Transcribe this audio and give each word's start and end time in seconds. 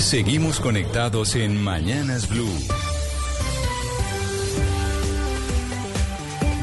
Seguimos 0.00 0.60
conectados 0.60 1.36
en 1.36 1.62
Mañanas 1.62 2.28
Blue. 2.28 2.48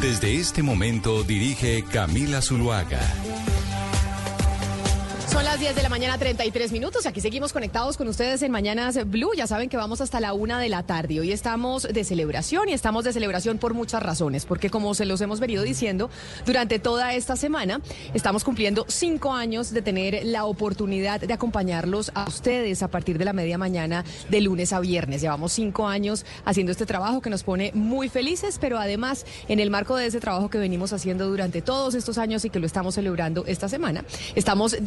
Desde 0.01 0.35
este 0.35 0.63
momento 0.63 1.23
dirige 1.23 1.83
Camila 1.83 2.41
Zuluaga. 2.41 2.99
Son 5.37 5.45
las 5.45 5.59
10 5.59 5.75
de 5.75 5.83
la 5.83 5.89
mañana, 5.89 6.17
33 6.17 6.71
minutos. 6.71 7.05
Aquí 7.05 7.21
seguimos 7.21 7.53
conectados 7.53 7.95
con 7.95 8.07
ustedes 8.07 8.41
en 8.41 8.51
Mañanas 8.51 9.07
Blue. 9.07 9.35
Ya 9.37 9.45
saben 9.45 9.69
que 9.69 9.77
vamos 9.77 10.01
hasta 10.01 10.19
la 10.19 10.33
una 10.33 10.59
de 10.59 10.67
la 10.67 10.81
tarde. 10.81 11.19
Hoy 11.19 11.31
estamos 11.31 11.83
de 11.83 12.03
celebración 12.03 12.69
y 12.69 12.73
estamos 12.73 13.03
de 13.03 13.13
celebración 13.13 13.59
por 13.59 13.75
muchas 13.75 14.01
razones. 14.01 14.47
Porque 14.47 14.71
como 14.71 14.95
se 14.95 15.05
los 15.05 15.21
hemos 15.21 15.39
venido 15.39 15.61
diciendo 15.61 16.09
durante 16.47 16.79
toda 16.79 17.13
esta 17.13 17.35
semana, 17.35 17.81
estamos 18.15 18.43
cumpliendo 18.43 18.85
cinco 18.87 19.31
años 19.31 19.69
de 19.69 19.83
tener 19.83 20.25
la 20.25 20.45
oportunidad 20.45 21.21
de 21.21 21.31
acompañarlos 21.31 22.09
a 22.15 22.27
ustedes 22.27 22.81
a 22.81 22.87
partir 22.87 23.19
de 23.19 23.25
la 23.25 23.33
media 23.33 23.59
mañana 23.59 24.05
de 24.29 24.41
lunes 24.41 24.73
a 24.73 24.79
viernes. 24.79 25.21
Llevamos 25.21 25.53
cinco 25.53 25.87
años 25.87 26.25
haciendo 26.45 26.71
este 26.71 26.87
trabajo 26.87 27.21
que 27.21 27.29
nos 27.29 27.43
pone 27.43 27.71
muy 27.75 28.09
felices, 28.09 28.57
pero 28.59 28.79
además 28.79 29.23
en 29.49 29.59
el 29.59 29.69
marco 29.69 29.97
de 29.97 30.07
ese 30.07 30.19
trabajo 30.19 30.49
que 30.49 30.57
venimos 30.57 30.93
haciendo 30.93 31.27
durante 31.27 31.61
todos 31.61 31.93
estos 31.93 32.17
años 32.17 32.43
y 32.43 32.49
que 32.49 32.57
lo 32.57 32.65
estamos 32.65 32.95
celebrando 32.95 33.45
esta 33.45 33.69
semana, 33.69 34.03
estamos 34.33 34.83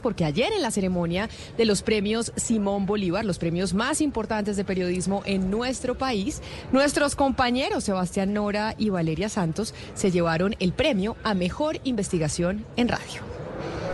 porque 0.00 0.24
ayer 0.24 0.52
en 0.52 0.62
la 0.62 0.70
ceremonia 0.70 1.28
de 1.58 1.64
los 1.64 1.82
premios 1.82 2.32
Simón 2.36 2.86
Bolívar, 2.86 3.24
los 3.24 3.38
premios 3.38 3.74
más 3.74 4.00
importantes 4.00 4.56
de 4.56 4.64
periodismo 4.64 5.22
en 5.24 5.50
nuestro 5.50 5.98
país, 5.98 6.40
nuestros 6.70 7.16
compañeros 7.16 7.84
Sebastián 7.84 8.32
Nora 8.32 8.76
y 8.78 8.90
Valeria 8.90 9.28
Santos 9.28 9.74
se 9.94 10.12
llevaron 10.12 10.54
el 10.60 10.72
premio 10.72 11.16
a 11.24 11.34
Mejor 11.34 11.80
Investigación 11.82 12.64
en 12.76 12.88
Radio. 12.88 13.22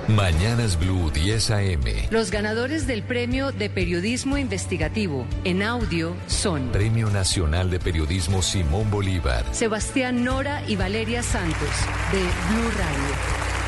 Mañanas 0.08 0.78
Blue 0.78 1.10
10 1.10 1.50
AM. 1.50 1.84
Los 2.10 2.30
ganadores 2.30 2.86
del 2.86 3.02
premio 3.02 3.50
de 3.50 3.68
periodismo 3.68 4.38
investigativo 4.38 5.26
en 5.42 5.62
audio 5.62 6.14
son 6.28 6.68
Premio 6.68 7.10
Nacional 7.10 7.70
de 7.70 7.80
Periodismo 7.80 8.40
Simón 8.40 8.88
Bolívar. 8.88 9.44
Sebastián 9.50 10.22
Nora 10.22 10.62
y 10.68 10.76
Valeria 10.76 11.24
Santos 11.24 11.70
de 12.12 12.20
Blue 12.20 12.70
Radio 12.78 13.65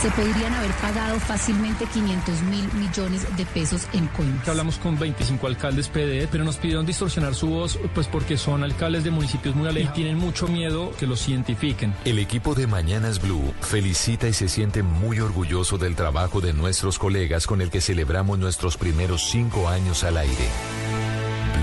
se 0.00 0.10
podrían 0.10 0.54
haber 0.54 0.70
pagado 0.72 1.18
fácilmente 1.18 1.84
500 1.86 2.42
mil 2.42 2.72
millones 2.74 3.26
de 3.36 3.44
pesos 3.46 3.88
en 3.92 4.06
coins. 4.08 4.46
Hablamos 4.46 4.78
con 4.78 4.98
25 4.98 5.46
alcaldes 5.46 5.88
PD, 5.88 6.28
pero 6.30 6.44
nos 6.44 6.56
pidieron 6.56 6.86
distorsionar 6.86 7.34
su 7.34 7.48
voz, 7.48 7.78
pues 7.94 8.06
porque 8.06 8.36
son 8.36 8.62
alcaldes 8.62 9.02
de 9.02 9.10
municipios 9.10 9.56
muy 9.56 9.68
alejados 9.68 9.98
y 9.98 10.02
tienen 10.02 10.18
mucho 10.18 10.46
miedo 10.46 10.92
que 10.98 11.06
los 11.06 11.28
identifiquen. 11.28 11.94
El 12.04 12.18
equipo 12.18 12.54
de 12.54 12.66
Mañanas 12.66 13.20
Blue 13.20 13.52
felicita 13.60 14.28
y 14.28 14.32
se 14.32 14.48
siente 14.48 14.82
muy 14.82 15.18
orgulloso 15.18 15.78
del 15.78 15.96
trabajo 15.96 16.40
de 16.40 16.52
nuestros 16.52 16.98
colegas 16.98 17.46
con 17.46 17.60
el 17.60 17.70
que 17.70 17.80
celebramos 17.80 18.38
nuestros 18.38 18.76
primeros 18.76 19.28
cinco 19.30 19.68
años 19.68 20.04
al 20.04 20.16
aire. 20.16 20.48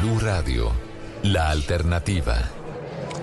Blue 0.02 0.20
Radio, 0.20 0.72
la 1.24 1.50
alternativa. 1.52 2.65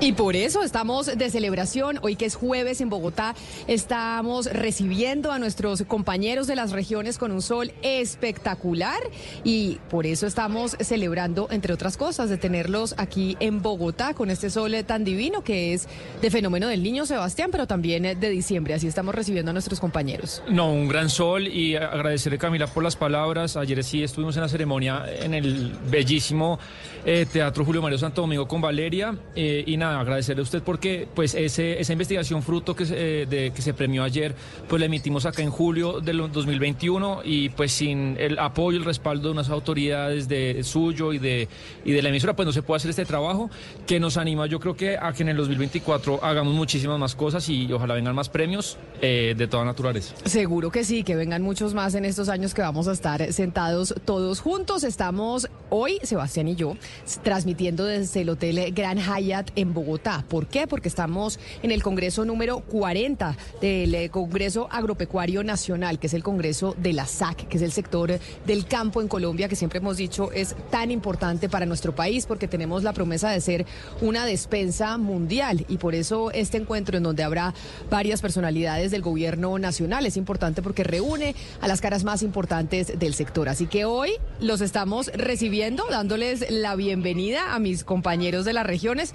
Y 0.02 0.14
por 0.14 0.34
eso 0.34 0.64
estamos 0.64 1.06
de 1.16 1.30
celebración. 1.30 2.00
Hoy 2.02 2.16
que 2.16 2.24
es 2.24 2.34
jueves 2.34 2.80
en 2.80 2.90
Bogotá, 2.90 3.36
estamos 3.68 4.46
recibiendo 4.46 5.30
a 5.30 5.38
nuestros 5.38 5.82
compañeros 5.82 6.48
de 6.48 6.56
las 6.56 6.72
regiones 6.72 7.18
con 7.18 7.30
un 7.30 7.40
sol 7.40 7.70
espectacular 7.82 8.98
y 9.44 9.78
por 9.90 10.04
eso 10.06 10.26
estamos 10.26 10.76
celebrando, 10.80 11.46
entre 11.52 11.72
otras 11.72 11.96
cosas, 11.96 12.28
de 12.30 12.36
tenerlos 12.36 12.96
aquí 12.98 13.36
en 13.38 13.62
Bogotá 13.62 14.12
con 14.14 14.28
este 14.30 14.50
sol 14.50 14.74
tan 14.84 15.04
divino 15.04 15.44
que 15.44 15.72
es 15.72 15.86
de 16.20 16.30
fenómeno 16.32 16.66
del 16.66 16.82
niño 16.82 17.06
Sebastián, 17.06 17.50
pero 17.52 17.68
también 17.68 18.02
de 18.02 18.28
diciembre. 18.28 18.74
Así 18.74 18.88
estamos 18.88 19.14
recibiendo 19.14 19.50
a 19.50 19.52
nuestros 19.52 19.78
compañeros. 19.78 20.42
No, 20.48 20.72
un 20.72 20.88
gran 20.88 21.10
sol 21.10 21.46
y 21.46 21.76
agradecerle 21.76 22.38
Camila 22.38 22.66
por 22.66 22.82
las 22.82 22.96
palabras. 22.96 23.56
Ayer 23.56 23.84
sí 23.84 24.02
estuvimos 24.02 24.34
en 24.34 24.42
la 24.42 24.48
ceremonia 24.48 25.04
en 25.20 25.32
el 25.32 25.72
bellísimo 25.88 26.58
eh, 27.04 27.24
Teatro 27.32 27.64
Julio 27.64 27.80
Mario 27.80 27.98
Santo 27.98 28.22
Domingo 28.22 28.48
con 28.48 28.60
Valeria 28.60 29.16
eh, 29.36 29.62
y 29.64 29.76
nada 29.76 29.91
agradecerle 30.00 30.40
a 30.40 30.44
usted 30.44 30.62
porque 30.62 31.08
pues 31.14 31.34
esa 31.34 31.92
investigación 31.92 32.42
fruto 32.42 32.74
que 32.74 32.86
se, 32.86 32.94
de, 33.26 33.52
que 33.54 33.62
se 33.62 33.74
premió 33.74 34.02
ayer, 34.02 34.34
pues 34.68 34.80
la 34.80 34.86
emitimos 34.86 35.26
acá 35.26 35.42
en 35.42 35.50
julio 35.50 36.00
del 36.00 36.18
2021 36.32 37.22
y 37.24 37.48
pues 37.50 37.72
sin 37.72 38.16
el 38.18 38.38
apoyo, 38.38 38.78
el 38.78 38.84
respaldo 38.84 39.28
de 39.28 39.32
unas 39.32 39.50
autoridades 39.50 40.28
de 40.28 40.62
suyo 40.64 41.12
y 41.12 41.18
de, 41.18 41.48
y 41.84 41.92
de 41.92 42.02
la 42.02 42.08
emisora, 42.08 42.34
pues 42.34 42.46
no 42.46 42.52
se 42.52 42.62
puede 42.62 42.76
hacer 42.78 42.90
este 42.90 43.04
trabajo 43.04 43.50
que 43.86 44.00
nos 44.00 44.16
anima 44.16 44.46
yo 44.46 44.60
creo 44.60 44.76
que 44.76 44.96
a 44.96 45.12
que 45.12 45.22
en 45.22 45.30
el 45.30 45.36
2024 45.36 46.24
hagamos 46.24 46.54
muchísimas 46.54 46.98
más 46.98 47.14
cosas 47.14 47.48
y 47.48 47.72
ojalá 47.72 47.94
vengan 47.94 48.14
más 48.14 48.28
premios 48.28 48.78
eh, 49.00 49.34
de 49.36 49.46
toda 49.46 49.64
naturaleza. 49.64 50.14
Seguro 50.24 50.70
que 50.70 50.84
sí, 50.84 51.02
que 51.02 51.16
vengan 51.16 51.42
muchos 51.42 51.74
más 51.74 51.94
en 51.94 52.04
estos 52.04 52.28
años 52.28 52.54
que 52.54 52.62
vamos 52.62 52.88
a 52.88 52.92
estar 52.92 53.32
sentados 53.32 53.94
todos 54.04 54.40
juntos. 54.40 54.84
Estamos 54.84 55.48
hoy, 55.70 55.98
Sebastián 56.02 56.48
y 56.48 56.54
yo, 56.54 56.76
transmitiendo 57.22 57.84
desde 57.84 58.22
el 58.22 58.30
Hotel 58.30 58.72
Gran 58.74 58.98
Hyatt 58.98 59.50
en 59.56 59.74
Bogotá 59.74 59.81
Bogotá. 59.82 60.24
¿Por 60.28 60.46
qué? 60.46 60.66
Porque 60.66 60.88
estamos 60.88 61.40
en 61.62 61.72
el 61.72 61.82
Congreso 61.82 62.24
número 62.24 62.60
40 62.60 63.36
del 63.60 63.94
eh, 63.94 64.10
Congreso 64.10 64.68
Agropecuario 64.70 65.42
Nacional, 65.42 65.98
que 65.98 66.06
es 66.06 66.14
el 66.14 66.22
Congreso 66.22 66.76
de 66.78 66.92
la 66.92 67.06
SAC, 67.06 67.48
que 67.48 67.56
es 67.56 67.62
el 67.62 67.72
sector 67.72 68.18
del 68.46 68.66
campo 68.66 69.02
en 69.02 69.08
Colombia, 69.08 69.48
que 69.48 69.56
siempre 69.56 69.78
hemos 69.78 69.96
dicho 69.96 70.30
es 70.32 70.54
tan 70.70 70.90
importante 70.90 71.48
para 71.48 71.66
nuestro 71.66 71.94
país, 71.94 72.26
porque 72.26 72.46
tenemos 72.46 72.84
la 72.84 72.92
promesa 72.92 73.30
de 73.30 73.40
ser 73.40 73.66
una 74.00 74.24
despensa 74.24 74.98
mundial. 74.98 75.64
Y 75.68 75.78
por 75.78 75.94
eso 75.94 76.30
este 76.30 76.58
encuentro 76.58 76.96
en 76.96 77.02
donde 77.02 77.24
habrá 77.24 77.54
varias 77.90 78.20
personalidades 78.20 78.90
del 78.92 79.02
gobierno 79.02 79.58
nacional 79.58 80.06
es 80.06 80.16
importante 80.16 80.62
porque 80.62 80.84
reúne 80.84 81.34
a 81.60 81.66
las 81.66 81.80
caras 81.80 82.04
más 82.04 82.22
importantes 82.22 82.98
del 82.98 83.14
sector. 83.14 83.48
Así 83.48 83.66
que 83.66 83.84
hoy 83.84 84.12
los 84.40 84.60
estamos 84.60 85.08
recibiendo, 85.14 85.84
dándoles 85.90 86.50
la 86.50 86.76
bienvenida 86.76 87.54
a 87.54 87.58
mis 87.58 87.82
compañeros 87.84 88.44
de 88.44 88.52
las 88.52 88.66
regiones. 88.66 89.14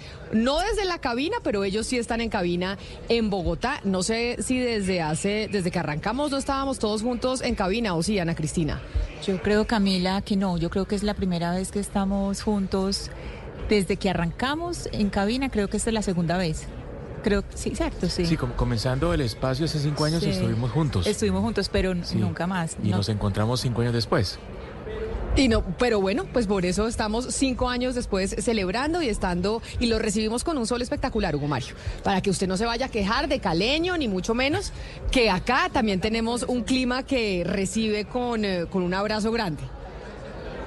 Desde 0.56 0.86
la 0.86 1.00
cabina, 1.00 1.38
pero 1.44 1.64
ellos 1.64 1.86
sí 1.88 1.98
están 1.98 2.22
en 2.22 2.30
cabina 2.30 2.78
en 3.10 3.30
Bogotá. 3.30 3.82
No 3.84 4.04
sé 4.04 4.38
si 4.40 4.58
desde 4.60 5.02
hace, 5.02 5.50
desde 5.52 5.72
que 5.72 5.80
arrancamos 5.80 6.32
no 6.32 6.38
estábamos 6.38 6.80
todos 6.80 7.02
juntos 7.02 7.42
en 7.42 7.56
cabina 7.56 7.94
o 7.96 8.04
sí, 8.04 8.18
Ana 8.20 8.36
Cristina. 8.36 8.82
Yo 9.26 9.42
creo, 9.42 9.68
Camila, 9.68 10.22
que 10.22 10.38
no. 10.38 10.58
Yo 10.58 10.70
creo 10.70 10.86
que 10.86 10.96
es 10.96 11.04
la 11.04 11.14
primera 11.14 11.52
vez 11.52 11.72
que 11.72 11.80
estamos 11.80 12.42
juntos 12.42 13.12
desde 13.70 13.98
que 13.98 14.10
arrancamos 14.10 14.88
en 14.94 15.10
cabina. 15.10 15.50
Creo 15.50 15.70
que 15.70 15.78
esta 15.78 15.90
es 15.90 15.94
la 15.94 16.02
segunda 16.02 16.38
vez. 16.38 16.68
Creo 17.24 17.42
que 17.42 17.58
sí, 17.58 17.76
cierto, 17.76 18.08
sí. 18.10 18.26
Sí, 18.26 18.38
comenzando 18.38 19.14
el 19.14 19.22
espacio 19.22 19.66
hace 19.66 19.80
cinco 19.80 20.06
años 20.06 20.24
estuvimos 20.24 20.72
juntos. 20.72 21.08
Estuvimos 21.08 21.42
juntos, 21.42 21.68
pero 21.70 21.94
nunca 21.94 22.48
más. 22.48 22.78
Y 22.82 22.90
nos 22.90 23.10
encontramos 23.10 23.60
cinco 23.60 23.82
años 23.82 23.94
después. 23.94 24.40
Y 25.38 25.50
no, 25.50 25.64
pero 25.78 26.02
bueno, 26.02 26.26
pues 26.34 26.48
por 26.48 26.66
eso 26.66 26.88
estamos 26.88 27.28
cinco 27.36 27.70
años 27.70 27.94
después 27.94 28.36
celebrando 28.40 29.04
y 29.04 29.08
estando 29.08 29.62
y 29.80 29.86
lo 29.86 30.00
recibimos 30.00 30.44
con 30.44 30.58
un 30.58 30.66
sol 30.66 30.82
espectacular, 30.82 31.36
Hugo 31.36 31.48
Mario, 31.48 31.76
para 32.04 32.22
que 32.22 32.32
usted 32.32 32.48
no 32.48 32.58
se 32.58 32.66
vaya 32.66 32.88
a 32.88 32.90
quejar 32.90 33.28
de 33.28 33.40
caleño 33.40 33.96
ni 33.98 34.08
mucho 34.08 34.34
menos, 34.34 34.74
que 35.12 35.30
acá 35.30 35.70
también 35.72 36.02
tenemos 36.02 36.42
un 36.42 36.64
clima 36.64 37.04
que 37.04 37.44
recibe 37.46 38.06
con, 38.06 38.46
eh, 38.46 38.66
con 38.72 38.82
un 38.82 38.96
abrazo 38.96 39.32
grande. 39.32 39.62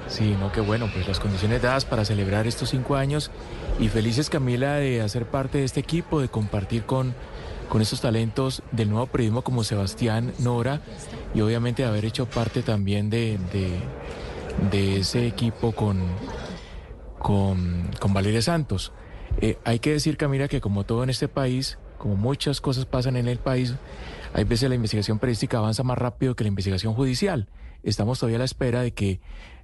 Sí, 0.07 0.37
no, 0.39 0.53
qué 0.53 0.61
bueno, 0.61 0.89
pues 0.93 1.05
las 1.05 1.19
condiciones 1.19 1.61
dadas 1.61 1.83
para 1.83 2.05
celebrar 2.05 2.47
estos 2.47 2.69
cinco 2.69 2.95
años 2.95 3.29
y 3.77 3.89
felices 3.89 4.29
Camila 4.29 4.75
de 4.75 5.01
hacer 5.01 5.25
parte 5.25 5.57
de 5.57 5.65
este 5.65 5.81
equipo, 5.81 6.21
de 6.21 6.29
compartir 6.29 6.83
con, 6.83 7.13
con 7.67 7.81
estos 7.81 7.99
talentos 7.99 8.63
del 8.71 8.89
nuevo 8.89 9.07
periodismo 9.07 9.41
como 9.41 9.65
Sebastián 9.65 10.31
Nora 10.39 10.79
y 11.35 11.41
obviamente 11.41 11.83
de 11.83 11.89
haber 11.89 12.05
hecho 12.05 12.25
parte 12.25 12.61
también 12.61 13.09
de 13.09 13.37
de 13.51 13.79
ese 14.71 15.27
equipo 15.27 15.71
con, 15.71 15.99
con, 17.19 18.13
Valeria 18.13 18.41
Santos. 18.41 18.91
Eh, 19.39 19.57
hay 19.63 19.79
que 19.79 19.91
decir, 19.91 20.17
Camila, 20.17 20.47
que 20.47 20.61
como 20.61 20.83
todo 20.83 21.03
en 21.03 21.09
este 21.09 21.27
país, 21.27 21.77
como 21.97 22.15
muchas 22.15 22.61
cosas 22.61 22.85
pasan 22.85 23.15
en 23.15 23.27
el 23.27 23.39
país, 23.39 23.75
hay 24.33 24.43
veces 24.43 24.69
la 24.69 24.75
investigación 24.75 25.19
periodística 25.19 25.57
avanza 25.57 25.83
más 25.83 25.97
rápido 25.97 26.35
que 26.35 26.43
la 26.43 26.49
investigación 26.49 26.93
judicial. 26.93 27.49
Estamos 27.83 28.19
todavía 28.19 28.37
a 28.37 28.39
la 28.39 28.45
espera 28.45 28.81
de 28.81 28.93
que 28.93 29.19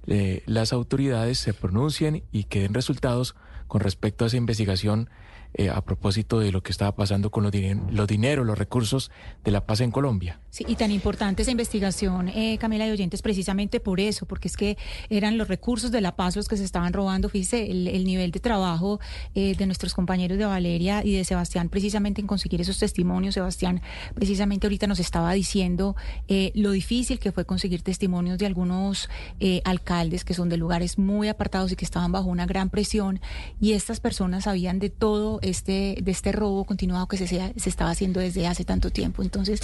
eh, 0.06 0.42
las 0.46 0.72
autoridades 0.72 1.38
se 1.38 1.54
pronuncien 1.54 2.24
y 2.32 2.44
que 2.44 2.62
den 2.62 2.74
resultados 2.74 3.36
con 3.66 3.80
respecto 3.80 4.24
a 4.24 4.28
esa 4.28 4.36
investigación 4.36 5.10
eh, 5.54 5.70
a 5.70 5.80
propósito 5.82 6.40
de 6.40 6.52
lo 6.52 6.62
que 6.62 6.72
estaba 6.72 6.94
pasando 6.94 7.30
con 7.30 7.44
los, 7.44 7.52
los 7.90 8.06
dineros, 8.06 8.46
los 8.46 8.58
recursos 8.58 9.10
de 9.44 9.50
la 9.50 9.66
paz 9.66 9.80
en 9.80 9.90
Colombia. 9.90 10.40
Y 10.66 10.74
tan 10.74 10.90
importante 10.90 11.42
esa 11.42 11.50
investigación, 11.50 12.28
eh, 12.28 12.58
Camila 12.58 12.84
de 12.84 12.92
Oyentes, 12.92 13.22
precisamente 13.22 13.80
por 13.80 14.00
eso, 14.00 14.26
porque 14.26 14.48
es 14.48 14.56
que 14.56 14.76
eran 15.08 15.38
los 15.38 15.46
recursos 15.46 15.92
de 15.92 16.00
la 16.00 16.16
paz 16.16 16.36
los 16.36 16.48
que 16.48 16.56
se 16.56 16.64
estaban 16.64 16.92
robando. 16.92 17.28
Fíjese, 17.28 17.70
el, 17.70 18.04
nivel 18.04 18.30
de 18.30 18.40
trabajo 18.40 18.98
eh, 19.34 19.54
de 19.56 19.66
nuestros 19.66 19.94
compañeros 19.94 20.38
de 20.38 20.46
Valeria 20.46 21.04
y 21.04 21.12
de 21.12 21.24
Sebastián, 21.24 21.68
precisamente 21.68 22.20
en 22.20 22.26
conseguir 22.26 22.60
esos 22.60 22.78
testimonios. 22.78 23.34
Sebastián, 23.34 23.82
precisamente 24.14 24.66
ahorita 24.66 24.86
nos 24.86 25.00
estaba 25.00 25.32
diciendo 25.32 25.96
eh, 26.28 26.50
lo 26.54 26.72
difícil 26.72 27.18
que 27.18 27.30
fue 27.30 27.44
conseguir 27.44 27.82
testimonios 27.82 28.38
de 28.38 28.46
algunos 28.46 29.08
eh, 29.40 29.60
alcaldes 29.64 30.24
que 30.24 30.34
son 30.34 30.48
de 30.48 30.56
lugares 30.56 30.98
muy 30.98 31.28
apartados 31.28 31.72
y 31.72 31.76
que 31.76 31.84
estaban 31.84 32.10
bajo 32.10 32.28
una 32.28 32.46
gran 32.46 32.70
presión. 32.70 33.20
Y 33.60 33.72
estas 33.72 34.00
personas 34.00 34.44
sabían 34.44 34.78
de 34.78 34.90
todo 34.90 35.38
este, 35.42 35.98
de 36.02 36.10
este 36.10 36.32
robo 36.32 36.64
continuado 36.64 37.06
que 37.06 37.16
se, 37.16 37.26
se 37.26 37.68
estaba 37.68 37.90
haciendo 37.90 38.20
desde 38.20 38.46
hace 38.46 38.64
tanto 38.64 38.90
tiempo. 38.90 39.22
Entonces, 39.22 39.60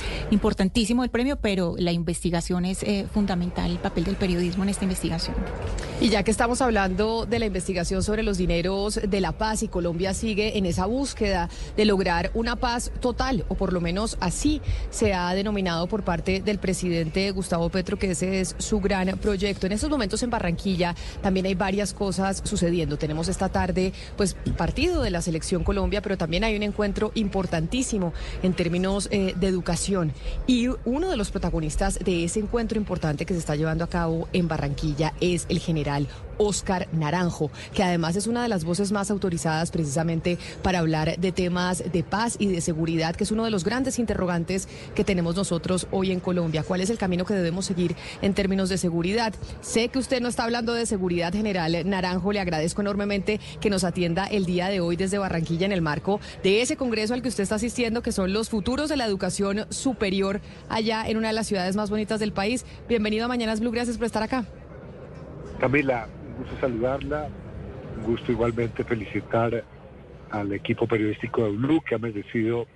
el 0.85 1.11
premio, 1.11 1.37
pero 1.37 1.75
la 1.79 1.93
investigación 1.93 2.65
es 2.65 2.83
eh, 2.83 3.07
fundamental, 3.13 3.71
el 3.71 3.79
papel 3.79 4.05
del 4.05 4.17
periodismo 4.17 4.65
en 4.65 4.69
esta 4.69 4.85
investigación. 4.85 5.35
Y 6.01 6.11
ya 6.11 6.23
que 6.23 6.31
estamos 6.31 6.61
hablando 6.61 7.25
de 7.25 7.39
la 7.39 7.47
investigación 7.47 8.03
sobre 8.03 8.23
los 8.23 8.37
dineros 8.37 9.01
de 9.09 9.21
la 9.21 9.33
paz 9.33 9.63
y 9.63 9.69
Colombia 9.69 10.13
sigue 10.13 10.59
en 10.59 10.67
esa 10.67 10.87
búsqueda 10.87 11.49
de 11.77 11.85
lograr 11.85 12.31
una 12.35 12.57
paz 12.57 12.93
total, 13.01 13.45
o 13.49 13.55
por 13.55 13.73
lo 13.73 13.81
menos 13.81 14.19
así 14.21 14.61
se 14.91 15.15
ha 15.15 15.33
denominado 15.35 15.87
por 15.87 16.03
parte 16.03 16.43
del 16.43 16.59
presidente 16.59 17.31
Gustavo 17.31 17.71
Petro, 17.71 17.99
que 17.99 18.11
ese 18.11 18.41
es 18.41 18.55
su 18.59 18.81
gran 18.81 19.09
proyecto. 19.19 19.67
En 19.67 19.73
estos 19.73 19.89
momentos 19.89 20.23
en 20.23 20.31
Barranquilla 20.31 20.95
también 21.23 21.47
hay 21.47 21.55
varias 21.55 21.95
cosas 21.95 22.43
sucediendo. 22.45 22.99
Tenemos 22.99 23.29
esta 23.29 23.49
tarde, 23.49 23.93
pues, 24.17 24.37
partido 24.57 25.03
de 25.03 25.11
la 25.11 25.23
selección 25.23 25.65
Colombia, 25.65 26.03
pero 26.03 26.19
también 26.19 26.45
hay 26.45 26.57
un 26.57 26.63
encuentro 26.63 27.11
importantísimo 27.15 28.13
en 28.43 28.53
términos 28.53 29.09
eh, 29.11 29.35
de 29.37 29.47
educación. 29.47 30.13
Y 30.47 30.64
uno 30.85 31.11
de 31.11 31.17
los 31.17 31.31
protagonistas 31.31 31.99
de 31.99 32.25
ese 32.25 32.41
encuentro 32.41 32.79
importante 32.79 33.27
que 33.27 33.35
se 33.35 33.41
está 33.41 33.57
llevando 33.57 33.85
a 33.85 33.89
cabo 33.89 34.29
en 34.33 34.49
Barranquilla 34.49 35.15
es 35.21 35.47
el 35.49 35.59
general 35.59 36.09
Oscar 36.39 36.89
Naranjo, 36.93 37.51
que 37.75 37.83
además 37.83 38.17
es 38.17 38.27
una 38.27 38.43
de 38.43 38.49
las 38.49 38.65
voces 38.65 38.93
más 38.93 39.11
autorizadas 39.11 39.71
precisamente 39.71 40.39
para 40.63 40.79
hablar 40.79 41.19
de 41.19 41.33
temas 41.33 41.83
de 41.93 42.03
paz 42.03 42.37
y 42.39 42.47
de 42.49 42.61
seguridad, 42.61 43.15
que 43.15 43.25
es 43.25 43.31
uno 43.31 43.45
de 43.45 43.51
los 43.51 43.65
grandes 43.65 43.99
interrogantes 43.99 44.69
que 44.95 45.05
tenemos 45.05 45.37
nosotros 45.37 45.87
hoy 45.91 46.13
en 46.13 46.21
Colombia. 46.21 46.63
¿Cuál 46.63 46.81
es 46.81 46.91
el 46.91 46.99
camino 46.99 47.25
que 47.25 47.35
debemos 47.35 47.67
seguir 47.67 47.97
en 48.23 48.35
términos 48.35 48.69
de 48.69 48.79
seguridad? 48.79 49.35
Sé 49.61 49.89
que 49.89 49.99
usted 49.99 50.21
no 50.21 50.29
está 50.29 50.45
hablando 50.45 50.75
de 50.75 50.87
seguridad 50.87 51.33
general. 51.33 51.77
Naranjo, 51.89 52.33
le 52.33 52.41
agradezco 52.41 52.81
enormemente 52.81 53.41
que 53.61 53.71
nos 53.71 53.85
atienda 53.85 54.27
el 54.27 54.47
día 54.47 54.69
de 54.69 54.81
hoy 54.81 54.97
desde 54.97 55.19
Barranquilla 55.19 55.67
en 55.67 55.73
el 55.73 55.83
marco 55.83 56.21
de 56.43 56.63
ese 56.63 56.77
congreso 56.77 57.15
al 57.15 57.23
que 57.23 57.29
usted 57.29 57.43
está 57.43 57.57
asistiendo, 57.57 58.03
que 58.03 58.13
son 58.13 58.33
los 58.33 58.51
futuros 58.51 58.89
de 58.89 58.97
la 58.97 59.07
educación 59.07 59.67
superior 59.71 60.41
allá 60.69 61.05
en 61.07 61.17
una 61.17 61.29
de 61.29 61.35
las 61.35 61.47
ciudades 61.47 61.77
más 61.77 61.91
bonitas 61.91 62.21
del 62.21 62.33
país. 62.33 62.65
Bienvenido 62.89 63.25
a 63.25 63.29
Mañanas 63.29 63.61
Blue, 63.61 63.71
gracias 63.71 63.97
por 63.97 64.07
estar 64.07 64.23
acá. 64.23 64.45
Camila, 65.61 66.09
gusto 66.35 66.57
saludarla, 66.61 67.29
un 67.99 68.05
gusto 68.05 68.33
igualmente 68.33 68.85
felicitar 68.85 69.65
al 70.31 70.53
equipo 70.53 70.87
periodístico 70.87 71.45
de 71.45 71.51
Blue 71.51 71.81
que 71.81 71.95
ha 71.95 71.99
merecido 71.99 72.67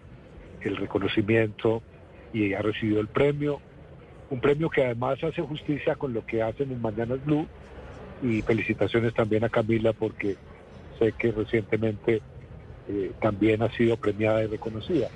el 0.61 0.77
reconocimiento 0.77 1.83
y 2.33 2.55
ha 2.55 2.63
recibido 2.63 3.01
el 3.01 3.09
premio. 3.09 3.61
Un 4.31 4.41
premio 4.41 4.69
que 4.69 4.85
además 4.85 5.23
hace 5.25 5.43
justicia 5.43 5.97
con 5.97 6.13
lo 6.13 6.25
que 6.25 6.43
hacen 6.43 6.71
en 6.71 6.81
Mañanas 6.81 7.25
Blue 7.25 7.47
y 8.23 8.43
felicitaciones 8.43 9.15
también 9.15 9.45
a 9.45 9.49
Camila 9.49 9.93
porque 9.93 10.37
sé 10.99 11.13
que 11.13 11.33
recientemente 11.33 12.21
eh, 12.89 13.13
también 13.21 13.63
ha 13.63 13.71
sido 13.73 13.97
premiada 13.97 14.43
y 14.43 14.47
reconocida. 14.47 15.09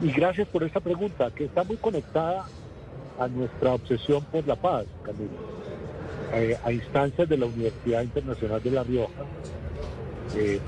Y 0.00 0.12
gracias 0.12 0.48
por 0.48 0.62
esta 0.62 0.80
pregunta 0.80 1.30
que 1.34 1.44
está 1.44 1.64
muy 1.64 1.76
conectada 1.76 2.46
a 3.18 3.28
nuestra 3.28 3.74
obsesión 3.74 4.24
por 4.24 4.46
la 4.46 4.56
paz, 4.56 4.86
Camila. 5.04 5.57
Eh, 6.32 6.56
a 6.62 6.72
instancias 6.72 7.28
de 7.28 7.38
la 7.38 7.46
Universidad 7.46 8.02
Internacional 8.02 8.62
de 8.62 8.70
La 8.70 8.84
Rioja, 8.84 9.24
eh, 10.36 10.60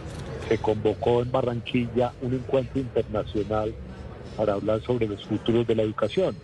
se 0.48 0.58
convocó 0.58 1.22
en 1.22 1.30
Barranquilla 1.30 2.12
un 2.22 2.32
encuentro 2.32 2.80
internacional 2.80 3.74
para 4.36 4.54
hablar 4.54 4.80
sobre 4.80 5.06
los 5.06 5.24
futuros 5.26 5.66
de 5.66 5.74
la 5.74 5.82
educación. 5.82 6.34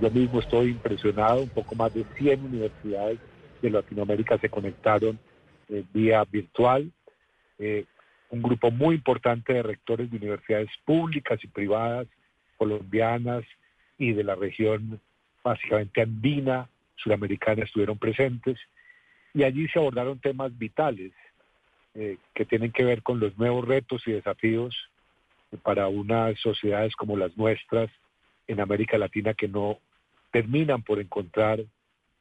Yo 0.00 0.10
mismo 0.10 0.38
estoy 0.38 0.70
impresionado, 0.70 1.42
un 1.42 1.48
poco 1.48 1.74
más 1.74 1.92
de 1.92 2.04
100 2.18 2.44
universidades 2.44 3.18
de 3.60 3.70
Latinoamérica 3.70 4.38
se 4.38 4.48
conectaron 4.48 5.18
eh, 5.68 5.84
vía 5.92 6.24
virtual. 6.24 6.90
un 8.30 8.42
grupo 8.42 8.70
muy 8.70 8.94
importante 8.94 9.52
de 9.52 9.62
rectores 9.62 10.08
de 10.08 10.16
universidades 10.16 10.70
públicas 10.84 11.38
y 11.42 11.48
privadas, 11.48 12.06
colombianas 12.56 13.44
y 13.98 14.12
de 14.12 14.22
la 14.22 14.36
región 14.36 15.00
básicamente 15.42 16.02
andina, 16.02 16.68
suramericana 17.02 17.64
estuvieron 17.64 17.98
presentes 17.98 18.58
y 19.34 19.44
allí 19.44 19.68
se 19.68 19.78
abordaron 19.78 20.18
temas 20.18 20.56
vitales 20.56 21.12
eh, 21.94 22.18
que 22.34 22.44
tienen 22.44 22.72
que 22.72 22.84
ver 22.84 23.02
con 23.02 23.20
los 23.20 23.36
nuevos 23.38 23.66
retos 23.66 24.02
y 24.06 24.12
desafíos 24.12 24.76
para 25.62 25.88
unas 25.88 26.38
sociedades 26.38 26.94
como 26.94 27.16
las 27.16 27.36
nuestras 27.36 27.90
en 28.46 28.60
América 28.60 28.98
Latina 28.98 29.34
que 29.34 29.48
no 29.48 29.78
terminan 30.30 30.82
por 30.82 31.00
encontrar 31.00 31.60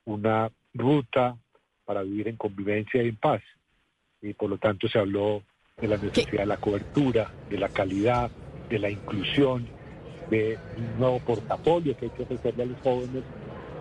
una 0.05 0.51
ruta 0.73 1.37
para 1.85 2.03
vivir 2.03 2.27
en 2.27 2.35
convivencia 2.35 3.03
y 3.03 3.09
en 3.09 3.15
paz. 3.15 3.41
Y 4.21 4.33
por 4.33 4.49
lo 4.49 4.57
tanto 4.57 4.87
se 4.87 4.99
habló 4.99 5.43
de 5.77 5.87
la 5.87 5.97
necesidad 5.97 6.41
de 6.41 6.45
la 6.45 6.57
cobertura, 6.57 7.31
de 7.49 7.57
la 7.57 7.69
calidad, 7.69 8.29
de 8.69 8.79
la 8.79 8.89
inclusión, 8.89 9.67
de 10.29 10.57
un 10.77 10.99
nuevo 10.99 11.19
portafolio 11.19 11.95
que 11.97 12.05
hay 12.05 12.11
que 12.11 12.23
ofrecerle 12.23 12.63
a 12.63 12.65
los 12.67 12.79
jóvenes 12.81 13.23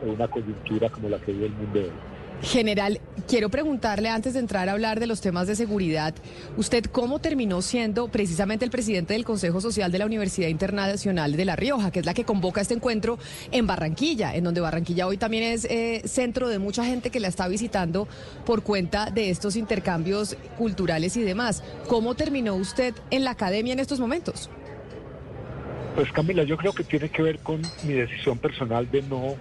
una 0.03 0.29
coyuntura 0.29 0.89
como 0.91 1.09
la 1.09 1.19
que 1.19 1.33
vive 1.33 1.47
el 1.47 1.53
mundo 1.53 1.81
hoy. 1.81 1.91
General, 2.43 3.01
quiero 3.27 3.49
preguntarle 3.49 4.09
antes 4.09 4.35
de 4.35 4.41
entrar 4.41 4.69
a 4.69 4.73
hablar 4.73 5.01
de 5.01 5.09
los 5.09 5.21
temas 5.21 5.49
de 5.49 5.57
seguridad, 5.57 6.15
¿usted 6.57 6.85
cómo 6.85 7.19
terminó 7.19 7.63
siendo 7.63 8.07
precisamente 8.09 8.65
el 8.65 8.71
presidente 8.71 9.15
del 9.15 9.25
Consejo 9.25 9.61
Social 9.61 9.91
de 9.91 9.99
la 9.99 10.07
Universidad 10.07 10.47
Internacional 10.47 11.37
de 11.37 11.45
La 11.45 11.57
Rioja, 11.57 11.91
que 11.91 11.99
es 11.99 12.07
la 12.07 12.15
que 12.15 12.23
convoca 12.23 12.61
este 12.61 12.75
encuentro 12.75 13.19
en 13.51 13.67
Barranquilla, 13.67 14.37
en 14.37 14.45
donde 14.45 14.61
Barranquilla 14.61 15.09
hoy 15.09 15.17
también 15.17 15.43
es 15.43 15.65
eh, 15.65 16.03
centro 16.05 16.49
de 16.49 16.61
mucha 16.61 16.85
gente 16.85 17.11
que 17.11 17.19
la 17.19 17.27
está 17.27 17.49
visitando 17.49 18.07
por 18.47 18.63
cuenta 18.63 19.11
de 19.11 19.31
estos 19.31 19.57
intercambios 19.57 20.37
culturales 20.57 21.17
y 21.17 21.23
demás? 21.23 21.65
¿Cómo 21.89 22.15
terminó 22.15 22.55
usted 22.55 22.95
en 23.11 23.25
la 23.25 23.33
academia 23.33 23.73
en 23.73 23.81
estos 23.81 23.99
momentos? 23.99 24.49
Pues 25.97 26.13
Camila, 26.13 26.45
yo 26.45 26.57
creo 26.57 26.73
que 26.73 26.85
tiene 26.85 27.09
que 27.09 27.21
ver 27.21 27.41
con 27.41 27.63
mi 27.83 27.95
decisión 27.95 28.39
personal 28.39 28.89
de 28.89 29.03
no 29.03 29.35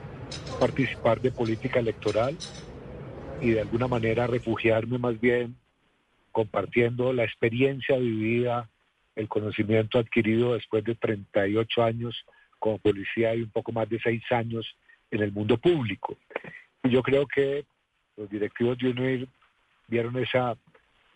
participar 0.57 1.21
de 1.21 1.31
política 1.31 1.79
electoral 1.79 2.37
y 3.41 3.51
de 3.51 3.61
alguna 3.61 3.87
manera 3.87 4.27
refugiarme 4.27 4.97
más 4.97 5.19
bien 5.19 5.55
compartiendo 6.31 7.13
la 7.13 7.23
experiencia 7.23 7.97
vivida, 7.97 8.69
el 9.15 9.27
conocimiento 9.27 9.97
adquirido 9.97 10.53
después 10.53 10.83
de 10.83 10.95
38 10.95 11.83
años 11.83 12.25
como 12.59 12.77
policía 12.77 13.33
y 13.35 13.41
un 13.41 13.49
poco 13.49 13.71
más 13.71 13.89
de 13.89 13.99
6 13.99 14.23
años 14.31 14.75
en 15.11 15.23
el 15.23 15.31
mundo 15.31 15.57
público. 15.57 16.17
Y 16.83 16.89
yo 16.89 17.01
creo 17.01 17.25
que 17.27 17.65
los 18.15 18.29
directivos 18.29 18.77
de 18.77 18.89
UNIR 18.89 19.27
vieron 19.87 20.17
esa 20.17 20.55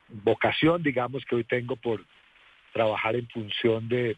vocación, 0.10 0.84
digamos, 0.84 1.24
que 1.26 1.36
hoy 1.36 1.44
tengo 1.44 1.76
por 1.76 2.04
trabajar 2.74 3.16
en 3.16 3.28
función 3.28 3.88
de 3.90 4.18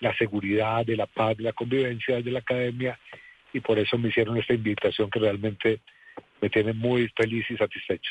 la 0.00 0.14
seguridad, 0.16 0.84
de 0.84 0.96
la 0.96 1.06
paz, 1.06 1.36
de 1.36 1.44
la 1.44 1.52
convivencia 1.52 2.20
de 2.20 2.30
la 2.30 2.40
academia 2.40 2.98
y 3.56 3.60
por 3.60 3.78
eso 3.78 3.96
me 3.96 4.10
hicieron 4.10 4.36
esta 4.36 4.52
invitación 4.52 5.08
que 5.08 5.18
realmente 5.18 5.80
me 6.42 6.50
tiene 6.50 6.74
muy 6.74 7.08
feliz 7.16 7.46
y 7.50 7.56
satisfecho. 7.56 8.10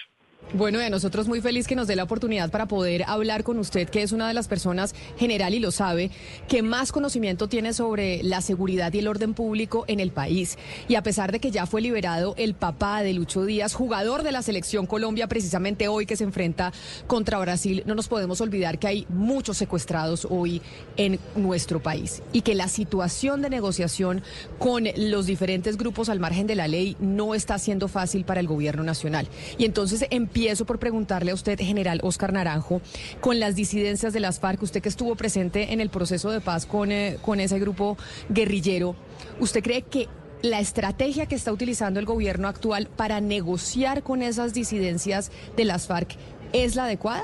Bueno, 0.54 0.80
y 0.80 0.84
a 0.84 0.90
nosotros 0.90 1.28
muy 1.28 1.42
feliz 1.42 1.68
que 1.68 1.76
nos 1.76 1.88
dé 1.88 1.96
la 1.96 2.04
oportunidad 2.04 2.50
para 2.50 2.68
poder 2.68 3.04
hablar 3.08 3.44
con 3.44 3.58
usted, 3.58 3.90
que 3.90 4.04
es 4.04 4.12
una 4.12 4.28
de 4.28 4.34
las 4.34 4.48
personas 4.48 4.94
general 5.18 5.54
y 5.54 5.60
lo 5.60 5.72
sabe, 5.72 6.12
que 6.48 6.62
más 6.62 6.92
conocimiento 6.92 7.50
tiene 7.50 7.74
sobre 7.74 8.24
la 8.24 8.42
seguridad 8.42 8.94
y 8.94 9.00
el 9.00 9.08
orden 9.08 9.34
público 9.34 9.84
en 9.88 10.00
el 10.00 10.12
país. 10.12 10.58
Y 10.88 10.96
a 10.96 11.04
pesar 11.04 11.32
de 11.32 11.40
que 11.40 11.52
ya 11.52 11.66
fue 11.66 11.82
liberado 11.82 12.36
el 12.38 12.54
papá 12.54 13.02
de 13.02 13.14
Lucho 13.14 13.44
Díaz, 13.44 13.74
jugador 13.74 14.24
de 14.24 14.32
la 14.32 14.44
selección 14.44 14.86
Colombia, 14.86 15.28
precisamente 15.28 15.88
hoy 15.88 16.06
que 16.06 16.16
se 16.16 16.24
enfrenta 16.24 16.72
contra 17.08 17.40
Brasil, 17.40 17.84
no 17.86 17.96
nos 17.96 18.08
podemos 18.08 18.40
olvidar 18.40 18.80
que 18.80 18.88
hay 18.88 19.08
muchos 19.10 19.58
secuestrados 19.58 20.26
hoy 20.30 20.62
en 20.96 21.20
nuestro 21.36 21.82
país 21.82 22.22
y 22.32 22.42
que 22.42 22.56
la 22.56 22.70
situación 22.70 23.42
de 23.42 23.50
negociación 23.50 24.22
con 24.60 24.86
los 24.96 25.26
diferentes 25.26 25.76
grupos 25.76 26.08
al 26.08 26.20
margen 26.20 26.48
de 26.48 26.56
la 26.56 26.68
ley 26.68 26.96
no 27.00 27.36
está 27.36 27.58
siendo 27.58 27.88
fácil 27.88 28.26
para 28.26 28.40
el 28.40 28.48
gobierno 28.48 28.84
nacional. 28.84 29.28
Y 29.58 29.66
entonces, 29.66 30.06
en 30.12 30.28
empiezo 30.36 30.66
por 30.66 30.80
preguntarle 30.80 31.32
a 31.32 31.34
usted, 31.34 31.58
general 31.58 32.02
Oscar 32.04 32.34
Naranjo, 32.34 32.82
con 33.22 33.40
las 33.40 33.56
disidencias 33.56 34.12
de 34.12 34.20
las 34.20 34.42
FARC, 34.42 34.62
usted 34.64 34.82
que 34.82 34.90
estuvo 34.90 35.16
presente 35.16 35.72
en 35.72 35.80
el 35.80 35.90
proceso 35.90 36.30
de 36.30 36.42
paz 36.42 36.66
con, 36.66 36.92
eh, 36.92 37.18
con 37.22 37.40
ese 37.40 37.58
grupo 37.58 37.98
guerrillero, 38.28 38.98
¿usted 39.40 39.64
cree 39.64 39.84
que 39.84 40.10
la 40.42 40.60
estrategia 40.60 41.26
que 41.26 41.36
está 41.36 41.54
utilizando 41.54 42.02
el 42.02 42.06
gobierno 42.06 42.50
actual 42.50 42.90
para 42.98 43.22
negociar 43.22 44.04
con 44.04 44.22
esas 44.22 44.54
disidencias 44.54 45.32
de 45.56 45.64
las 45.64 45.88
FARC 45.88 46.18
es 46.52 46.76
la 46.76 46.84
adecuada? 46.84 47.24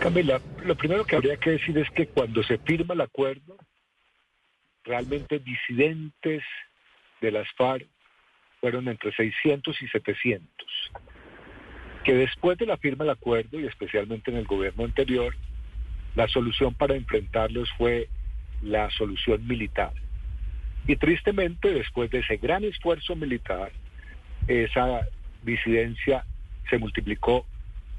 Camila, 0.00 0.40
lo 0.64 0.74
primero 0.74 1.04
que 1.04 1.16
habría 1.16 1.36
que 1.36 1.50
decir 1.50 1.76
es 1.76 1.90
que 1.90 2.06
cuando 2.06 2.42
se 2.42 2.56
firma 2.56 2.94
el 2.94 3.02
acuerdo, 3.02 3.58
realmente 4.84 5.38
disidentes 5.38 6.42
de 7.20 7.30
las 7.30 7.46
FARC 7.58 7.86
fueron 8.58 8.88
entre 8.88 9.12
600 9.12 9.82
y 9.82 9.88
700. 9.88 10.50
Que 12.04 12.14
después 12.14 12.58
de 12.58 12.66
la 12.66 12.76
firma 12.76 13.04
del 13.04 13.12
acuerdo, 13.12 13.60
y 13.60 13.66
especialmente 13.66 14.30
en 14.30 14.38
el 14.38 14.46
gobierno 14.46 14.84
anterior, 14.84 15.34
la 16.14 16.28
solución 16.28 16.74
para 16.74 16.96
enfrentarlos 16.96 17.68
fue 17.76 18.08
la 18.62 18.90
solución 18.90 19.46
militar. 19.46 19.92
Y 20.86 20.96
tristemente, 20.96 21.72
después 21.72 22.10
de 22.10 22.20
ese 22.20 22.36
gran 22.38 22.64
esfuerzo 22.64 23.14
militar, 23.14 23.70
esa 24.48 25.06
disidencia 25.42 26.24
se 26.68 26.78
multiplicó 26.78 27.46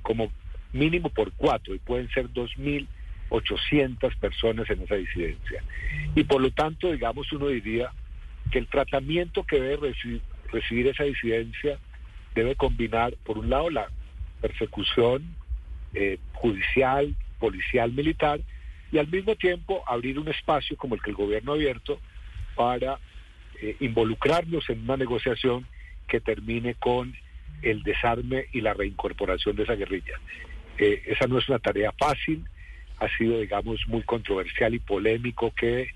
como 0.01 0.31
mínimo 0.74 1.10
por 1.10 1.31
cuatro 1.34 1.75
y 1.75 1.79
pueden 1.79 2.10
ser 2.10 2.29
2.800 2.29 4.15
personas 4.17 4.70
en 4.70 4.81
esa 4.81 4.96
disidencia. 4.96 5.63
Y 6.15 6.24
por 6.24 6.41
lo 6.41 6.51
tanto, 6.51 6.91
digamos, 6.91 7.31
uno 7.31 7.48
diría 7.48 7.91
que 8.51 8.60
el 8.60 8.67
tratamiento 8.67 9.43
que 9.43 9.60
debe 9.60 9.93
recibir, 10.51 10.88
esa 10.88 11.03
disidencia 11.03 11.77
debe 12.36 12.56
combinar, 12.56 13.16
por 13.24 13.38
un 13.38 13.50
lado, 13.50 13.70
la 13.70 13.88
persecución 14.42 15.36
eh, 15.94 16.18
judicial, 16.34 17.16
policial, 17.40 17.92
militar, 17.92 18.40
y 18.92 18.98
al 18.98 19.08
mismo 19.08 19.36
tiempo 19.36 19.84
abrir 19.88 20.20
un 20.20 20.28
espacio 20.28 20.76
como 20.78 20.96
el 20.96 21.02
que 21.02 21.12
el 21.12 21.16
gobierno 21.16 21.52
ha 21.52 21.56
abierto 21.56 22.00
para 22.56 23.00
eh, 23.62 23.76
involucrarnos 23.80 24.70
en 24.70 24.82
una 24.82 24.98
negociación 24.98 25.66
que 26.08 26.20
termine 26.20 26.76
con 26.76 27.14
el 27.62 27.84
desarme 27.84 28.46
y 28.52 28.62
la 28.62 28.74
reincorporación 28.74 29.56
de 29.56 29.64
esa 29.64 29.76
guerrilla. 29.76 30.20
Eh, 30.78 31.04
esa 31.06 31.28
no 31.28 31.38
es 31.38 31.48
una 31.48 31.60
tarea 31.60 31.92
fácil, 31.98 32.44
ha 33.00 33.08
sido, 33.18 33.40
digamos, 33.40 33.80
muy 33.88 34.04
controversial 34.04 34.74
y 34.74 34.80
polémico 34.80 35.54
que 35.56 35.90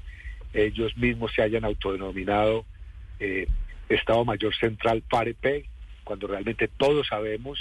ellos 0.53 0.95
mismos 0.97 1.33
se 1.33 1.41
hayan 1.41 1.65
autodenominado 1.65 2.65
eh, 3.19 3.47
Estado 3.89 4.25
Mayor 4.25 4.55
Central 4.55 5.03
FAREP, 5.09 5.65
cuando 6.05 6.27
realmente 6.27 6.69
todos 6.69 7.07
sabemos 7.07 7.59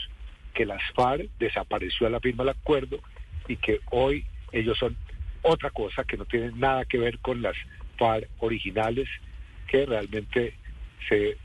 que 0.54 0.64
las 0.64 0.80
FARC 0.94 1.28
desapareció 1.40 2.06
a 2.06 2.10
la 2.10 2.20
firma 2.20 2.44
del 2.44 2.54
acuerdo 2.54 3.00
y 3.48 3.56
que 3.56 3.80
hoy 3.90 4.24
ellos 4.52 4.78
son 4.78 4.96
otra 5.42 5.70
cosa 5.70 6.04
que 6.04 6.16
no 6.16 6.24
tienen 6.24 6.60
nada 6.60 6.84
que 6.84 6.98
ver 6.98 7.18
con 7.18 7.42
las 7.42 7.56
FARC 7.98 8.28
originales 8.38 9.08
que 9.66 9.84
realmente 9.84 10.54
se, 11.08 11.36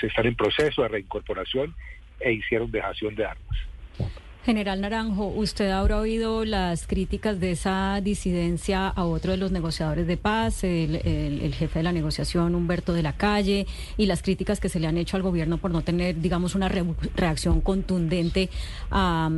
se 0.00 0.06
están 0.08 0.26
en 0.26 0.34
proceso 0.34 0.82
de 0.82 0.88
reincorporación 0.88 1.74
e 2.18 2.32
hicieron 2.32 2.70
dejación 2.70 3.14
de 3.14 3.26
armas. 3.26 3.69
General 4.44 4.80
Naranjo, 4.80 5.26
usted 5.26 5.70
habrá 5.70 5.98
oído 5.98 6.46
las 6.46 6.86
críticas 6.86 7.40
de 7.40 7.50
esa 7.50 8.00
disidencia 8.02 8.88
a 8.88 9.04
otro 9.04 9.32
de 9.32 9.36
los 9.36 9.52
negociadores 9.52 10.06
de 10.06 10.16
paz, 10.16 10.64
el, 10.64 11.52
jefe 11.54 11.80
de 11.80 11.82
la 11.82 11.92
negociación, 11.92 12.54
Humberto 12.54 12.94
de 12.94 13.02
la 13.02 13.12
Calle, 13.12 13.66
y 13.98 14.06
las 14.06 14.22
críticas 14.22 14.58
que 14.58 14.70
se 14.70 14.80
le 14.80 14.86
han 14.86 14.96
hecho 14.96 15.18
al 15.18 15.22
gobierno 15.22 15.58
por 15.58 15.70
no 15.70 15.82
tener, 15.82 16.22
digamos, 16.22 16.54
una 16.54 16.68
reacción 16.68 17.60
contundente 17.60 18.48
a, 18.90 19.30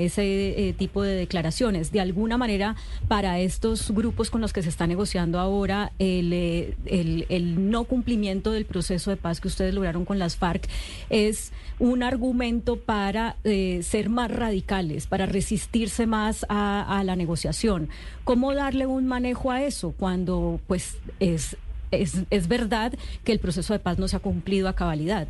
ese 0.00 0.68
eh, 0.68 0.72
tipo 0.72 1.02
de 1.02 1.14
declaraciones. 1.14 1.92
De 1.92 2.00
alguna 2.00 2.38
manera, 2.38 2.76
para 3.08 3.38
estos 3.40 3.90
grupos 3.90 4.30
con 4.30 4.40
los 4.40 4.54
que 4.54 4.62
se 4.62 4.70
está 4.70 4.86
negociando 4.86 5.38
ahora, 5.38 5.92
el, 5.98 6.32
eh, 6.32 6.74
el 6.86 7.70
no 7.70 7.84
cumplimiento 7.84 8.52
del 8.52 8.64
proceso 8.64 9.10
de 9.10 9.18
paz 9.18 9.40
que 9.40 9.48
ustedes 9.48 9.74
lograron 9.74 10.06
con 10.06 10.18
las 10.18 10.36
FARC 10.36 10.66
es 11.10 11.52
un 11.78 12.02
argumento 12.02 12.80
para 12.80 13.36
eh, 13.44 13.82
ser 13.82 14.08
más 14.08 14.30
radicales, 14.30 15.06
para 15.06 15.26
resistirse 15.26 16.06
más 16.06 16.46
a, 16.48 17.02
la 17.04 17.16
negociación. 17.16 17.88
¿Cómo 18.24 18.54
darle 18.54 18.86
un 18.86 19.06
manejo 19.06 19.50
a 19.50 19.62
eso 19.62 19.94
cuando 19.96 20.60
pues 20.66 21.00
es, 21.20 21.56
es, 21.90 22.24
es 22.30 22.48
verdad 22.48 22.92
que 23.24 23.32
el 23.32 23.40
proceso 23.40 23.72
de 23.72 23.78
paz 23.78 23.98
no 23.98 24.08
se 24.08 24.16
ha 24.16 24.20
cumplido 24.20 24.68
a 24.68 24.74
cabalidad? 24.74 25.28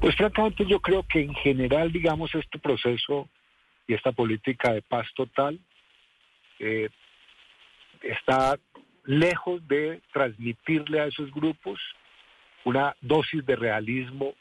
Pues 0.00 0.14
francamente 0.16 0.64
yo 0.66 0.80
creo 0.80 1.04
que 1.04 1.22
en 1.22 1.34
general, 1.34 1.92
digamos, 1.92 2.34
este 2.34 2.58
proceso 2.58 3.28
y 3.86 3.94
esta 3.94 4.12
política 4.12 4.72
de 4.72 4.82
paz 4.82 5.06
total 5.16 5.58
eh, 6.60 6.88
está 8.02 8.58
lejos 9.04 9.66
de 9.66 10.00
transmitirle 10.12 11.00
a 11.00 11.06
esos 11.06 11.32
grupos 11.32 11.80
una 12.64 12.94
dosis 13.00 13.44
de 13.46 13.56
realismo 13.56 14.34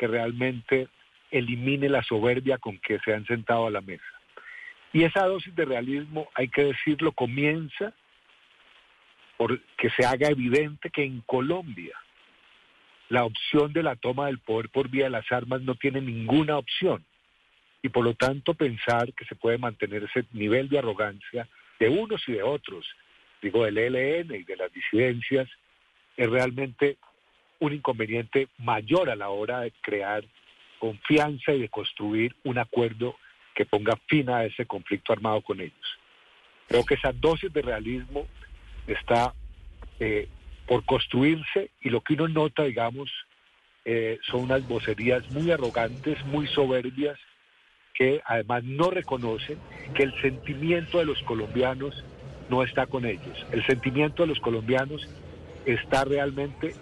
que 0.00 0.06
realmente 0.06 0.88
elimine 1.30 1.90
la 1.90 2.02
soberbia 2.02 2.56
con 2.56 2.78
que 2.78 2.98
se 3.00 3.12
han 3.12 3.26
sentado 3.26 3.66
a 3.66 3.70
la 3.70 3.82
mesa. 3.82 4.02
Y 4.94 5.04
esa 5.04 5.26
dosis 5.26 5.54
de 5.54 5.66
realismo, 5.66 6.30
hay 6.34 6.48
que 6.48 6.64
decirlo, 6.64 7.12
comienza 7.12 7.92
por 9.36 9.60
que 9.76 9.90
se 9.90 10.06
haga 10.06 10.28
evidente 10.28 10.88
que 10.88 11.04
en 11.04 11.20
Colombia 11.20 11.94
la 13.10 13.26
opción 13.26 13.74
de 13.74 13.82
la 13.82 13.94
toma 13.94 14.28
del 14.28 14.38
poder 14.38 14.70
por 14.70 14.88
vía 14.88 15.04
de 15.04 15.10
las 15.10 15.30
armas 15.30 15.60
no 15.60 15.74
tiene 15.74 16.00
ninguna 16.00 16.56
opción. 16.56 17.04
Y 17.82 17.90
por 17.90 18.02
lo 18.02 18.14
tanto 18.14 18.54
pensar 18.54 19.12
que 19.12 19.26
se 19.26 19.34
puede 19.34 19.58
mantener 19.58 20.04
ese 20.04 20.24
nivel 20.32 20.70
de 20.70 20.78
arrogancia 20.78 21.46
de 21.78 21.90
unos 21.90 22.26
y 22.26 22.32
de 22.32 22.42
otros, 22.42 22.86
digo 23.42 23.66
del 23.66 23.76
ELN 23.76 24.34
y 24.34 24.44
de 24.44 24.56
las 24.56 24.72
disidencias, 24.72 25.46
es 26.16 26.30
realmente 26.30 26.96
un 27.60 27.74
inconveniente 27.74 28.48
mayor 28.58 29.10
a 29.10 29.16
la 29.16 29.28
hora 29.28 29.60
de 29.60 29.72
crear 29.80 30.24
confianza 30.78 31.52
y 31.52 31.60
de 31.60 31.68
construir 31.68 32.34
un 32.44 32.58
acuerdo 32.58 33.16
que 33.54 33.66
ponga 33.66 33.98
fin 34.08 34.30
a 34.30 34.44
ese 34.44 34.66
conflicto 34.66 35.12
armado 35.12 35.42
con 35.42 35.60
ellos. 35.60 35.98
Creo 36.66 36.84
que 36.84 36.94
esa 36.94 37.12
dosis 37.12 37.52
de 37.52 37.62
realismo 37.62 38.26
está 38.86 39.34
eh, 39.98 40.28
por 40.66 40.84
construirse 40.84 41.70
y 41.82 41.90
lo 41.90 42.00
que 42.00 42.14
uno 42.14 42.28
nota, 42.28 42.64
digamos, 42.64 43.10
eh, 43.84 44.18
son 44.22 44.42
unas 44.42 44.66
vocerías 44.66 45.28
muy 45.32 45.50
arrogantes, 45.50 46.24
muy 46.26 46.46
soberbias, 46.46 47.18
que 47.94 48.22
además 48.24 48.64
no 48.64 48.90
reconocen 48.90 49.58
que 49.94 50.04
el 50.04 50.20
sentimiento 50.22 50.98
de 50.98 51.06
los 51.06 51.22
colombianos 51.22 52.04
no 52.48 52.62
está 52.62 52.86
con 52.86 53.04
ellos. 53.04 53.46
El 53.52 53.64
sentimiento 53.66 54.22
de 54.22 54.28
los 54.28 54.40
colombianos 54.40 55.08
está 55.66 56.04
realmente 56.04 56.74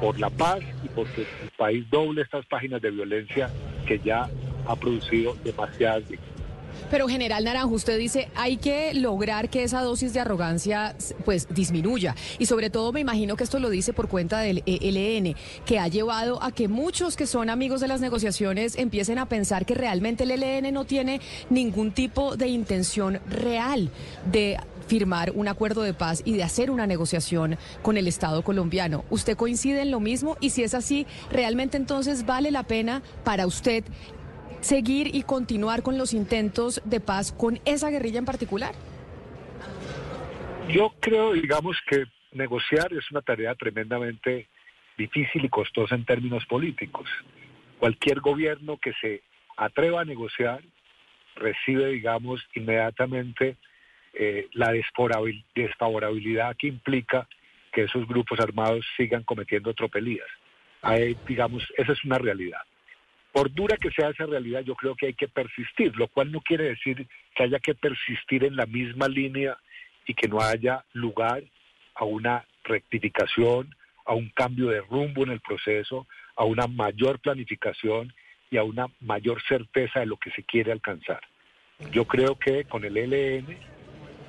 por 0.00 0.18
la 0.18 0.30
paz 0.30 0.60
y 0.84 0.88
porque 0.88 1.22
el 1.42 1.50
país 1.56 1.88
doble 1.90 2.22
estas 2.22 2.44
páginas 2.46 2.82
de 2.82 2.90
violencia 2.90 3.50
que 3.86 3.98
ya 3.98 4.28
ha 4.66 4.76
producido 4.76 5.36
demasiadas 5.44 6.08
víctimas. 6.08 6.32
Pero 6.90 7.08
general 7.08 7.44
Naranjo, 7.44 7.74
usted 7.74 7.98
dice, 7.98 8.28
hay 8.34 8.56
que 8.56 8.94
lograr 8.94 9.48
que 9.48 9.62
esa 9.62 9.82
dosis 9.82 10.12
de 10.12 10.20
arrogancia 10.20 10.96
pues 11.24 11.48
disminuya. 11.48 12.14
Y 12.38 12.46
sobre 12.46 12.70
todo 12.70 12.92
me 12.92 13.00
imagino 13.00 13.36
que 13.36 13.44
esto 13.44 13.58
lo 13.58 13.70
dice 13.70 13.92
por 13.92 14.08
cuenta 14.08 14.40
del 14.40 14.62
ELN, 14.66 15.34
que 15.64 15.78
ha 15.78 15.88
llevado 15.88 16.42
a 16.42 16.52
que 16.52 16.68
muchos 16.68 17.16
que 17.16 17.26
son 17.26 17.50
amigos 17.50 17.80
de 17.80 17.88
las 17.88 18.00
negociaciones 18.00 18.76
empiecen 18.76 19.18
a 19.18 19.26
pensar 19.26 19.66
que 19.66 19.74
realmente 19.74 20.24
el 20.24 20.30
ELN 20.32 20.72
no 20.72 20.84
tiene 20.84 21.20
ningún 21.50 21.92
tipo 21.92 22.36
de 22.36 22.48
intención 22.48 23.20
real 23.28 23.90
de 24.30 24.58
firmar 24.86 25.32
un 25.34 25.48
acuerdo 25.48 25.82
de 25.82 25.94
paz 25.94 26.22
y 26.24 26.34
de 26.34 26.42
hacer 26.42 26.70
una 26.70 26.86
negociación 26.86 27.56
con 27.82 27.96
el 27.96 28.08
Estado 28.08 28.42
colombiano. 28.42 29.04
¿Usted 29.10 29.36
coincide 29.36 29.82
en 29.82 29.90
lo 29.90 30.00
mismo? 30.00 30.36
Y 30.40 30.50
si 30.50 30.62
es 30.62 30.74
así, 30.74 31.06
¿realmente 31.30 31.76
entonces 31.76 32.26
vale 32.26 32.50
la 32.50 32.64
pena 32.64 33.02
para 33.24 33.46
usted 33.46 33.84
seguir 34.60 35.14
y 35.14 35.22
continuar 35.22 35.82
con 35.82 35.98
los 35.98 36.14
intentos 36.14 36.80
de 36.84 37.00
paz 37.00 37.32
con 37.32 37.60
esa 37.64 37.90
guerrilla 37.90 38.18
en 38.18 38.24
particular? 38.24 38.74
Yo 40.68 40.92
creo, 41.00 41.32
digamos, 41.32 41.76
que 41.88 42.04
negociar 42.32 42.92
es 42.92 43.10
una 43.10 43.20
tarea 43.20 43.54
tremendamente 43.54 44.48
difícil 44.96 45.44
y 45.44 45.48
costosa 45.48 45.94
en 45.94 46.04
términos 46.04 46.46
políticos. 46.46 47.08
Cualquier 47.78 48.20
gobierno 48.20 48.78
que 48.78 48.92
se 49.00 49.22
atreva 49.56 50.02
a 50.02 50.04
negociar 50.04 50.62
recibe, 51.34 51.88
digamos, 51.88 52.40
inmediatamente 52.54 53.56
eh, 54.14 54.48
la 54.52 54.72
desfavorabilidad 54.72 56.56
que 56.56 56.68
implica 56.68 57.26
que 57.72 57.84
esos 57.84 58.06
grupos 58.06 58.38
armados 58.40 58.84
sigan 58.96 59.22
cometiendo 59.22 59.72
tropelías. 59.74 60.26
digamos, 61.26 61.62
esa 61.76 61.92
es 61.92 62.04
una 62.04 62.18
realidad. 62.18 62.60
Por 63.32 63.50
dura 63.52 63.78
que 63.78 63.90
sea 63.90 64.10
esa 64.10 64.26
realidad, 64.26 64.60
yo 64.60 64.74
creo 64.74 64.94
que 64.94 65.06
hay 65.06 65.14
que 65.14 65.28
persistir, 65.28 65.96
lo 65.96 66.06
cual 66.08 66.30
no 66.30 66.42
quiere 66.42 66.64
decir 66.64 67.06
que 67.34 67.44
haya 67.44 67.58
que 67.58 67.74
persistir 67.74 68.44
en 68.44 68.56
la 68.56 68.66
misma 68.66 69.08
línea 69.08 69.56
y 70.06 70.12
que 70.12 70.28
no 70.28 70.40
haya 70.40 70.84
lugar 70.92 71.42
a 71.94 72.04
una 72.04 72.44
rectificación, 72.64 73.74
a 74.04 74.14
un 74.14 74.28
cambio 74.30 74.68
de 74.68 74.82
rumbo 74.82 75.22
en 75.22 75.30
el 75.30 75.40
proceso, 75.40 76.06
a 76.36 76.44
una 76.44 76.66
mayor 76.66 77.20
planificación 77.20 78.12
y 78.50 78.58
a 78.58 78.64
una 78.64 78.88
mayor 79.00 79.42
certeza 79.42 80.00
de 80.00 80.06
lo 80.06 80.18
que 80.18 80.30
se 80.32 80.42
quiere 80.42 80.72
alcanzar. 80.72 81.20
Yo 81.90 82.04
creo 82.04 82.38
que 82.38 82.64
con 82.64 82.84
el 82.84 82.96
ELN, 82.96 83.56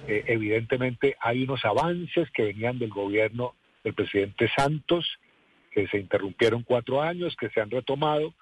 eh, 0.08 0.24
evidentemente 0.28 1.16
hay 1.20 1.44
unos 1.44 1.64
avances 1.66 2.30
que 2.32 2.44
venían 2.44 2.80
del 2.80 2.90
gobierno 2.90 3.56
del 3.84 3.94
presidente 3.94 4.50
Santos, 4.56 5.06
que 5.72 5.88
se 5.88 5.98
interrumpieron 5.98 6.64
cuatro 6.64 7.02
años, 7.02 7.36
que 7.36 7.50
se 7.50 7.62
han 7.62 7.72
retomado, 7.72 8.34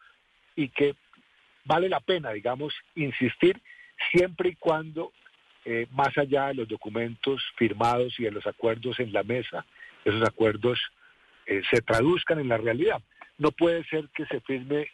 y 0.55 0.69
que 0.69 0.95
vale 1.65 1.89
la 1.89 1.99
pena, 1.99 2.31
digamos, 2.31 2.73
insistir 2.95 3.61
siempre 4.11 4.49
y 4.49 4.55
cuando, 4.55 5.11
eh, 5.65 5.87
más 5.91 6.17
allá 6.17 6.47
de 6.47 6.55
los 6.55 6.67
documentos 6.67 7.41
firmados 7.55 8.19
y 8.19 8.23
de 8.23 8.31
los 8.31 8.45
acuerdos 8.47 8.99
en 8.99 9.13
la 9.13 9.23
mesa, 9.23 9.65
esos 10.03 10.23
acuerdos 10.23 10.79
eh, 11.45 11.61
se 11.69 11.81
traduzcan 11.81 12.39
en 12.39 12.49
la 12.49 12.57
realidad. 12.57 13.01
No 13.37 13.51
puede 13.51 13.83
ser 13.85 14.09
que 14.15 14.25
se 14.25 14.41
firme 14.41 14.87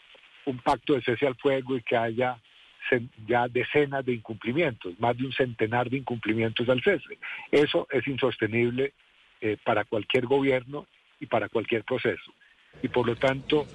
un 0.46 0.60
pacto 0.60 0.94
de 0.94 1.02
cese 1.02 1.28
al 1.28 1.36
fuego 1.36 1.76
y 1.78 1.82
que 1.82 1.98
haya 1.98 2.38
ya 3.28 3.48
decenas 3.48 4.06
de 4.06 4.14
incumplimientos, 4.14 5.00
más 5.00 5.18
de 5.18 5.26
un 5.26 5.34
centenar 5.34 5.90
de 5.90 5.98
incumplimientos 5.98 6.68
al 6.70 6.82
cese. 6.82 7.18
Eso 7.52 7.88
es 7.92 8.08
insostenible 8.08 8.94
eh, 9.42 9.58
para 9.64 9.86
cualquier 9.86 10.26
gobierno 10.26 10.88
y 11.20 11.26
para 11.26 11.50
cualquier 11.50 11.84
proceso. 11.84 12.34
Y 12.82 12.88
por 12.88 13.08
lo 13.08 13.16
tanto, 13.16 13.66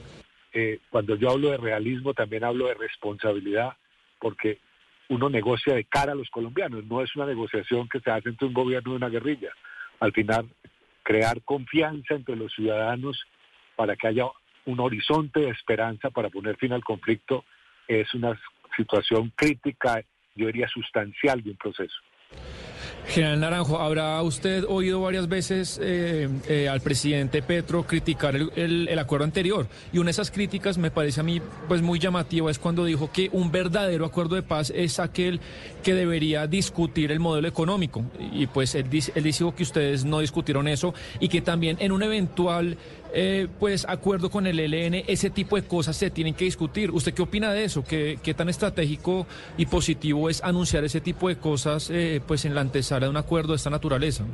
eh, 0.53 0.79
cuando 0.91 1.17
yo 1.17 1.31
hablo 1.31 1.51
de 1.51 1.57
realismo, 1.57 2.15
también 2.15 2.45
hablo 2.45 2.67
de 2.69 2.75
responsabilidad, 2.75 3.77
porque 4.19 4.59
uno 5.09 5.29
negocia 5.29 5.75
de 5.75 5.85
cara 5.85 6.13
a 6.13 6.17
los 6.17 6.31
colombianos, 6.31 6.85
no 6.87 7.03
es 7.03 7.15
una 7.17 7.27
negociación 7.27 7.89
que 7.89 8.01
se 8.01 8.11
hace 8.11 8.29
entre 8.31 8.47
un 8.47 8.55
gobierno 8.55 8.93
y 8.93 8.97
una 8.97 9.09
guerrilla. 9.09 9.53
Al 10.01 10.13
final, 10.13 10.49
crear 11.03 11.43
confianza 11.43 12.15
entre 12.15 12.37
los 12.37 12.53
ciudadanos 12.53 13.25
para 13.77 13.97
que 13.97 14.09
haya 14.09 14.27
un 14.65 14.81
horizonte 14.81 15.41
de 15.41 15.51
esperanza 15.51 16.11
para 16.11 16.31
poner 16.31 16.57
fin 16.57 16.73
al 16.73 16.85
conflicto 16.85 17.45
es 17.89 18.13
una 18.15 18.39
situación 18.77 19.33
crítica, 19.35 20.03
yo 20.35 20.47
diría 20.47 20.69
sustancial 20.69 21.43
de 21.43 21.51
un 21.51 21.57
proceso. 21.57 21.97
General 23.09 23.41
Naranjo, 23.41 23.79
habrá 23.81 24.23
usted 24.23 24.65
oído 24.69 25.01
varias 25.01 25.29
veces 25.29 25.79
eh, 25.83 26.29
eh, 26.49 26.69
al 26.69 26.81
presidente 26.81 27.43
Petro 27.43 27.83
criticar 27.83 28.37
el, 28.37 28.89
el, 28.89 28.99
acuerdo 28.99 29.25
anterior 29.25 29.67
y 29.93 29.99
una 29.99 30.07
de 30.07 30.13
esas 30.13 30.31
críticas 30.31 30.79
me 30.79 30.91
parece 30.91 31.21
a 31.21 31.25
mí 31.25 31.43
pues 31.67 31.83
muy 31.83 31.99
llamativa 31.99 32.51
es 32.51 32.61
cuando 32.61 32.85
dijo 32.85 33.11
que 33.13 33.29
un 33.33 33.51
verdadero 33.51 34.07
acuerdo 34.07 34.37
de 34.37 34.43
paz 34.43 34.73
es 34.75 35.01
aquel 35.01 35.41
que 35.83 35.95
debería 35.95 36.47
discutir 36.47 37.11
el 37.11 37.19
modelo 37.19 37.49
económico 37.49 38.05
y 38.19 38.47
pues 38.47 38.75
él, 38.77 38.87
él 39.15 39.23
dijo 39.25 39.55
que 39.55 39.65
ustedes 39.65 40.05
no 40.05 40.21
discutieron 40.21 40.69
eso 40.69 40.95
y 41.19 41.29
que 41.29 41.43
también 41.43 41.77
en 41.81 41.93
un 41.93 42.05
eventual 42.05 42.79
eh, 43.15 43.49
pues 43.61 43.87
acuerdo 43.89 44.31
con 44.31 44.47
el 44.47 44.59
ELN, 44.59 45.05
ese 45.07 45.31
tipo 45.31 45.57
de 45.57 45.67
cosas 45.67 45.97
se 45.97 46.11
tienen 46.11 46.35
que 46.35 46.45
discutir. 46.45 46.91
¿Usted 46.91 47.15
qué 47.15 47.23
opina 47.23 47.53
de 47.53 47.65
eso? 47.65 47.85
¿Qué, 47.85 48.19
qué 48.23 48.35
tan 48.35 48.49
estratégico 48.49 49.27
y 49.57 49.67
positivo 49.67 50.31
es 50.31 50.43
anunciar 50.43 50.85
ese 50.85 51.01
tipo 51.01 51.29
de 51.29 51.37
cosas 51.39 51.91
eh, 51.91 52.21
pues 52.27 52.45
en 52.45 52.55
la 52.55 52.63
antesala 52.63 53.07
de 53.07 53.11
un 53.11 53.17
acuerdo 53.17 53.53
de 53.53 53.57
esta 53.57 53.71
naturaleza? 53.71 54.25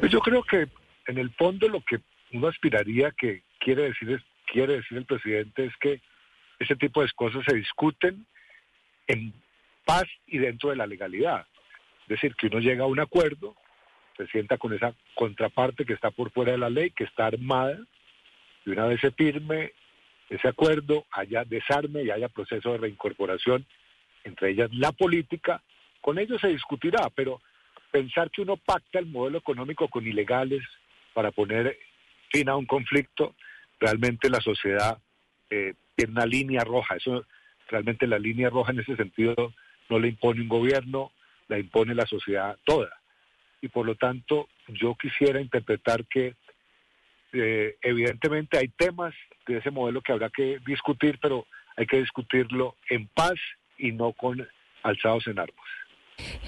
Pues 0.00 0.12
yo 0.12 0.20
creo 0.20 0.42
que 0.42 0.68
en 1.06 1.18
el 1.18 1.30
fondo 1.30 1.68
lo 1.68 1.80
que 1.80 2.00
uno 2.32 2.48
aspiraría 2.48 3.10
que 3.12 3.42
quiere 3.58 3.84
decir 3.84 4.10
es, 4.10 4.22
quiere 4.52 4.76
decir 4.76 4.98
el 4.98 5.06
presidente 5.06 5.64
es 5.64 5.72
que 5.80 6.00
ese 6.58 6.76
tipo 6.76 7.02
de 7.02 7.08
cosas 7.14 7.42
se 7.46 7.56
discuten 7.56 8.26
en 9.06 9.32
paz 9.84 10.04
y 10.26 10.38
dentro 10.38 10.70
de 10.70 10.76
la 10.76 10.86
legalidad. 10.86 11.46
Es 12.02 12.08
decir, 12.08 12.34
que 12.36 12.46
uno 12.46 12.60
llega 12.60 12.84
a 12.84 12.88
un 12.88 13.00
acuerdo 13.00 13.56
se 14.16 14.26
sienta 14.28 14.56
con 14.56 14.72
esa 14.72 14.94
contraparte 15.14 15.84
que 15.84 15.92
está 15.92 16.10
por 16.10 16.30
fuera 16.30 16.52
de 16.52 16.58
la 16.58 16.70
ley, 16.70 16.90
que 16.90 17.04
está 17.04 17.26
armada, 17.26 17.78
y 18.64 18.70
una 18.70 18.86
vez 18.86 19.00
se 19.00 19.10
firme 19.10 19.72
ese 20.28 20.48
acuerdo, 20.48 21.06
haya 21.12 21.44
desarme 21.44 22.02
y 22.02 22.10
haya 22.10 22.28
proceso 22.28 22.72
de 22.72 22.78
reincorporación, 22.78 23.64
entre 24.24 24.50
ellas 24.50 24.70
la 24.72 24.92
política, 24.92 25.62
con 26.00 26.18
ello 26.18 26.38
se 26.38 26.48
discutirá, 26.48 27.10
pero 27.14 27.40
pensar 27.90 28.30
que 28.30 28.42
uno 28.42 28.56
pacta 28.56 28.98
el 28.98 29.06
modelo 29.06 29.38
económico 29.38 29.88
con 29.88 30.06
ilegales 30.06 30.62
para 31.14 31.30
poner 31.30 31.78
fin 32.32 32.48
a 32.48 32.56
un 32.56 32.66
conflicto, 32.66 33.34
realmente 33.78 34.28
la 34.28 34.40
sociedad 34.40 34.98
eh, 35.50 35.74
tiene 35.94 36.12
una 36.12 36.26
línea 36.26 36.64
roja, 36.64 36.96
eso 36.96 37.24
realmente 37.68 38.06
la 38.06 38.18
línea 38.18 38.50
roja 38.50 38.72
en 38.72 38.80
ese 38.80 38.96
sentido 38.96 39.52
no 39.88 39.98
le 39.98 40.08
impone 40.08 40.40
un 40.40 40.48
gobierno, 40.48 41.12
la 41.48 41.58
impone 41.58 41.94
la 41.94 42.06
sociedad 42.06 42.56
toda 42.64 42.90
y 43.60 43.68
por 43.68 43.86
lo 43.86 43.94
tanto 43.94 44.48
yo 44.68 44.94
quisiera 44.94 45.40
interpretar 45.40 46.04
que 46.06 46.34
eh, 47.32 47.76
evidentemente 47.82 48.58
hay 48.58 48.68
temas 48.68 49.14
de 49.46 49.58
ese 49.58 49.70
modelo 49.70 50.00
que 50.00 50.12
habrá 50.12 50.30
que 50.30 50.58
discutir, 50.66 51.18
pero 51.20 51.46
hay 51.76 51.86
que 51.86 51.98
discutirlo 51.98 52.76
en 52.88 53.08
paz 53.08 53.34
y 53.78 53.92
no 53.92 54.12
con 54.12 54.46
alzados 54.82 55.26
en 55.26 55.38
armas. 55.38 55.66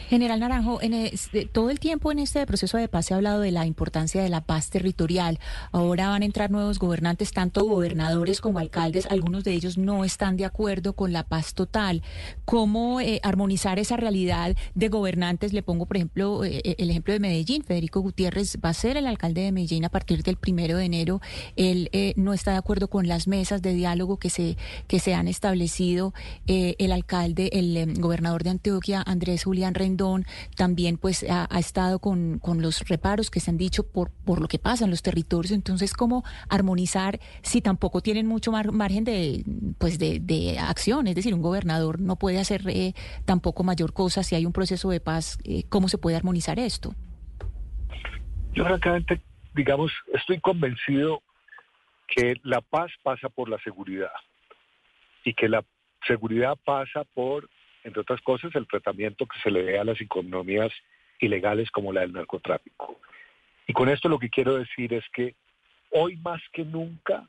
General 0.09 0.41
Naranjo, 0.41 0.81
en 0.81 1.11
todo 1.53 1.69
el 1.69 1.81
tiempo 1.81 2.11
en 2.11 2.19
este 2.19 2.47
proceso 2.47 2.79
de 2.79 2.89
paz 2.89 3.07
se 3.07 3.15
ha 3.15 3.19
hablado 3.19 3.41
de 3.41 3.51
la 3.51 3.67
importancia 3.67 4.23
de 4.23 4.31
la 4.31 4.41
paz 4.41 4.71
territorial. 4.71 5.39
Ahora 5.71 6.09
van 6.09 6.23
a 6.23 6.25
entrar 6.25 6.51
nuevos 6.51 6.79
gobernantes, 6.79 7.33
tanto 7.33 7.67
gobernadores 7.67 8.41
como 8.41 8.59
alcaldes. 8.59 9.05
Algunos 9.07 9.45
de 9.45 9.53
ellos 9.53 9.77
no 9.77 10.05
están 10.05 10.39
de 10.39 10.47
acuerdo 10.47 10.95
con 10.95 11.13
la 11.13 11.25
paz 11.25 11.53
total. 11.53 12.03
¿Cómo 12.47 13.03
eh, 13.03 13.21
armonizar 13.23 13.79
esa 13.79 13.99
realidad 13.99 14.57
de 14.75 14.89
gobernantes? 14.89 15.53
Le 15.53 15.63
pongo, 15.63 15.85
por 15.85 15.99
ejemplo, 15.99 16.43
eh, 16.43 16.63
eh, 16.65 16.77
el 16.79 16.89
ejemplo 16.89 17.13
de 17.13 17.21
Medellín. 17.21 17.63
Federico 17.63 18.01
Gutiérrez 18.01 18.57
va 18.65 18.71
a 18.71 18.75
ser 18.75 18.97
el 18.97 19.07
alcalde 19.07 19.43
de 19.43 19.53
Medellín 19.53 19.85
a 19.85 19.91
partir 19.91 20.23
del 20.23 20.39
primero 20.39 20.79
de 20.79 20.87
enero. 20.87 21.21
Él 21.57 21.91
no 22.17 22.33
está 22.33 22.53
de 22.53 22.59
acuerdo 22.59 22.89
con 22.89 23.09
las 23.09 23.29
mesas 23.29 23.61
de 23.61 23.75
diálogo 23.75 24.19
que 24.19 24.31
se, 24.31 24.57
que 24.87 25.01
se 25.01 25.15
han 25.15 25.29
establecido. 25.29 26.15
el 26.47 26.93
alcalde, 26.93 27.51
el 27.53 28.01
gobernador 28.01 28.43
de 28.43 28.51
Antioquia, 28.51 29.03
Andrés 29.07 29.45
Julián 29.45 29.58
Julián 29.59 29.75
Rendón 29.75 30.25
también 30.57 30.99
pues 30.99 31.27
ha, 31.29 31.59
estado 31.59 31.99
con, 31.99 32.40
los 32.61 32.88
reparos 32.88 33.29
que 33.29 33.40
se 33.40 33.51
han 33.51 33.59
dicho 33.59 33.83
por, 33.83 34.12
por 34.25 34.40
lo 34.40 34.47
que 34.47 34.61
pasa 34.61 34.85
en 34.85 34.90
los 34.90 35.03
territorios. 35.03 35.51
Entonces, 35.51 35.94
¿cómo 35.94 36.23
armonizar 36.49 37.18
si 37.42 37.61
tampoco 37.61 38.01
tienen 38.01 38.27
mucho 38.27 38.53
margen 38.53 39.03
de, 39.03 39.42
pues 39.79 39.99
de, 39.99 40.57
acción? 40.61 41.09
Es 41.09 41.16
decir, 41.16 41.35
un 41.35 41.42
gobernador 41.42 42.01
no 42.01 42.14
puede 42.16 42.38
hacer 42.38 42.62
eh, 42.68 42.92
tampoco 43.25 43.64
mayor 43.64 43.92
cosa 43.92 44.23
si 44.23 44.37
hay 44.37 44.47
un 44.47 44.53
proceso 44.53 44.90
de 44.90 45.01
paz. 45.01 45.38
Eh, 45.42 45.64
¿Cómo 45.68 45.88
se 45.88 45.99
puede 45.99 46.16
armonizar 46.16 46.61
esto? 46.61 46.94
Yo 48.55 48.64
francamente, 48.64 49.21
digamos, 49.57 49.90
estoy 50.14 50.38
convencido 50.38 51.21
que 52.07 52.37
la 52.44 52.61
paz 52.61 52.92
pasa 53.03 53.29
por 53.29 53.49
la 53.49 53.59
seguridad 53.59 54.12
y 55.25 55.35
que 55.35 55.49
la 55.49 55.64
seguridad 56.07 56.57
pasa 56.64 57.03
por 57.12 57.51
entre 57.88 58.03
otras 58.03 58.20
cosas, 58.20 58.55
el 58.55 58.66
tratamiento 58.66 59.27
que 59.27 59.40
se 59.40 59.51
le 59.51 59.62
dé 59.62 59.79
a 59.79 59.85
las 59.85 60.01
economías 60.01 60.70
ilegales 61.20 61.70
como 61.70 61.92
la 61.92 62.03
del 62.03 62.12
narcotráfico. 62.12 63.01
Y 63.66 63.72
con 63.72 63.88
esto 63.88 64.09
lo 64.09 64.18
que 64.18 64.31
quiero 64.31 64.57
decir 64.57 64.94
es 64.94 65.05
que 65.12 65.35
hoy 65.90 66.16
más 66.16 66.40
que 66.53 66.64
nunca 66.64 67.27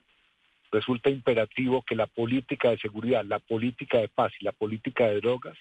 resulta 0.72 1.10
imperativo 1.10 1.82
que 1.82 1.96
la 1.96 2.08
política 2.08 2.70
de 2.70 2.78
seguridad, 2.78 3.24
la 3.26 3.40
política 3.40 3.98
de 3.98 4.10
paz 4.10 4.32
y 4.40 4.46
la 4.46 4.52
política 4.52 5.08
de 5.08 5.22
drogas 5.22 5.58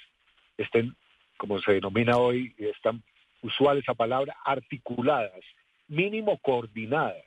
estén, 0.58 0.94
como 1.37 1.61
se 1.61 1.72
denomina 1.72 2.18
hoy, 2.18 2.54
y 2.58 2.66
es 2.66 2.80
tan 2.82 3.02
usual 3.40 3.78
esa 3.78 3.94
palabra, 3.94 4.37
articuladas, 4.44 5.40
mínimo 5.87 6.38
coordinadas, 6.38 7.24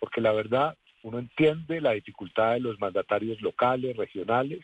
porque 0.00 0.20
la 0.20 0.32
verdad 0.32 0.76
uno 1.02 1.20
entiende 1.20 1.80
la 1.80 1.92
dificultad 1.92 2.54
de 2.54 2.60
los 2.60 2.78
mandatarios 2.80 3.40
locales, 3.40 3.96
regionales, 3.96 4.60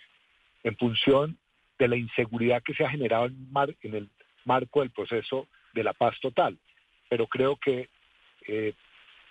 en 0.64 0.76
función 0.76 1.38
de 1.78 1.88
la 1.88 1.96
inseguridad 1.96 2.62
que 2.62 2.74
se 2.74 2.84
ha 2.84 2.90
generado 2.90 3.26
en, 3.26 3.94
el 3.94 4.08
marco 4.44 4.80
del 4.80 4.90
proceso 4.90 5.48
de 5.72 5.84
la 5.84 5.92
paz 5.92 6.18
total. 6.20 6.58
Pero 7.08 7.26
creo 7.26 7.56
que 7.56 7.88
eh, 8.46 8.74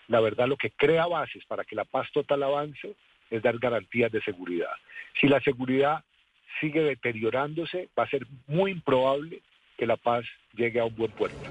la 0.07 0.19
verdad 0.19 0.47
lo 0.47 0.57
que 0.57 0.71
crea 0.71 1.07
bases 1.07 1.45
para 1.45 1.63
que 1.63 1.75
la 1.75 1.85
paz 1.85 2.07
total 2.11 2.43
avance 2.43 2.95
es 3.29 3.41
dar 3.41 3.57
garantías 3.57 4.11
de 4.11 4.21
seguridad. 4.21 4.73
Si 5.19 5.27
la 5.27 5.39
seguridad 5.41 6.03
sigue 6.59 6.81
deteriorándose, 6.81 7.89
va 7.97 8.03
a 8.03 8.09
ser 8.09 8.27
muy 8.47 8.71
improbable 8.71 9.41
que 9.77 9.87
la 9.87 9.97
paz 9.97 10.25
llegue 10.53 10.79
a 10.79 10.85
un 10.85 10.95
buen 10.95 11.11
puerto. 11.11 11.49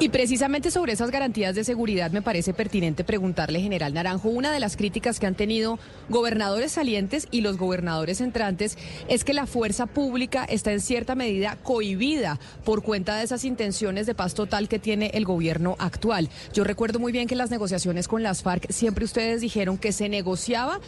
Y 0.00 0.10
precisamente 0.10 0.70
sobre 0.70 0.92
esas 0.92 1.10
garantías 1.10 1.56
de 1.56 1.64
seguridad 1.64 2.12
me 2.12 2.22
parece 2.22 2.54
pertinente 2.54 3.02
preguntarle, 3.02 3.60
general 3.60 3.94
Naranjo, 3.94 4.28
una 4.28 4.52
de 4.52 4.60
las 4.60 4.76
críticas 4.76 5.18
que 5.18 5.26
han 5.26 5.34
tenido 5.34 5.80
gobernadores 6.08 6.70
salientes 6.70 7.26
y 7.32 7.40
los 7.40 7.56
gobernadores 7.56 8.20
entrantes 8.20 8.78
es 9.08 9.24
que 9.24 9.34
la 9.34 9.46
fuerza 9.46 9.86
pública 9.86 10.44
está 10.44 10.70
en 10.70 10.80
cierta 10.80 11.16
medida 11.16 11.56
cohibida 11.64 12.38
por 12.64 12.84
cuenta 12.84 13.16
de 13.16 13.24
esas 13.24 13.44
intenciones 13.44 14.06
de 14.06 14.14
paz 14.14 14.34
total 14.34 14.68
que 14.68 14.78
tiene 14.78 15.10
el 15.14 15.24
gobierno 15.24 15.74
actual. 15.80 16.28
Yo 16.54 16.62
recuerdo 16.62 17.00
muy 17.00 17.10
bien 17.10 17.26
que 17.26 17.34
en 17.34 17.38
las 17.38 17.50
negociaciones 17.50 18.06
con 18.06 18.22
las 18.22 18.44
FARC 18.44 18.70
siempre 18.70 19.04
ustedes 19.04 19.40
dijeron 19.40 19.78
que 19.78 19.90
se 19.90 20.08
negociaba 20.08 20.78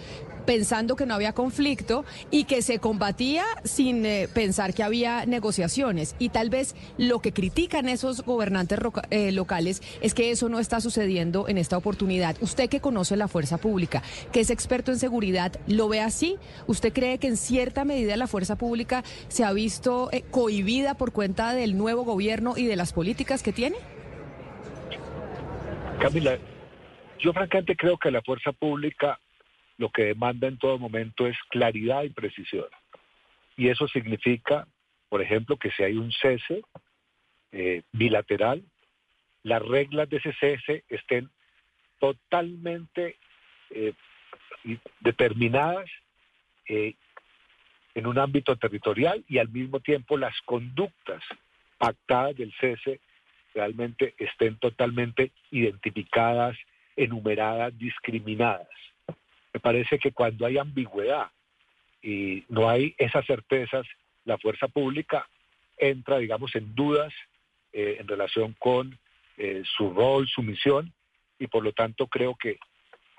pensando 0.50 0.96
que 0.96 1.06
no 1.06 1.14
había 1.14 1.32
conflicto 1.32 2.04
y 2.32 2.42
que 2.42 2.60
se 2.60 2.80
combatía 2.80 3.44
sin 3.62 4.04
eh, 4.04 4.26
pensar 4.34 4.74
que 4.74 4.82
había 4.82 5.24
negociaciones. 5.24 6.16
Y 6.18 6.30
tal 6.30 6.50
vez 6.50 6.74
lo 6.98 7.20
que 7.20 7.32
critican 7.32 7.88
esos 7.88 8.22
gobernantes 8.22 8.80
eh, 9.10 9.30
locales 9.30 9.80
es 10.02 10.12
que 10.12 10.32
eso 10.32 10.48
no 10.48 10.58
está 10.58 10.80
sucediendo 10.80 11.46
en 11.46 11.56
esta 11.56 11.76
oportunidad. 11.76 12.36
Usted 12.40 12.68
que 12.68 12.80
conoce 12.80 13.16
la 13.16 13.28
fuerza 13.28 13.58
pública, 13.58 14.02
que 14.32 14.40
es 14.40 14.50
experto 14.50 14.90
en 14.90 14.98
seguridad, 14.98 15.52
¿lo 15.68 15.88
ve 15.88 16.00
así? 16.00 16.36
¿Usted 16.66 16.92
cree 16.92 17.18
que 17.18 17.28
en 17.28 17.36
cierta 17.36 17.84
medida 17.84 18.16
la 18.16 18.26
fuerza 18.26 18.56
pública 18.56 19.04
se 19.28 19.44
ha 19.44 19.52
visto 19.52 20.08
eh, 20.10 20.24
cohibida 20.32 20.96
por 20.96 21.12
cuenta 21.12 21.54
del 21.54 21.78
nuevo 21.78 22.02
gobierno 22.02 22.54
y 22.56 22.66
de 22.66 22.74
las 22.74 22.92
políticas 22.92 23.44
que 23.44 23.52
tiene? 23.52 23.76
Camila, 26.00 26.36
yo 27.20 27.32
francamente 27.32 27.76
creo 27.76 27.96
que 27.98 28.10
la 28.10 28.20
fuerza 28.22 28.50
pública 28.50 29.20
lo 29.80 29.90
que 29.90 30.04
demanda 30.04 30.46
en 30.46 30.58
todo 30.58 30.78
momento 30.78 31.26
es 31.26 31.36
claridad 31.48 32.04
y 32.04 32.10
precisión. 32.10 32.66
Y 33.56 33.68
eso 33.68 33.88
significa 33.88 34.66
por 35.10 35.20
ejemplo, 35.20 35.58
que 35.58 35.72
si 35.72 35.82
hay 35.82 35.96
un 35.96 36.10
cese 36.12 36.62
eh, 37.52 37.82
bilateral, 37.92 38.62
las 39.42 39.60
reglas 39.60 40.08
de 40.08 40.18
ese 40.18 40.32
cese 40.34 40.84
estén 40.88 41.28
totalmente 41.98 43.16
eh, 43.70 43.92
determinadas 45.00 45.90
eh, 46.68 46.94
en 47.94 48.06
un 48.06 48.18
ámbito 48.18 48.56
territorial 48.56 49.24
y 49.28 49.38
al 49.38 49.48
mismo 49.48 49.80
tiempo 49.80 50.16
las 50.16 50.40
conductas 50.42 51.22
pactadas 51.76 52.36
del 52.36 52.54
cese 52.60 53.00
realmente 53.52 54.14
estén 54.16 54.58
totalmente 54.58 55.32
identificadas, 55.50 56.56
enumeradas, 56.94 57.76
discriminadas. 57.76 58.68
Me 59.52 59.60
parece 59.60 59.98
que 59.98 60.12
cuando 60.12 60.46
hay 60.46 60.58
ambigüedad 60.58 61.30
y 62.02 62.44
no 62.48 62.68
hay 62.68 62.94
esas 62.98 63.26
certezas, 63.26 63.86
la 64.24 64.38
fuerza 64.38 64.68
pública 64.68 65.28
entra, 65.76 66.18
digamos, 66.18 66.54
en 66.54 66.74
dudas 66.74 67.12
eh, 67.72 67.98
en 68.00 68.08
relación 68.08 68.54
con 68.58 68.98
eh, 69.36 69.62
su 69.76 69.92
rol, 69.92 70.28
su 70.28 70.42
misión, 70.42 70.92
y 71.38 71.46
por 71.46 71.64
lo 71.64 71.72
tanto 71.72 72.06
creo 72.06 72.36
que 72.36 72.58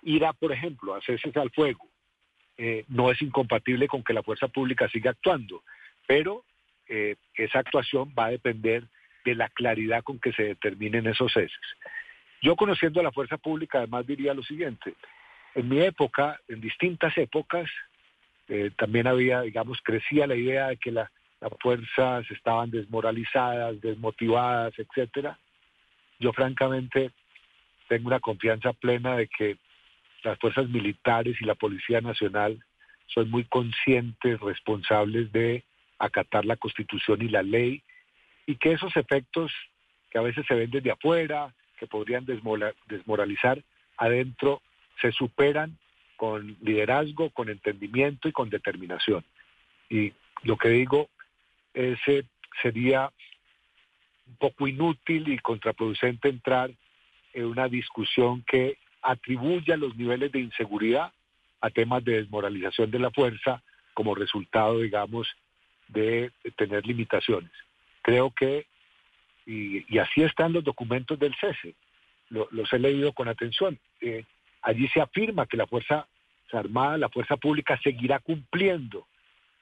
ir 0.04 0.26
a, 0.26 0.34
por 0.34 0.52
ejemplo, 0.52 0.94
a 0.94 0.98
hacerse 0.98 1.32
al 1.36 1.52
fuego 1.52 1.88
eh, 2.58 2.86
no 2.88 3.10
es 3.10 3.22
incompatible 3.22 3.88
con 3.88 4.04
que 4.04 4.14
la 4.14 4.24
fuerza 4.24 4.48
pública 4.48 4.90
siga 4.90 5.12
actuando, 5.12 5.64
pero 6.08 6.46
esa 7.36 7.60
actuación 7.60 8.14
va 8.20 8.26
a 8.26 8.32
depender 8.32 8.84
de 9.24 9.34
la 9.34 9.48
claridad 9.48 10.04
con 10.04 10.20
que 10.20 10.34
se 10.34 10.44
determinen 10.44 11.08
esos 11.08 11.32
ceses. 11.32 11.56
Yo 12.42 12.58
conociendo 12.58 13.00
a 13.00 13.04
la 13.04 13.14
fuerza 13.14 13.38
pública 13.38 13.78
además 13.78 14.06
diría 14.06 14.34
lo 14.34 14.44
siguiente, 14.44 14.96
en 15.56 15.70
mi 15.70 15.82
época, 15.82 16.40
en 16.48 16.62
distintas 16.62 17.18
épocas, 17.18 17.70
eh, 18.48 18.72
también 18.78 19.08
había, 19.08 19.42
digamos, 19.42 19.80
crecía 19.84 20.28
la 20.28 20.36
idea 20.36 20.68
de 20.68 20.78
que 20.78 20.92
las 20.92 21.10
fuerzas 21.60 22.30
estaban 22.32 22.72
desmoralizadas, 22.72 23.80
desmotivadas, 23.82 24.74
etcétera. 24.78 25.38
Yo 26.20 26.34
francamente 26.34 27.12
tengo 27.88 28.08
una 28.08 28.20
confianza 28.20 28.74
plena 28.74 29.18
de 29.18 29.28
que 29.28 29.58
las 30.24 30.38
fuerzas 30.40 30.70
militares 30.70 31.36
y 31.42 31.46
la 31.46 31.56
Policía 31.56 32.00
Nacional 32.02 32.64
son 33.08 33.30
muy 33.30 33.44
conscientes, 33.46 34.40
responsables 34.40 35.32
de 35.32 35.64
acatar 36.00 36.46
la 36.46 36.56
Constitución 36.56 37.22
y 37.22 37.30
la 37.30 37.44
ley, 37.44 37.84
y 38.46 38.56
que 38.56 38.74
esos 38.74 38.96
efectos 38.96 39.52
que 40.10 40.18
a 40.18 40.22
veces 40.22 40.46
se 40.48 40.56
ven 40.56 40.72
desde 40.72 40.92
afuera, 40.92 41.54
que 41.78 41.88
podrían 41.88 42.26
desmoralizar, 42.26 43.64
adentro 43.98 44.62
se 45.02 45.12
superan 45.12 45.78
con 46.16 46.56
liderazgo, 46.62 47.32
con 47.32 47.50
entendimiento 47.50 48.28
y 48.28 48.32
con 48.32 48.50
determinación. 48.50 49.24
Y 49.90 50.14
lo 50.44 50.58
que 50.58 50.70
digo 50.70 51.10
es, 51.74 52.00
eh, 52.08 52.24
sería 52.62 53.12
un 54.28 54.36
poco 54.38 54.68
inútil 54.68 55.28
y 55.30 55.40
contraproducente 55.40 56.30
entrar 56.30 56.72
en 57.34 57.46
una 57.46 57.68
discusión 57.68 58.44
que 58.48 58.78
atribuya 59.02 59.78
los 59.78 59.96
niveles 59.96 60.32
de 60.32 60.40
inseguridad 60.40 61.12
a 61.60 61.70
temas 61.70 62.04
de 62.04 62.14
desmoralización 62.14 62.92
de 62.92 63.00
la 63.00 63.12
fuerza 63.12 63.62
como 63.94 64.16
resultado, 64.16 64.80
digamos, 64.80 65.28
de 65.88 66.32
tener 66.56 66.86
limitaciones. 66.86 67.52
Creo 68.02 68.32
que, 68.32 68.66
y, 69.46 69.98
así 69.98 70.24
están 70.24 70.54
los 70.54 70.64
documentos 70.64 71.20
del 71.20 71.36
cese, 71.36 71.76
los 72.30 72.72
he 72.72 72.80
leído 72.80 73.12
con 73.12 73.28
atención. 73.28 73.78
Eh, 74.00 74.24
Allí 74.62 74.88
se 74.90 75.02
afirma 75.02 75.48
que 75.48 75.58
la 75.58 75.68
Fuerza 75.68 76.08
Armada, 76.52 76.98
la 76.98 77.10
Fuerza 77.10 77.38
Pública 77.38 77.80
seguirá 77.82 78.20
cumpliendo 78.20 79.08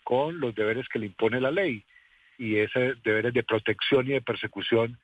con 0.04 0.40
los 0.40 0.56
deberes 0.56 0.88
que 0.90 1.00
le 1.00 1.06
impone 1.06 1.40
la 1.40 1.52
ley 1.52 1.84
y 2.38 2.56
esos 2.56 3.02
deberes 3.04 3.34
de 3.34 3.44
protección 3.44 4.08
y 4.08 4.14
de 4.14 4.22
persecución 4.22 4.98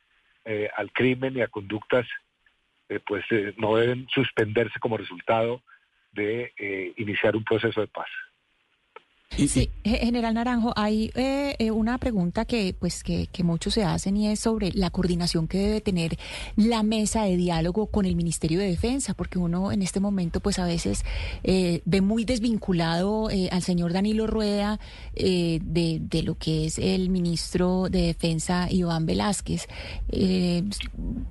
eh, 0.46 0.70
al 0.76 0.92
crimen 0.92 1.36
y 1.36 1.42
a 1.42 1.48
conductas 1.48 2.08
eh, 2.90 3.00
pues 3.06 3.26
eh, 3.32 3.54
no 3.58 3.76
deben 3.76 4.08
suspenderse 4.14 4.80
como 4.80 4.98
resultado 4.98 5.62
de 6.12 6.94
iniciar 6.96 7.36
un 7.36 7.44
proceso 7.44 7.82
de 7.82 7.88
paz. 7.88 8.08
Sí, 9.32 9.70
general 9.84 10.34
Naranjo, 10.36 10.72
hay 10.78 11.12
eh, 11.14 11.56
eh, 11.60 11.70
una 11.70 11.98
pregunta 11.98 12.46
que 12.46 12.74
pues 12.80 13.04
que, 13.04 13.28
muchos 13.44 13.74
se 13.74 13.84
hacen 13.84 14.16
y 14.16 14.30
es 14.30 14.40
sobre 14.40 14.72
la 14.72 14.90
coordinación 14.92 15.48
que 15.48 15.58
debe 15.58 15.82
tener 15.82 16.18
la 16.56 16.84
mesa 16.84 17.24
de 17.24 17.36
diálogo 17.36 17.88
con 17.88 18.06
el 18.06 18.16
Ministerio 18.16 18.60
de 18.60 18.68
Defensa, 18.68 19.14
porque 19.14 19.38
uno 19.38 19.74
en 19.74 19.82
este 19.82 20.00
momento 20.00 20.40
pues 20.40 20.58
a 20.58 20.66
veces 20.66 21.04
eh, 21.44 21.82
ve 21.86 22.00
muy 22.00 22.24
desvinculado 22.24 23.28
al 23.52 23.62
señor 23.62 23.92
Danilo 23.92 24.26
Rueda 24.26 24.80
de, 25.14 26.22
lo 26.24 26.38
que 26.38 26.68
es 26.68 26.80
el 26.80 27.10
ministro 27.10 27.88
de 27.90 28.04
Defensa 28.04 28.68
Iván 28.72 29.06
Velázquez. 29.06 29.68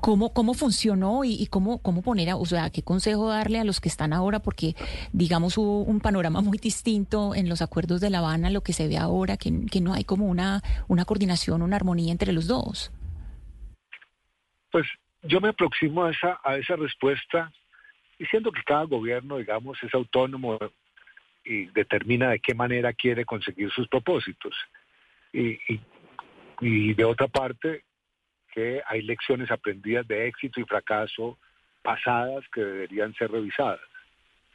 ¿cómo, 0.01 0.33
¿Cómo 0.35 0.55
funcionó 0.55 1.25
y, 1.25 1.47
cómo, 1.47 1.79
cómo 1.79 2.03
poner, 2.03 2.31
a, 2.31 2.37
o 2.37 2.45
sea, 2.45 2.69
qué 2.69 2.83
consejo 2.83 3.29
darle 3.29 3.59
a 3.59 3.65
los 3.65 3.81
que 3.81 3.89
están 3.89 4.13
ahora? 4.13 4.41
Porque 4.41 4.77
digamos 5.13 5.57
hubo 5.57 5.81
un 5.83 6.01
panorama 6.01 6.43
muy 6.43 6.59
distinto 6.59 7.35
en 7.35 7.49
los 7.49 7.63
acuerdos 7.63 7.84
de 7.87 8.11
La 8.11 8.19
Habana, 8.19 8.51
lo 8.51 8.63
que 8.63 8.73
se 8.73 8.89
ve 8.89 8.97
ahora, 8.97 9.37
que, 9.37 9.51
no 9.81 9.95
hay 9.95 10.05
como 10.05 10.27
una, 10.27 10.63
una 10.89 11.05
coordinación, 11.05 11.63
una 11.63 11.77
armonía 11.77 12.13
entre 12.13 12.33
los 12.33 12.47
dos? 12.47 12.93
Pues 14.71 14.87
yo 15.23 15.41
me 15.41 15.49
aproximo 15.49 16.05
a 16.05 16.11
esa, 16.11 16.41
a 16.45 16.57
esa 16.57 16.77
respuesta 16.77 17.53
diciendo 18.19 18.53
que 18.53 18.63
cada 18.63 18.85
gobierno, 18.85 19.39
digamos, 19.39 19.83
es 19.83 19.93
autónomo 19.95 20.59
y 21.45 21.67
determina 21.67 22.31
de 22.31 22.41
qué 22.41 22.55
manera 22.55 22.93
quiere 22.93 23.25
conseguir 23.25 23.71
sus 23.71 23.89
propósitos. 23.89 24.55
Y, 25.33 25.59
y, 26.61 26.95
de 26.95 27.05
otra 27.05 27.29
parte, 27.29 27.85
que 28.53 28.81
hay 28.87 29.03
lecciones 29.03 29.51
aprendidas 29.51 30.07
de 30.07 30.29
éxito 30.29 30.61
y 30.61 30.65
fracaso 30.65 31.39
pasadas 31.83 32.45
que 32.53 32.63
deberían 32.63 33.13
ser 33.15 33.31
revisadas. 33.31 33.81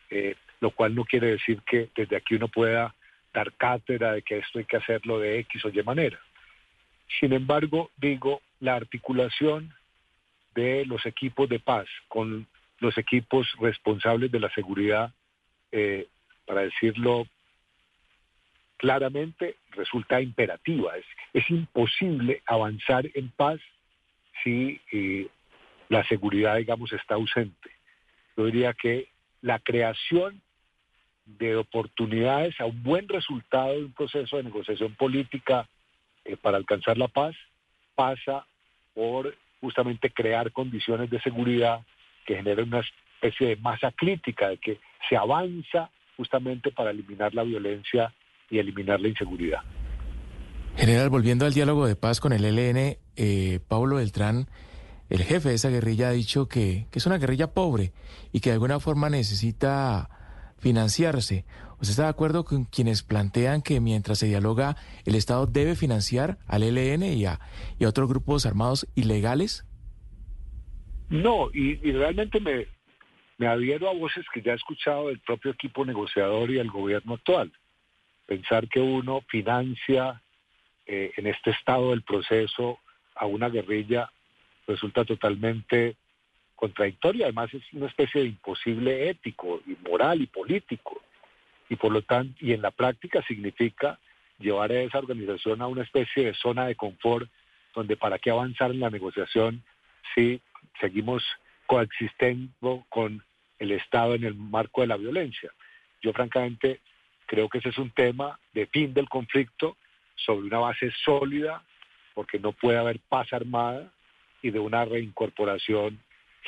Eh, 0.10 0.36
lo 0.62 0.72
cual 0.72 0.96
no 0.96 1.06
quiere 1.06 1.28
decir 1.32 1.62
que 1.62 1.90
desde 1.96 2.16
aquí 2.16 2.36
uno 2.36 2.48
pueda 2.48 2.96
dar 3.34 3.54
cátedra 3.54 4.14
de 4.14 4.22
que 4.22 4.40
esto 4.40 4.60
hay 4.60 4.66
que 4.66 4.78
hacerlo 4.78 5.20
de 5.20 5.40
X 5.40 5.66
o 5.66 5.70
Y 5.70 5.84
manera. 5.84 6.20
Sin 7.20 7.34
embargo, 7.34 7.92
digo, 7.98 8.42
la 8.60 8.76
articulación 8.76 9.74
de 10.56 10.86
los 10.86 11.06
equipos 11.06 11.48
de 11.50 11.60
paz 11.60 11.88
con 12.08 12.48
los 12.80 12.98
equipos 12.98 13.48
responsables 13.60 14.32
de 14.32 14.40
la 14.40 14.50
seguridad, 14.52 15.12
eh, 15.72 16.08
para 16.46 16.62
decirlo 16.62 17.28
claramente, 18.78 19.58
resulta 19.72 20.22
imperativa. 20.22 20.94
Es, 21.34 21.50
imposible 21.50 22.42
avanzar 22.46 23.06
en 23.14 23.30
paz 23.30 23.60
si 24.44 24.80
eh, 24.92 25.28
la 25.90 26.04
seguridad, 26.08 26.56
digamos, 26.56 26.94
está 26.94 27.16
ausente. 27.16 27.70
Yo 28.38 28.46
diría 28.46 28.74
que 28.74 29.10
la 29.42 29.60
creación 29.60 30.42
de 31.38 31.56
oportunidades 31.56 32.60
a 32.60 32.66
un 32.66 32.82
buen 32.82 33.08
resultado 33.08 33.74
de 33.74 33.86
un 33.86 33.94
proceso 33.94 34.38
de 34.38 34.44
negociación 34.44 34.96
política 34.96 35.68
eh, 36.26 36.36
para 36.38 36.58
alcanzar 36.58 36.98
la 36.98 37.08
paz 37.08 37.36
pasa 37.96 38.46
por 38.94 39.36
justamente 39.62 40.10
crear 40.10 40.52
condiciones 40.52 41.10
de 41.10 41.22
seguridad 41.22 41.82
que 42.26 42.36
generen 42.36 42.70
una 42.70 42.80
especie 42.80 43.50
de 43.50 43.56
masa 43.58 43.92
crítica, 43.92 44.50
de 44.50 44.58
que 44.58 44.80
se 45.08 45.18
avanza 45.18 45.90
justamente 46.18 46.72
para 46.72 46.92
eliminar 46.92 47.34
la 47.34 47.44
violencia 47.44 48.14
y 48.50 48.60
eliminar 48.60 49.00
la 49.00 49.10
inseguridad. 49.10 49.62
General, 50.76 51.10
volviendo 51.10 51.46
al 51.46 51.54
diálogo 51.54 51.88
de 51.88 51.96
paz 51.96 52.20
con 52.20 52.32
el 52.32 52.46
ELN, 52.46 52.98
eh, 53.16 53.60
Pablo 53.68 53.98
Beltrán, 53.98 54.48
el 55.10 55.24
jefe 55.24 55.50
de 55.50 55.56
esa 55.56 55.70
guerrilla, 55.70 56.10
ha 56.10 56.12
dicho 56.12 56.48
que, 56.48 56.88
que 56.92 57.00
es 57.00 57.06
una 57.06 57.18
guerrilla 57.18 57.54
pobre 57.54 57.92
y 58.32 58.40
que 58.40 58.50
de 58.50 58.54
alguna 58.54 58.80
forma 58.80 59.10
necesita 59.10 60.10
financiarse. 60.60 61.46
¿Usted 61.74 61.92
está 61.92 62.04
de 62.04 62.10
acuerdo 62.10 62.44
con 62.44 62.66
quienes 62.66 63.04
plantean 63.04 63.62
que 63.62 63.80
mientras 63.80 64.20
se 64.20 64.28
dialoga 64.28 64.76
el 65.06 65.16
Estado 65.16 65.46
debe 65.46 65.76
financiar 65.76 66.38
al 66.48 66.64
ELN 66.64 67.04
y 67.04 67.26
a, 67.26 67.40
y 67.80 67.86
otros 67.86 68.10
grupos 68.10 68.46
armados 68.46 68.88
ilegales? 68.96 69.66
No, 71.10 71.50
y, 71.54 71.76
realmente 71.92 72.40
me, 72.40 72.68
me 73.38 73.48
adhiero 73.48 73.90
a 73.90 73.94
voces 73.94 74.26
que 74.34 74.42
ya 74.42 74.52
he 74.52 74.56
escuchado 74.56 75.08
del 75.08 75.20
propio 75.20 75.52
equipo 75.52 75.86
negociador 75.86 76.52
y 76.52 76.56
del 76.56 76.70
gobierno 76.70 77.16
actual. 77.16 77.52
Pensar 78.28 78.68
que 78.68 78.80
uno 78.80 79.22
financia 79.28 80.22
eh, 80.86 81.12
en 81.18 81.28
este 81.28 81.52
estado 81.52 81.92
del 81.92 82.04
proceso 82.04 82.80
a 83.16 83.26
una 83.26 83.50
guerrilla 83.50 84.12
resulta 84.68 85.04
totalmente 85.06 85.96
contradictoria, 86.60 87.28
además 87.28 87.54
es 87.54 87.64
una 87.72 87.88
especie 87.88 88.20
de 88.20 88.28
imposible 88.28 89.10
ético 89.10 89.62
y 89.66 89.78
moral 89.90 90.22
y 90.22 90.28
político. 90.28 91.02
Y 91.70 91.78
por 91.78 91.94
lo 91.94 92.02
tanto, 92.02 92.36
y 92.42 92.52
en 92.52 92.62
la 92.62 92.72
práctica 92.72 93.24
significa 93.26 93.98
llevar 94.40 94.72
a 94.74 94.82
esa 94.82 94.98
organización 94.98 95.62
a 95.62 95.68
una 95.68 95.84
especie 95.84 96.26
de 96.26 96.34
zona 96.34 96.66
de 96.66 96.76
confort 96.76 97.30
donde 97.74 97.96
para 97.96 98.20
qué 98.20 98.32
avanzar 98.32 98.72
en 98.72 98.82
la 98.82 98.90
negociación 98.90 99.64
si 100.14 100.42
seguimos 100.82 101.24
coexistiendo 101.66 102.86
con 102.90 103.24
el 103.58 103.72
Estado 103.72 104.16
en 104.16 104.26
el 104.26 104.36
marco 104.36 104.82
de 104.82 104.88
la 104.88 104.98
violencia. 104.98 105.52
Yo 106.02 106.12
francamente 106.12 106.82
creo 107.26 107.48
que 107.48 107.60
ese 107.60 107.70
es 107.70 107.78
un 107.78 107.92
tema 107.92 108.38
de 108.54 108.66
fin 108.66 108.94
del 108.94 109.08
conflicto 109.08 109.78
sobre 110.16 110.48
una 110.48 110.60
base 110.60 110.92
sólida, 111.06 111.64
porque 112.14 112.38
no 112.38 112.52
puede 112.52 112.78
haber 112.78 113.00
paz 113.08 113.32
armada 113.32 113.94
y 114.42 114.50
de 114.50 114.60
una 114.60 114.84
reincorporación 114.84 116.00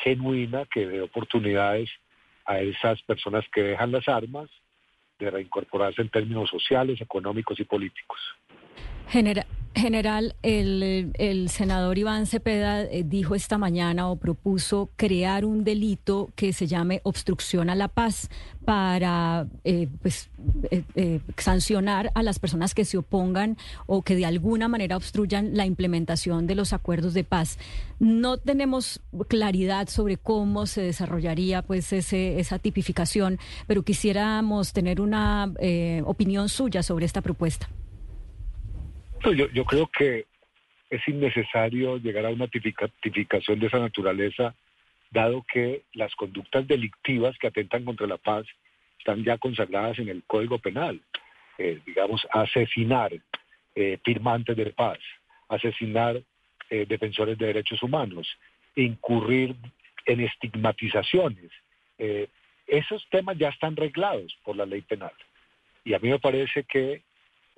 genuina 0.04 0.66
que 0.66 0.88
dé 0.88 1.02
oportunidades 1.02 1.90
a 2.46 2.60
esas 2.60 3.02
personas 3.04 3.46
que 3.54 3.62
dejan 3.62 3.92
las 3.92 4.08
armas 4.08 4.50
de 5.20 5.30
reincorporarse 5.30 6.02
en 6.02 6.10
términos 6.10 6.50
sociales, 6.50 7.00
económicos 7.00 7.60
y 7.60 7.64
políticos. 7.64 8.20
El, 9.74 11.50
senador 11.50 11.98
Iván 11.98 12.26
Cepeda 12.26 12.84
eh, 12.84 13.04
dijo 13.06 13.36
esta 13.36 13.58
mañana 13.58 14.10
o 14.10 14.18
propuso 14.18 14.90
crear 14.96 15.46
un 15.46 15.64
delito 15.64 16.30
que 16.36 16.54
se 16.54 16.68
llame 16.68 17.02
obstrucción 17.04 17.70
a 17.70 17.76
la 17.76 17.88
paz 17.88 18.30
para 18.66 19.48
eh, 19.64 19.88
pues, 20.02 20.30
eh, 20.72 21.20
sancionar 21.38 22.12
a 22.16 22.24
las 22.24 22.40
personas 22.40 22.76
que 22.76 22.86
se 22.86 22.98
opongan 22.98 23.58
o 23.88 24.02
que 24.02 24.16
de 24.16 24.26
alguna 24.26 24.68
manera 24.68 24.98
obstruyan 24.98 25.56
la 25.56 25.66
implementación 25.66 26.48
de 26.48 26.56
los 26.56 26.74
acuerdos 26.74 27.14
de 27.14 27.24
paz. 27.24 27.58
No 28.00 28.38
tenemos 28.38 29.02
claridad 29.28 29.88
sobre 29.88 30.18
cómo 30.18 30.66
se 30.66 30.82
desarrollaría 30.82 31.62
pues 31.62 31.92
ese, 31.94 32.40
esa 32.40 32.60
tipificación, 32.60 33.40
pero 33.68 33.84
quisiéramos 33.84 34.74
tener 34.74 35.02
una 35.02 35.54
opinión 36.06 36.50
suya 36.50 36.84
sobre 36.84 37.06
esta 37.06 37.22
propuesta. 37.22 37.70
Yo, 39.24 39.48
yo 39.50 39.66
creo 39.66 39.88
que 39.88 40.26
es 40.90 41.08
innecesario 41.08 41.98
llegar 41.98 42.26
a 42.26 42.30
una 42.30 42.48
tipificación 42.48 43.60
de 43.60 43.68
esa 43.68 43.80
naturaleza, 43.80 44.56
dado 45.12 45.46
que 45.52 45.84
las 45.94 46.14
conductas 46.16 46.68
delictivas 46.68 47.38
que 47.38 47.48
atentan 47.48 47.86
contra 47.86 48.08
la 48.08 48.18
paz 48.18 48.46
están 48.98 49.24
ya 49.24 49.38
consagradas 49.38 50.00
en 50.00 50.10
el 50.10 50.24
Código 50.24 50.60
Penal. 50.60 51.02
Eh, 51.58 51.80
digamos, 51.86 52.26
asesinar 52.32 53.12
eh, 53.76 54.00
firmantes 54.04 54.58
de 54.58 54.72
paz, 54.72 54.98
asesinar 55.48 56.20
eh, 56.72 56.86
defensores 56.88 57.38
de 57.38 57.46
derechos 57.46 57.84
humanos, 57.84 58.28
incurrir 58.76 59.56
en 60.08 60.22
estigmatizaciones. 60.22 61.52
esos 62.66 63.06
temas 63.12 63.38
ya 63.38 63.50
están 63.50 63.76
reglados 63.76 64.36
por 64.44 64.56
la 64.56 64.66
ley 64.66 64.82
penal. 64.82 65.14
Y 65.84 65.94
a 65.94 66.00
mí 66.00 66.10
me 66.10 66.18
parece 66.18 66.64
que 66.64 67.04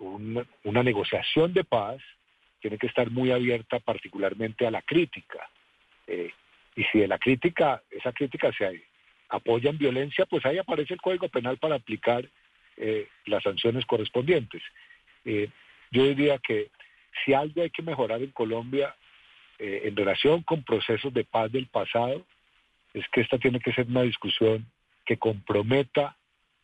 una, 0.03 0.83
negociación 0.83 1.53
de 1.53 1.63
paz 1.63 2.01
tiene 2.59 2.77
que 2.77 2.87
estar 2.87 3.09
muy 3.09 3.31
abierta 3.31 3.79
particularmente 3.79 4.65
a 4.65 4.71
la 4.71 4.81
crítica. 4.81 5.49
Eh, 6.07 6.31
y 6.75 6.83
si 6.85 6.99
de 6.99 7.07
la 7.07 7.17
crítica, 7.17 7.81
esa 7.89 8.11
crítica 8.11 8.51
se 8.57 8.83
apoya 9.29 9.69
en 9.69 9.77
violencia, 9.77 10.25
pues 10.25 10.45
ahí 10.45 10.57
aparece 10.57 10.93
el 10.93 11.01
Código 11.01 11.29
Penal 11.29 11.57
para 11.57 11.75
aplicar 11.75 12.27
eh, 12.77 13.07
las 13.25 13.43
sanciones 13.43 13.85
correspondientes. 13.85 14.61
Eh, 15.25 15.49
yo 15.91 16.05
diría 16.05 16.39
que 16.39 16.69
si 17.23 17.33
algo 17.33 17.61
hay 17.61 17.69
que 17.69 17.83
mejorar 17.83 18.21
en 18.21 18.31
Colombia 18.31 18.95
en 19.59 19.95
relación 19.95 20.41
con 20.41 20.63
procesos 20.63 21.13
de 21.13 21.23
paz 21.23 21.49
del 21.49 21.67
pasado, 21.67 22.25
es 22.93 23.07
que 23.09 23.21
esta 23.21 23.37
tiene 23.37 23.59
que 23.59 23.71
ser 23.71 23.87
una 23.87 24.01
discusión 24.01 24.65
que 25.05 25.17
comprometa 25.17 26.17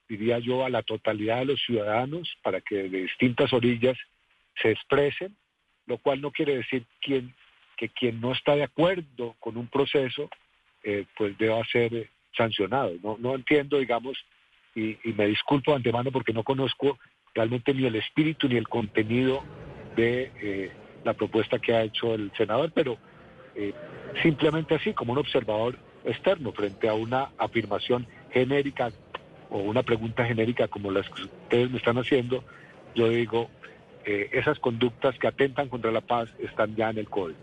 diría 0.10 0.40
yo, 0.40 0.66
a 0.66 0.70
la 0.70 0.82
totalidad 0.82 1.40
de 1.40 1.46
los 1.46 1.62
ciudadanos 1.62 2.36
para 2.42 2.60
que 2.62 2.90
de 2.90 3.04
distintas 3.04 3.54
orillas 3.54 3.98
se 4.62 4.72
expresen, 4.72 5.36
lo 5.86 6.00
cual 6.00 6.20
no 6.20 6.32
quiere 6.32 6.58
decir 6.58 6.84
quien, 7.00 7.34
que 7.78 7.90
quien 7.90 8.20
no 8.20 8.32
está 8.34 8.56
de 8.56 8.64
acuerdo 8.64 9.36
con 9.40 9.56
un 9.56 9.68
proceso, 9.68 10.30
eh, 10.84 11.06
pues 11.16 11.38
deba 11.38 11.64
ser 11.66 11.94
eh, 11.94 12.10
sancionado. 12.36 12.94
No, 13.04 13.18
no 13.20 13.36
entiendo, 13.36 13.78
digamos, 13.78 14.18
y, 14.76 14.98
me 15.14 15.28
disculpo 15.28 15.72
de 15.72 15.78
antemano 15.78 16.12
porque 16.12 16.34
no 16.34 16.44
conozco 16.44 16.98
realmente 17.36 17.74
ni 17.74 17.86
el 17.86 17.96
espíritu 17.96 18.48
ni 18.48 18.56
el 18.56 18.68
contenido 18.68 19.44
de 19.96 20.32
eh, 20.42 20.72
la 21.04 21.14
propuesta 21.14 21.60
que 21.60 21.74
ha 21.74 21.84
hecho 21.84 22.16
el 22.16 22.32
senador, 22.36 22.72
pero 22.74 22.98
simplemente 24.22 24.76
así, 24.76 24.94
como 24.94 25.12
un 25.12 25.18
observador 25.18 25.78
externo 26.06 26.54
frente 26.54 26.88
a 26.88 26.94
una 26.94 27.32
afirmación 27.38 28.08
genérica 28.32 28.90
o 29.50 29.60
una 29.60 29.84
pregunta 29.84 30.26
genérica 30.26 30.68
como 30.68 30.92
las 30.92 31.10
que 31.10 31.24
ustedes 31.24 31.72
me 31.72 31.78
están 31.78 31.98
haciendo, 31.98 32.44
yo 32.96 33.10
digo, 33.10 33.50
eh, 34.06 34.30
esas 34.34 34.60
conductas 34.60 35.18
que 35.20 35.28
atentan 35.28 35.70
contra 35.70 35.92
la 35.92 36.02
paz 36.02 36.30
están 36.40 36.76
ya 36.76 36.90
en 36.90 37.00
el 37.00 37.10
código. 37.10 37.40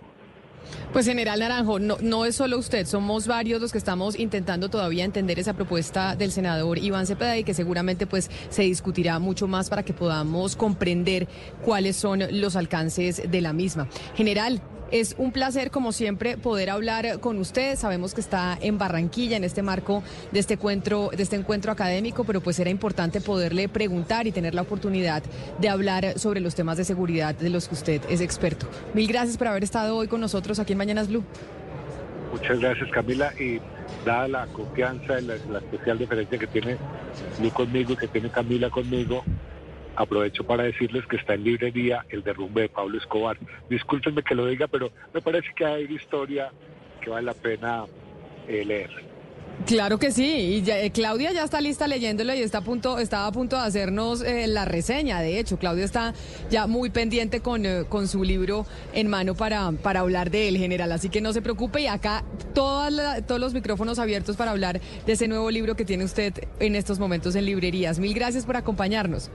Pues 0.93 1.07
general 1.07 1.41
Naranjo, 1.41 1.79
no, 1.79 1.99
no 2.01 2.25
es 2.25 2.37
solo 2.37 2.59
usted, 2.59 2.87
somos 2.87 3.27
varios 3.27 3.61
los 3.61 3.73
que 3.73 3.79
estamos 3.79 4.19
intentando 4.19 4.71
todavía 4.71 5.05
entender 5.05 5.39
esa 5.39 5.53
propuesta 5.53 6.17
del 6.17 6.33
senador 6.33 6.79
Iván 6.79 7.07
Cepeda 7.07 7.37
y 7.37 7.45
que 7.45 7.55
seguramente 7.55 8.07
pues 8.07 8.31
se 8.49 8.63
discutirá 8.63 9.19
mucho 9.19 9.47
más 9.47 9.69
para 9.69 9.83
que 9.83 9.93
podamos 9.93 10.57
comprender 10.57 11.29
cuáles 11.63 11.97
son 11.97 12.23
los 12.31 12.57
alcances 12.57 13.31
de 13.31 13.41
la 13.41 13.53
misma. 13.53 13.89
General, 14.15 14.63
es 14.91 15.17
un 15.19 15.33
placer, 15.33 15.71
como 15.71 15.91
siempre, 15.91 16.37
poder 16.37 16.71
hablar 16.71 17.19
con 17.19 17.39
usted. 17.39 17.77
Sabemos 17.77 18.15
que 18.15 18.21
está 18.21 18.57
en 18.61 18.79
Barranquilla 18.79 19.37
en 19.37 19.43
este 19.43 19.63
marco 19.63 20.03
de 20.31 20.39
este 20.39 20.55
encuentro, 20.55 21.11
de 21.15 21.23
este 21.23 21.35
encuentro 21.35 21.73
académico, 21.73 22.25
pero 22.25 22.41
pues 22.41 22.59
era 22.61 22.71
importante 22.71 23.21
poderle 23.21 23.69
preguntar 23.69 24.27
y 24.27 24.33
tener 24.33 24.55
la 24.55 24.63
oportunidad 24.63 25.23
de 25.61 25.69
hablar 25.69 26.19
sobre 26.19 26.41
los 26.41 26.55
temas 26.55 26.77
de 26.77 26.85
seguridad 26.85 27.35
de 27.35 27.51
los 27.51 27.67
que 27.67 27.75
usted 27.75 28.03
es 28.09 28.21
experto. 28.21 28.69
Mil 28.95 29.09
gracias 29.09 29.37
por 29.37 29.49
haber 29.49 29.65
estado 29.65 29.97
hoy 29.97 30.07
con 30.07 30.21
nosotros 30.21 30.61
aquí 30.61 30.73
en 30.73 30.76
Mañanas 30.77 31.09
Blue. 31.09 31.25
Muchas 32.33 32.61
gracias, 32.61 32.91
Camila. 32.91 33.33
Y 33.39 33.61
dada 34.05 34.29
la 34.29 34.47
confianza 34.47 35.21
y 35.21 35.25
la, 35.25 35.35
especial 35.59 35.99
diferencia 35.99 36.39
que 36.39 36.47
tiene 36.47 36.77
Blue 37.39 37.51
conmigo 37.51 37.93
y 37.93 37.97
que 37.97 38.09
tiene 38.09 38.31
Camila 38.31 38.71
conmigo, 38.71 39.25
aprovecho 39.97 40.45
para 40.45 40.65
decirles 40.65 41.07
que 41.07 41.17
está 41.17 41.35
en 41.35 41.45
librería 41.45 42.05
El 42.09 42.23
derrumbe 42.23 42.63
de 42.63 42.69
Pablo 42.69 42.99
Escobar. 42.99 43.39
Discúlpenme 43.69 44.23
que 44.23 44.35
lo 44.35 44.47
diga, 44.47 44.67
pero 44.67 44.91
me 45.15 45.21
parece 45.21 45.49
que 45.55 45.65
hay 45.65 45.85
historia 45.85 46.51
que 47.01 47.11
vale 47.11 47.27
la 47.27 47.35
pena 47.35 47.85
eh, 48.49 48.65
leer. 48.65 49.16
Claro 49.65 49.99
que 49.99 50.13
sí, 50.13 50.63
y 50.65 50.71
eh, 50.71 50.91
Claudia 50.93 51.33
ya 51.33 51.43
está 51.43 51.61
lista 51.61 51.89
leyéndolo 51.89 52.35
y 52.35 52.41
está 52.41 52.59
a 52.59 52.61
punto, 52.61 52.99
estaba 52.99 53.27
a 53.27 53.33
punto 53.33 53.57
de 53.57 53.63
hacernos 53.63 54.21
eh, 54.21 54.47
la 54.47 54.65
reseña. 54.65 55.21
De 55.21 55.41
hecho, 55.41 55.59
Claudia 55.59 55.85
está 55.85 56.15
ya 56.51 56.67
muy 56.67 56.91
pendiente 56.91 57.41
con, 57.41 57.65
con 57.89 58.07
su 58.07 58.23
libro 58.23 58.67
en 58.93 59.09
mano 59.09 59.35
para, 59.35 59.73
para 59.73 60.01
hablar 60.01 60.31
de 60.31 60.49
él, 60.49 60.59
general. 60.59 60.93
Así 60.93 61.09
que 61.09 61.21
no 61.21 61.33
se 61.33 61.43
preocupe 61.43 61.81
y 61.81 61.87
acá 61.87 62.23
todos 62.55 62.93
los 63.41 63.55
micrófonos 63.55 63.99
abiertos 63.99 64.37
para 64.37 64.51
hablar 64.51 64.81
de 65.05 65.13
ese 65.13 65.27
nuevo 65.27 65.51
libro 65.51 65.75
que 65.75 65.85
tiene 65.85 66.05
usted 66.05 66.35
en 66.61 66.77
estos 66.77 66.99
momentos 66.99 67.35
en 67.35 67.47
librerías. 67.47 67.99
Mil 67.99 68.15
gracias 68.15 68.45
por 68.45 68.57
acompañarnos. 68.57 69.31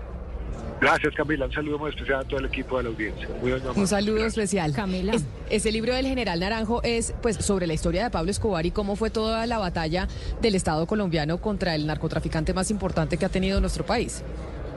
Gracias, 0.82 1.13
Camila. 1.13 1.46
Un 1.46 1.54
saludo 1.54 1.78
muy 1.78 1.91
especial 1.91 2.22
a 2.22 2.24
todo 2.24 2.39
el 2.39 2.48
equipo 2.48 2.78
de 2.78 2.84
la 2.84 2.89
audiencia. 2.89 3.28
Un 3.76 3.88
saludo 3.88 4.26
especial. 4.26 4.74
Camila. 4.74 5.13
ese 5.52 5.72
libro 5.72 5.94
del 5.94 6.08
general 6.08 6.39
Naranjo 6.39 6.82
es 6.82 7.13
pues 7.22 7.38
sobre 7.38 7.67
la 7.67 7.74
historia 7.74 8.04
de 8.04 8.10
Pablo 8.10 8.32
Escobar 8.32 8.65
y 8.65 8.72
cómo 8.72 8.96
fue 8.96 9.12
toda 9.12 9.46
la 9.46 9.60
batalla 9.60 10.08
del 10.41 10.56
Estado 10.56 10.88
colombiano 10.88 11.38
contra 11.38 11.76
el 11.76 11.86
narcotraficante 11.86 12.56
más 12.56 12.72
importante 12.72 13.17
que 13.17 13.26
ha 13.26 13.30
tenido 13.30 13.62
nuestro 13.62 13.86
país. 13.86 14.24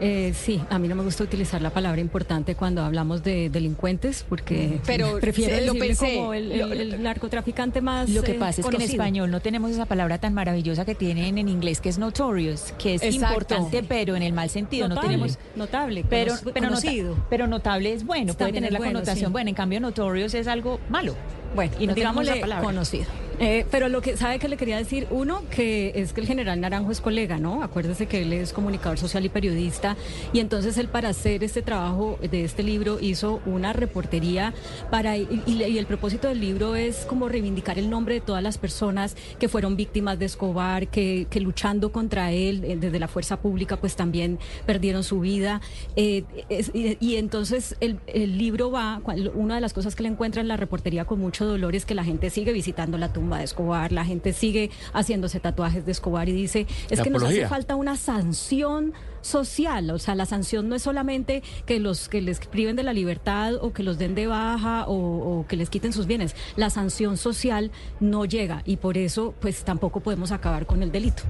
Eh, 0.00 0.32
sí, 0.34 0.60
a 0.70 0.78
mí 0.78 0.88
no 0.88 0.94
me 0.94 1.02
gusta 1.02 1.24
utilizar 1.24 1.62
la 1.62 1.70
palabra 1.70 2.00
importante 2.00 2.54
cuando 2.54 2.82
hablamos 2.82 3.22
de 3.22 3.48
delincuentes 3.50 4.24
porque 4.28 4.80
pero 4.86 5.18
prefiero 5.20 5.72
lo 5.72 5.78
pensé. 5.78 6.16
como 6.16 6.34
el, 6.34 7.02
narcotraficante 7.02 7.80
más 7.80 8.10
lo 8.10 8.22
que 8.22 8.32
eh, 8.32 8.38
pasa 8.38 8.60
es 8.60 8.66
que 8.66 8.76
en 8.76 8.82
español 8.82 9.30
no 9.30 9.40
tenemos 9.40 9.70
esa 9.70 9.86
palabra 9.86 10.18
tan 10.18 10.34
maravillosa 10.34 10.84
que 10.84 10.94
tienen 10.94 11.38
en 11.38 11.48
inglés 11.48 11.80
que 11.80 11.88
es 11.88 11.98
notorious 11.98 12.74
que 12.78 12.94
es 12.94 13.14
importante 13.14 13.82
pero 13.82 14.16
en 14.16 14.22
el 14.22 14.32
mal 14.32 14.50
sentido 14.50 14.88
no 14.88 15.00
tenemos 15.00 15.38
notable 15.54 16.04
pero 16.08 16.34
pero, 16.52 17.16
pero 17.30 17.46
notable 17.46 17.92
es 17.92 18.04
bueno 18.04 18.34
puede 18.34 18.52
tener 18.52 18.72
la 18.72 18.78
connotación 18.78 19.32
buena. 19.32 19.50
En 19.50 19.56
cambio 19.56 19.80
notorious 19.80 20.34
es 20.34 20.46
algo 20.46 20.80
malo. 20.88 21.14
Bueno 21.54 21.72
y 21.78 21.86
no 21.86 21.94
digamos 21.94 22.24
la 22.24 22.40
palabra. 22.40 22.64
conocido 22.64 23.06
eh, 23.40 23.66
pero 23.70 23.88
lo 23.88 24.00
que 24.00 24.16
sabe 24.16 24.38
que 24.38 24.48
le 24.48 24.56
quería 24.56 24.76
decir, 24.76 25.06
uno, 25.10 25.42
que 25.50 25.92
es 25.94 26.12
que 26.12 26.20
el 26.20 26.26
general 26.26 26.60
Naranjo 26.60 26.92
es 26.92 27.00
colega, 27.00 27.38
¿no? 27.38 27.62
Acuérdese 27.62 28.06
que 28.06 28.22
él 28.22 28.32
es 28.32 28.52
comunicador 28.52 28.98
social 28.98 29.24
y 29.24 29.28
periodista, 29.28 29.96
y 30.32 30.40
entonces 30.40 30.78
él 30.78 30.88
para 30.88 31.08
hacer 31.08 31.42
este 31.42 31.62
trabajo 31.62 32.18
de 32.20 32.44
este 32.44 32.62
libro 32.62 32.98
hizo 33.00 33.40
una 33.46 33.72
reportería 33.72 34.54
para, 34.90 35.16
y, 35.16 35.34
el 35.76 35.86
propósito 35.86 36.28
del 36.28 36.40
libro 36.40 36.76
es 36.76 37.04
como 37.06 37.28
reivindicar 37.28 37.78
el 37.78 37.90
nombre 37.90 38.14
de 38.14 38.20
todas 38.20 38.42
las 38.42 38.58
personas 38.58 39.16
que 39.38 39.48
fueron 39.48 39.76
víctimas 39.76 40.18
de 40.18 40.26
Escobar, 40.26 40.88
que, 40.88 41.26
luchando 41.40 41.92
contra 41.92 42.32
él 42.32 42.64
eh, 42.64 42.76
desde 42.80 42.98
la 42.98 43.08
fuerza 43.08 43.38
pública, 43.38 43.76
pues 43.76 43.96
también 43.96 44.38
perdieron 44.64 45.04
su 45.04 45.20
vida. 45.20 45.60
Eh, 45.96 46.24
y, 46.72 47.16
entonces 47.16 47.76
el, 47.80 47.98
el 48.06 48.38
libro 48.38 48.70
va, 48.70 49.02
una 49.34 49.56
de 49.56 49.60
las 49.60 49.72
cosas 49.72 49.94
que 49.94 50.02
le 50.04 50.08
encuentra 50.08 50.40
en 50.40 50.48
la 50.48 50.56
reportería 50.56 51.04
con 51.04 51.18
mucho 51.18 51.44
dolor 51.44 51.74
es 51.74 51.84
que 51.84 51.94
la 51.94 52.04
gente 52.04 52.30
sigue 52.30 52.52
visitando 52.52 52.96
la 52.98 53.12
tumba 53.12 53.23
de 53.30 53.44
Escobar, 53.44 53.92
la 53.92 54.04
gente 54.04 54.32
sigue 54.32 54.70
haciéndose 54.92 55.40
tatuajes 55.40 55.84
de 55.86 55.92
Escobar 55.92 56.28
y 56.28 56.32
dice, 56.32 56.66
es 56.90 57.00
que 57.00 57.10
nos 57.10 57.22
hace 57.22 57.46
falta 57.48 57.76
una 57.76 57.96
sanción 57.96 58.92
social, 59.24 59.90
o 59.90 59.98
sea, 59.98 60.14
la 60.14 60.26
sanción 60.26 60.68
no 60.68 60.74
es 60.74 60.82
solamente 60.82 61.42
que 61.66 61.80
los 61.80 62.08
que 62.08 62.20
les 62.20 62.40
priven 62.40 62.76
de 62.76 62.82
la 62.82 62.92
libertad 62.92 63.54
o 63.54 63.72
que 63.72 63.82
los 63.82 63.98
den 63.98 64.14
de 64.14 64.26
baja 64.26 64.84
o, 64.86 65.46
que 65.48 65.56
les 65.56 65.70
quiten 65.70 65.92
sus 65.92 66.06
bienes, 66.06 66.36
la 66.56 66.70
sanción 66.70 67.16
social 67.16 67.70
no 68.00 68.24
llega 68.26 68.62
y 68.64 68.76
por 68.76 68.98
eso 68.98 69.34
pues 69.40 69.64
tampoco 69.64 70.00
podemos 70.00 70.30
acabar 70.30 70.66
con 70.66 70.82
el 70.82 70.92
delito. 70.92 71.22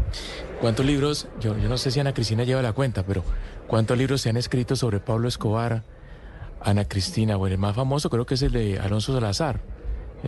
¿Cuántos 0.61 0.85
libros, 0.85 1.29
yo, 1.41 1.57
yo 1.57 1.69
no 1.69 1.79
sé 1.79 1.91
si 1.91 2.01
Ana 2.01 2.13
Cristina 2.13 2.45
lleva 2.45 2.63
la 2.63 2.73
cuenta, 2.73 3.05
pero 3.05 3.23
cuántos 3.69 3.97
libros 3.97 4.21
se 4.21 4.31
han 4.31 4.37
escrito 4.37 4.77
sobre 4.77 4.99
Pablo 4.99 5.29
Escobar? 5.29 5.85
Ana 6.61 6.87
Cristina, 6.87 7.37
bueno, 7.37 7.55
el 7.55 7.61
más 7.61 7.77
famoso 7.77 8.09
creo 8.09 8.25
que 8.25 8.35
es 8.35 8.43
el 8.43 8.53
de 8.53 8.81
Alonso 8.81 9.13
Salazar, 9.13 9.61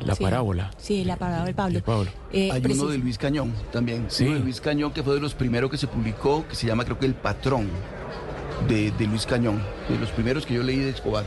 la 0.04 0.14
parábola. 0.14 0.70
Sí, 0.78 1.04
la 1.04 1.16
parábola 1.16 1.44
del 1.46 1.54
Pablo. 1.54 1.80
Pablo. 1.84 2.10
Eh, 2.32 2.50
Hay 2.52 2.62
uno 2.64 2.86
de 2.86 2.98
Luis 2.98 3.18
Cañón 3.18 3.52
también. 3.72 4.06
Sí. 4.08 4.24
Uno 4.26 4.34
de 4.34 4.40
Luis 4.40 4.60
Cañón 4.60 4.92
que 4.92 5.02
fue 5.02 5.14
de 5.14 5.20
los 5.20 5.34
primeros 5.34 5.70
que 5.70 5.76
se 5.76 5.86
publicó, 5.86 6.46
que 6.48 6.54
se 6.54 6.66
llama 6.66 6.84
creo 6.84 6.98
que 6.98 7.06
El 7.06 7.14
Patrón 7.14 7.68
de, 8.68 8.92
Luis 9.06 9.26
Cañón, 9.26 9.62
de 9.88 9.98
los 9.98 10.10
primeros 10.10 10.44
que 10.44 10.54
yo 10.54 10.62
leí 10.62 10.78
de 10.78 10.90
Escobar. 10.90 11.24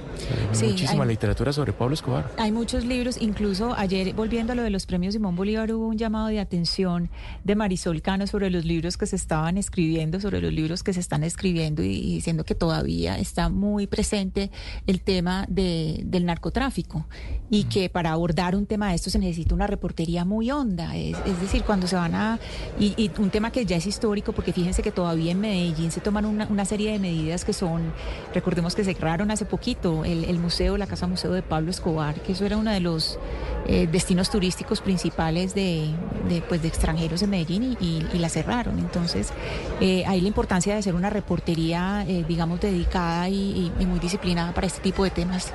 Muchísima 0.61 1.05
literatura 1.05 1.53
sobre 1.53 1.71
Pablo 1.71 1.93
Escobar. 1.93 2.29
Hay 2.37 2.51
muchos 2.51 2.83
libros, 2.83 3.17
incluso 3.21 3.73
ayer, 3.77 4.13
volviendo 4.13 4.53
a 4.53 4.55
lo 4.55 4.63
de 4.63 4.69
los 4.69 4.85
premios 4.85 5.13
Simón 5.13 5.35
Bolívar, 5.35 5.71
hubo 5.71 5.87
un 5.87 5.97
llamado 5.97 6.27
de 6.27 6.39
atención 6.39 7.09
de 7.43 7.55
Marisol 7.55 8.01
Cano 8.01 8.27
sobre 8.27 8.49
los 8.49 8.65
libros 8.65 8.97
que 8.97 9.05
se 9.05 9.15
estaban 9.15 9.57
escribiendo, 9.57 10.19
sobre 10.19 10.41
los 10.41 10.51
libros 10.51 10.83
que 10.83 10.93
se 10.93 10.99
están 10.99 11.23
escribiendo 11.23 11.81
y, 11.83 12.15
diciendo 12.15 12.43
que 12.43 12.55
todavía 12.55 13.17
está 13.17 13.49
muy 13.49 13.87
presente 13.87 14.51
el 14.87 15.01
tema 15.01 15.45
de, 15.47 16.01
del 16.05 16.25
narcotráfico 16.25 17.05
y 17.49 17.63
que 17.65 17.89
para 17.89 18.11
abordar 18.11 18.55
un 18.55 18.65
tema 18.65 18.89
de 18.89 18.95
esto 18.95 19.09
se 19.09 19.19
necesita 19.19 19.55
una 19.55 19.67
reportería 19.67 20.25
muy 20.25 20.51
honda. 20.51 20.95
Es, 20.95 21.17
decir, 21.41 21.63
cuando 21.63 21.87
se 21.87 21.95
van 21.95 22.15
a... 22.15 22.39
Y, 22.79 23.09
un 23.19 23.29
tema 23.29 23.51
que 23.51 23.65
ya 23.65 23.77
es 23.77 23.85
histórico, 23.85 24.33
porque 24.33 24.53
fíjense 24.53 24.81
que 24.81 24.91
todavía 24.91 25.31
en 25.31 25.39
Medellín 25.39 25.91
se 25.91 25.99
toman 25.99 26.25
una, 26.25 26.47
una 26.47 26.65
serie 26.65 26.91
de 26.91 26.99
medidas 26.99 27.18
que 27.45 27.53
son, 27.53 27.93
recordemos 28.33 28.75
que 28.75 28.83
cerraron 28.83 29.31
hace 29.31 29.45
poquito, 29.45 30.05
el, 30.05 30.39
museo, 30.39 30.77
la 30.77 30.87
Casa 30.87 31.07
Museo 31.07 31.31
de 31.31 31.41
Pablo 31.41 31.69
Escobar, 31.69 32.15
que 32.21 32.31
eso 32.31 32.45
era 32.45 32.57
uno 32.57 32.71
de 32.71 32.79
los 32.79 33.19
eh, 33.71 33.85
destinos 33.85 34.31
turísticos 34.31 34.81
principales 34.81 35.53
de, 35.53 35.93
pues, 36.47 36.63
de 36.63 36.67
extranjeros 36.67 37.21
en 37.21 37.29
Medellín 37.29 37.77
y, 37.79 38.17
la 38.17 38.27
cerraron. 38.27 38.79
Entonces, 38.79 39.31
eh, 39.79 40.03
ahí 40.07 40.21
la 40.21 40.27
importancia 40.27 40.73
de 40.73 40.79
hacer 40.79 40.95
una 40.95 41.11
reportería, 41.11 42.03
eh, 42.07 42.25
digamos, 42.27 42.59
dedicada 42.59 43.29
y 43.29 43.71
muy 43.85 43.99
disciplinada 43.99 44.55
para 44.55 44.65
este 44.65 44.81
tipo 44.81 45.03
de 45.03 45.11
temas 45.11 45.53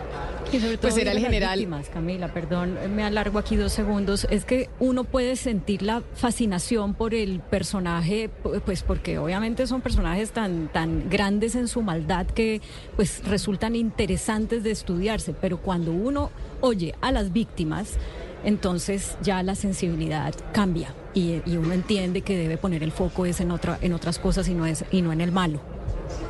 pues 0.81 0.96
era 0.96 1.12
el 1.12 1.18
general. 1.18 1.55
Camila, 1.92 2.29
perdón, 2.33 2.77
me 2.94 3.05
alargo 3.05 3.38
aquí 3.38 3.57
dos 3.57 3.72
segundos. 3.72 4.27
Es 4.31 4.44
que 4.44 4.68
uno 4.79 5.05
puede 5.05 5.37
sentir 5.37 5.83
la 5.83 6.03
fascinación 6.14 6.94
por 6.94 7.14
el 7.14 7.40
personaje, 7.40 8.31
pues 8.64 8.83
porque 8.83 9.18
obviamente 9.18 9.66
son 9.66 9.81
personajes 9.81 10.33
tan, 10.33 10.68
tan 10.68 11.09
grandes 11.09 11.55
en 11.55 11.68
su 11.68 11.83
maldad 11.83 12.27
que 12.27 12.61
pues 12.96 13.22
resultan 13.27 13.77
interesantes 13.77 14.62
de 14.62 14.70
estudiarse, 14.70 15.35
pero 15.35 15.59
cuando 15.59 15.92
uno 15.92 16.31
oye 16.64 16.94
a 17.03 17.12
las 17.12 17.33
víctimas, 17.33 17.98
entonces 18.42 19.18
ya 19.22 19.42
la 19.42 19.55
sensibilidad 19.55 20.35
cambia 20.53 20.94
y, 21.12 21.42
uno 21.57 21.74
entiende 21.74 22.22
que 22.22 22.38
debe 22.38 22.57
poner 22.57 22.83
el 22.83 22.90
foco 22.90 23.27
en, 23.27 23.35
en 23.83 23.92
otras 23.92 24.18
cosas 24.18 24.48
y 24.48 24.55
no, 24.55 24.64
es, 24.64 24.85
y 24.90 25.03
no 25.03 25.12
en 25.12 25.20
el 25.20 25.31
malo. 25.31 25.61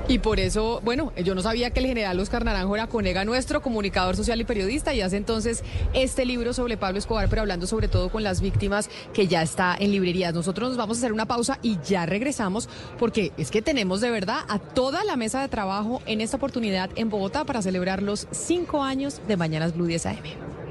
Y 0.07 0.19
por 0.19 0.39
eso, 0.39 0.81
bueno, 0.85 1.13
yo 1.17 1.35
no 1.35 1.43
sabía 1.43 1.71
que 1.71 1.81
el 1.81 1.87
general 1.87 2.21
Oscar 2.21 2.45
Naranjo 2.45 2.75
era 2.75 2.87
conega 2.89 3.25
nuestro, 3.25 3.63
comunicador 3.63 4.17
social 4.17 4.41
y 4.41 4.45
periodista, 4.45 4.93
y 4.93 5.01
hace 5.01 5.17
entonces 5.17 5.63
este 5.95 6.27
libro 6.27 6.53
sobre 6.53 6.77
Pablo 6.77 6.99
Escobar, 6.99 7.29
pero 7.29 7.43
hablando 7.43 7.67
sobre 7.67 7.89
todo 7.89 8.11
con 8.11 8.23
las 8.23 8.41
víctimas 8.41 8.91
que 9.13 9.27
ya 9.27 9.43
está 9.43 9.75
en 9.79 9.93
librerías. 9.93 10.35
Nosotros 10.35 10.71
nos 10.71 10.79
vamos 10.79 10.99
a 10.99 11.01
hacer 11.01 11.13
una 11.13 11.27
pausa 11.27 11.59
y 11.63 11.79
ya 11.87 12.07
regresamos, 12.07 12.69
porque 12.99 13.33
es 13.39 13.51
que 13.51 13.63
tenemos 13.63 14.01
de 14.01 14.11
verdad 14.11 14.41
a 14.49 14.59
toda 14.59 15.05
la 15.05 15.17
mesa 15.17 15.41
de 15.41 15.49
trabajo 15.49 16.03
en 16.07 16.21
esta 16.21 16.37
oportunidad 16.37 16.91
en 16.97 17.09
Bogotá 17.09 17.45
para 17.45 17.63
celebrar 17.63 18.03
los 18.03 18.27
cinco 18.31 18.83
años 18.83 19.21
de 19.27 19.37
Mañanas 19.37 19.75
Blue 19.75 19.87
10 19.87 20.07
AM. 20.07 20.64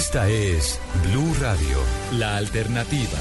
Esta 0.00 0.30
es 0.30 0.80
Blue 1.10 1.34
Radio, 1.42 1.76
la 2.18 2.38
alternativa. 2.38 3.18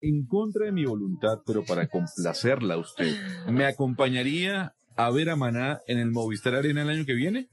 En 0.00 0.24
contra 0.24 0.66
de 0.66 0.70
mi 0.70 0.84
voluntad, 0.84 1.38
pero 1.44 1.64
para 1.64 1.88
complacerla 1.88 2.74
a 2.74 2.78
usted, 2.78 3.12
¿me 3.48 3.66
acompañaría 3.66 4.76
a 4.96 5.10
ver 5.10 5.30
a 5.30 5.34
Maná 5.34 5.80
en 5.88 5.98
el 5.98 6.12
Movistar 6.12 6.54
Arena 6.54 6.82
el 6.82 6.90
año 6.90 7.04
que 7.04 7.14
viene? 7.14 7.48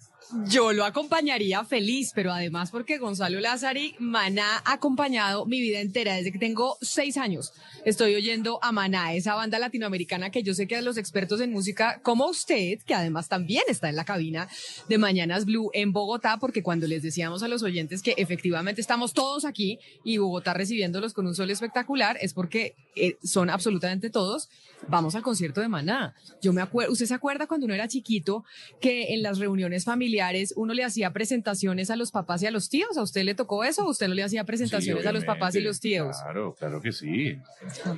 Yo 0.46 0.74
lo 0.74 0.84
acompañaría 0.84 1.63
feliz, 1.63 2.12
pero 2.13 2.34
además 2.34 2.70
porque 2.70 2.98
Gonzalo 2.98 3.40
Lázari, 3.40 3.96
Maná 3.98 4.62
ha 4.66 4.74
acompañado 4.74 5.46
mi 5.46 5.62
vida 5.62 5.80
entera 5.80 6.16
desde 6.16 6.34
que 6.34 6.38
tengo 6.38 6.78
seis 6.82 7.16
años. 7.16 7.54
Estoy 7.86 8.13
oyendo 8.13 8.60
a 8.62 8.74
Maná, 8.74 9.13
esa 9.13 9.36
banda 9.36 9.58
latinoamericana 9.58 10.30
que 10.30 10.44
yo 10.44 10.54
sé 10.54 10.68
que 10.68 10.76
a 10.76 10.82
los 10.82 10.98
expertos 10.98 11.40
en 11.40 11.54
música, 11.54 12.02
como 12.04 12.28
usted, 12.28 12.80
que 12.80 12.94
además 12.94 13.30
también 13.30 13.63
está 13.70 13.88
en 13.88 13.96
la 13.96 14.04
cabina 14.04 14.50
de 14.90 14.98
Mañanas 14.98 15.46
Blue 15.46 15.70
en 15.74 15.94
Bogotá, 15.94 16.38
porque 16.42 16.62
cuando 16.62 16.88
les 16.88 17.04
decíamos 17.04 17.42
a 17.42 17.48
los 17.48 17.63
oyentes 17.63 18.02
que 18.02 18.13
efectivamente 18.18 18.82
estamos 18.82 19.13
todos 19.13 19.46
aquí 19.46 19.80
y 20.04 20.18
Bogotá 20.18 20.54
recibiéndolos 20.54 21.13
con 21.13 21.26
un 21.26 21.36
sol 21.36 21.52
espectacular, 21.52 22.18
es 22.20 22.34
porque 22.34 22.76
eh, 22.98 23.16
son 23.24 23.50
absolutamente 23.50 24.10
todos. 24.10 24.50
Vamos 24.90 25.16
al 25.16 25.22
concierto 25.24 25.62
de 25.62 25.70
Maná. 25.70 26.16
Yo 26.42 26.52
me 26.52 26.62
acuerdo, 26.62 26.92
¿usted 26.92 27.06
se 27.06 27.13
acuerda 27.13 27.48
cuando 27.48 27.66
uno 27.66 27.74
era 27.74 27.88
chiquito 27.88 28.44
que 28.82 29.13
en 29.13 29.24
las 29.24 29.40
reuniones 29.40 29.86
familiares 29.86 30.16
uno 30.56 30.73
le 30.73 30.84
hacía 30.84 31.12
presentaciones 31.13 31.89
a 31.89 31.95
los 31.95 32.12
papás 32.12 32.41
y 32.43 32.47
a 32.47 32.51
los 32.51 32.69
tíos. 32.69 32.97
¿A 32.97 33.01
usted 33.01 33.23
le 33.23 33.36
tocó 33.36 33.63
eso 33.63 33.86
o 33.86 33.89
usted 33.89 34.08
no 34.08 34.13
le 34.13 34.23
hacía 34.23 34.43
presentaciones 34.43 35.06
a 35.06 35.12
los 35.12 35.25
papás 35.25 35.56
y 35.56 35.62
los 35.62 35.80
tíos? 35.80 36.17
Claro, 36.21 36.56
claro 36.58 36.82
que 36.82 36.91
sí. 36.91 37.38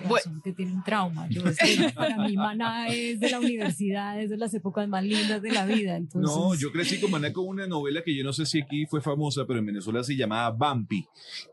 Bueno, 0.07 0.41
que 0.43 0.53
tiene 0.53 0.73
un 0.73 0.83
trauma. 0.83 1.27
Yo, 1.29 1.43
para 1.95 2.17
mí 2.17 2.35
Maná 2.35 2.87
es 2.89 3.19
de 3.19 3.29
la 3.29 3.39
universidad, 3.39 4.21
es 4.21 4.29
de 4.29 4.37
las 4.37 4.53
épocas 4.53 4.87
más 4.87 5.03
lindas 5.03 5.41
de 5.41 5.51
la 5.51 5.65
vida. 5.65 5.95
Entonces... 5.95 6.35
No, 6.35 6.55
yo 6.55 6.71
crecí 6.71 6.99
con 6.99 7.11
Maná 7.11 7.31
con 7.33 7.47
una 7.47 7.67
novela 7.67 8.01
que 8.03 8.15
yo 8.15 8.23
no 8.23 8.33
sé 8.33 8.45
si 8.45 8.61
aquí 8.61 8.85
fue 8.85 9.01
famosa, 9.01 9.45
pero 9.47 9.59
en 9.59 9.65
Venezuela 9.65 10.03
se 10.03 10.15
llamaba 10.15 10.51
Bampi. 10.51 11.05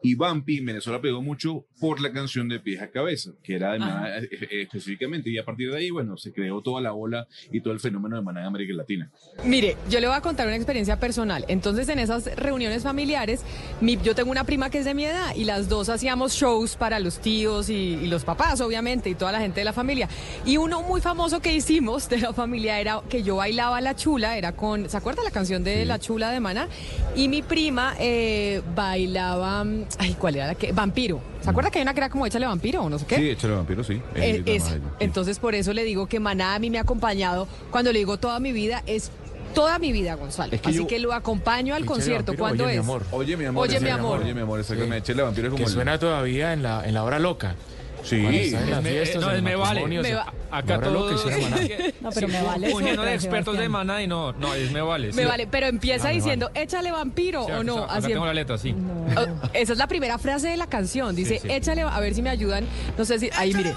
Y 0.02 0.14
Bampi 0.14 0.58
en 0.58 0.66
Venezuela 0.66 1.00
pegó 1.00 1.22
mucho 1.22 1.66
por 1.80 2.00
la 2.00 2.12
canción 2.12 2.48
de 2.48 2.60
Pies 2.60 2.82
a 2.82 2.90
Cabeza, 2.90 3.32
que 3.42 3.54
era 3.54 3.72
de 3.72 3.78
Maná 3.78 4.18
eh, 4.18 4.28
eh, 4.32 4.62
específicamente. 4.62 5.30
Y 5.30 5.38
a 5.38 5.44
partir 5.44 5.70
de 5.70 5.78
ahí, 5.78 5.90
bueno, 5.90 6.16
se 6.16 6.32
creó 6.32 6.60
toda 6.62 6.80
la 6.80 6.92
ola 6.92 7.26
y 7.50 7.60
todo 7.60 7.72
el 7.72 7.80
fenómeno 7.80 8.16
de 8.16 8.22
Maná 8.22 8.40
en 8.40 8.46
América 8.46 8.74
Latina. 8.74 9.10
Mire, 9.44 9.76
yo 9.90 10.00
le 10.00 10.06
voy 10.06 10.16
a 10.16 10.20
contar 10.20 10.46
una 10.46 10.55
experiencia 10.56 10.98
personal. 10.98 11.44
Entonces, 11.48 11.88
en 11.88 11.98
esas 11.98 12.24
reuniones 12.36 12.82
familiares, 12.82 13.40
yo 13.80 14.14
tengo 14.14 14.30
una 14.30 14.44
prima 14.44 14.70
que 14.70 14.78
es 14.78 14.84
de 14.84 14.94
mi 14.94 15.04
edad 15.04 15.34
y 15.34 15.44
las 15.44 15.68
dos 15.68 15.88
hacíamos 15.88 16.32
shows 16.32 16.76
para 16.76 16.98
los 16.98 17.18
tíos 17.18 17.68
y, 17.70 18.06
los 18.06 18.24
papás, 18.24 18.60
obviamente, 18.60 19.10
y 19.10 19.14
toda 19.14 19.32
la 19.32 19.40
gente 19.40 19.60
de 19.60 19.64
la 19.64 19.72
familia. 19.72 20.08
Y 20.44 20.56
uno 20.56 20.82
muy 20.82 21.00
famoso 21.00 21.40
que 21.40 21.52
hicimos 21.52 22.08
de 22.08 22.18
la 22.18 22.32
familia 22.32 22.80
era 22.80 23.00
que 23.08 23.22
yo 23.22 23.36
bailaba 23.36 23.80
la 23.80 23.96
chula, 23.96 24.36
era 24.36 24.52
con, 24.52 24.88
¿se 24.88 24.96
acuerda 24.96 25.22
la 25.22 25.30
canción 25.30 25.64
de 25.64 25.84
la 25.84 25.98
chula 25.98 26.30
de 26.30 26.40
Mana? 26.40 26.68
Y 27.14 27.28
mi 27.28 27.42
prima 27.42 27.94
eh, 27.98 28.62
bailaba, 28.74 29.64
ay, 29.98 30.16
¿cuál 30.18 30.36
era 30.36 30.46
la 30.48 30.54
que? 30.54 30.72
Vampiro. 30.72 31.20
¿Se 31.46 31.50
acuerda 31.50 31.70
que 31.70 31.78
hay 31.78 31.82
una 31.82 31.94
que 31.94 32.00
era 32.00 32.10
como 32.10 32.26
échale 32.26 32.44
vampiro 32.44 32.82
o 32.82 32.90
no 32.90 32.98
sé 32.98 33.06
qué? 33.06 33.16
Sí, 33.16 33.30
échale 33.30 33.54
vampiro, 33.54 33.84
sí. 33.84 34.00
Eh, 34.16 34.60
entonces 34.98 35.38
por 35.38 35.54
eso 35.54 35.72
le 35.72 35.84
digo 35.84 36.06
que 36.06 36.18
Maná 36.18 36.56
a 36.56 36.58
mí 36.58 36.70
me 36.70 36.78
ha 36.78 36.80
acompañado, 36.80 37.46
cuando 37.70 37.92
le 37.92 38.00
digo 38.00 38.16
toda 38.16 38.40
mi 38.40 38.50
vida, 38.50 38.82
es 38.86 39.12
toda 39.56 39.78
mi 39.78 39.90
vida, 39.90 40.14
Gonzalo. 40.16 40.52
Así 40.62 40.84
que 40.84 40.98
lo 40.98 41.14
acompaño 41.14 41.74
al 41.74 41.86
concierto. 41.86 42.36
¿Cuándo 42.36 42.68
es? 42.68 42.74
Mi 42.74 42.80
amor. 42.80 43.02
Oye, 43.10 43.38
mi 43.38 43.46
amor. 43.46 43.66
Oye, 43.66 43.80
mi 43.80 43.88
amor. 43.88 44.20
Oye, 44.20 44.34
mi 44.34 44.42
amor. 44.42 44.60
Exactamente. 44.60 45.14
Sí. 45.14 45.18
vampiro 45.18 45.48
es 45.48 45.52
como 45.52 45.64
que 45.64 45.70
suena 45.70 45.98
todavía 45.98 46.52
en 46.52 46.62
la, 46.62 46.86
en 46.86 46.92
la 46.92 47.02
hora 47.02 47.18
loca. 47.18 47.56
Sí, 48.02 48.16
en 48.16 48.84
fiestas, 48.84 49.22
no, 49.22 49.42
me 49.42 49.56
vale. 49.56 49.86
Me 49.86 50.14
va, 50.14 50.32
acá 50.50 50.78
todo. 50.78 51.10
no, 52.00 52.10
pero 52.10 52.28
me 52.28 52.42
vale. 52.42 52.72
Uniendo 52.72 53.02
de 53.02 53.14
expertos 53.14 53.56
de 53.56 53.68
Maná 53.68 54.02
y 54.02 54.06
no, 54.06 54.32
no, 54.34 54.54
es 54.54 54.70
me 54.70 54.82
vale. 54.82 55.12
Me 55.14 55.24
vale, 55.24 55.46
pero 55.46 55.66
empieza 55.66 56.10
diciendo, 56.10 56.50
échale 56.54 56.92
vampiro 56.92 57.46
o 57.46 57.64
no. 57.64 57.84
Acá 57.84 57.94
así 57.94 58.08
tengo 58.08 58.26
la 58.26 58.34
letra, 58.34 58.58
sí. 58.58 58.76
Oh, 59.16 59.48
esa 59.54 59.72
es 59.72 59.78
la 59.78 59.88
primera 59.88 60.18
frase 60.18 60.48
de 60.48 60.58
la 60.58 60.66
canción. 60.66 61.16
Dice, 61.16 61.40
échale, 61.48 61.80
a 61.80 61.98
ver 61.98 62.14
si 62.14 62.20
me 62.20 62.30
ayudan. 62.30 62.66
No 62.96 63.06
sé 63.06 63.18
si, 63.18 63.30
ahí 63.34 63.54
mire. 63.54 63.74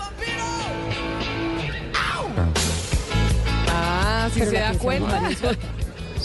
Ah, 4.20 4.30
si 4.30 4.42
se 4.42 4.52
da 4.52 4.74
cuenta. 4.78 5.22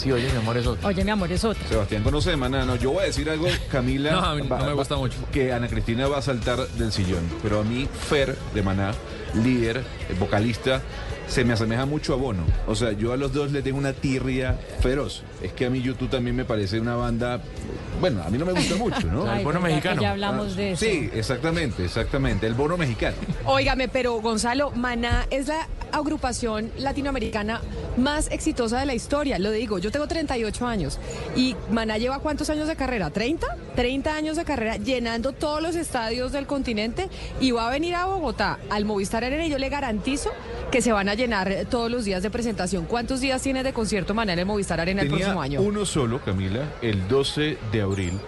Oye, 0.03 0.29
mi 0.29 0.37
amor 0.37 0.57
es 0.57 0.67
otra. 0.67 0.87
Oye, 0.89 1.03
mi 1.05 1.11
amor 1.11 1.31
es 1.31 1.43
otra. 1.45 1.67
Sebastián 1.67 2.03
conoce 2.03 2.29
de 2.31 2.35
Maná. 2.35 2.65
No, 2.65 2.75
yo 2.75 2.91
voy 2.91 3.03
a 3.03 3.05
decir 3.05 3.29
algo, 3.29 3.47
Camila. 3.71 4.11
no, 4.11 4.19
a 4.19 4.35
mí 4.35 4.41
no 4.47 4.65
me 4.65 4.73
gusta 4.73 4.97
mucho. 4.97 5.17
Que 5.31 5.53
Ana 5.53 5.69
Cristina 5.69 6.07
va 6.07 6.17
a 6.17 6.21
saltar 6.21 6.67
del 6.67 6.91
sillón. 6.91 7.23
Pero 7.41 7.61
a 7.61 7.63
mí, 7.63 7.87
Fer 8.09 8.35
de 8.53 8.61
Maná, 8.61 8.91
líder, 9.33 9.81
vocalista, 10.19 10.81
se 11.27 11.45
me 11.45 11.53
asemeja 11.53 11.85
mucho 11.85 12.13
a 12.13 12.17
Bono. 12.17 12.43
O 12.67 12.75
sea, 12.75 12.91
yo 12.91 13.13
a 13.13 13.17
los 13.17 13.33
dos 13.33 13.51
le 13.51 13.61
tengo 13.61 13.77
una 13.77 13.93
tirria 13.93 14.59
feroz. 14.81 15.23
Es 15.41 15.53
que 15.53 15.65
a 15.65 15.69
mí 15.69 15.81
YouTube 15.81 16.09
también 16.09 16.35
me 16.35 16.45
parece 16.45 16.79
una 16.79 16.95
banda. 16.95 17.39
Bueno, 18.01 18.21
a 18.23 18.29
mí 18.29 18.37
no 18.37 18.45
me 18.45 18.51
gusta 18.51 18.75
mucho, 18.75 19.07
¿no? 19.07 19.33
el 19.37 19.43
bono 19.43 19.61
mexicano. 19.61 20.01
Ya 20.01 20.11
hablamos 20.11 20.55
de 20.57 20.73
eso. 20.73 20.85
Sí, 20.85 21.09
exactamente, 21.13 21.85
exactamente. 21.85 22.45
El 22.45 22.53
bono 22.53 22.77
mexicano. 22.77 23.15
Óigame, 23.45 23.87
pero 23.87 24.19
Gonzalo, 24.21 24.71
Maná 24.71 25.25
es 25.31 25.47
la 25.47 25.67
agrupación 25.95 26.71
latinoamericana 26.77 27.61
más 27.97 28.29
exitosa 28.31 28.79
de 28.79 28.85
la 28.85 28.93
historia. 28.93 29.39
Lo 29.39 29.51
digo, 29.51 29.79
yo 29.79 29.91
tengo 29.91 30.07
38 30.07 30.67
años 30.67 30.99
y 31.35 31.55
Maná 31.71 31.97
lleva 31.97 32.19
cuántos 32.19 32.49
años 32.49 32.67
de 32.67 32.75
carrera? 32.75 33.11
¿30? 33.11 33.45
30 33.75 34.15
años 34.15 34.37
de 34.37 34.45
carrera 34.45 34.77
llenando 34.77 35.31
todos 35.31 35.61
los 35.61 35.75
estadios 35.75 36.31
del 36.31 36.47
continente 36.47 37.09
y 37.39 37.51
va 37.51 37.67
a 37.67 37.71
venir 37.71 37.95
a 37.95 38.05
Bogotá 38.05 38.59
al 38.69 38.85
Movistar 38.85 39.23
Arena 39.23 39.45
y 39.45 39.49
yo 39.49 39.57
le 39.57 39.69
garantizo 39.69 40.31
que 40.71 40.81
se 40.81 40.91
van 40.91 41.09
a 41.09 41.13
llenar 41.13 41.65
todos 41.69 41.89
los 41.89 42.05
días 42.05 42.23
de 42.23 42.29
presentación. 42.29 42.85
¿Cuántos 42.85 43.21
días 43.21 43.41
tiene 43.41 43.63
de 43.63 43.73
concierto 43.73 44.13
mañana 44.13 44.41
en 44.41 44.47
Movistar 44.47 44.79
Arena 44.79 45.01
el 45.01 45.09
próximo 45.09 45.41
año? 45.41 45.61
Uno 45.61 45.85
solo, 45.85 46.21
Camila, 46.23 46.73
el 46.81 47.07
12 47.07 47.57
de 47.71 47.81
abril 47.81 48.19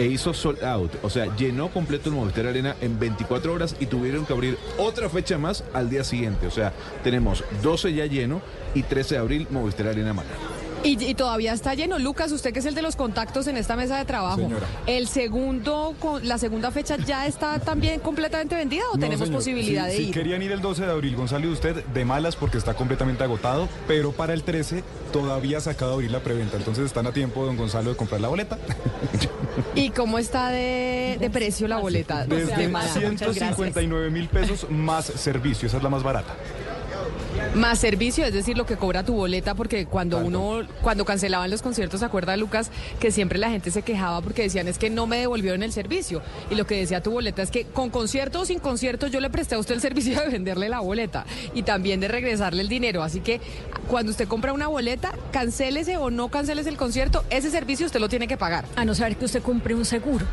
e 0.00 0.06
hizo 0.06 0.32
sold 0.32 0.64
out, 0.64 0.92
o 1.02 1.10
sea, 1.10 1.36
llenó 1.36 1.68
completo 1.68 2.08
el 2.08 2.14
Movistar 2.14 2.46
Arena 2.46 2.74
en 2.80 2.98
24 2.98 3.52
horas 3.52 3.76
y 3.80 3.84
tuvieron 3.84 4.24
que 4.24 4.32
abrir 4.32 4.56
otra 4.78 5.10
fecha 5.10 5.36
más 5.36 5.62
al 5.74 5.90
día 5.90 6.04
siguiente. 6.04 6.46
O 6.46 6.50
sea, 6.50 6.72
tenemos 7.04 7.44
12 7.62 7.92
ya 7.92 8.06
lleno 8.06 8.40
y 8.74 8.82
13 8.82 9.16
de 9.16 9.20
abril 9.20 9.46
Movistar 9.50 9.88
Arena 9.88 10.14
Mara. 10.14 10.30
Y, 10.82 11.14
todavía 11.14 11.52
está 11.52 11.74
lleno. 11.74 11.98
Lucas, 11.98 12.32
usted 12.32 12.54
que 12.54 12.60
es 12.60 12.64
el 12.64 12.74
de 12.74 12.80
los 12.80 12.96
contactos 12.96 13.46
en 13.46 13.58
esta 13.58 13.76
mesa 13.76 13.98
de 13.98 14.06
trabajo. 14.06 14.48
¿El 14.86 15.06
segundo, 15.08 15.94
la 16.22 16.38
segunda 16.38 16.70
fecha 16.70 16.96
ya 16.96 17.26
está 17.26 17.58
también 17.58 18.00
completamente 18.00 18.54
vendida 18.54 18.84
o 18.90 18.96
tenemos 18.96 19.28
posibilidad 19.28 19.86
de 19.86 19.98
ir? 19.98 20.06
Si 20.06 20.12
querían 20.12 20.40
ir 20.40 20.52
el 20.52 20.62
12 20.62 20.86
de 20.86 20.90
abril, 20.90 21.14
Gonzalo, 21.14 21.46
y 21.46 21.52
usted 21.52 21.84
de 21.84 22.04
malas 22.06 22.36
porque 22.36 22.56
está 22.56 22.72
completamente 22.72 23.22
agotado, 23.22 23.68
pero 23.86 24.12
para 24.12 24.32
el 24.32 24.42
13 24.42 24.82
todavía 25.12 25.60
se 25.60 25.68
acaba 25.68 25.90
de 25.90 25.94
abrir 25.96 26.10
la 26.10 26.20
preventa. 26.20 26.56
Entonces 26.56 26.86
están 26.86 27.06
a 27.06 27.12
tiempo, 27.12 27.44
don 27.44 27.58
Gonzalo, 27.58 27.90
de 27.90 27.96
comprar 27.96 28.22
la 28.22 28.28
boleta. 28.28 28.56
¿Y 29.74 29.90
cómo 29.90 30.18
está 30.18 30.48
de, 30.48 31.30
precio 31.32 31.68
la 31.68 31.78
boleta? 31.78 32.24
Desde 32.26 32.70
159 32.70 34.10
mil 34.10 34.28
pesos 34.28 34.66
más 34.70 35.06
servicio, 35.06 35.66
esa 35.68 35.76
es 35.78 35.82
la 35.82 35.88
más 35.88 36.02
barata. 36.02 36.34
Más 37.54 37.80
servicio, 37.80 38.24
es 38.24 38.32
decir, 38.32 38.56
lo 38.56 38.64
que 38.64 38.76
cobra 38.76 39.02
tu 39.02 39.14
boleta, 39.14 39.56
porque 39.56 39.84
cuando 39.84 40.18
uno, 40.18 40.60
cuando 40.82 41.04
cancelaban 41.04 41.50
los 41.50 41.62
conciertos, 41.62 41.98
¿se 41.98 42.06
acuerda, 42.06 42.36
Lucas? 42.36 42.70
Que 43.00 43.10
siempre 43.10 43.40
la 43.40 43.50
gente 43.50 43.72
se 43.72 43.82
quejaba 43.82 44.20
porque 44.20 44.42
decían 44.42 44.68
es 44.68 44.78
que 44.78 44.88
no 44.88 45.08
me 45.08 45.18
devolvieron 45.18 45.64
el 45.64 45.72
servicio. 45.72 46.22
Y 46.48 46.54
lo 46.54 46.64
que 46.64 46.76
decía 46.76 47.02
tu 47.02 47.10
boleta 47.10 47.42
es 47.42 47.50
que 47.50 47.64
con 47.64 47.90
concierto 47.90 48.40
o 48.40 48.44
sin 48.44 48.60
concierto 48.60 49.08
yo 49.08 49.18
le 49.18 49.30
presté 49.30 49.56
a 49.56 49.58
usted 49.58 49.74
el 49.74 49.80
servicio 49.90 50.20
de 50.20 50.28
venderle 50.28 50.68
la 50.68 50.78
boleta 50.78 51.26
y 51.52 51.64
también 51.64 51.98
de 51.98 52.06
regresarle 52.06 52.62
el 52.62 52.68
dinero. 52.68 53.02
Así 53.02 53.20
que 53.20 53.40
cuando 53.88 54.12
usted 54.12 54.28
compra 54.28 54.52
una 54.52 54.68
boleta, 54.68 55.12
cancélese 55.32 55.96
o 55.96 56.10
no 56.12 56.28
canceles 56.28 56.68
el 56.68 56.76
concierto, 56.76 57.24
ese 57.30 57.50
servicio 57.50 57.84
usted 57.84 57.98
lo 57.98 58.08
tiene 58.08 58.28
que 58.28 58.36
pagar. 58.36 58.64
A 58.76 58.84
no 58.84 58.94
ser 58.94 59.16
que 59.16 59.24
usted 59.24 59.42
compre 59.42 59.74
un 59.74 59.84
seguro. 59.84 60.24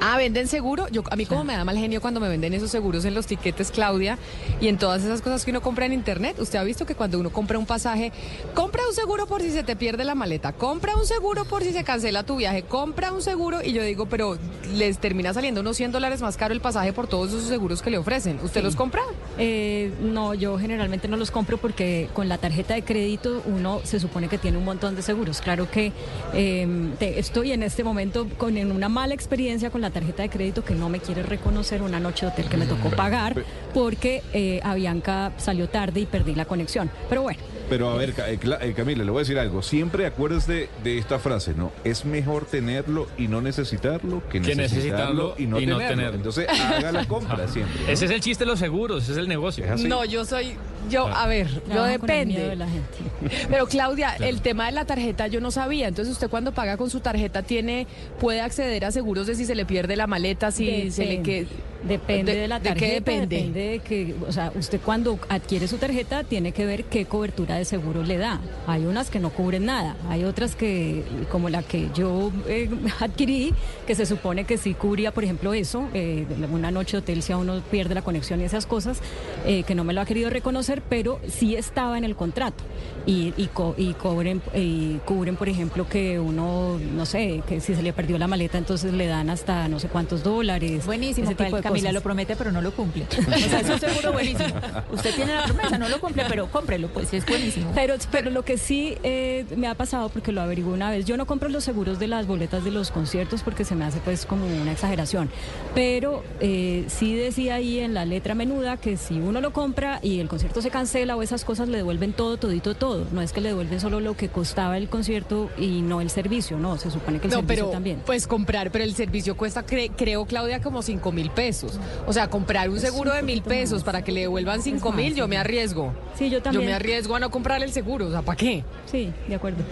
Ah, 0.00 0.16
¿venden 0.16 0.48
seguro? 0.48 0.88
Yo, 0.88 1.02
a 1.10 1.16
mí 1.16 1.26
como 1.26 1.44
me 1.44 1.54
da 1.54 1.64
mal 1.64 1.76
genio 1.76 2.00
cuando 2.00 2.20
me 2.20 2.28
venden 2.28 2.54
esos 2.54 2.70
seguros 2.70 3.04
en 3.04 3.14
los 3.14 3.26
tiquetes, 3.26 3.70
Claudia, 3.70 4.18
y 4.60 4.68
en 4.68 4.78
todas 4.78 5.04
esas 5.04 5.22
cosas 5.22 5.44
que 5.44 5.50
uno 5.50 5.60
compra 5.60 5.86
en 5.86 5.92
internet. 5.92 6.36
Usted 6.38 6.58
ha 6.58 6.64
visto 6.64 6.86
que 6.86 6.94
cuando 6.94 7.18
uno 7.18 7.30
compra 7.30 7.58
un 7.58 7.66
pasaje, 7.66 8.12
compra 8.54 8.82
un 8.86 8.94
seguro 8.94 9.26
por 9.26 9.42
si 9.42 9.50
se 9.50 9.62
te 9.62 9.76
pierde 9.76 10.04
la 10.04 10.14
maleta, 10.14 10.52
compra 10.52 10.96
un 10.96 11.06
seguro 11.06 11.44
por 11.44 11.62
si 11.62 11.72
se 11.72 11.84
cancela 11.84 12.24
tu 12.24 12.36
viaje, 12.36 12.62
compra 12.62 13.12
un 13.12 13.22
seguro 13.22 13.62
y 13.62 13.72
yo 13.72 13.82
digo, 13.82 14.06
pero 14.06 14.38
les 14.74 14.98
termina 14.98 15.32
saliendo 15.32 15.60
unos 15.60 15.76
100 15.76 15.92
dólares 15.92 16.20
más 16.20 16.36
caro 16.36 16.52
el 16.52 16.60
pasaje 16.60 16.92
por 16.92 17.06
todos 17.06 17.28
esos 17.28 17.44
seguros 17.44 17.82
que 17.82 17.90
le 17.90 17.98
ofrecen. 17.98 18.40
¿Usted 18.42 18.62
los 18.62 18.76
compra? 18.76 19.02
Eh, 19.38 19.92
no, 20.00 20.34
yo 20.34 20.58
generalmente 20.58 21.08
no 21.08 21.16
los 21.16 21.30
compro 21.30 21.58
porque 21.58 22.08
con 22.12 22.28
la 22.28 22.38
tarjeta 22.38 22.74
de 22.74 22.82
crédito 22.82 23.42
uno 23.46 23.80
se 23.84 24.00
supone 24.00 24.28
que 24.28 24.38
tiene 24.38 24.58
un 24.58 24.64
montón 24.64 24.96
de 24.96 25.02
seguros. 25.02 25.40
Claro 25.40 25.70
que 25.70 25.92
em, 26.34 26.92
estoy 27.00 27.52
en 27.52 27.62
este 27.62 27.84
momento 27.84 28.26
con 28.38 28.56
una 28.56 28.88
mala 28.88 29.14
experiencia 29.14 29.61
con 29.70 29.80
la 29.80 29.90
tarjeta 29.90 30.22
de 30.22 30.30
crédito 30.30 30.64
que 30.64 30.74
no 30.74 30.88
me 30.88 31.00
quiere 31.00 31.22
reconocer 31.22 31.82
una 31.82 32.00
noche 32.00 32.26
de 32.26 32.32
hotel 32.32 32.48
que 32.48 32.56
me 32.56 32.66
tocó 32.66 32.90
pagar 32.90 33.34
porque 33.74 34.22
eh, 34.32 34.60
Avianca 34.62 35.32
salió 35.36 35.68
tarde 35.68 36.00
y 36.00 36.06
perdí 36.06 36.34
la 36.34 36.44
conexión. 36.44 36.90
Pero 37.08 37.22
bueno. 37.22 37.51
Pero 37.68 37.90
a 37.90 37.96
ver, 37.96 38.10
eh, 38.10 38.38
eh, 38.60 38.74
Camila, 38.76 39.04
le 39.04 39.10
voy 39.10 39.20
a 39.20 39.22
decir 39.22 39.38
algo. 39.38 39.62
Siempre 39.62 40.06
acuérdese 40.06 40.68
de, 40.82 40.98
esta 40.98 41.18
frase, 41.18 41.54
¿no? 41.54 41.72
Es 41.84 42.04
mejor 42.04 42.44
tenerlo 42.44 43.08
y 43.16 43.28
no 43.28 43.40
necesitarlo 43.40 44.22
que, 44.28 44.40
necesitarlo, 44.40 45.34
y 45.38 45.46
no, 45.46 45.58
tenerlo. 45.58 46.14
Entonces, 46.14 46.46
haga 46.48 46.92
la 46.92 47.06
compra 47.06 47.48
siempre. 47.52 47.92
Ese 47.92 48.06
es 48.06 48.10
el 48.10 48.20
chiste 48.20 48.44
de 48.44 48.50
los 48.50 48.58
seguros, 48.58 49.04
ese 49.04 49.12
es 49.12 49.18
el 49.18 49.28
negocio. 49.28 49.64
no, 49.86 50.04
yo 50.04 50.24
soy, 50.24 50.56
yo, 50.90 51.06
a 51.06 51.26
ver, 51.26 51.48
yo 51.72 51.84
depende. 51.84 52.48
De 52.48 52.56
la 52.56 52.68
gente. 52.68 53.46
Pero 53.50 53.66
Claudia, 53.66 54.16
el 54.16 54.40
tema 54.40 54.66
de 54.66 54.72
la 54.72 54.84
tarjeta 54.84 55.26
yo 55.26 55.40
no 55.40 55.50
sabía. 55.50 55.88
Entonces, 55.88 56.12
usted 56.12 56.28
cuando 56.28 56.52
paga 56.52 56.76
con 56.76 56.90
su 56.90 57.00
tarjeta 57.00 57.42
tiene, 57.42 57.86
puede 58.20 58.40
acceder 58.40 58.84
a 58.84 58.92
seguros 58.92 59.26
de 59.26 59.34
si 59.34 59.44
se 59.44 59.54
le 59.54 59.64
pierde 59.64 59.96
la 59.96 60.06
maleta, 60.06 60.50
si 60.50 60.90
se 60.90 61.06
le 61.06 61.22
queda 61.22 61.48
Depende 61.86 62.34
de, 62.34 62.48
la 62.48 62.60
tarjeta. 62.60 62.74
¿De 62.74 62.80
qué 62.80 62.94
depende? 62.94 63.36
Depende 63.36 63.60
de 63.60 63.78
que, 63.80 64.14
o 64.26 64.32
sea, 64.32 64.52
usted 64.54 64.80
cuando 64.80 65.18
adquiere 65.28 65.66
su 65.68 65.78
tarjeta 65.78 66.24
tiene 66.24 66.52
que 66.52 66.66
ver 66.66 66.84
qué 66.84 67.06
cobertura 67.06 67.56
de 67.56 67.64
seguro 67.64 68.02
le 68.02 68.18
da. 68.18 68.40
Hay 68.66 68.84
unas 68.86 69.10
que 69.10 69.18
no 69.18 69.30
cubren 69.30 69.66
nada, 69.66 69.96
hay 70.08 70.24
otras 70.24 70.54
que, 70.54 71.04
como 71.30 71.48
la 71.48 71.62
que 71.62 71.88
yo 71.94 72.30
eh, 72.48 72.70
adquirí, 73.00 73.52
que 73.86 73.94
se 73.94 74.06
supone 74.06 74.44
que 74.44 74.58
sí 74.58 74.74
cubría, 74.74 75.12
por 75.12 75.24
ejemplo, 75.24 75.54
eso, 75.54 75.88
eh, 75.94 76.26
una 76.52 76.70
noche 76.70 76.96
de 76.96 76.98
hotel 76.98 77.22
si 77.22 77.32
a 77.32 77.36
uno 77.36 77.60
pierde 77.70 77.94
la 77.94 78.02
conexión 78.02 78.40
y 78.40 78.44
esas 78.44 78.66
cosas, 78.66 79.00
eh, 79.46 79.64
que 79.64 79.74
no 79.74 79.84
me 79.84 79.92
lo 79.92 80.00
ha 80.00 80.04
querido 80.04 80.30
reconocer, 80.30 80.82
pero 80.88 81.20
sí 81.28 81.56
estaba 81.56 81.98
en 81.98 82.04
el 82.04 82.16
contrato. 82.16 82.62
Y, 83.06 83.34
y, 83.36 83.50
y 83.76 83.94
cobren, 83.94 84.42
y 84.54 84.98
cubren, 85.04 85.36
por 85.36 85.48
ejemplo, 85.48 85.88
que 85.88 86.20
uno, 86.20 86.78
no 86.94 87.06
sé, 87.06 87.42
que 87.48 87.60
si 87.60 87.74
se 87.74 87.82
le 87.82 87.92
perdió 87.92 88.18
la 88.18 88.28
maleta, 88.28 88.58
entonces 88.58 88.92
le 88.92 89.06
dan 89.06 89.30
hasta 89.30 89.68
no 89.68 89.80
sé 89.80 89.88
cuántos 89.88 90.22
dólares. 90.22 90.86
Buenísimo, 90.86 91.26
ese 91.26 91.34
tipo 91.34 91.56
de 91.56 91.62
Camila 91.62 91.92
lo 91.92 92.00
promete, 92.00 92.36
pero 92.36 92.52
no 92.52 92.62
lo 92.62 92.72
cumple. 92.72 93.06
O 93.18 93.38
sea, 93.38 93.60
eso 93.60 93.74
es 93.74 93.80
seguro 93.80 94.12
buenísimo. 94.12 94.54
Usted 94.92 95.14
tiene 95.14 95.34
la 95.34 95.44
promesa, 95.44 95.78
no 95.78 95.88
lo 95.88 96.00
cumple, 96.00 96.24
pero 96.28 96.46
cómprelo, 96.48 96.88
pues 96.88 97.12
es 97.12 97.26
buenísimo. 97.26 97.72
Pero, 97.74 97.94
pero 98.10 98.30
lo 98.30 98.44
que 98.44 98.58
sí 98.58 98.96
eh, 99.02 99.44
me 99.56 99.66
ha 99.66 99.74
pasado, 99.74 100.08
porque 100.08 100.32
lo 100.32 100.40
averigué 100.40 100.68
una 100.68 100.90
vez, 100.90 101.04
yo 101.04 101.16
no 101.16 101.26
compro 101.26 101.48
los 101.48 101.64
seguros 101.64 101.98
de 101.98 102.06
las 102.06 102.26
boletas 102.26 102.64
de 102.64 102.70
los 102.70 102.90
conciertos 102.90 103.42
porque 103.42 103.64
se 103.64 103.74
me 103.74 103.84
hace 103.84 103.98
pues 104.00 104.26
como 104.26 104.46
una 104.46 104.72
exageración. 104.72 105.30
Pero 105.74 106.22
eh, 106.40 106.84
sí 106.88 107.14
decía 107.14 107.56
ahí 107.56 107.80
en 107.80 107.94
la 107.94 108.04
letra 108.04 108.34
menuda 108.34 108.76
que 108.76 108.96
si 108.96 109.18
uno 109.18 109.40
lo 109.40 109.52
compra 109.52 109.98
y 110.02 110.20
el 110.20 110.28
concierto 110.28 110.62
se 110.62 110.70
cancela 110.70 111.16
o 111.16 111.22
esas 111.22 111.44
cosas, 111.44 111.68
le 111.68 111.78
devuelven 111.78 112.12
todo, 112.12 112.36
todito, 112.36 112.74
todo. 112.74 112.91
No 113.12 113.22
es 113.22 113.32
que 113.32 113.40
le 113.40 113.50
devuelven 113.50 113.80
solo 113.80 114.00
lo 114.00 114.16
que 114.16 114.28
costaba 114.28 114.76
el 114.76 114.88
concierto 114.88 115.50
y 115.58 115.82
no 115.82 116.00
el 116.00 116.10
servicio, 116.10 116.58
no, 116.58 116.78
se 116.78 116.90
supone 116.90 117.18
que 117.18 117.26
el 117.28 117.32
servicio 117.32 117.70
también. 117.70 118.02
Pues 118.04 118.26
comprar, 118.26 118.70
pero 118.70 118.84
el 118.84 118.94
servicio 118.94 119.36
cuesta, 119.36 119.64
creo, 119.64 120.26
Claudia, 120.26 120.60
como 120.60 120.82
5 120.82 121.12
mil 121.12 121.30
pesos. 121.30 121.78
O 122.06 122.12
sea, 122.12 122.28
comprar 122.28 122.70
un 122.70 122.80
seguro 122.80 123.12
de 123.12 123.22
mil 123.22 123.42
pesos 123.42 123.82
para 123.82 124.02
que 124.02 124.12
le 124.12 124.20
devuelvan 124.22 124.62
cinco 124.62 124.92
mil, 124.92 125.14
yo 125.14 125.28
me 125.28 125.36
arriesgo. 125.36 125.92
Sí, 126.16 126.30
yo 126.30 126.42
también. 126.42 126.62
Yo 126.62 126.68
me 126.68 126.74
arriesgo 126.74 127.16
a 127.16 127.20
no 127.20 127.30
comprar 127.30 127.62
el 127.62 127.72
seguro, 127.72 128.06
o 128.06 128.10
sea, 128.10 128.22
¿para 128.22 128.36
qué? 128.36 128.64
Sí, 128.90 129.12
de 129.28 129.34
acuerdo. 129.34 129.62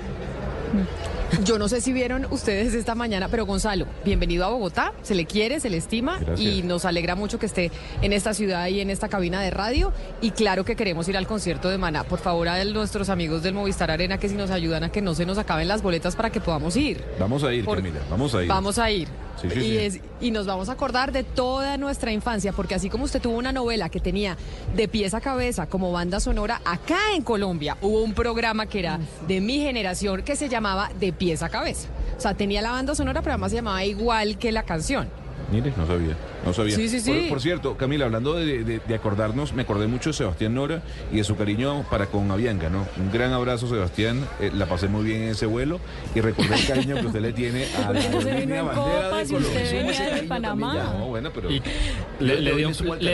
Yo 1.44 1.58
no 1.58 1.68
sé 1.68 1.80
si 1.80 1.92
vieron 1.92 2.26
ustedes 2.30 2.74
esta 2.74 2.94
mañana, 2.94 3.28
pero 3.28 3.46
Gonzalo, 3.46 3.86
bienvenido 4.04 4.44
a 4.44 4.48
Bogotá, 4.48 4.92
se 5.02 5.14
le 5.14 5.26
quiere, 5.26 5.60
se 5.60 5.70
le 5.70 5.76
estima 5.76 6.18
y 6.36 6.62
nos 6.62 6.84
alegra 6.84 7.14
mucho 7.14 7.38
que 7.38 7.46
esté 7.46 7.70
en 8.02 8.12
esta 8.12 8.34
ciudad 8.34 8.66
y 8.66 8.80
en 8.80 8.90
esta 8.90 9.08
cabina 9.08 9.40
de 9.40 9.50
radio 9.50 9.92
y 10.20 10.32
claro 10.32 10.64
que 10.64 10.76
queremos 10.76 11.08
ir 11.08 11.16
al 11.16 11.26
concierto 11.26 11.68
de 11.68 11.78
Maná. 11.78 12.04
Por 12.04 12.18
favor, 12.18 12.48
a 12.48 12.64
nuestros 12.64 13.08
amigos 13.08 13.42
del 13.42 13.54
Movistar 13.54 13.90
Arena 13.90 14.18
que 14.18 14.28
si 14.28 14.34
nos 14.34 14.50
ayudan 14.50 14.84
a 14.84 14.92
que 14.92 15.02
no 15.02 15.14
se 15.14 15.24
nos 15.24 15.38
acaben 15.38 15.68
las 15.68 15.82
boletas 15.82 16.16
para 16.16 16.30
que 16.30 16.40
podamos 16.40 16.76
ir. 16.76 17.02
Vamos 17.18 17.44
a 17.44 17.52
ir, 17.52 17.64
Camila, 17.64 18.00
vamos 18.10 18.34
a 18.34 18.42
ir. 18.42 18.48
Vamos 18.48 18.78
a 18.78 18.90
ir. 18.90 19.08
Y, 19.44 20.00
y 20.20 20.30
nos 20.30 20.46
vamos 20.46 20.68
a 20.68 20.72
acordar 20.72 21.12
de 21.12 21.24
toda 21.24 21.76
nuestra 21.76 22.12
infancia, 22.12 22.52
porque 22.52 22.74
así 22.74 22.90
como 22.90 23.04
usted 23.04 23.20
tuvo 23.20 23.36
una 23.36 23.52
novela 23.52 23.88
que 23.88 24.00
tenía 24.00 24.36
de 24.74 24.88
pies 24.88 25.14
a 25.14 25.20
cabeza 25.20 25.66
como 25.66 25.92
banda 25.92 26.20
sonora, 26.20 26.60
acá 26.64 26.98
en 27.14 27.22
Colombia 27.22 27.76
hubo 27.80 28.02
un 28.02 28.14
programa 28.14 28.66
que 28.66 28.80
era 28.80 28.98
de 29.26 29.40
mi 29.40 29.60
generación 29.60 30.22
que 30.22 30.36
se 30.36 30.48
llamaba 30.48 30.90
De 30.98 31.12
pies 31.12 31.42
a 31.42 31.48
cabeza. 31.48 31.88
O 32.16 32.20
sea, 32.20 32.34
tenía 32.34 32.62
la 32.62 32.72
banda 32.72 32.94
sonora, 32.94 33.22
pero 33.22 33.32
además 33.32 33.50
se 33.50 33.56
llamaba 33.56 33.84
igual 33.84 34.38
que 34.38 34.52
la 34.52 34.64
canción. 34.64 35.08
Mire, 35.50 35.72
no 35.76 35.86
sabía. 35.86 36.16
No 36.44 36.52
sabía. 36.52 36.76
Sí, 36.76 36.88
sí, 36.88 37.00
sí. 37.00 37.26
Por, 37.28 37.40
cierto, 37.40 37.76
Camila, 37.76 38.04
hablando 38.06 38.34
de, 38.34 38.80
acordarnos, 38.94 39.52
me 39.52 39.62
acordé 39.62 39.86
mucho 39.86 40.10
de 40.10 40.14
Sebastián 40.14 40.54
Nora 40.54 40.82
y 41.12 41.16
de 41.16 41.24
su 41.24 41.36
cariño 41.36 41.84
para 41.90 42.06
con 42.06 42.30
Avianca, 42.30 42.70
¿no? 42.70 42.86
Un 42.98 43.10
gran 43.12 43.32
abrazo, 43.32 43.68
Sebastián. 43.68 44.26
Eh, 44.40 44.50
la 44.54 44.66
pasé 44.66 44.88
muy 44.88 45.04
bien 45.04 45.22
en 45.22 45.28
ese 45.30 45.46
vuelo 45.46 45.80
y 46.14 46.20
recordé 46.20 46.54
el 46.54 46.66
cariño 46.66 46.96
que 46.96 47.06
usted 47.06 47.20
le 47.20 47.32
tiene 47.32 47.66
a 47.76 47.92
la 47.92 48.00
línea 48.40 48.62
bandera 48.62 49.18
de 49.18 49.26
Colombia. 49.26 50.14
de 50.14 50.22
Panamá. 50.24 50.74
No, 50.74 51.06
bueno, 51.08 51.30
pero... 51.34 51.48
le, 52.20 52.54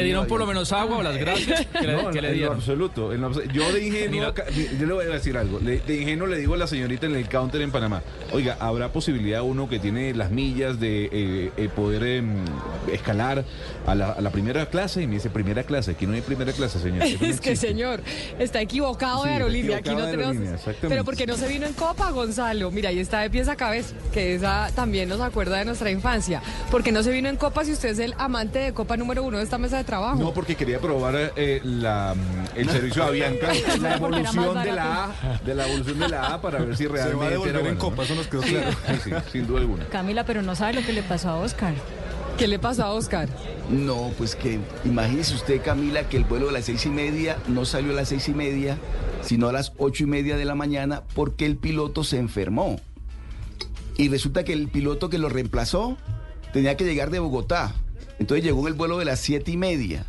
dieron, 0.03 0.27
por 0.27 0.41
lo 0.41 0.47
menos 0.47 0.73
agua 0.73 0.99
o 0.99 1.03
las 1.03 1.17
gracias 1.17 1.67
que, 1.81 1.87
no, 1.87 2.11
le, 2.11 2.33
dieron. 2.33 2.55
En 2.55 2.59
absoluto, 2.59 3.13
Yo 3.53 3.73
de 3.73 3.87
ingenuo, 3.87 4.35
yo 4.79 4.87
le 4.87 4.93
voy 4.93 5.05
a 5.05 5.09
decir 5.09 5.37
algo. 5.37 5.59
de 5.59 5.81
ingenuo 5.89 6.27
le 6.27 6.39
digo 6.39 6.55
a 6.55 6.59
la 6.59 6.67
señorita 6.67 7.07
en 7.07 7.15
el 7.15 7.29
counter 7.29 7.61
en 7.61 7.71
Panamá, 7.71 8.03
oiga, 8.33 8.57
¿habrá 8.61 8.93
posibilidad 8.93 9.43
uno 9.43 9.69
que 9.69 9.79
tiene 9.79 10.15
las 10.15 10.31
millas 10.31 10.79
de 10.81 11.09
eh, 11.13 11.51
eh, 11.57 11.69
poder 11.75 12.05
em, 12.05 12.26
escalar 12.93 13.45
a 13.87 13.95
la, 13.95 14.31
primera 14.31 14.67
clase 14.67 15.03
y 15.03 15.07
me 15.07 15.15
dice, 15.15 15.31
primera 15.31 15.63
clase, 15.65 15.93
aquí 15.93 16.07
no 16.07 16.15
hay 16.15 16.21
primera 16.21 16.53
clase, 16.53 16.79
señor. 16.79 17.05
es 17.21 17.41
que, 17.41 17.57
señor, 17.57 18.03
está 18.39 18.61
equivocado 18.61 19.25
de 19.25 19.31
aerolínea. 19.31 19.79
Aquí 19.79 19.95
no 19.95 20.05
tenemos... 20.07 20.37
Pero 20.81 21.05
porque 21.05 21.27
no 21.27 21.37
se 21.37 21.49
vino 21.49 21.67
en 21.67 21.73
copa, 21.73 22.11
Gonzalo. 22.11 22.71
Mira, 22.71 22.91
ahí 22.91 22.99
está 22.99 23.21
de 23.21 23.31
pies 23.31 23.49
a 23.49 23.57
cabeza, 23.57 23.95
que 24.13 24.35
esa 24.35 24.71
también 24.75 25.09
nos 25.09 25.21
acuerda 25.21 25.59
de 25.59 25.65
nuestra 25.65 25.91
infancia. 25.91 26.43
Porque 26.71 26.93
no 26.93 27.03
se 27.03 27.11
vino 27.11 27.29
en 27.29 27.37
copa 27.37 27.65
si 27.65 27.73
usted 27.73 27.91
es 27.91 27.99
el 27.99 28.15
amante 28.19 28.59
de 28.59 28.73
copa 28.73 28.97
número 28.97 29.23
uno 29.23 29.39
de 29.39 29.45
esta 29.45 29.59
mesa 29.59 29.77
de 29.77 29.85
trabajo. 29.85 30.19
No, 30.19 30.33
porque 30.33 30.55
quería 30.55 30.79
probar 30.79 31.33
eh, 31.37 31.61
la, 31.65 32.15
el 32.55 32.69
servicio 32.69 33.03
de 33.03 33.09
Avianca, 33.09 33.49
la 33.81 33.97
evolución 33.97 34.63
de 34.63 34.73
la 34.73 35.05
A, 35.05 35.39
de 35.45 35.55
la 35.55 35.67
evolución 35.67 35.99
de 35.99 36.09
la 36.09 36.35
A 36.35 36.41
para 36.41 36.59
ver 36.59 36.77
si 36.77 36.87
realmente 36.87 37.35
se 37.35 37.39
va 37.39 37.47
a 37.47 37.49
era 37.49 37.69
en 37.69 37.77
copa, 37.77 38.05
eso 38.05 38.15
nos 38.15 38.27
quedó 38.27 38.43
claro. 38.43 38.71
Sí, 39.03 39.11
sin 39.33 39.47
duda 39.47 39.61
alguna. 39.61 39.87
Camila, 39.87 40.25
pero 40.25 40.43
no 40.43 40.55
sabe 40.55 40.75
lo 40.75 40.83
que 40.83 40.93
le 40.93 41.03
pasó 41.03 41.31
a 41.31 41.37
Oscar. 41.37 41.75
¿Qué 42.39 42.49
le 42.49 42.59
pasó 42.59 42.85
a 42.85 42.93
Oscar? 42.93 43.31
No, 43.71 44.13
pues 44.19 44.37
que 44.37 44.61
imagínese 44.85 45.35
usted, 45.35 45.63
Camila, 45.63 46.07
que 46.07 46.19
el 46.19 46.25
vuelo 46.25 46.47
de 46.47 46.53
las 46.53 46.67
seis 46.67 46.85
y 46.85 46.91
media 46.91 47.39
no 47.49 47.65
salió 47.65 47.93
a 47.93 47.95
las 47.95 48.11
seis 48.11 48.29
y 48.29 48.35
media, 48.35 48.77
sino 49.23 49.49
a 49.49 49.53
las 49.53 49.73
ocho 49.79 50.05
y 50.05 50.07
media 50.07 50.37
de 50.37 50.45
la 50.45 50.55
mañana 50.55 51.03
porque 51.15 51.47
el 51.47 51.57
piloto 51.57 52.05
se 52.05 52.19
enfermó. 52.19 52.79
Y 53.97 54.11
resulta 54.11 54.45
que 54.45 54.53
el 54.53 54.69
piloto 54.69 55.09
que 55.09 55.17
lo 55.17 55.31
reemplazó 55.31 55.97
tenía 56.53 56.77
que 56.77 56.85
llegar 56.85 57.09
de 57.11 57.21
Bogotá. 57.21 57.75
Entonces 58.19 58.45
llegó 58.45 58.61
en 58.61 58.67
el 58.69 58.75
vuelo 58.75 58.99
de 58.99 59.07
las 59.07 59.21
siete 59.21 59.53
y 59.53 59.57
media. 59.57 60.05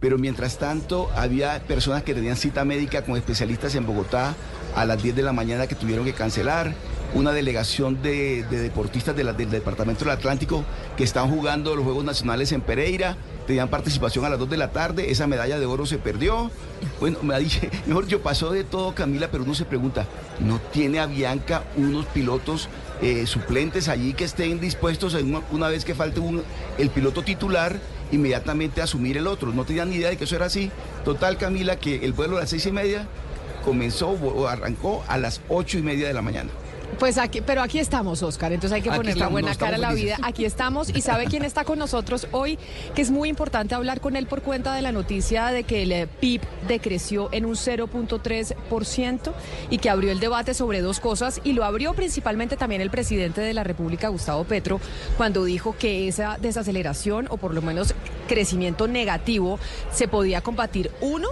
Pero 0.00 0.16
mientras 0.16 0.58
tanto 0.58 1.10
había 1.14 1.62
personas 1.64 2.04
que 2.04 2.14
tenían 2.14 2.36
cita 2.36 2.64
médica 2.64 3.02
con 3.02 3.16
especialistas 3.16 3.74
en 3.74 3.84
Bogotá 3.86 4.34
a 4.74 4.86
las 4.86 5.02
10 5.02 5.14
de 5.14 5.22
la 5.22 5.32
mañana 5.32 5.66
que 5.66 5.74
tuvieron 5.74 6.06
que 6.06 6.14
cancelar 6.14 6.74
una 7.14 7.32
delegación 7.32 8.02
de, 8.02 8.44
deportistas 8.44 9.16
del 9.16 9.34
Departamento 9.50 10.04
del 10.04 10.14
Atlántico 10.14 10.64
que 10.96 11.04
están 11.04 11.30
jugando 11.30 11.74
los 11.74 11.84
Juegos 11.84 12.04
Nacionales 12.04 12.52
en 12.52 12.60
Pereira, 12.60 13.16
tenían 13.46 13.68
participación 13.68 14.24
a 14.24 14.28
las 14.28 14.38
2 14.38 14.50
de 14.50 14.56
la 14.56 14.70
tarde, 14.70 15.10
esa 15.10 15.26
medalla 15.26 15.58
de 15.58 15.66
oro 15.66 15.86
se 15.86 15.98
perdió. 15.98 16.50
Bueno, 17.00 17.18
me 17.22 17.38
dije, 17.38 17.70
mejor 17.86 18.06
yo 18.06 18.20
pasó 18.22 18.50
de 18.50 18.64
todo 18.64 18.94
Camila, 18.94 19.28
pero 19.30 19.44
uno 19.44 19.54
se 19.54 19.64
pregunta, 19.64 20.06
¿no 20.40 20.58
tiene 20.72 20.98
a 20.98 21.06
Bianca 21.06 21.64
unos 21.76 22.06
pilotos 22.06 22.68
eh, 23.02 23.26
suplentes 23.26 23.88
allí 23.88 24.14
que 24.14 24.24
estén 24.24 24.60
dispuestos 24.60 25.14
una, 25.14 25.42
una 25.52 25.68
vez 25.68 25.84
que 25.84 25.94
falte 25.94 26.20
un, 26.20 26.42
el 26.78 26.90
piloto 26.90 27.22
titular? 27.22 27.78
inmediatamente 28.12 28.80
asumir 28.80 29.16
el 29.16 29.26
otro. 29.26 29.52
No 29.52 29.64
tenían 29.64 29.90
ni 29.90 29.96
idea 29.96 30.10
de 30.10 30.16
que 30.16 30.22
eso 30.22 30.36
era 30.36 30.46
así. 30.46 30.70
Total, 31.04 31.38
Camila, 31.38 31.74
que 31.76 32.04
el 32.04 32.12
vuelo 32.12 32.36
a 32.36 32.40
las 32.40 32.50
seis 32.50 32.64
y 32.66 32.70
media 32.70 33.08
comenzó 33.64 34.10
o 34.10 34.46
arrancó 34.46 35.04
a 35.08 35.18
las 35.18 35.40
ocho 35.48 35.76
y 35.76 35.82
media 35.82 36.06
de 36.06 36.14
la 36.14 36.22
mañana. 36.22 36.50
Pues 36.98 37.18
aquí, 37.18 37.42
pero 37.42 37.62
aquí 37.62 37.78
estamos, 37.78 38.22
Oscar. 38.22 38.52
Entonces 38.52 38.76
hay 38.76 38.82
que 38.82 38.90
poner 38.90 39.18
la 39.18 39.28
buena 39.28 39.54
cara 39.54 39.76
a 39.76 39.78
la 39.78 39.92
vida. 39.92 40.16
Aquí 40.22 40.44
estamos 40.44 40.88
y 40.88 41.02
sabe 41.02 41.26
quién 41.26 41.44
está 41.44 41.64
con 41.64 41.78
nosotros 41.78 42.26
hoy, 42.32 42.58
que 42.94 43.02
es 43.02 43.10
muy 43.10 43.28
importante 43.28 43.74
hablar 43.74 44.00
con 44.00 44.16
él 44.16 44.26
por 44.26 44.40
cuenta 44.40 44.74
de 44.74 44.80
la 44.80 44.92
noticia 44.92 45.46
de 45.48 45.64
que 45.64 45.82
el 45.82 45.92
eh, 45.92 46.06
PIB 46.06 46.40
decreció 46.66 47.28
en 47.32 47.44
un 47.44 47.54
0.3% 47.54 49.32
y 49.68 49.78
que 49.78 49.90
abrió 49.90 50.10
el 50.10 50.20
debate 50.20 50.54
sobre 50.54 50.80
dos 50.80 51.00
cosas 51.00 51.40
y 51.44 51.52
lo 51.52 51.64
abrió 51.64 51.92
principalmente 51.92 52.56
también 52.56 52.80
el 52.80 52.90
presidente 52.90 53.42
de 53.42 53.52
la 53.52 53.62
República, 53.62 54.08
Gustavo 54.08 54.44
Petro, 54.44 54.80
cuando 55.18 55.44
dijo 55.44 55.76
que 55.78 56.08
esa 56.08 56.38
desaceleración 56.40 57.26
o 57.28 57.36
por 57.36 57.52
lo 57.52 57.60
menos 57.60 57.94
crecimiento 58.26 58.88
negativo 58.88 59.58
se 59.92 60.08
podía 60.08 60.40
combatir 60.40 60.90
uno 61.00 61.28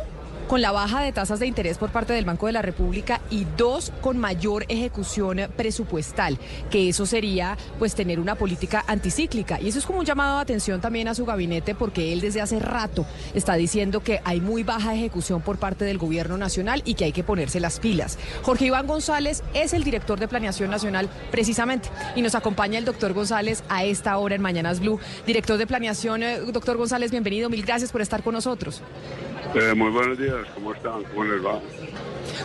con 0.49 0.61
la 0.61 0.73
baja 0.73 1.01
de 1.01 1.13
tasas 1.13 1.41
de 1.41 1.47
interés 1.47 1.79
por 1.79 1.91
parte 1.91 2.13
del 2.13 2.25
Banco 2.25 2.47
de 2.47 2.53
la 2.53 2.63
República 2.63 3.21
y 3.31 3.47
dos, 3.57 3.93
con 4.01 4.19
mayor 4.19 4.65
ejecución 4.69 5.41
presupuestal, 5.57 6.39
que 6.71 6.89
eso 6.89 7.07
sería 7.07 7.57
pues 7.79 7.95
tener 7.95 8.21
una 8.21 8.35
política 8.35 8.85
anticíclica. 8.87 9.61
Y 9.61 9.69
eso 9.69 9.79
es 9.79 9.87
como 9.87 10.01
un 10.01 10.05
llamado 10.05 10.37
de 10.37 10.43
atención 10.43 10.81
también 10.81 11.09
a 11.09 11.15
su 11.15 11.25
gabinete 11.25 11.75
porque 11.75 12.13
él 12.13 12.21
desde 12.21 12.41
hace 12.41 12.59
rato 12.59 13.07
está 13.35 13.55
diciendo 13.55 14.01
que 14.01 14.21
hay 14.25 14.41
muy 14.41 14.63
baja 14.63 14.95
ejecución 14.95 15.41
por 15.41 15.59
parte 15.59 15.85
del 15.85 15.99
gobierno 15.99 16.37
nacional 16.37 16.83
y 16.85 16.95
que 16.95 17.05
hay 17.05 17.13
que 17.13 17.25
ponerse 17.25 17.61
las 17.61 17.81
pilas. 17.81 18.19
Jorge 18.43 18.67
Iván 18.67 18.87
González 18.87 19.43
es 19.55 19.73
el 19.73 19.85
director 19.85 20.19
de 20.19 20.29
Planeación 20.29 20.71
Nacional 20.71 21.09
precisamente 21.31 21.89
y 22.17 22.23
nos 22.23 22.35
acompaña 22.35 22.79
el 22.79 22.85
doctor 22.85 23.13
González 23.13 23.63
a 23.69 23.85
esta 23.85 24.17
hora 24.19 24.35
en 24.35 24.43
Mañanas 24.43 24.81
Blue. 24.81 25.01
Director 25.27 25.59
de 25.59 25.67
Planeación, 25.67 26.23
eh, 26.23 26.39
doctor 26.53 26.77
González, 26.77 27.11
bienvenido, 27.11 27.49
mil 27.51 27.65
gracias 27.65 27.93
por 27.93 28.03
estar 28.03 28.23
con 28.23 28.35
nosotros. 28.35 28.83
Eh, 29.55 29.75
muy 29.75 29.91
buenos 29.91 30.19
días, 30.19 30.47
¿cómo 30.55 30.73
están? 30.73 31.05
¿Cómo 31.05 31.25
les 31.25 31.45
va? 31.45 31.61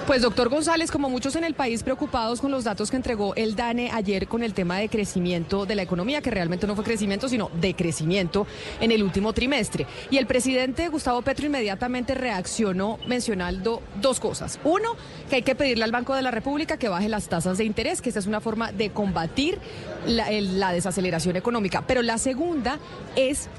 Pues 0.06 0.22
doctor 0.22 0.50
González, 0.50 0.92
como 0.92 1.10
muchos 1.10 1.36
en 1.36 1.44
el 1.44 1.54
país 1.56 1.82
preocupados 1.82 2.42
con 2.42 2.52
los 2.52 2.64
datos 2.64 2.92
que 2.92 2.98
entregó 2.98 3.34
el 3.36 3.56
DANE 3.56 3.90
ayer 3.92 4.28
con 4.28 4.44
el 4.44 4.54
tema 4.54 4.78
de 4.78 4.90
crecimiento 4.90 5.66
de 5.66 5.76
la 5.76 5.82
economía, 5.82 6.22
que 6.22 6.30
realmente 6.30 6.68
no 6.68 6.76
fue 6.76 6.84
crecimiento, 6.84 7.28
sino 7.28 7.50
decrecimiento 7.60 8.46
en 8.80 8.92
el 8.92 9.02
último 9.02 9.34
trimestre. 9.34 9.88
Y 10.12 10.18
el 10.18 10.28
presidente 10.28 10.88
Gustavo 10.90 11.22
Petro 11.22 11.48
inmediatamente 11.48 12.14
reaccionó 12.14 13.00
mencionando 13.08 13.82
dos 14.02 14.20
cosas. 14.20 14.60
Uno, 14.64 14.96
que 15.30 15.38
hay 15.38 15.44
que 15.44 15.56
pedirle 15.56 15.86
al 15.86 15.92
Banco 15.92 16.14
de 16.14 16.22
la 16.22 16.32
República 16.32 16.78
que 16.78 16.90
baje 16.90 17.10
las 17.10 17.28
tasas 17.28 17.58
de 17.58 17.64
interés, 17.64 18.02
que 18.02 18.10
esta 18.10 18.20
es 18.20 18.28
una 18.28 18.42
forma 18.42 18.72
de 18.72 18.92
combatir 18.92 19.58
la 20.06 20.72
desaceleración 20.72 21.36
económica. 21.38 21.84
Pero 21.88 22.02
la 22.04 22.18
segunda 22.18 22.78
es 23.16 23.50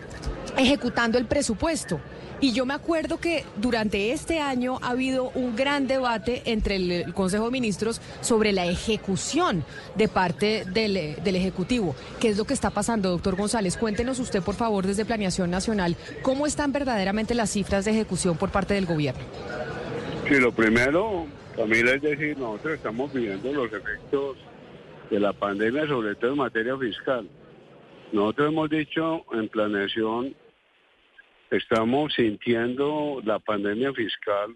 ejecutando 0.57 1.19
el 1.19 1.27
presupuesto. 1.27 2.01
Y 2.43 2.53
yo 2.53 2.65
me 2.65 2.73
acuerdo 2.73 3.21
que 3.21 3.45
durante 3.57 4.13
este 4.13 4.41
año 4.41 4.79
ha 4.81 4.91
habido 4.91 5.31
un 5.35 5.57
gran 5.57 5.87
debate 5.87 6.43
entre 6.47 6.77
el 6.77 7.13
Consejo 7.13 7.45
de 7.45 7.51
Ministros 7.51 8.01
sobre 8.23 8.53
la 8.53 8.65
ejecución 8.67 9.63
de 9.97 10.09
parte 10.09 10.65
del, 10.65 10.97
Ejecutivo. 11.31 11.95
¿Qué 12.19 12.29
es 12.29 12.39
lo 12.39 12.45
que 12.45 12.55
está 12.55 12.71
pasando, 12.71 13.11
doctor 13.11 13.37
González? 13.37 13.77
Cuéntenos 13.77 14.19
usted, 14.19 14.43
por 14.43 14.55
favor, 14.55 14.87
desde 14.87 15.05
Planeación 15.05 15.51
Nacional, 15.51 15.97
¿cómo 16.23 16.47
están 16.47 16.73
verdaderamente 16.73 17.35
las 17.35 17.51
cifras 17.51 17.85
de 17.85 17.93
ejecución 17.93 18.37
por 18.37 18.51
parte 18.51 18.75
del 18.75 18.87
gobierno? 18.87 19.23
Sí, 20.29 20.35
lo 20.37 20.53
primero, 20.53 21.27
Camila, 21.57 21.93
es 21.93 22.03
decir, 22.03 22.39
nosotros 22.39 22.75
estamos 22.75 23.13
viviendo 23.13 23.53
los 23.53 23.73
efectos 23.73 24.37
de 25.11 25.21
la 25.21 25.33
pandemia, 25.33 25.87
sobre 25.87 26.15
todo 26.15 26.33
en 26.33 26.39
materia 26.39 26.77
fiscal. 26.77 27.29
Nosotros 28.13 28.49
hemos 28.49 28.71
dicho 28.71 29.25
en 29.33 29.49
planeación 29.49 30.35
estamos 31.51 32.13
sintiendo 32.15 33.21
la 33.25 33.39
pandemia 33.39 33.93
fiscal. 33.93 34.55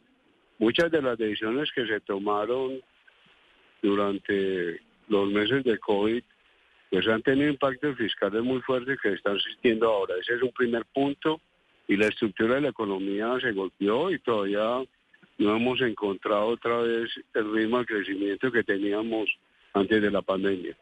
Muchas 0.59 0.91
de 0.91 1.03
las 1.03 1.19
decisiones 1.19 1.71
que 1.73 1.87
se 1.87 2.01
tomaron 2.01 2.81
durante 3.83 4.81
los 5.09 5.31
meses 5.31 5.65
de 5.65 5.79
COVID 5.79 6.23
pues 6.91 7.09
han 7.09 7.23
tenido 7.23 7.51
impactos 7.51 7.97
fiscales 7.97 8.43
muy 8.45 8.61
fuertes 8.61 8.99
que 9.03 9.15
están 9.15 9.39
sintiendo 9.41 9.91
ahora. 9.91 10.15
Ese 10.21 10.35
es 10.35 10.43
un 10.43 10.53
primer 10.53 10.85
punto 10.87 11.41
y 11.89 11.97
la 11.97 12.07
estructura 12.07 12.55
de 12.55 12.61
la 12.61 12.69
economía 12.69 13.37
se 13.41 13.51
golpeó 13.51 14.13
y 14.13 14.21
todavía 14.21 14.85
no 15.39 15.57
hemos 15.57 15.81
encontrado 15.81 16.47
otra 16.47 16.79
vez 16.83 17.11
el 17.35 17.53
ritmo 17.53 17.81
de 17.81 17.87
crecimiento 17.87 18.53
que 18.53 18.63
teníamos 18.63 19.29
antes 19.73 20.01
de 20.01 20.11
la 20.11 20.23
pandemia. 20.23 20.77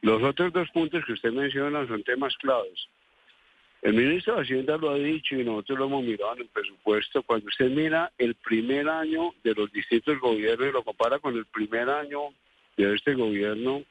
Los 0.00 0.22
otros 0.22 0.50
dos 0.52 0.68
puntos 0.70 1.04
que 1.04 1.12
usted 1.12 1.30
menciona 1.30 1.86
son 1.86 2.02
temas 2.04 2.34
claves. 2.38 2.88
El 3.82 3.94
ministro 3.94 4.34
de 4.36 4.42
Hacienda 4.42 4.76
lo 4.76 4.90
ha 4.90 4.98
dicho 4.98 5.36
y 5.36 5.44
nosotros 5.44 5.78
lo 5.78 5.84
hemos 5.86 6.04
mirado 6.04 6.34
en 6.34 6.42
el 6.42 6.48
presupuesto. 6.48 7.22
Cuando 7.22 7.46
usted 7.46 7.70
mira 7.70 8.12
el 8.18 8.34
primer 8.34 8.86
año 8.90 9.32
de 9.42 9.54
los 9.54 9.72
distintos 9.72 10.18
gobiernos 10.20 10.68
y 10.68 10.72
lo 10.72 10.82
compara 10.82 11.18
con 11.18 11.34
el 11.34 11.46
primer 11.46 11.88
año 11.88 12.34
de 12.76 12.94
este 12.94 13.14
gobierno, 13.14 13.82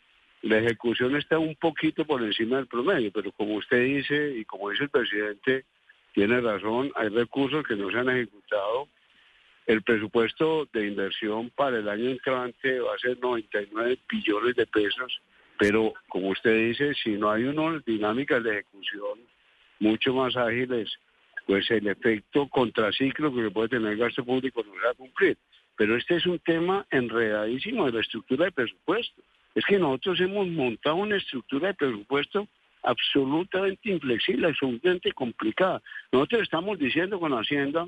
la 0.43 0.59
ejecución 0.59 1.15
está 1.15 1.39
un 1.39 1.55
poquito 1.55 2.05
por 2.05 2.21
encima 2.21 2.57
del 2.57 2.67
promedio, 2.67 3.11
pero 3.11 3.31
como 3.31 3.55
usted 3.55 3.83
dice 3.83 4.35
y 4.37 4.45
como 4.45 4.69
dice 4.69 4.83
el 4.83 4.89
presidente, 4.89 5.65
tiene 6.13 6.39
razón, 6.39 6.91
hay 6.95 7.09
recursos 7.09 7.65
que 7.65 7.75
no 7.75 7.89
se 7.89 7.97
han 7.97 8.09
ejecutado. 8.09 8.87
El 9.65 9.81
presupuesto 9.81 10.67
de 10.71 10.87
inversión 10.87 11.49
para 11.55 11.79
el 11.79 11.89
año 11.89 12.09
entrante 12.11 12.79
va 12.79 12.93
a 12.93 12.99
ser 12.99 13.19
99 13.19 13.97
billones 14.07 14.55
de 14.55 14.67
pesos, 14.67 15.19
pero 15.57 15.93
como 16.07 16.29
usted 16.29 16.55
dice, 16.69 16.93
si 16.93 17.11
no 17.11 17.31
hay 17.31 17.43
unas 17.43 17.83
dinámicas 17.85 18.43
de 18.43 18.51
ejecución, 18.51 19.19
mucho 19.79 20.13
más 20.13 20.35
ágiles, 20.35 20.89
pues 21.45 21.69
el 21.71 21.87
efecto 21.87 22.47
contraciclo 22.47 23.33
que 23.33 23.49
puede 23.49 23.69
tener 23.69 23.93
el 23.93 23.97
gasto 23.97 24.23
público 24.23 24.63
no 24.63 24.73
se 24.73 24.85
va 24.85 24.91
a 24.91 24.95
cumplir. 24.95 25.37
Pero 25.75 25.95
este 25.95 26.17
es 26.17 26.25
un 26.25 26.39
tema 26.39 26.85
enredadísimo 26.91 27.85
de 27.85 27.93
la 27.93 28.01
estructura 28.01 28.45
de 28.45 28.51
presupuesto. 28.51 29.21
Es 29.55 29.65
que 29.65 29.79
nosotros 29.79 30.19
hemos 30.19 30.47
montado 30.47 30.97
una 30.97 31.17
estructura 31.17 31.69
de 31.69 31.73
presupuesto 31.73 32.47
absolutamente 32.83 33.89
inflexible, 33.89 34.47
absolutamente 34.47 35.11
complicada. 35.11 35.81
Nosotros 36.11 36.43
estamos 36.43 36.77
diciendo 36.77 37.19
con 37.19 37.33
Hacienda, 37.33 37.87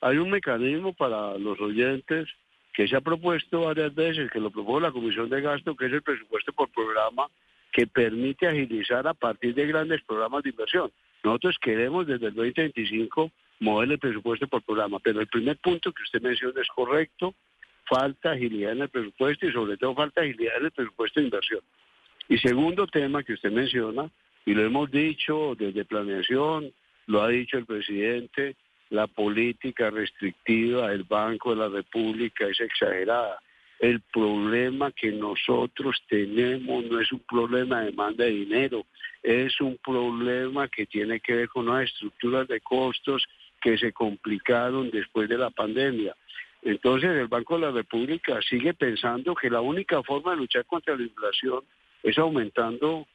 hay 0.00 0.18
un 0.18 0.30
mecanismo 0.30 0.92
para 0.92 1.36
los 1.38 1.60
oyentes 1.60 2.28
que 2.72 2.86
se 2.86 2.96
ha 2.96 3.00
propuesto 3.00 3.62
varias 3.62 3.94
veces, 3.94 4.30
que 4.30 4.40
lo 4.40 4.50
propuso 4.50 4.80
la 4.80 4.92
Comisión 4.92 5.30
de 5.30 5.40
Gasto, 5.40 5.74
que 5.76 5.86
es 5.86 5.92
el 5.92 6.02
presupuesto 6.02 6.52
por 6.52 6.68
programa, 6.70 7.26
que 7.72 7.86
permite 7.86 8.46
agilizar 8.46 9.06
a 9.06 9.14
partir 9.14 9.54
de 9.54 9.66
grandes 9.66 10.02
programas 10.02 10.42
de 10.42 10.50
inversión. 10.50 10.90
Nosotros 11.26 11.56
queremos 11.60 12.06
desde 12.06 12.28
el 12.28 12.34
2025 12.34 13.32
mover 13.58 13.90
el 13.90 13.98
presupuesto 13.98 14.46
por 14.46 14.62
programa, 14.62 15.00
pero 15.00 15.20
el 15.20 15.26
primer 15.26 15.56
punto 15.56 15.90
que 15.92 16.04
usted 16.04 16.22
menciona 16.22 16.62
es 16.62 16.68
correcto, 16.68 17.34
falta 17.84 18.30
agilidad 18.30 18.70
en 18.70 18.82
el 18.82 18.88
presupuesto 18.88 19.44
y 19.44 19.52
sobre 19.52 19.76
todo 19.76 19.96
falta 19.96 20.20
agilidad 20.20 20.58
en 20.58 20.66
el 20.66 20.70
presupuesto 20.70 21.18
de 21.18 21.26
inversión. 21.26 21.62
Y 22.28 22.38
segundo 22.38 22.86
tema 22.86 23.24
que 23.24 23.32
usted 23.32 23.50
menciona, 23.50 24.08
y 24.44 24.54
lo 24.54 24.62
hemos 24.62 24.88
dicho 24.88 25.56
desde 25.58 25.84
planeación, 25.84 26.72
lo 27.08 27.22
ha 27.22 27.28
dicho 27.28 27.58
el 27.58 27.66
presidente, 27.66 28.54
la 28.90 29.08
política 29.08 29.90
restrictiva 29.90 30.90
del 30.90 31.02
Banco 31.02 31.50
de 31.50 31.56
la 31.56 31.68
República 31.68 32.46
es 32.46 32.60
exagerada. 32.60 33.40
El 33.78 34.00
problema 34.00 34.90
que 34.92 35.12
nosotros 35.12 36.02
tenemos 36.08 36.84
no 36.86 37.00
es 37.00 37.12
un 37.12 37.20
problema 37.20 37.80
de 37.80 37.86
demanda 37.86 38.24
de 38.24 38.30
dinero, 38.30 38.86
es 39.22 39.60
un 39.60 39.76
problema 39.78 40.68
que 40.68 40.86
tiene 40.86 41.20
que 41.20 41.34
ver 41.34 41.48
con 41.48 41.68
unas 41.68 41.84
estructuras 41.84 42.48
de 42.48 42.60
costos 42.60 43.26
que 43.60 43.76
se 43.76 43.92
complicaron 43.92 44.90
después 44.90 45.28
de 45.28 45.36
la 45.36 45.50
pandemia. 45.50 46.14
Entonces 46.62 47.10
el 47.10 47.28
Banco 47.28 47.56
de 47.56 47.66
la 47.66 47.70
República 47.70 48.40
sigue 48.42 48.72
pensando 48.74 49.34
que 49.34 49.50
la 49.50 49.60
única 49.60 50.02
forma 50.02 50.32
de 50.32 50.38
luchar 50.38 50.64
contra 50.64 50.96
la 50.96 51.02
inflación 51.02 51.62
es 52.02 52.16
aumentando 52.18 53.06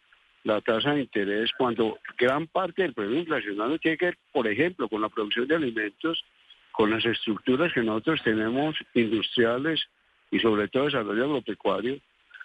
la 0.43 0.61
tasa 0.61 0.93
de 0.93 1.01
interés 1.01 1.51
cuando 1.57 1.99
gran 2.17 2.47
parte 2.47 2.81
del 2.83 2.93
problema 2.93 3.19
inflacionario 3.19 3.77
tiene 3.79 3.97
que 3.97 4.05
ver, 4.05 4.17
por 4.31 4.47
ejemplo, 4.47 4.87
con 4.87 5.01
la 5.01 5.09
producción 5.09 5.47
de 5.47 5.55
alimentos, 5.55 6.23
con 6.71 6.91
las 6.91 7.05
estructuras 7.05 7.73
que 7.73 7.81
nosotros 7.81 8.21
tenemos 8.23 8.75
industriales 8.93 9.87
y 10.31 10.39
sobre 10.39 10.67
todo 10.69 10.85
desarrollo 10.85 11.25
agropecuario. 11.25 11.97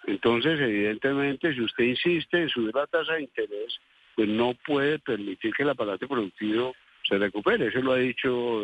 Entonces, 0.05 0.59
evidentemente, 0.59 1.53
si 1.53 1.61
usted 1.61 1.83
insiste 1.85 2.41
en 2.41 2.49
subir 2.49 2.75
la 2.75 2.87
tasa 2.87 3.13
de 3.13 3.23
interés, 3.23 3.79
pues 4.15 4.27
no 4.27 4.53
puede 4.65 4.99
permitir 4.99 5.53
que 5.53 5.63
el 5.63 5.69
aparato 5.69 6.07
productivo 6.07 6.75
se 7.07 7.17
recupere. 7.17 7.67
Eso 7.67 7.81
lo 7.81 7.93
ha 7.93 7.97
dicho 7.97 8.63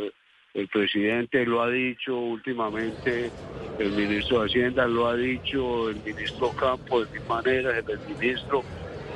el 0.54 0.68
presidente, 0.68 1.46
lo 1.46 1.62
ha 1.62 1.70
dicho 1.70 2.16
últimamente 2.18 3.32
el 3.78 3.92
ministro 3.92 4.40
de 4.40 4.46
Hacienda, 4.46 4.88
lo 4.88 5.08
ha 5.08 5.16
dicho 5.16 5.90
el 5.90 6.02
ministro 6.04 6.54
Campo 6.54 7.04
de 7.04 7.20
mi 7.20 7.26
manera, 7.28 7.78
el 7.78 8.00
ministro, 8.08 8.64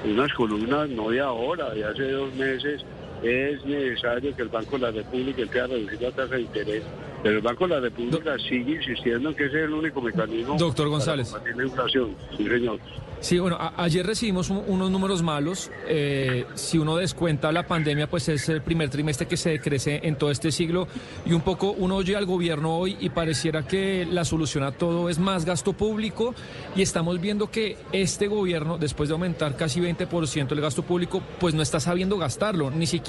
unas 0.04 0.34
columnas 0.34 0.90
no 0.90 1.10
de 1.10 1.20
ahora, 1.20 1.70
de 1.72 1.84
hace 1.84 2.12
dos 2.12 2.34
meses, 2.34 2.84
es 3.24 3.66
necesario 3.66 4.36
que 4.36 4.42
el 4.44 4.50
Banco 4.50 4.78
de 4.78 4.82
la 4.84 4.92
República 4.92 5.42
empiece 5.42 5.60
a 5.62 5.68
reducir 5.68 6.02
la 6.02 6.12
tasa 6.12 6.36
de 6.36 6.42
interés. 6.42 6.84
Pero 7.24 7.38
el 7.38 7.42
Banco 7.42 7.68
de 7.68 7.74
la 7.76 7.80
República 7.82 8.38
sigue 8.38 8.76
insistiendo 8.76 9.30
en 9.30 9.36
que 9.36 9.46
ese 9.46 9.58
es 9.60 9.64
el 9.66 9.74
único 9.74 10.02
mecanismo 10.02 10.56
Doctor 10.58 10.88
González. 10.88 11.30
para 11.32 11.40
combatir 11.44 11.58
la 11.64 11.68
inflación. 11.68 12.16
Sí, 12.38 12.48
señor. 12.48 12.80
Sí, 13.20 13.40
bueno, 13.40 13.58
ayer 13.78 14.06
recibimos 14.06 14.52
un- 14.52 14.64
unos 14.68 14.92
números 14.92 15.24
malos. 15.24 15.72
Eh, 15.88 16.46
si 16.54 16.78
uno 16.78 16.96
descuenta 16.98 17.52
la 17.52 17.66
pandemia, 17.66 18.08
pues 18.08 18.30
es 18.30 18.48
el 18.50 18.62
primer 18.62 18.92
trimestre 18.92 19.28
que 19.28 19.36
se 19.38 19.50
decrece 19.50 20.00
en 20.04 20.16
todo 20.18 20.30
este 20.30 20.52
siglo. 20.52 20.88
Y 21.26 21.34
un 21.34 21.42
poco 21.42 21.72
uno 21.72 21.96
oye 21.96 22.16
al 22.16 22.28
gobierno 22.28 22.78
hoy 22.78 22.96
y 23.00 23.10
pareciera 23.10 23.66
que 23.68 24.06
la 24.06 24.24
solución 24.24 24.64
a 24.64 24.72
todo 24.72 25.10
es 25.10 25.18
más 25.18 25.46
gasto 25.46 25.74
público. 25.74 26.36
Y 26.76 26.84
estamos 26.84 27.20
viendo 27.20 27.50
que 27.50 27.78
este 27.92 28.28
gobierno, 28.28 28.78
después 28.78 29.10
de 29.10 29.14
aumentar 29.14 29.56
casi 29.58 29.80
20% 29.82 30.54
el 30.54 30.62
gasto 30.62 30.84
público, 30.84 31.24
pues 31.40 31.56
no 31.56 31.64
está 31.64 31.80
sabiendo 31.80 32.20
gastarlo. 32.20 32.70
Ni 32.70 32.86
siquiera 32.86 33.07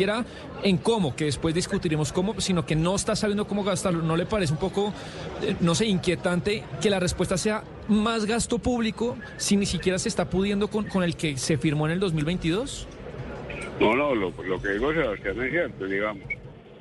en 0.63 0.79
cómo, 0.79 1.17
que 1.17 1.25
después 1.25 1.55
discutiremos 1.55 2.13
cómo, 2.13 2.41
sino 2.41 2.65
que 2.65 2.77
no 2.77 2.95
está 2.95 3.17
sabiendo 3.17 3.47
cómo 3.47 3.65
gastarlo. 3.65 4.03
¿No 4.03 4.17
le 4.17 4.27
parece 4.27 4.53
un 4.53 4.59
poco, 4.59 4.93
eh, 5.43 5.57
no 5.61 5.75
sé, 5.75 5.87
inquietante 5.87 6.63
que 6.81 6.91
la 6.91 7.01
respuesta 7.01 7.37
sea 7.37 7.65
más 7.89 8.27
gasto 8.27 8.59
público 8.59 9.17
si 9.37 9.57
ni 9.57 9.67
siquiera 9.67 9.99
se 9.99 10.09
está 10.09 10.29
pudiendo 10.29 10.69
con, 10.69 10.87
con 10.87 11.03
el 11.03 11.17
que 11.17 11.37
se 11.37 11.59
firmó 11.59 11.87
en 11.87 11.93
el 11.93 12.01
2022? 12.01 12.89
No, 13.81 13.95
no, 13.95 14.15
lo, 14.15 14.31
lo 14.31 14.61
que 14.61 14.71
digo 14.71 14.93
Sebastián 14.93 15.43
es 15.43 15.51
cierto, 15.51 15.87
digamos. 15.87 16.25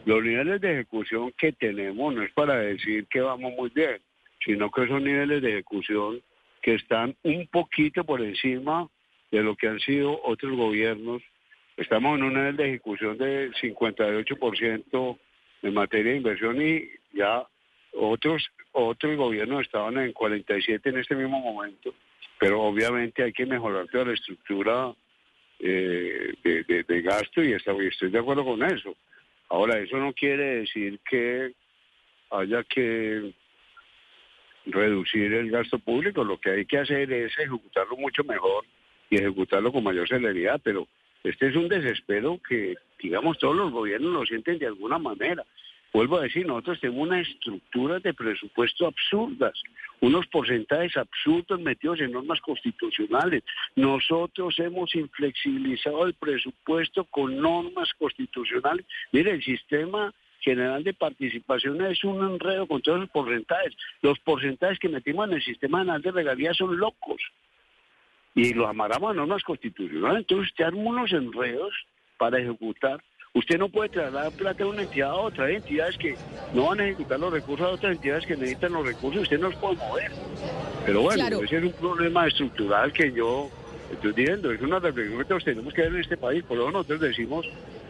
Los 0.05 0.23
niveles 0.23 0.61
de 0.61 0.73
ejecución 0.73 1.33
que 1.37 1.51
tenemos 1.51 2.13
no 2.13 2.23
es 2.23 2.31
para 2.33 2.57
decir 2.57 3.07
que 3.07 3.19
vamos 3.21 3.53
muy 3.57 3.69
bien, 3.69 3.99
sino 4.45 4.71
que 4.71 4.87
son 4.87 5.03
niveles 5.03 5.41
de 5.41 5.49
ejecución 5.49 6.21
que 6.61 6.75
están 6.75 7.15
un 7.23 7.47
poquito 7.47 8.03
por 8.03 8.21
encima 8.21 8.87
de 9.31 9.43
lo 9.43 9.55
que 9.55 9.67
han 9.67 9.79
sido 9.79 10.19
otros 10.23 10.55
gobiernos. 10.55 11.21
Estamos 11.77 12.17
en 12.17 12.23
un 12.23 12.33
nivel 12.33 12.57
de 12.57 12.69
ejecución 12.69 13.17
de 13.17 13.51
58% 13.51 15.17
en 15.63 15.73
materia 15.73 16.11
de 16.11 16.17
inversión 16.17 16.61
y 16.61 16.89
ya 17.13 17.43
otros 17.93 18.47
otros 18.71 19.15
gobiernos 19.15 19.61
estaban 19.61 19.97
en 19.97 20.11
47 20.13 20.89
en 20.89 20.97
este 20.99 21.15
mismo 21.15 21.39
momento, 21.39 21.93
pero 22.39 22.61
obviamente 22.61 23.23
hay 23.23 23.33
que 23.33 23.45
mejorar 23.45 23.87
toda 23.87 24.05
la 24.05 24.13
estructura 24.13 24.93
eh, 25.59 26.33
de, 26.43 26.83
de- 26.83 27.01
gasto 27.01 27.43
y 27.43 27.53
estoy 27.53 28.09
de 28.11 28.19
acuerdo 28.19 28.45
con 28.45 28.61
eso. 28.63 28.95
Ahora, 29.49 29.79
eso 29.79 29.97
no 29.97 30.13
quiere 30.13 30.59
decir 30.59 30.99
que 31.09 31.53
haya 32.29 32.63
que 32.65 33.33
reducir 34.65 35.33
el 35.33 35.49
gasto 35.49 35.79
público, 35.79 36.23
lo 36.23 36.37
que 36.39 36.51
hay 36.51 36.65
que 36.65 36.77
hacer 36.79 37.11
es 37.11 37.31
ejecutarlo 37.39 37.95
mucho 37.97 38.23
mejor 38.25 38.65
y 39.09 39.15
ejecutarlo 39.17 39.71
con 39.71 39.83
mayor 39.83 40.07
celeridad, 40.07 40.59
pero 40.63 40.87
este 41.29 41.47
es 41.47 41.55
un 41.55 41.67
desespero 41.67 42.39
que, 42.47 42.75
digamos, 43.01 43.37
todos 43.37 43.55
los 43.55 43.71
gobiernos 43.71 44.13
lo 44.13 44.25
sienten 44.25 44.59
de 44.59 44.67
alguna 44.67 44.97
manera. 44.97 45.43
Vuelvo 45.93 46.17
a 46.17 46.23
decir, 46.23 46.45
nosotros 46.45 46.79
tenemos 46.79 47.07
unas 47.07 47.27
estructuras 47.27 48.03
de 48.03 48.13
presupuesto 48.13 48.87
absurdas, 48.87 49.53
unos 49.99 50.27
porcentajes 50.27 50.95
absurdos 50.95 51.59
metidos 51.59 51.99
en 51.99 52.11
normas 52.11 52.39
constitucionales. 52.41 53.43
Nosotros 53.75 54.57
hemos 54.59 54.93
inflexibilizado 54.95 56.05
el 56.05 56.13
presupuesto 56.13 57.05
con 57.05 57.37
normas 57.37 57.93
constitucionales. 57.97 58.85
Mire, 59.11 59.31
el 59.31 59.43
sistema 59.43 60.13
general 60.41 60.83
de 60.83 60.93
participación 60.93 61.81
es 61.85 62.03
un 62.03 62.23
enredo 62.23 62.67
con 62.67 62.81
todos 62.81 62.99
los 62.99 63.09
porcentajes. 63.09 63.75
Los 64.01 64.19
porcentajes 64.19 64.79
que 64.79 64.89
metimos 64.89 65.27
en 65.27 65.35
el 65.35 65.43
sistema 65.43 65.79
general 65.79 66.01
de 66.01 66.11
regalías 66.11 66.57
son 66.57 66.77
locos 66.77 67.21
y 68.37 68.53
los 68.53 68.69
amarramos 68.69 69.11
a 69.11 69.13
normas 69.15 69.43
constitucionales. 69.43 70.19
Entonces 70.19 70.51
usted 70.51 70.65
arma 70.65 70.81
unos 70.91 71.11
enredos 71.11 71.73
para 72.19 72.39
ejecutar. 72.39 73.03
Usted 73.33 73.57
no 73.57 73.67
puede 73.67 73.89
trasladar 73.89 74.31
plata 74.31 74.63
de 74.63 74.69
una 74.69 74.83
entidad 74.83 75.09
a 75.09 75.15
otra. 75.15 75.45
Hay 75.45 75.55
entidades 75.55 75.97
que 75.97 76.15
no 76.53 76.67
van 76.67 76.79
a 76.79 76.85
ejecutar 76.85 77.19
los 77.19 77.33
recursos 77.33 77.67
a 77.67 77.71
otras 77.71 77.93
entidades 77.95 78.27
que 78.27 78.35
necesitan 78.37 78.73
los 78.73 78.85
recursos. 78.85 79.23
Usted 79.23 79.39
no 79.39 79.49
los 79.49 79.55
puede 79.59 79.75
mover. 79.77 80.11
Pero 80.85 81.01
bueno, 81.01 81.19
Claro. 81.19 81.43
ese 81.43 81.57
es 81.57 81.63
un 81.63 81.71
problema 81.73 82.27
estructural 82.27 82.93
que 82.93 83.11
yo 83.11 83.49
estoy 83.91 84.13
diciendo. 84.13 84.51
Es 84.51 84.61
una 84.61 84.79
reflexión 84.79 85.17
que 85.17 85.25
todos 85.25 85.43
tenemos 85.43 85.73
que 85.73 85.81
ver 85.81 85.93
en 85.95 86.01
este 86.01 86.17
país. 86.17 86.43
Por 86.43 86.57
eso 86.59 86.69
nosotros 86.71 87.01
decimos, 87.01 87.47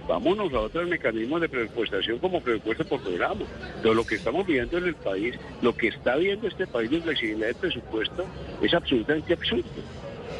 vámonos 0.08 0.54
a 0.54 0.62
otros 0.62 0.88
mecanismos 0.88 1.42
de 1.42 1.50
presupuestación 1.50 2.20
como 2.20 2.40
presupuesto 2.42 2.86
por 2.86 3.02
programa. 3.02 3.46
Pero 3.82 3.94
lo 3.94 4.06
que 4.06 4.16
estamos 4.16 4.48
viendo 4.48 4.78
en 4.78 4.86
el 4.86 4.96
país, 4.96 5.38
lo 5.62 5.76
que 5.76 5.90
está 5.90 6.16
viendo 6.16 6.48
este 6.48 6.68
país 6.68 6.90
de 6.90 7.02
flexibilidad 7.02 7.48
del 7.48 7.56
presupuesto, 7.56 8.26
es 8.62 8.74
absolutamente 8.74 9.34
absurdo. 9.34 9.66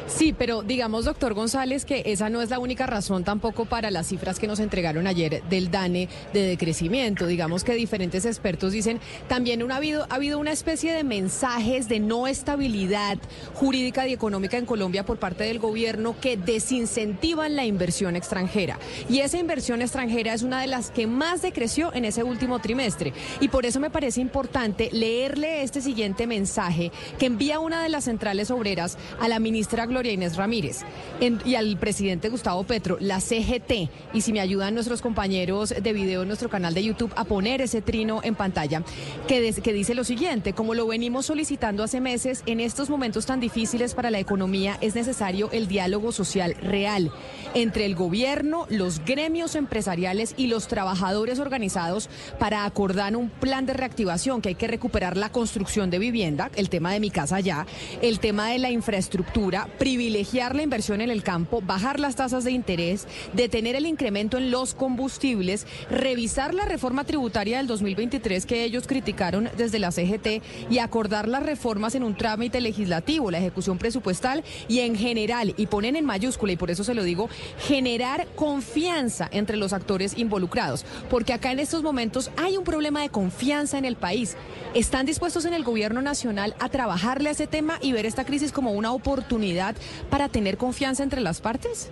Sí, 0.08 0.34
pero 0.36 0.62
digamos, 0.62 1.04
doctor 1.04 1.34
González, 1.34 1.84
que 1.84 2.02
esa 2.06 2.30
no 2.30 2.40
es 2.40 2.48
la 2.48 2.58
única 2.58 2.86
razón 2.86 3.24
tampoco 3.24 3.66
para 3.66 3.90
las 3.90 4.06
cifras 4.06 4.38
que 4.38 4.46
nos 4.46 4.58
entregaron 4.58 5.06
ayer 5.06 5.42
del 5.50 5.70
DANE 5.70 6.08
de 6.32 6.42
decrecimiento. 6.42 7.26
Digamos 7.26 7.62
que 7.62 7.74
diferentes 7.74 8.24
expertos 8.24 8.72
dicen, 8.72 9.00
también 9.28 9.70
ha, 9.70 9.76
habido, 9.76 10.06
ha 10.08 10.14
habido 10.14 10.38
una 10.38 10.50
especie 10.50 10.94
de 10.94 11.04
mensajes 11.04 11.88
de 11.88 12.00
no 12.00 12.26
estabilidad 12.26 13.18
jurídica 13.52 14.08
y 14.08 14.14
económica 14.14 14.56
en 14.56 14.64
Colombia 14.64 15.04
por 15.04 15.18
parte 15.18 15.44
del 15.44 15.58
gobierno 15.58 16.16
que 16.18 16.38
desincentivan 16.38 17.54
la 17.54 17.66
inversión 17.66 18.16
extranjera. 18.16 18.78
Y 19.10 19.20
esa 19.20 19.38
inversión 19.38 19.82
extranjera 19.82 20.32
es 20.32 20.42
una 20.42 20.62
de 20.62 20.68
las 20.68 20.90
que 20.90 21.06
más 21.06 21.42
decreció 21.42 21.92
en 21.92 22.06
ese 22.06 22.22
último 22.22 22.60
trimestre. 22.60 23.12
Y 23.40 23.48
por 23.48 23.66
eso 23.66 23.78
me 23.78 23.90
parece 23.90 24.22
importante 24.22 24.88
leerle 24.90 25.62
este 25.62 25.82
siguiente 25.82 26.26
mensaje 26.26 26.92
que 27.18 27.26
envía 27.26 27.60
una 27.60 27.82
de 27.82 27.90
las 27.90 28.04
centrales 28.04 28.50
obreras 28.50 28.96
a 29.20 29.28
la 29.28 29.38
ministra 29.38 29.84
Gloria 29.84 29.97
Inés 30.06 30.36
Ramírez 30.36 30.80
y 31.20 31.54
al 31.54 31.76
presidente 31.78 32.28
Gustavo 32.28 32.64
Petro, 32.64 32.96
la 33.00 33.20
CGT. 33.20 33.90
Y 34.12 34.20
si 34.20 34.32
me 34.32 34.40
ayudan 34.40 34.74
nuestros 34.74 35.02
compañeros 35.02 35.74
de 35.80 35.92
video 35.92 36.22
en 36.22 36.28
nuestro 36.28 36.48
canal 36.48 36.74
de 36.74 36.84
YouTube 36.84 37.12
a 37.16 37.24
poner 37.24 37.60
ese 37.60 37.82
trino 37.82 38.20
en 38.22 38.34
pantalla, 38.34 38.82
que, 39.26 39.52
que 39.52 39.72
dice 39.72 39.94
lo 39.94 40.04
siguiente, 40.04 40.52
como 40.52 40.74
lo 40.74 40.86
venimos 40.86 41.26
solicitando 41.26 41.82
hace 41.82 42.00
meses, 42.00 42.42
en 42.46 42.60
estos 42.60 42.90
momentos 42.90 43.26
tan 43.26 43.40
difíciles 43.40 43.94
para 43.94 44.10
la 44.10 44.18
economía 44.18 44.78
es 44.80 44.94
necesario 44.94 45.50
el 45.52 45.68
diálogo 45.68 46.12
social 46.12 46.54
real 46.62 47.10
entre 47.54 47.86
el 47.86 47.94
gobierno, 47.94 48.66
los 48.68 49.04
gremios 49.04 49.54
empresariales 49.54 50.34
y 50.36 50.46
los 50.46 50.68
trabajadores 50.68 51.38
organizados 51.38 52.08
para 52.38 52.64
acordar 52.64 52.98
un 53.16 53.30
plan 53.30 53.64
de 53.64 53.72
reactivación, 53.72 54.42
que 54.42 54.50
hay 54.50 54.54
que 54.54 54.66
recuperar 54.66 55.16
la 55.16 55.30
construcción 55.30 55.90
de 55.90 55.98
vivienda, 55.98 56.50
el 56.56 56.68
tema 56.68 56.92
de 56.92 57.00
mi 57.00 57.10
casa 57.10 57.40
ya, 57.40 57.66
el 58.02 58.18
tema 58.18 58.50
de 58.50 58.58
la 58.58 58.70
infraestructura, 58.70 59.68
privilegiar 59.88 60.54
la 60.54 60.60
inversión 60.60 61.00
en 61.00 61.08
el 61.08 61.22
campo, 61.22 61.62
bajar 61.62 61.98
las 61.98 62.14
tasas 62.14 62.44
de 62.44 62.50
interés, 62.50 63.06
detener 63.32 63.74
el 63.74 63.86
incremento 63.86 64.36
en 64.36 64.50
los 64.50 64.74
combustibles, 64.74 65.66
revisar 65.90 66.52
la 66.52 66.66
reforma 66.66 67.04
tributaria 67.04 67.56
del 67.56 67.66
2023 67.66 68.44
que 68.44 68.64
ellos 68.64 68.86
criticaron 68.86 69.48
desde 69.56 69.78
la 69.78 69.90
CGT 69.90 70.42
y 70.68 70.80
acordar 70.80 71.26
las 71.26 71.42
reformas 71.42 71.94
en 71.94 72.02
un 72.02 72.14
trámite 72.14 72.60
legislativo, 72.60 73.30
la 73.30 73.38
ejecución 73.38 73.78
presupuestal 73.78 74.44
y 74.68 74.80
en 74.80 74.94
general, 74.94 75.54
y 75.56 75.68
ponen 75.68 75.96
en 75.96 76.04
mayúscula, 76.04 76.52
y 76.52 76.56
por 76.56 76.70
eso 76.70 76.84
se 76.84 76.92
lo 76.92 77.02
digo, 77.02 77.30
generar 77.66 78.26
confianza 78.36 79.30
entre 79.32 79.56
los 79.56 79.72
actores 79.72 80.18
involucrados, 80.18 80.84
porque 81.08 81.32
acá 81.32 81.50
en 81.50 81.60
estos 81.60 81.82
momentos 81.82 82.30
hay 82.36 82.58
un 82.58 82.64
problema 82.64 83.00
de 83.00 83.08
confianza 83.08 83.78
en 83.78 83.86
el 83.86 83.96
país. 83.96 84.36
¿Están 84.74 85.06
dispuestos 85.06 85.46
en 85.46 85.54
el 85.54 85.64
gobierno 85.64 86.02
nacional 86.02 86.54
a 86.58 86.68
trabajarle 86.68 87.30
a 87.30 87.32
ese 87.32 87.46
tema 87.46 87.78
y 87.80 87.92
ver 87.92 88.04
esta 88.04 88.26
crisis 88.26 88.52
como 88.52 88.72
una 88.72 88.92
oportunidad 88.92 89.77
para 90.10 90.28
tener 90.28 90.56
confianza 90.56 91.02
entre 91.02 91.20
las 91.20 91.40
partes? 91.40 91.90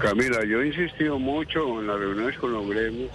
Camila, 0.00 0.44
yo 0.44 0.60
he 0.60 0.68
insistido 0.68 1.18
mucho 1.18 1.80
en 1.80 1.86
las 1.86 1.98
reuniones 1.98 2.38
con 2.38 2.52
los 2.52 2.68
gremios. 2.68 3.10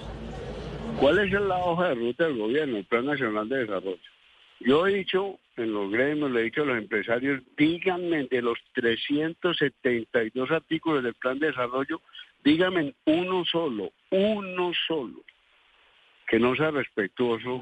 ¿Cuál 1.00 1.20
es 1.20 1.32
la 1.32 1.58
hoja 1.58 1.90
de 1.90 1.96
ruta 1.96 2.26
del 2.26 2.38
gobierno, 2.38 2.78
el 2.78 2.86
Plan 2.86 3.06
Nacional 3.06 3.48
de 3.50 3.58
Desarrollo? 3.60 4.00
Yo 4.60 4.88
he 4.88 4.94
dicho 4.94 5.40
en 5.58 5.74
los 5.74 5.92
gremios, 5.92 6.32
le 6.32 6.42
he 6.42 6.44
dicho 6.46 6.64
a 6.64 6.66
los 6.66 6.78
empresarios, 6.78 7.42
díganme 7.58 8.28
de 8.30 8.42
los 8.42 8.58
372 8.74 10.52
artículos 10.52 11.04
del 11.04 11.14
Plan 11.16 11.40
de 11.40 11.48
Desarrollo, 11.48 12.02
díganme 12.44 12.94
uno 13.06 13.44
solo, 13.46 13.92
uno 14.12 14.72
solo, 14.88 15.22
que 16.28 16.40
no 16.40 16.56
sea 16.56 16.72
respetuoso 16.72 17.62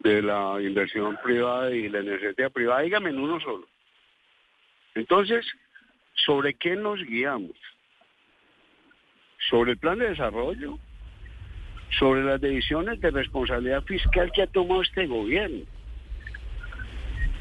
de 0.00 0.22
la 0.22 0.56
inversión 0.60 1.18
privada 1.22 1.70
y 1.70 1.88
la 1.88 2.00
iniciativa 2.00 2.50
privada, 2.50 2.80
díganme 2.82 3.10
uno 3.10 3.38
solo. 3.40 3.66
Entonces, 4.94 5.46
¿sobre 6.14 6.54
qué 6.54 6.76
nos 6.76 7.02
guiamos? 7.04 7.56
¿Sobre 9.50 9.72
el 9.72 9.78
plan 9.78 9.98
de 9.98 10.10
desarrollo? 10.10 10.78
¿Sobre 11.98 12.24
las 12.24 12.40
decisiones 12.40 13.00
de 13.00 13.10
responsabilidad 13.10 13.82
fiscal 13.84 14.30
que 14.32 14.42
ha 14.42 14.46
tomado 14.46 14.82
este 14.82 15.06
gobierno? 15.06 15.64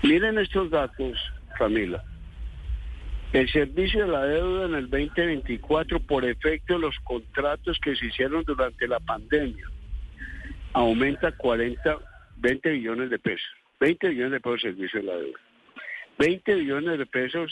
Miren 0.03 0.37
estos 0.37 0.69
datos, 0.69 1.17
Camila. 1.57 2.03
El 3.31 3.49
servicio 3.49 4.05
de 4.05 4.11
la 4.11 4.25
deuda 4.25 4.65
en 4.65 4.75
el 4.75 4.89
2024 4.89 5.99
por 6.01 6.23
efecto 6.23 6.73
de 6.73 6.79
los 6.81 6.99
contratos 6.99 7.79
que 7.79 7.95
se 7.95 8.07
hicieron 8.07 8.43
durante 8.43 8.87
la 8.87 8.99
pandemia 8.99 9.65
aumenta 10.73 11.31
40, 11.31 11.97
20 12.37 12.69
billones 12.71 13.09
de 13.09 13.17
pesos. 13.17 13.47
20 13.79 14.09
billones 14.09 14.31
de 14.33 14.39
pesos 14.39 14.65
el 14.65 14.75
servicio 14.75 14.99
de 14.99 15.05
la 15.05 15.15
deuda. 15.15 15.39
20 16.17 16.55
billones 16.55 16.99
de 16.99 17.05
pesos 17.05 17.51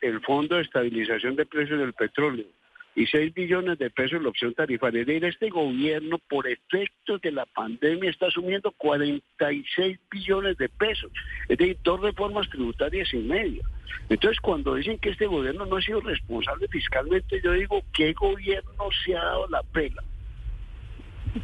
el 0.00 0.20
Fondo 0.20 0.56
de 0.56 0.62
Estabilización 0.62 1.36
de 1.36 1.46
Precios 1.46 1.78
del 1.78 1.92
Petróleo 1.92 2.46
y 2.94 3.06
6 3.06 3.32
billones 3.32 3.78
de 3.78 3.90
pesos 3.90 4.22
la 4.22 4.28
opción 4.28 4.54
tarifaria. 4.54 5.02
Es 5.02 5.06
decir, 5.06 5.24
este 5.24 5.50
gobierno, 5.50 6.18
por 6.28 6.48
efectos 6.48 7.20
de 7.20 7.30
la 7.30 7.46
pandemia, 7.46 8.10
está 8.10 8.26
asumiendo 8.26 8.72
46 8.72 9.98
billones 10.10 10.56
de 10.56 10.68
pesos. 10.68 11.10
Es 11.48 11.58
decir, 11.58 11.76
dos 11.84 12.00
reformas 12.00 12.48
tributarias 12.50 13.12
y 13.14 13.18
media. 13.18 13.62
Entonces, 14.08 14.40
cuando 14.40 14.74
dicen 14.74 14.98
que 14.98 15.10
este 15.10 15.26
gobierno 15.26 15.66
no 15.66 15.76
ha 15.76 15.82
sido 15.82 16.00
responsable 16.00 16.66
fiscalmente, 16.68 17.40
yo 17.42 17.52
digo, 17.52 17.82
¿qué 17.92 18.12
gobierno 18.14 18.88
se 19.04 19.16
ha 19.16 19.22
dado 19.22 19.46
la 19.48 19.62
pena 19.62 20.02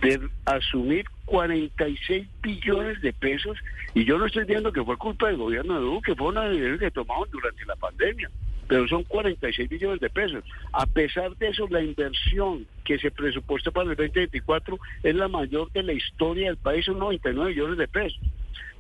de 0.00 0.28
asumir 0.44 1.06
46 1.26 2.26
billones 2.42 3.00
de 3.00 3.12
pesos? 3.12 3.56
Y 3.94 4.04
yo 4.04 4.18
no 4.18 4.26
estoy 4.26 4.44
diciendo 4.44 4.72
que 4.72 4.84
fue 4.84 4.96
culpa 4.96 5.28
del 5.28 5.36
gobierno 5.36 5.74
de 5.74 5.80
Duque, 5.80 6.14
fue 6.14 6.28
una 6.28 6.48
decisión 6.48 6.78
que 6.78 6.90
tomaron 6.90 7.28
durante 7.30 7.64
la 7.64 7.76
pandemia 7.76 8.30
pero 8.66 8.88
son 8.88 9.04
46 9.04 9.68
billones 9.68 10.00
de 10.00 10.10
pesos. 10.10 10.44
A 10.72 10.86
pesar 10.86 11.36
de 11.36 11.48
eso, 11.48 11.66
la 11.68 11.82
inversión 11.82 12.66
que 12.84 12.98
se 12.98 13.10
presupuesta 13.10 13.70
para 13.70 13.90
el 13.90 13.96
2024 13.96 14.78
es 15.02 15.14
la 15.14 15.28
mayor 15.28 15.70
de 15.72 15.82
la 15.82 15.92
historia 15.92 16.46
del 16.46 16.56
país, 16.56 16.84
son 16.84 16.98
99 16.98 17.50
billones 17.50 17.78
de 17.78 17.88
pesos. 17.88 18.20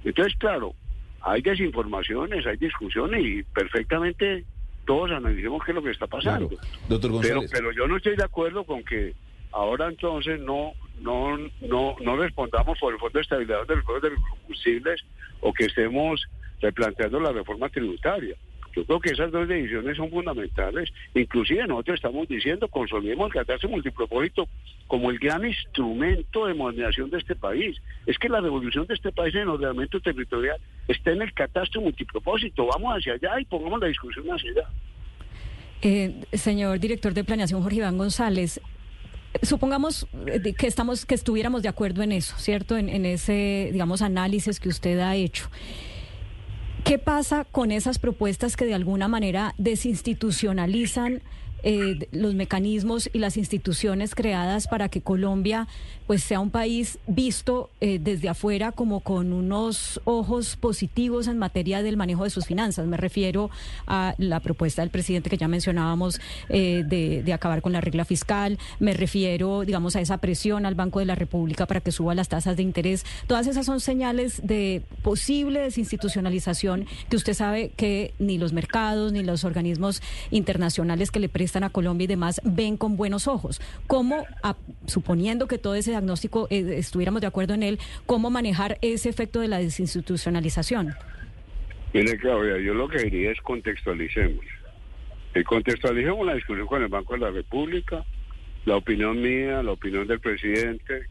Entonces, 0.04 0.34
claro, 0.38 0.74
hay 1.20 1.42
desinformaciones, 1.42 2.46
hay 2.46 2.56
discusiones 2.56 3.24
y 3.24 3.42
perfectamente 3.42 4.44
todos 4.84 5.10
analicemos 5.10 5.62
qué 5.64 5.72
es 5.72 5.74
lo 5.74 5.82
que 5.82 5.90
está 5.90 6.06
pasando. 6.06 6.50
Doctor 6.88 7.12
Pero, 7.22 7.42
pero 7.50 7.72
yo 7.72 7.86
no 7.86 7.96
estoy 7.96 8.16
de 8.16 8.24
acuerdo 8.24 8.64
con 8.64 8.84
que 8.84 9.14
ahora 9.50 9.88
entonces 9.88 10.40
no 10.40 10.72
no 11.00 11.36
no 11.60 11.96
no 12.00 12.16
respondamos 12.16 12.78
por 12.78 12.92
el 12.92 12.98
Fondo 12.98 13.18
de 13.18 13.22
Estabilidad 13.22 13.66
de 13.66 13.76
los 13.76 14.02
de 14.02 14.10
los 14.10 14.20
Combustibles 14.30 15.04
o 15.40 15.52
que 15.52 15.66
estemos 15.66 16.26
replanteando 16.60 17.20
la 17.20 17.32
reforma 17.32 17.68
tributaria. 17.68 18.36
Yo 18.74 18.84
creo 18.84 19.00
que 19.00 19.10
esas 19.10 19.30
dos 19.30 19.46
decisiones 19.46 19.96
son 19.96 20.10
fundamentales. 20.10 20.92
Inclusive 21.14 21.66
nosotros 21.66 21.94
estamos 21.96 22.26
diciendo, 22.26 22.66
consolidemos 22.68 23.26
el 23.28 23.32
catástrofe 23.32 23.72
multipropósito 23.72 24.48
como 24.88 25.10
el 25.10 25.18
gran 25.18 25.46
instrumento 25.46 26.46
de 26.46 26.54
modernización 26.54 27.10
de 27.10 27.18
este 27.18 27.36
país. 27.36 27.76
Es 28.06 28.18
que 28.18 28.28
la 28.28 28.40
revolución 28.40 28.86
de 28.86 28.94
este 28.94 29.12
país 29.12 29.34
en 29.34 29.48
ordenamiento 29.48 30.00
territorial 30.00 30.56
está 30.88 31.12
en 31.12 31.22
el 31.22 31.32
catástrofe 31.32 31.84
multipropósito. 31.84 32.66
Vamos 32.66 32.96
hacia 32.96 33.12
allá 33.14 33.40
y 33.40 33.44
pongamos 33.44 33.80
la 33.80 33.86
discusión 33.86 34.26
hacia 34.26 34.50
allá. 34.50 34.68
Eh, 35.82 36.14
señor 36.32 36.80
director 36.80 37.12
de 37.12 37.24
planeación 37.24 37.62
Jorge 37.62 37.76
Iván 37.76 37.98
González, 37.98 38.60
supongamos 39.42 40.06
eh, 40.26 40.54
que 40.54 40.66
estamos 40.66 41.06
que 41.06 41.14
estuviéramos 41.14 41.62
de 41.62 41.68
acuerdo 41.68 42.02
en 42.02 42.12
eso, 42.12 42.34
¿cierto? 42.38 42.76
En, 42.76 42.88
en 42.88 43.06
ese, 43.06 43.70
digamos, 43.72 44.02
análisis 44.02 44.60
que 44.60 44.68
usted 44.68 44.98
ha 45.00 45.14
hecho. 45.14 45.50
¿Qué 46.84 46.98
pasa 46.98 47.44
con 47.44 47.70
esas 47.70 47.98
propuestas 47.98 48.56
que 48.56 48.66
de 48.66 48.74
alguna 48.74 49.08
manera 49.08 49.54
desinstitucionalizan 49.56 51.22
eh, 51.66 52.08
los 52.12 52.34
mecanismos 52.34 53.08
y 53.10 53.18
las 53.18 53.38
instituciones 53.38 54.14
creadas 54.14 54.68
para 54.68 54.90
que 54.90 55.00
Colombia 55.00 55.66
pues 56.06 56.22
sea 56.22 56.38
un 56.38 56.50
país 56.50 56.98
visto 57.06 57.70
eh, 57.80 57.98
desde 57.98 58.28
afuera 58.28 58.72
como 58.72 59.00
con 59.00 59.32
unos 59.32 59.98
ojos 60.04 60.56
positivos 60.56 61.26
en 61.26 61.38
materia 61.38 61.82
del 61.82 61.96
manejo 61.96 62.24
de 62.24 62.30
sus 62.30 62.44
finanzas. 62.44 62.86
Me 62.86 62.98
refiero 62.98 63.50
a 63.86 64.14
la 64.18 64.40
propuesta 64.40 64.82
del 64.82 64.90
presidente 64.90 65.30
que 65.30 65.38
ya 65.38 65.48
mencionábamos 65.48 66.20
eh, 66.50 66.84
de, 66.86 67.22
de, 67.22 67.32
acabar 67.32 67.62
con 67.62 67.72
la 67.72 67.80
regla 67.80 68.04
fiscal, 68.04 68.58
me 68.78 68.92
refiero, 68.92 69.62
digamos, 69.62 69.96
a 69.96 70.02
esa 70.02 70.18
presión 70.18 70.66
al 70.66 70.74
Banco 70.74 70.98
de 70.98 71.06
la 71.06 71.14
República 71.14 71.64
para 71.66 71.80
que 71.80 71.92
suba 71.92 72.14
las 72.14 72.28
tasas 72.28 72.56
de 72.56 72.62
interés. 72.62 73.06
Todas 73.26 73.46
esas 73.46 73.64
son 73.64 73.80
señales 73.80 74.42
de 74.44 74.82
posible 75.02 75.60
desinstitucionalización 75.60 76.86
que 77.08 77.16
usted 77.16 77.32
sabe 77.32 77.70
que 77.70 78.12
ni 78.18 78.36
los 78.36 78.52
mercados 78.52 79.12
ni 79.12 79.22
los 79.22 79.44
organismos 79.44 80.02
internacionales 80.30 81.10
que 81.10 81.20
le 81.20 81.30
prestan 81.30 81.53
a 81.62 81.70
Colombia 81.70 82.04
y 82.04 82.08
demás 82.08 82.40
ven 82.44 82.76
con 82.76 82.96
buenos 82.96 83.28
ojos. 83.28 83.60
¿Cómo, 83.86 84.26
a, 84.42 84.56
suponiendo 84.86 85.46
que 85.46 85.58
todo 85.58 85.74
ese 85.74 85.90
diagnóstico 85.90 86.48
eh, 86.50 86.74
estuviéramos 86.78 87.20
de 87.20 87.28
acuerdo 87.28 87.54
en 87.54 87.62
él, 87.62 87.78
cómo 88.06 88.30
manejar 88.30 88.78
ese 88.82 89.08
efecto 89.08 89.40
de 89.40 89.48
la 89.48 89.58
desinstitucionalización? 89.58 90.94
Mire, 91.92 92.16
Claudia, 92.16 92.58
yo 92.58 92.74
lo 92.74 92.88
que 92.88 93.04
diría 93.04 93.30
es 93.30 93.40
contextualicemos. 93.40 94.44
Y 95.34 95.44
contextualicemos 95.44 96.26
la 96.26 96.34
discusión 96.34 96.66
con 96.66 96.82
el 96.82 96.88
Banco 96.88 97.12
de 97.14 97.20
la 97.20 97.30
República, 97.30 98.04
la 98.64 98.76
opinión 98.76 99.20
mía, 99.20 99.62
la 99.62 99.72
opinión 99.72 100.06
del 100.06 100.20
presidente, 100.20 101.06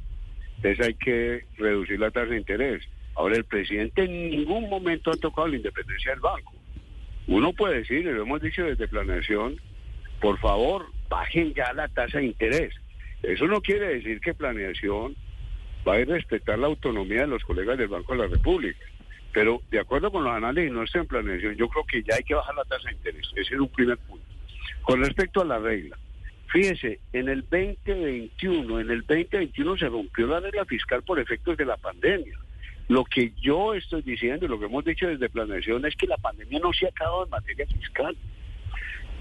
es 0.64 0.80
hay 0.80 0.94
que 0.96 1.46
reducir 1.58 2.00
la 2.00 2.12
tasa 2.12 2.28
de 2.28 2.38
interés. 2.38 2.84
Ahora, 3.16 3.36
el 3.36 3.46
presidente 3.46 4.04
en 4.04 4.32
ningún 4.32 4.70
momento 4.70 5.12
ha 5.12 5.18
tocado 5.18 5.48
la 5.48 5.58
independencia 5.58 6.12
del 6.12 6.22
banco. 6.22 6.54
Uno 7.28 7.54
puede 7.54 7.80
decir, 7.80 8.00
y 8.00 8.04
lo 8.04 8.24
hemos 8.24 8.42
dicho 8.42 8.64
desde 8.64 8.88
planeación, 8.88 9.62
por 10.24 10.40
favor, 10.40 10.86
bajen 11.10 11.54
ya 11.54 11.74
la 11.74 11.90
tasa 11.90 12.20
de 12.20 12.28
interés. 12.28 12.74
Eso 13.22 13.46
no 13.46 13.60
quiere 13.60 13.96
decir 13.96 14.22
que 14.22 14.34
planeación 14.34 15.18
va 15.86 15.96
a 15.96 16.06
respetar 16.06 16.58
la 16.58 16.68
autonomía 16.68 17.22
de 17.22 17.28
los 17.28 17.44
colegas 17.44 17.78
del 17.78 17.90
Banco 17.90 18.14
de 18.14 18.20
la 18.20 18.28
República. 18.28 18.80
Pero 19.34 19.62
de 19.70 19.82
acuerdo 19.82 20.14
con 20.14 20.24
los 20.24 20.32
análisis 20.32 20.72
nuestros 20.72 21.02
en 21.02 21.08
planeación, 21.10 21.56
yo 21.56 21.68
creo 21.68 21.84
que 21.84 22.04
ya 22.04 22.16
hay 22.16 22.24
que 22.24 22.36
bajar 22.36 22.56
la 22.56 22.64
tasa 22.64 22.88
de 22.88 22.96
interés. 22.96 23.30
Ese 23.36 23.54
es 23.54 23.60
un 23.60 23.68
primer 23.68 23.98
punto. 23.98 24.26
Con 24.84 25.04
respecto 25.04 25.42
a 25.42 25.46
la 25.46 25.60
regla, 25.60 26.00
fíjese, 26.48 27.02
en 27.12 27.28
el 27.28 27.42
2021, 27.42 28.80
en 28.80 28.92
el 28.92 29.02
2021 29.02 29.78
se 29.78 29.90
rompió 29.90 30.28
la 30.28 30.40
regla 30.40 30.64
fiscal 30.64 31.04
por 31.04 31.20
efectos 31.20 31.58
de 31.58 31.66
la 31.66 31.76
pandemia. 31.76 32.40
Lo 32.88 33.04
que 33.04 33.34
yo 33.42 33.74
estoy 33.74 34.04
diciendo, 34.04 34.48
lo 34.48 34.58
que 34.58 34.68
hemos 34.68 34.86
dicho 34.86 35.06
desde 35.06 35.28
planeación, 35.28 35.86
es 35.86 35.98
que 35.98 36.08
la 36.08 36.18
pandemia 36.18 36.60
no 36.60 36.72
se 36.72 36.86
ha 36.86 36.90
acabado 36.92 37.26
en 37.26 37.30
materia 37.30 37.68
fiscal. 37.68 38.16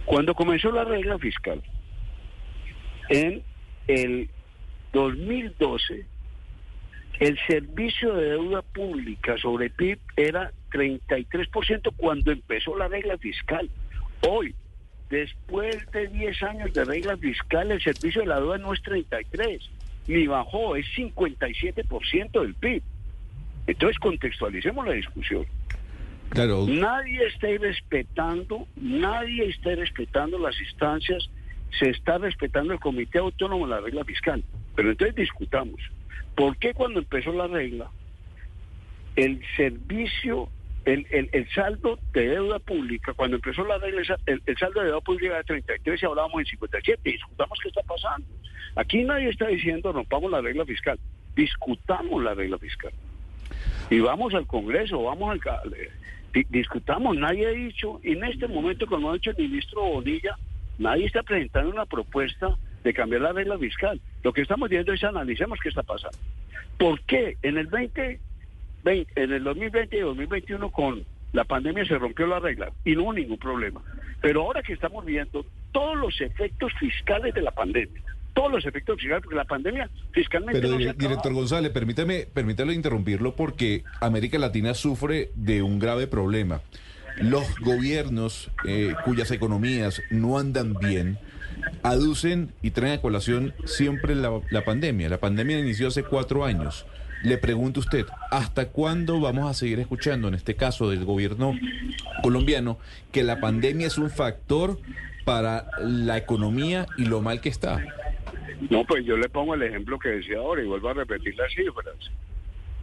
Cuando 0.04 0.34
comenzó 0.34 0.70
la 0.72 0.84
regla 0.84 1.18
fiscal, 1.18 1.62
en 3.08 3.42
el 3.86 4.28
2012, 4.92 6.06
el 7.20 7.38
servicio 7.46 8.14
de 8.14 8.30
deuda 8.30 8.62
pública 8.62 9.36
sobre 9.38 9.70
PIB 9.70 9.98
era 10.16 10.52
33% 10.72 11.92
cuando 11.96 12.32
empezó 12.32 12.76
la 12.76 12.88
regla 12.88 13.16
fiscal. 13.18 13.70
Hoy, 14.28 14.54
después 15.08 15.90
de 15.92 16.08
10 16.08 16.42
años 16.42 16.72
de 16.72 16.84
regla 16.84 17.16
fiscal, 17.16 17.70
el 17.70 17.82
servicio 17.82 18.22
de 18.22 18.28
la 18.28 18.40
deuda 18.40 18.58
no 18.58 18.72
es 18.72 18.82
33, 18.82 19.70
ni 20.08 20.26
bajó, 20.26 20.74
es 20.76 20.86
57% 20.96 22.40
del 22.40 22.54
PIB. 22.54 22.82
Entonces 23.66 23.98
contextualicemos 23.98 24.86
la 24.86 24.94
discusión. 24.94 25.46
Claro. 26.32 26.66
Nadie 26.66 27.26
está 27.26 27.48
respetando, 27.60 28.66
nadie 28.76 29.50
está 29.50 29.74
respetando 29.74 30.38
las 30.38 30.58
instancias, 30.60 31.28
se 31.78 31.90
está 31.90 32.16
respetando 32.16 32.72
el 32.72 32.80
Comité 32.80 33.18
Autónomo 33.18 33.66
de 33.66 33.74
la 33.74 33.80
regla 33.80 34.04
fiscal. 34.04 34.42
Pero 34.74 34.90
entonces 34.90 35.14
discutamos. 35.14 35.80
¿Por 36.34 36.56
qué 36.56 36.72
cuando 36.72 37.00
empezó 37.00 37.32
la 37.32 37.48
regla, 37.48 37.90
el 39.16 39.42
servicio, 39.56 40.48
el, 40.86 41.06
el, 41.10 41.28
el 41.32 41.48
saldo 41.50 41.98
de 42.14 42.28
deuda 42.28 42.58
pública, 42.58 43.12
cuando 43.12 43.36
empezó 43.36 43.64
la 43.66 43.76
regla, 43.76 44.00
el, 44.24 44.58
saldo 44.58 44.80
de 44.80 44.86
deuda 44.86 45.00
pública 45.02 45.34
era 45.34 45.42
33 45.42 46.02
y 46.02 46.06
hablábamos 46.06 46.40
en 46.40 46.46
57? 46.46 47.00
Discutamos 47.04 47.58
qué 47.62 47.68
está 47.68 47.82
pasando. 47.82 48.26
Aquí 48.74 49.04
nadie 49.04 49.28
está 49.28 49.48
diciendo 49.48 49.92
rompamos 49.92 50.30
la 50.30 50.40
regla 50.40 50.64
fiscal, 50.64 50.98
discutamos 51.36 52.22
la 52.24 52.32
regla 52.32 52.56
fiscal. 52.56 52.92
Y 53.90 54.00
vamos 54.00 54.32
al 54.32 54.46
Congreso, 54.46 55.02
vamos 55.02 55.30
al 55.30 55.40
discutamos, 56.48 57.16
nadie 57.16 57.46
ha 57.46 57.50
dicho, 57.50 58.00
en 58.02 58.24
este 58.24 58.48
momento, 58.48 58.86
como 58.86 59.10
ha 59.10 59.14
dicho 59.14 59.30
el 59.30 59.36
ministro 59.36 59.82
Bonilla, 59.82 60.36
nadie 60.78 61.06
está 61.06 61.22
presentando 61.22 61.70
una 61.70 61.86
propuesta 61.86 62.56
de 62.82 62.94
cambiar 62.94 63.22
la 63.22 63.32
regla 63.32 63.58
fiscal. 63.58 64.00
Lo 64.22 64.32
que 64.32 64.42
estamos 64.42 64.68
viendo 64.68 64.92
es 64.92 65.04
analicemos 65.04 65.58
qué 65.62 65.68
está 65.68 65.82
pasando. 65.82 66.18
¿Por 66.78 67.00
qué 67.02 67.36
en 67.42 67.58
el 67.58 67.66
20, 67.66 68.20
20, 68.84 69.22
en 69.22 69.32
el 69.32 69.44
2020 69.44 69.96
y 69.96 70.00
2021 70.00 70.70
con 70.70 71.04
la 71.32 71.44
pandemia 71.44 71.84
se 71.84 71.98
rompió 71.98 72.26
la 72.26 72.40
regla 72.40 72.72
y 72.84 72.96
no 72.96 73.04
hubo 73.04 73.12
ningún 73.12 73.38
problema? 73.38 73.82
Pero 74.20 74.42
ahora 74.42 74.62
que 74.62 74.72
estamos 74.72 75.04
viendo 75.04 75.44
todos 75.72 75.96
los 75.96 76.20
efectos 76.20 76.72
fiscales 76.78 77.34
de 77.34 77.42
la 77.42 77.50
pandemia, 77.50 78.02
todos 78.34 78.50
los 78.50 78.64
efectos 78.64 78.98
fiscales, 78.98 79.22
porque 79.22 79.36
la 79.36 79.44
pandemia 79.44 79.90
fiscalmente. 80.12 80.60
Pero, 80.60 80.78
no 80.78 80.78
se 80.78 80.92
director. 80.94 81.32
González, 81.32 81.70
permítame, 81.70 82.26
permítame 82.32 82.72
interrumpirlo 82.74 83.36
porque 83.36 83.84
América 84.00 84.38
Latina 84.38 84.74
sufre 84.74 85.30
de 85.34 85.62
un 85.62 85.78
grave 85.78 86.06
problema. 86.06 86.62
los 87.18 87.44
gobiernos 87.60 88.50
eh, 88.66 88.94
cuyas 89.04 89.30
economías 89.30 90.00
no 90.10 90.38
andan 90.38 90.74
bien 90.74 91.18
aducen 91.82 92.52
y 92.62 92.70
traen 92.70 92.94
a 92.94 93.00
colación 93.00 93.54
siempre 93.64 94.14
la, 94.14 94.40
la 94.50 94.64
pandemia. 94.64 95.08
La 95.08 95.18
pandemia 95.18 95.58
inició 95.58 95.88
hace 95.88 96.02
cuatro 96.02 96.44
años. 96.44 96.86
Le 97.22 97.38
pregunto 97.38 97.80
a 97.80 97.82
usted, 97.82 98.06
¿hasta 98.30 98.68
cuándo 98.68 99.20
vamos 99.20 99.48
a 99.48 99.54
seguir 99.54 99.78
escuchando, 99.78 100.26
en 100.26 100.34
este 100.34 100.56
caso 100.56 100.90
del 100.90 101.04
gobierno 101.04 101.54
colombiano, 102.22 102.78
que 103.12 103.22
la 103.22 103.40
pandemia 103.40 103.86
es 103.86 103.96
un 103.96 104.10
factor 104.10 104.80
para 105.24 105.66
la 105.80 106.16
economía 106.16 106.86
y 106.98 107.04
lo 107.04 107.20
mal 107.20 107.40
que 107.40 107.48
está? 107.48 107.84
No, 108.70 108.84
pues 108.84 109.04
yo 109.04 109.16
le 109.16 109.28
pongo 109.28 109.54
el 109.54 109.62
ejemplo 109.62 109.98
que 109.98 110.10
decía 110.10 110.38
ahora 110.38 110.62
y 110.62 110.66
vuelvo 110.66 110.88
a 110.88 110.94
repetir 110.94 111.36
las 111.36 111.52
cifras. 111.52 111.96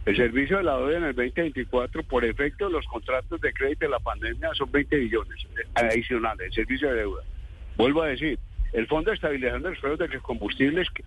El 0.06 0.16
servicio 0.16 0.58
de 0.58 0.62
la 0.62 0.76
deuda 0.76 0.96
en 0.96 1.04
el 1.04 1.14
2024, 1.14 2.02
por 2.04 2.24
efecto 2.24 2.66
de 2.66 2.72
los 2.72 2.86
contratos 2.86 3.40
de 3.40 3.52
crédito 3.52 3.84
de 3.84 3.90
la 3.90 3.98
pandemia, 3.98 4.50
son 4.54 4.70
20 4.70 4.96
billones 4.96 5.46
adicionales, 5.74 6.46
el 6.48 6.52
servicio 6.52 6.88
de 6.90 6.96
deuda. 6.96 7.22
Vuelvo 7.76 8.02
a 8.02 8.08
decir, 8.08 8.38
el 8.72 8.86
Fondo 8.86 9.10
de 9.10 9.16
Estabilización 9.16 9.62
de 9.62 9.70
los 9.70 9.78
Precios 9.78 9.98
de 9.98 10.08
los 10.08 10.22
Combustibles, 10.22 10.88
que, 10.90 11.04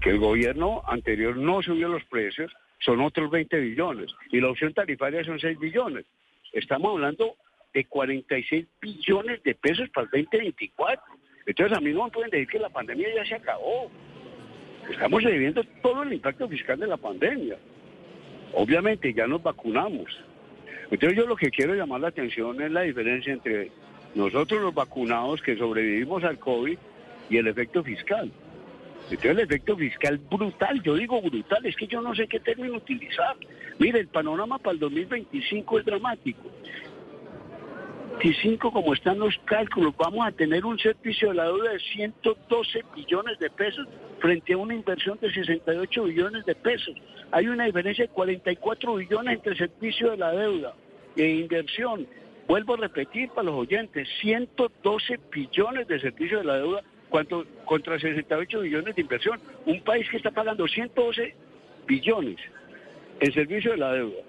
que 0.00 0.10
el 0.10 0.18
gobierno 0.18 0.82
anterior 0.86 1.36
no 1.36 1.62
subió 1.62 1.88
los 1.88 2.04
precios, 2.04 2.52
son 2.80 3.00
otros 3.00 3.30
20 3.30 3.58
billones. 3.60 4.12
Y 4.32 4.40
la 4.40 4.50
opción 4.50 4.72
tarifaria 4.72 5.22
son 5.24 5.38
6 5.38 5.58
billones. 5.58 6.04
Estamos 6.52 6.92
hablando 6.92 7.36
de 7.72 7.84
46 7.84 8.66
billones 8.80 9.42
de 9.42 9.54
pesos 9.54 9.88
para 9.90 10.08
el 10.12 10.24
2024. 10.24 11.19
Entonces 11.46 11.76
a 11.76 11.80
mí 11.80 11.92
no 11.92 12.04
me 12.04 12.10
pueden 12.10 12.30
decir 12.30 12.48
que 12.48 12.58
la 12.58 12.68
pandemia 12.68 13.08
ya 13.14 13.24
se 13.24 13.34
acabó. 13.34 13.90
Estamos 14.90 15.24
viviendo 15.24 15.62
todo 15.82 16.02
el 16.02 16.12
impacto 16.12 16.48
fiscal 16.48 16.78
de 16.78 16.86
la 16.86 16.96
pandemia. 16.96 17.56
Obviamente 18.54 19.12
ya 19.12 19.26
nos 19.26 19.42
vacunamos. 19.42 20.06
Entonces 20.90 21.16
yo 21.16 21.26
lo 21.26 21.36
que 21.36 21.50
quiero 21.50 21.74
llamar 21.74 22.00
la 22.00 22.08
atención 22.08 22.60
es 22.60 22.70
la 22.70 22.82
diferencia 22.82 23.32
entre 23.32 23.70
nosotros 24.14 24.60
los 24.60 24.74
vacunados 24.74 25.40
que 25.40 25.56
sobrevivimos 25.56 26.24
al 26.24 26.38
COVID 26.38 26.76
y 27.28 27.36
el 27.36 27.46
efecto 27.46 27.82
fiscal. 27.84 28.30
Entonces 29.04 29.30
el 29.30 29.40
efecto 29.40 29.76
fiscal 29.76 30.18
brutal, 30.18 30.82
yo 30.82 30.94
digo 30.94 31.20
brutal, 31.20 31.64
es 31.64 31.76
que 31.76 31.86
yo 31.86 32.00
no 32.00 32.14
sé 32.14 32.26
qué 32.26 32.40
término 32.40 32.76
utilizar. 32.76 33.36
Mire, 33.78 34.00
el 34.00 34.08
panorama 34.08 34.58
para 34.58 34.74
el 34.74 34.80
2025 34.80 35.78
es 35.78 35.84
dramático. 35.84 36.50
25, 38.22 38.70
como 38.70 38.92
están 38.92 39.18
los 39.18 39.34
cálculos, 39.46 39.94
vamos 39.96 40.26
a 40.26 40.30
tener 40.30 40.66
un 40.66 40.78
servicio 40.78 41.30
de 41.30 41.36
la 41.36 41.44
deuda 41.44 41.72
de 41.72 41.78
112 41.78 42.84
billones 42.94 43.38
de 43.38 43.48
pesos 43.48 43.88
frente 44.18 44.52
a 44.52 44.58
una 44.58 44.74
inversión 44.74 45.18
de 45.22 45.32
68 45.32 46.04
billones 46.04 46.44
de 46.44 46.54
pesos. 46.54 46.94
Hay 47.30 47.48
una 47.48 47.64
diferencia 47.64 48.04
de 48.04 48.10
44 48.10 48.94
billones 48.96 49.36
entre 49.36 49.56
servicio 49.56 50.10
de 50.10 50.18
la 50.18 50.32
deuda 50.32 50.74
e 51.16 51.30
inversión. 51.30 52.06
Vuelvo 52.46 52.74
a 52.74 52.76
repetir 52.76 53.30
para 53.30 53.44
los 53.44 53.54
oyentes, 53.54 54.06
112 54.20 55.18
billones 55.32 55.88
de 55.88 55.98
servicio 56.00 56.38
de 56.40 56.44
la 56.44 56.56
deuda 56.58 56.82
cuanto, 57.08 57.46
contra 57.64 57.98
68 57.98 58.60
billones 58.60 58.94
de 58.96 59.00
inversión. 59.00 59.40
Un 59.64 59.80
país 59.80 60.06
que 60.10 60.18
está 60.18 60.30
pagando 60.30 60.68
112 60.68 61.34
billones 61.86 62.36
en 63.18 63.32
servicio 63.32 63.70
de 63.70 63.78
la 63.78 63.94
deuda 63.94 64.20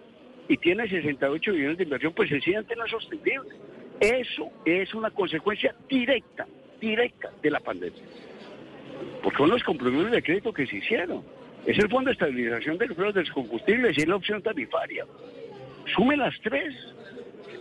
y 0.47 0.55
tiene 0.55 0.87
68 0.87 1.51
billones 1.51 1.77
de 1.77 1.83
inversión, 1.83 2.13
pues 2.13 2.29
sencillamente 2.29 2.73
no 2.77 2.85
es 2.85 2.91
sostenible. 2.91 3.49
Eso 4.01 4.49
es 4.65 4.91
una 4.95 5.11
consecuencia 5.11 5.75
directa, 5.87 6.47
directa 6.79 7.29
de 7.43 7.51
la 7.51 7.59
pandemia. 7.59 8.01
Porque 9.21 9.37
son 9.37 9.51
los 9.51 9.63
compromisos 9.63 10.09
de 10.09 10.23
crédito 10.23 10.51
que 10.51 10.65
se 10.65 10.77
hicieron. 10.77 11.23
Es 11.67 11.77
el 11.77 11.87
Fondo 11.87 12.07
de 12.07 12.13
Estabilización 12.13 12.79
de 12.79 12.87
los 12.87 13.13
de 13.13 13.29
Combustibles 13.31 13.95
y 13.95 14.01
es 14.01 14.07
la 14.07 14.15
opción 14.15 14.41
tarifaria. 14.41 15.05
Sume 15.95 16.17
las 16.17 16.33
tres. 16.41 16.73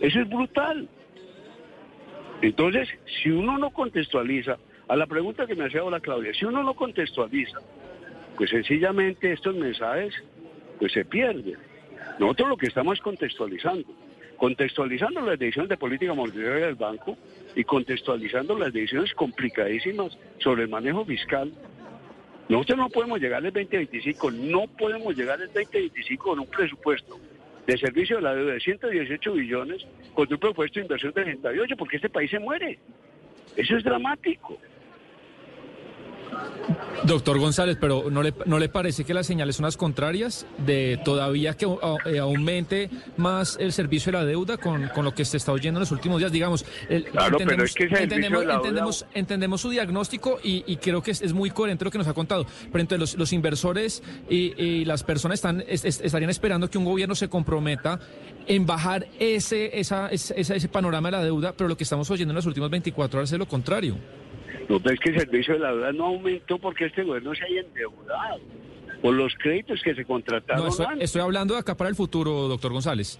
Eso 0.01 0.19
es 0.19 0.27
brutal. 0.27 0.89
Entonces, 2.41 2.89
si 3.21 3.29
uno 3.29 3.59
no 3.59 3.69
contextualiza, 3.69 4.57
a 4.87 4.95
la 4.95 5.05
pregunta 5.05 5.45
que 5.45 5.53
me 5.53 5.65
hacía 5.65 5.81
ahora 5.81 5.99
Claudia, 5.99 6.33
si 6.33 6.45
uno 6.45 6.63
no 6.63 6.73
contextualiza, 6.73 7.59
pues 8.35 8.49
sencillamente 8.49 9.31
estos 9.31 9.55
mensajes 9.55 10.15
pues 10.79 10.91
se 10.91 11.05
pierden. 11.05 11.57
Nosotros 12.17 12.49
lo 12.49 12.57
que 12.57 12.65
estamos 12.65 12.97
es 12.97 13.03
contextualizando 13.03 14.00
contextualizando 14.41 15.21
las 15.21 15.37
decisiones 15.37 15.69
de 15.69 15.77
política 15.77 16.15
monetaria 16.15 16.65
del 16.65 16.73
banco 16.73 17.15
y 17.55 17.63
contextualizando 17.63 18.57
las 18.57 18.73
decisiones 18.73 19.13
complicadísimas 19.13 20.17
sobre 20.39 20.63
el 20.63 20.69
manejo 20.69 21.05
fiscal. 21.05 21.53
Nosotros 22.49 22.79
no 22.79 22.89
podemos 22.89 23.21
llegar 23.21 23.45
al 23.45 23.53
2025, 23.53 24.31
no 24.31 24.65
podemos 24.65 25.15
llegar 25.15 25.39
al 25.39 25.45
2025 25.45 26.23
con 26.23 26.39
un 26.39 26.47
presupuesto 26.47 27.19
de 27.67 27.77
servicio 27.77 28.15
de 28.15 28.23
la 28.23 28.33
deuda 28.33 28.53
de 28.53 28.59
118 28.61 29.31
billones 29.31 29.85
con 30.15 30.27
un 30.33 30.39
presupuesto 30.39 30.79
de 30.79 30.85
inversión 30.85 31.13
de 31.13 31.23
68, 31.23 31.75
porque 31.77 31.97
este 31.97 32.09
país 32.09 32.31
se 32.31 32.39
muere. 32.39 32.79
Eso 33.55 33.77
es 33.77 33.83
dramático. 33.83 34.57
Doctor 37.03 37.39
González, 37.39 37.77
pero 37.81 38.09
¿no 38.11 38.21
le, 38.21 38.33
¿no 38.45 38.59
le 38.59 38.69
parece 38.69 39.03
que 39.03 39.13
las 39.13 39.25
señales 39.25 39.55
son 39.55 39.65
las 39.65 39.75
contrarias 39.75 40.45
de 40.59 40.99
todavía 41.03 41.55
que 41.55 41.65
eh, 42.05 42.19
aumente 42.19 42.89
más 43.17 43.57
el 43.59 43.73
servicio 43.73 44.11
de 44.11 44.19
la 44.19 44.25
deuda 44.25 44.57
con, 44.57 44.87
con, 44.89 45.03
lo 45.05 45.13
que 45.13 45.25
se 45.25 45.37
está 45.37 45.51
oyendo 45.51 45.79
en 45.79 45.81
los 45.81 45.91
últimos 45.91 46.19
días? 46.19 46.31
Digamos, 46.31 46.63
claro, 47.11 47.39
entendemos, 47.39 47.45
pero 47.45 47.63
es 47.63 47.73
que 47.73 47.83
entendemos, 47.85 48.43
entendemos, 48.43 49.05
entendemos, 49.13 49.61
su 49.61 49.69
diagnóstico 49.69 50.39
y, 50.43 50.63
y 50.67 50.77
creo 50.77 51.01
que 51.01 51.11
es, 51.11 51.21
es, 51.21 51.33
muy 51.33 51.49
coherente 51.49 51.85
lo 51.85 51.91
que 51.91 51.97
nos 51.97 52.07
ha 52.07 52.13
contado. 52.13 52.45
Pero 52.71 52.81
entonces 52.81 52.99
los, 52.99 53.17
los 53.17 53.33
inversores 53.33 54.03
y, 54.29 54.53
y, 54.61 54.85
las 54.85 55.03
personas 55.03 55.39
están, 55.39 55.63
estarían 55.67 56.29
esperando 56.29 56.69
que 56.69 56.77
un 56.77 56.85
gobierno 56.85 57.15
se 57.15 57.29
comprometa 57.29 57.99
en 58.47 58.65
bajar 58.65 59.07
ese, 59.19 59.79
esa, 59.79 60.09
ese, 60.09 60.35
ese 60.37 60.67
panorama 60.67 61.09
de 61.09 61.17
la 61.17 61.23
deuda, 61.23 61.53
pero 61.53 61.67
lo 61.67 61.77
que 61.77 61.83
estamos 61.83 62.09
oyendo 62.11 62.31
en 62.31 62.35
las 62.35 62.45
últimas 62.45 62.69
24 62.69 63.19
horas 63.19 63.31
es 63.31 63.39
lo 63.39 63.47
contrario. 63.47 63.97
No, 64.71 64.77
es 64.89 64.99
que 65.01 65.09
el 65.09 65.19
servicio 65.19 65.55
de 65.55 65.59
la 65.59 65.71
deuda 65.73 65.91
no 65.91 66.05
aumentó 66.05 66.57
porque 66.57 66.85
este 66.85 67.03
gobierno 67.03 67.35
se 67.35 67.43
haya 67.43 67.59
endeudado 67.59 68.39
por 69.01 69.13
los 69.13 69.33
créditos 69.35 69.81
que 69.81 69.93
se 69.93 70.05
contrataron. 70.05 70.63
No, 70.65 71.01
estoy, 71.01 71.21
hablando 71.21 71.55
de 71.55 71.59
acá 71.59 71.75
para 71.75 71.89
el 71.89 71.95
futuro, 71.95 72.47
doctor 72.47 72.71
González. 72.71 73.19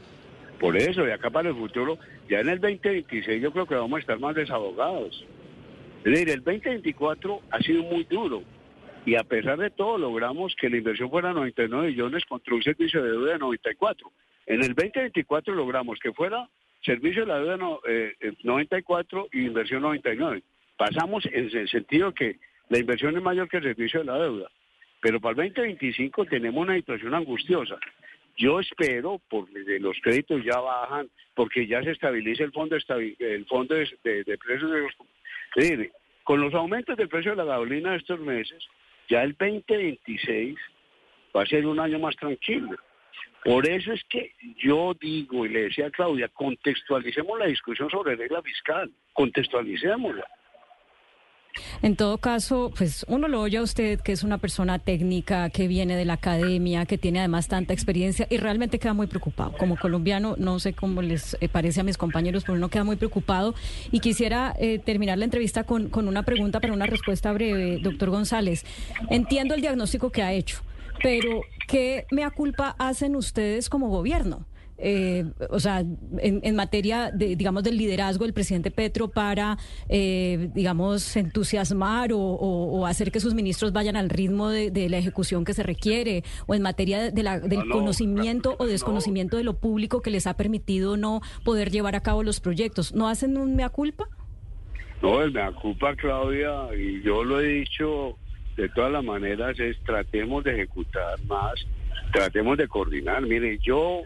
Por 0.61 0.77
eso, 0.77 1.03
de 1.03 1.11
acá 1.11 1.29
para 1.29 1.49
el 1.49 1.55
futuro, 1.55 1.97
ya 2.29 2.39
en 2.39 2.47
el 2.47 2.61
2026 2.61 3.41
yo 3.41 3.51
creo 3.51 3.65
que 3.65 3.75
vamos 3.75 3.97
a 3.97 3.99
estar 3.99 4.17
más 4.17 4.33
desahogados. 4.33 5.25
Es 6.05 6.11
decir, 6.11 6.29
el 6.29 6.41
2024 6.41 7.41
ha 7.51 7.59
sido 7.59 7.83
muy 7.83 8.05
duro 8.05 8.43
y 9.05 9.15
a 9.15 9.23
pesar 9.25 9.57
de 9.57 9.71
todo 9.71 9.97
logramos 9.97 10.55
que 10.55 10.69
la 10.69 10.77
inversión 10.77 11.09
fuera 11.09 11.33
99 11.33 11.89
millones 11.89 12.23
contra 12.29 12.55
un 12.55 12.63
servicio 12.63 13.03
de 13.03 13.11
deuda 13.11 13.33
de 13.33 13.39
94. 13.39 14.09
En 14.45 14.63
el 14.63 14.73
2024 14.73 15.53
logramos 15.53 15.99
que 15.99 16.13
fuera 16.13 16.47
servicio 16.81 17.25
de 17.25 17.27
la 17.27 17.39
deuda 17.39 17.57
94 18.41 19.27
y 19.33 19.47
inversión 19.47 19.81
99 19.81 20.43
pasamos 20.82 21.23
en 21.27 21.55
el 21.55 21.69
sentido 21.69 22.11
que 22.11 22.38
la 22.69 22.79
inversión 22.79 23.15
es 23.15 23.21
mayor 23.21 23.47
que 23.47 23.57
el 23.57 23.63
servicio 23.65 23.99
de 23.99 24.07
la 24.07 24.17
deuda. 24.17 24.49
Pero 24.99 25.19
para 25.21 25.43
el 25.43 25.53
2025 25.53 26.25
tenemos 26.25 26.59
una 26.59 26.75
situación 26.75 27.13
angustiosa. 27.13 27.77
Yo 28.36 28.59
espero, 28.59 29.21
porque 29.29 29.79
los 29.79 29.95
créditos 30.01 30.43
ya 30.43 30.59
bajan, 30.59 31.07
porque 31.36 31.67
ya 31.67 31.84
se 31.84 31.91
estabiliza 31.91 32.45
el 32.45 32.51
fondo, 32.51 32.75
el 32.75 33.45
fondo 33.45 33.75
de, 33.75 34.39
precios 34.43 34.71
de 34.71 34.79
los... 34.82 35.91
Con 36.23 36.41
los 36.41 36.51
aumentos 36.55 36.97
del 36.97 37.09
precio 37.09 37.36
de 37.36 37.38
la 37.38 37.45
gasolina 37.45 37.91
de 37.91 37.97
estos 37.97 38.19
meses, 38.19 38.65
ya 39.07 39.21
el 39.21 39.34
2026 39.34 40.57
va 41.36 41.43
a 41.43 41.45
ser 41.45 41.67
un 41.67 41.79
año 41.79 41.99
más 41.99 42.15
tranquilo. 42.15 42.75
Por 43.45 43.69
eso 43.69 43.93
es 43.93 44.03
que 44.05 44.34
yo 44.57 44.95
digo, 44.99 45.45
y 45.45 45.49
le 45.49 45.63
decía 45.65 45.88
a 45.88 45.91
Claudia, 45.91 46.27
contextualicemos 46.29 47.38
la 47.38 47.45
discusión 47.45 47.88
sobre 47.91 48.15
regla 48.15 48.41
fiscal, 48.41 48.89
contextualicémosla. 49.13 50.25
En 51.81 51.95
todo 51.95 52.17
caso, 52.17 52.71
pues 52.77 53.05
uno 53.07 53.27
lo 53.27 53.41
oye 53.41 53.57
a 53.57 53.61
usted, 53.61 53.99
que 53.99 54.11
es 54.11 54.23
una 54.23 54.37
persona 54.37 54.79
técnica, 54.79 55.49
que 55.49 55.67
viene 55.67 55.95
de 55.95 56.05
la 56.05 56.13
academia, 56.13 56.85
que 56.85 56.97
tiene 56.97 57.19
además 57.19 57.47
tanta 57.47 57.73
experiencia 57.73 58.27
y 58.29 58.37
realmente 58.37 58.79
queda 58.79 58.93
muy 58.93 59.07
preocupado. 59.07 59.53
Como 59.57 59.77
colombiano, 59.77 60.35
no 60.37 60.59
sé 60.59 60.73
cómo 60.73 61.01
les 61.01 61.37
eh, 61.41 61.49
parece 61.49 61.81
a 61.81 61.83
mis 61.83 61.97
compañeros, 61.97 62.43
pero 62.43 62.57
uno 62.57 62.69
queda 62.69 62.83
muy 62.83 62.95
preocupado. 62.95 63.55
Y 63.91 63.99
quisiera 63.99 64.53
eh, 64.59 64.79
terminar 64.79 65.17
la 65.17 65.25
entrevista 65.25 65.63
con, 65.63 65.89
con 65.89 66.07
una 66.07 66.23
pregunta 66.23 66.59
para 66.59 66.73
una 66.73 66.85
respuesta 66.85 67.31
breve, 67.31 67.79
doctor 67.81 68.09
González. 68.09 68.65
Entiendo 69.09 69.53
el 69.53 69.61
diagnóstico 69.61 70.11
que 70.11 70.23
ha 70.23 70.33
hecho, 70.33 70.59
pero 71.01 71.41
¿qué 71.67 72.05
mea 72.11 72.29
culpa 72.29 72.75
hacen 72.77 73.15
ustedes 73.15 73.69
como 73.69 73.89
gobierno? 73.89 74.45
Eh, 74.84 75.25
o 75.49 75.59
sea, 75.59 75.84
en, 76.17 76.55
materia, 76.55 77.11
de, 77.11 77.36
digamos, 77.36 77.63
del 77.63 77.77
liderazgo 77.77 78.25
del 78.25 78.34
presidente 78.34 78.71
Petro 78.71 79.09
para, 79.09 79.57
eh, 79.88 80.49
digamos, 80.55 81.15
entusiasmar 81.15 82.09
o, 82.13 82.86
hacer 82.88 83.11
que 83.11 83.19
sus 83.19 83.36
ministros 83.36 83.73
vayan 83.73 83.95
al 83.95 84.09
ritmo 84.09 84.49
de, 84.49 84.89
la 84.89 84.97
ejecución 84.97 85.45
que 85.45 85.53
se 85.53 85.61
requiere, 85.63 86.23
o 86.47 86.55
en 86.55 86.63
materia 86.63 87.11
de 87.11 87.23
la, 87.23 87.39
del 87.39 87.69
conocimiento 87.69 88.55
o 88.57 88.65
desconocimiento 88.65 89.38
de 89.38 89.43
lo 89.43 89.59
público 89.59 90.01
que 90.01 90.09
les 90.09 90.25
ha 90.25 90.36
permitido 90.36 90.97
no 90.97 91.21
poder 91.45 91.69
llevar 91.69 91.95
a 91.95 92.01
cabo 92.01 92.23
los 92.23 92.39
proyectos. 92.39 92.93
¿No 92.93 93.07
hacen 93.07 93.38
un 93.38 93.55
mea 93.55 93.69
culpa? 93.69 94.07
No, 95.01 95.21
el 95.21 95.32
mea 95.32 95.51
culpa, 95.51 95.95
Claudia, 95.95 96.67
y 96.75 97.01
yo 97.03 97.23
lo 97.23 97.39
he 97.39 97.47
dicho 97.47 98.17
de 98.57 98.67
todas 98.69 98.91
las 98.91 99.03
maneras, 99.03 99.59
es 99.59 99.77
tratemos 99.84 100.43
de 100.43 100.53
ejecutar 100.53 101.21
más, 101.25 101.53
tratemos 102.11 102.57
de 102.57 102.67
coordinar. 102.67 103.21
Mire, 103.21 103.59
yo 103.59 104.01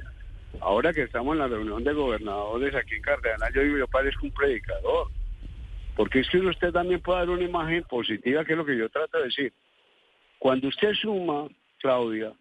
ahora 0.62 0.94
que 0.94 1.04
estamos 1.04 1.34
en 1.34 1.40
la 1.40 1.48
reunión 1.48 1.84
de 1.84 1.94
gobernadores 1.94 2.76
aquí 2.76 2.96
en 2.96 3.02
Cartagena, 3.02 3.50
yo 3.54 3.62
digo, 3.62 3.78
yo 3.78 3.88
parezco 3.88 4.26
un 4.26 4.32
predicador. 4.32 5.08
Porque 5.96 6.20
es 6.20 6.30
que 6.30 6.40
usted 6.40 6.72
también 6.72 7.02
puede 7.02 7.20
dar 7.20 7.30
una 7.30 7.44
imagen 7.44 7.84
positiva, 7.84 8.44
que 8.44 8.54
es 8.54 8.58
lo 8.58 8.66
que 8.66 8.78
yo 8.78 8.90
trato 8.90 9.18
de 9.18 9.26
decir. 9.26 9.54
Cuando 10.40 10.68
usted 10.68 10.94
suma, 10.94 11.48
Claudia, 11.80 12.34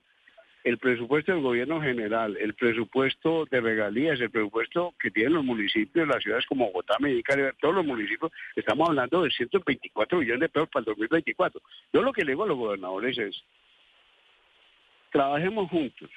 el 0.65 0.79
presupuesto 0.79 1.31
del 1.31 1.43
gobierno 1.43 1.81
general, 1.81 2.37
el 2.39 2.55
presupuesto 2.55 3.45
de 3.51 3.61
regalías, 3.61 4.19
el 4.19 4.31
presupuesto 4.31 4.95
que 4.99 5.11
tienen 5.11 5.35
los 5.35 5.45
municipios, 5.45 6.09
las 6.09 6.23
ciudades 6.23 6.47
como 6.47 6.67
Bogotá, 6.67 6.97
Medellín, 6.99 7.23
todos 7.61 7.75
los 7.75 7.85
municipios, 7.85 8.33
estamos 8.57 8.89
hablando 8.89 9.23
de 9.23 9.31
124 9.31 10.19
millones 10.19 10.41
de 10.41 10.49
pesos 10.49 10.69
para 10.71 10.81
el 10.81 10.87
2024. 10.87 11.61
Yo 11.93 12.03
lo 12.03 12.13
que 12.13 12.25
le 12.25 12.33
digo 12.33 12.45
a 12.45 12.49
los 12.49 12.57
gobernadores 12.57 13.17
es, 13.19 13.45
trabajemos 15.13 15.71
juntos, 15.71 16.11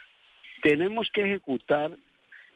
tenemos 0.62 1.10
que 1.12 1.22
ejecutar 1.22 1.91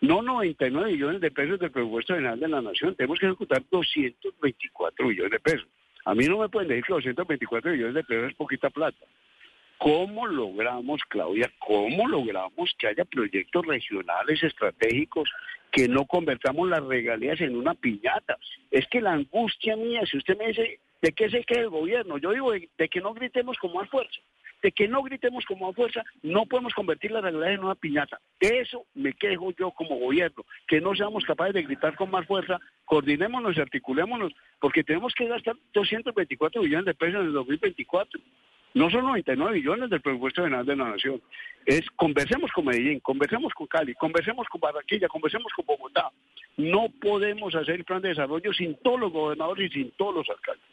no 0.02 0.22
99 0.22 0.92
millones 0.92 1.22
de 1.22 1.32
pesos 1.32 1.60
del 1.60 1.72
presupuesto 1.72 2.16
general 2.16 2.40
de 2.40 2.48
la 2.48 2.62
nación, 2.62 2.96
tenemos 2.96 3.20
que 3.20 3.28
ejecutar 3.28 3.64
224 3.70 5.08
millones 5.08 5.32
de 5.32 5.40
pesos. 5.40 5.68
A 6.06 6.16
mí 6.16 6.26
no 6.26 6.40
me 6.40 6.50
pueden 6.50 6.70
decir 6.70 6.84
que 6.86 6.94
224 6.94 7.72
millones 7.72 7.94
de 7.94 8.04
pesos 8.04 8.32
es 8.32 8.36
poquita 8.36 8.70
plata. 8.72 9.06
¿Cómo 9.78 10.28
logramos, 10.28 11.02
Claudia, 11.08 11.52
cómo 11.58 12.08
logramos 12.08 12.72
que 12.78 12.88
haya 12.88 13.04
proyectos 13.06 13.66
regionales 13.66 14.44
estratégicos 14.44 15.28
que 15.72 15.88
no 15.88 16.06
convertamos 16.06 16.70
las 16.70 16.84
regalías 16.84 17.42
en 17.42 17.56
una 17.56 17.74
piñata? 17.74 18.38
Es 18.70 18.88
que 18.88 19.02
la 19.02 19.14
angustia 19.14 19.76
mía, 19.76 20.06
si 20.06 20.18
usted 20.18 20.38
me 20.38 20.50
dice, 20.50 20.80
¿de 21.02 21.12
qué 21.14 21.30
se 21.32 21.44
queda 21.44 21.62
el 21.62 21.70
gobierno? 21.70 22.20
Yo 22.20 22.32
digo 22.32 22.52
de, 22.52 22.90
que 22.90 23.02
no 23.02 23.14
gritemos 23.16 23.58
como 23.58 23.82
a 23.82 23.88
fuerza. 23.88 24.22
De 24.62 24.72
que 24.72 24.88
no 24.88 25.02
gritemos 25.02 25.46
como 25.46 25.70
a 25.70 25.74
fuerza, 25.74 26.04
no 26.22 26.46
podemos 26.46 26.74
convertir 26.74 27.12
las 27.12 27.24
regalías 27.24 27.54
en 27.54 27.64
una 27.64 27.76
piñata. 27.76 28.20
De 28.40 28.60
eso 28.60 28.86
me 28.94 29.14
quejo 29.14 29.52
yo 29.58 29.72
como 29.72 29.98
gobierno, 29.98 30.46
que 30.68 30.80
no 30.80 30.96
seamos 30.96 31.26
capaces 31.26 31.54
de 31.54 31.64
gritar 31.64 31.96
con 31.96 32.12
más 32.12 32.26
fuerza, 32.28 32.60
coordinémonos 32.86 33.58
y 33.58 33.62
articulémonos, 33.62 34.34
porque 34.60 34.84
tenemos 34.84 35.14
que 35.14 35.28
gastar 35.28 35.56
224 35.74 36.62
millones 36.62 36.86
de 36.86 36.94
pesos 36.94 37.22
en 37.22 37.28
el 37.28 37.34
2024. 37.34 38.20
No 38.74 38.90
son 38.90 39.04
99 39.06 39.58
millones 39.58 39.90
del 39.90 40.02
presupuesto 40.02 40.44
general 40.44 40.66
de 40.66 40.76
la 40.76 40.92
nación. 40.92 41.22
Es 41.66 41.90
conversemos 41.96 42.52
con 42.52 42.66
Medellín, 42.66 43.00
conversemos 43.02 43.54
con 43.54 43.68
Cali, 43.68 43.94
conversemos 43.96 44.48
con 44.48 44.62
Barranquilla, 44.62 45.10
conversemos 45.10 45.52
con 45.54 45.66
Bogotá. 45.66 46.10
No 46.56 46.88
podemos 47.02 47.54
hacer 47.54 47.76
el 47.76 47.84
plan 47.84 48.02
de 48.02 48.10
desarrollo 48.10 48.54
sin 48.54 48.76
todos 48.76 49.00
los 49.00 49.12
gobernadores 49.12 49.72
y 49.72 49.74
sin 49.74 49.92
todos 49.92 50.16
los 50.16 50.30
alcaldes. 50.30 50.64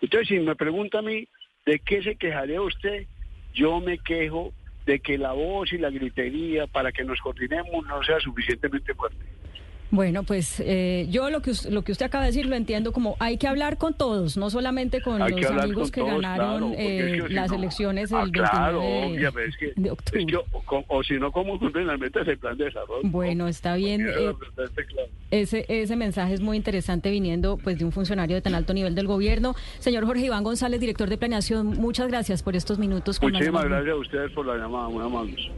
Entonces, 0.00 0.28
si 0.28 0.38
me 0.38 0.56
pregunta 0.56 0.98
a 0.98 1.02
mí 1.02 1.28
de 1.66 1.78
qué 1.78 2.02
se 2.02 2.16
quejaría 2.16 2.60
usted, 2.60 3.06
yo 3.52 3.80
me 3.80 3.98
quejo 3.98 4.52
de 4.86 5.00
que 5.00 5.18
la 5.18 5.32
voz 5.32 5.72
y 5.72 5.78
la 5.78 5.90
gritería 5.90 6.66
para 6.66 6.92
que 6.92 7.04
nos 7.04 7.20
coordinemos 7.20 7.86
no 7.86 8.02
sea 8.02 8.18
suficientemente 8.20 8.94
fuerte. 8.94 9.24
Bueno, 9.92 10.22
pues 10.22 10.58
eh, 10.64 11.06
yo 11.10 11.28
lo 11.28 11.42
que, 11.42 11.52
lo 11.68 11.82
que 11.82 11.92
usted 11.92 12.06
acaba 12.06 12.24
de 12.24 12.30
decir 12.30 12.46
lo 12.46 12.56
entiendo 12.56 12.92
como 12.92 13.14
hay 13.18 13.36
que 13.36 13.46
hablar 13.46 13.76
con 13.76 13.92
todos, 13.92 14.38
no 14.38 14.48
solamente 14.48 15.02
con 15.02 15.18
los 15.18 15.50
amigos 15.50 15.90
que 15.90 16.02
ganaron 16.02 16.72
eh, 16.78 17.22
las 17.28 17.52
elecciones 17.52 18.10
el 18.10 18.30
29 18.30 18.48
ah, 18.50 18.72
de, 19.76 19.90
octubre. 19.90 20.38
o, 20.88 21.02
si 21.02 21.18
no, 21.18 21.30
¿cómo 21.30 21.58
cumplen 21.58 21.86
las 21.86 21.98
metas 22.00 22.26
del 22.26 22.38
plan 22.38 22.56
de 22.56 22.64
desarrollo? 22.64 23.06
Bueno, 23.06 23.48
está 23.48 23.76
bien. 23.76 24.08
Eh, 24.08 24.32
ese, 25.30 25.66
ese 25.68 25.94
mensaje 25.96 26.32
es 26.32 26.40
muy 26.40 26.56
interesante 26.56 27.10
viniendo 27.10 27.58
pues 27.58 27.78
de 27.78 27.84
un 27.84 27.92
funcionario 27.92 28.34
de 28.34 28.40
tan 28.40 28.54
alto 28.54 28.72
nivel 28.72 28.94
del 28.94 29.06
gobierno. 29.06 29.54
Señor 29.78 30.06
Jorge 30.06 30.24
Iván 30.24 30.42
González, 30.42 30.80
director 30.80 31.10
de 31.10 31.18
planeación, 31.18 31.66
muchas 31.66 32.08
gracias 32.08 32.42
por 32.42 32.56
estos 32.56 32.78
minutos. 32.78 33.20
Muchísimas 33.20 33.66
gracias 33.66 33.92
a 33.92 33.96
ustedes 33.96 34.32
por 34.32 34.46
la 34.46 34.56
llamada, 34.56 34.88
muy 34.88 35.04
amables. 35.04 35.50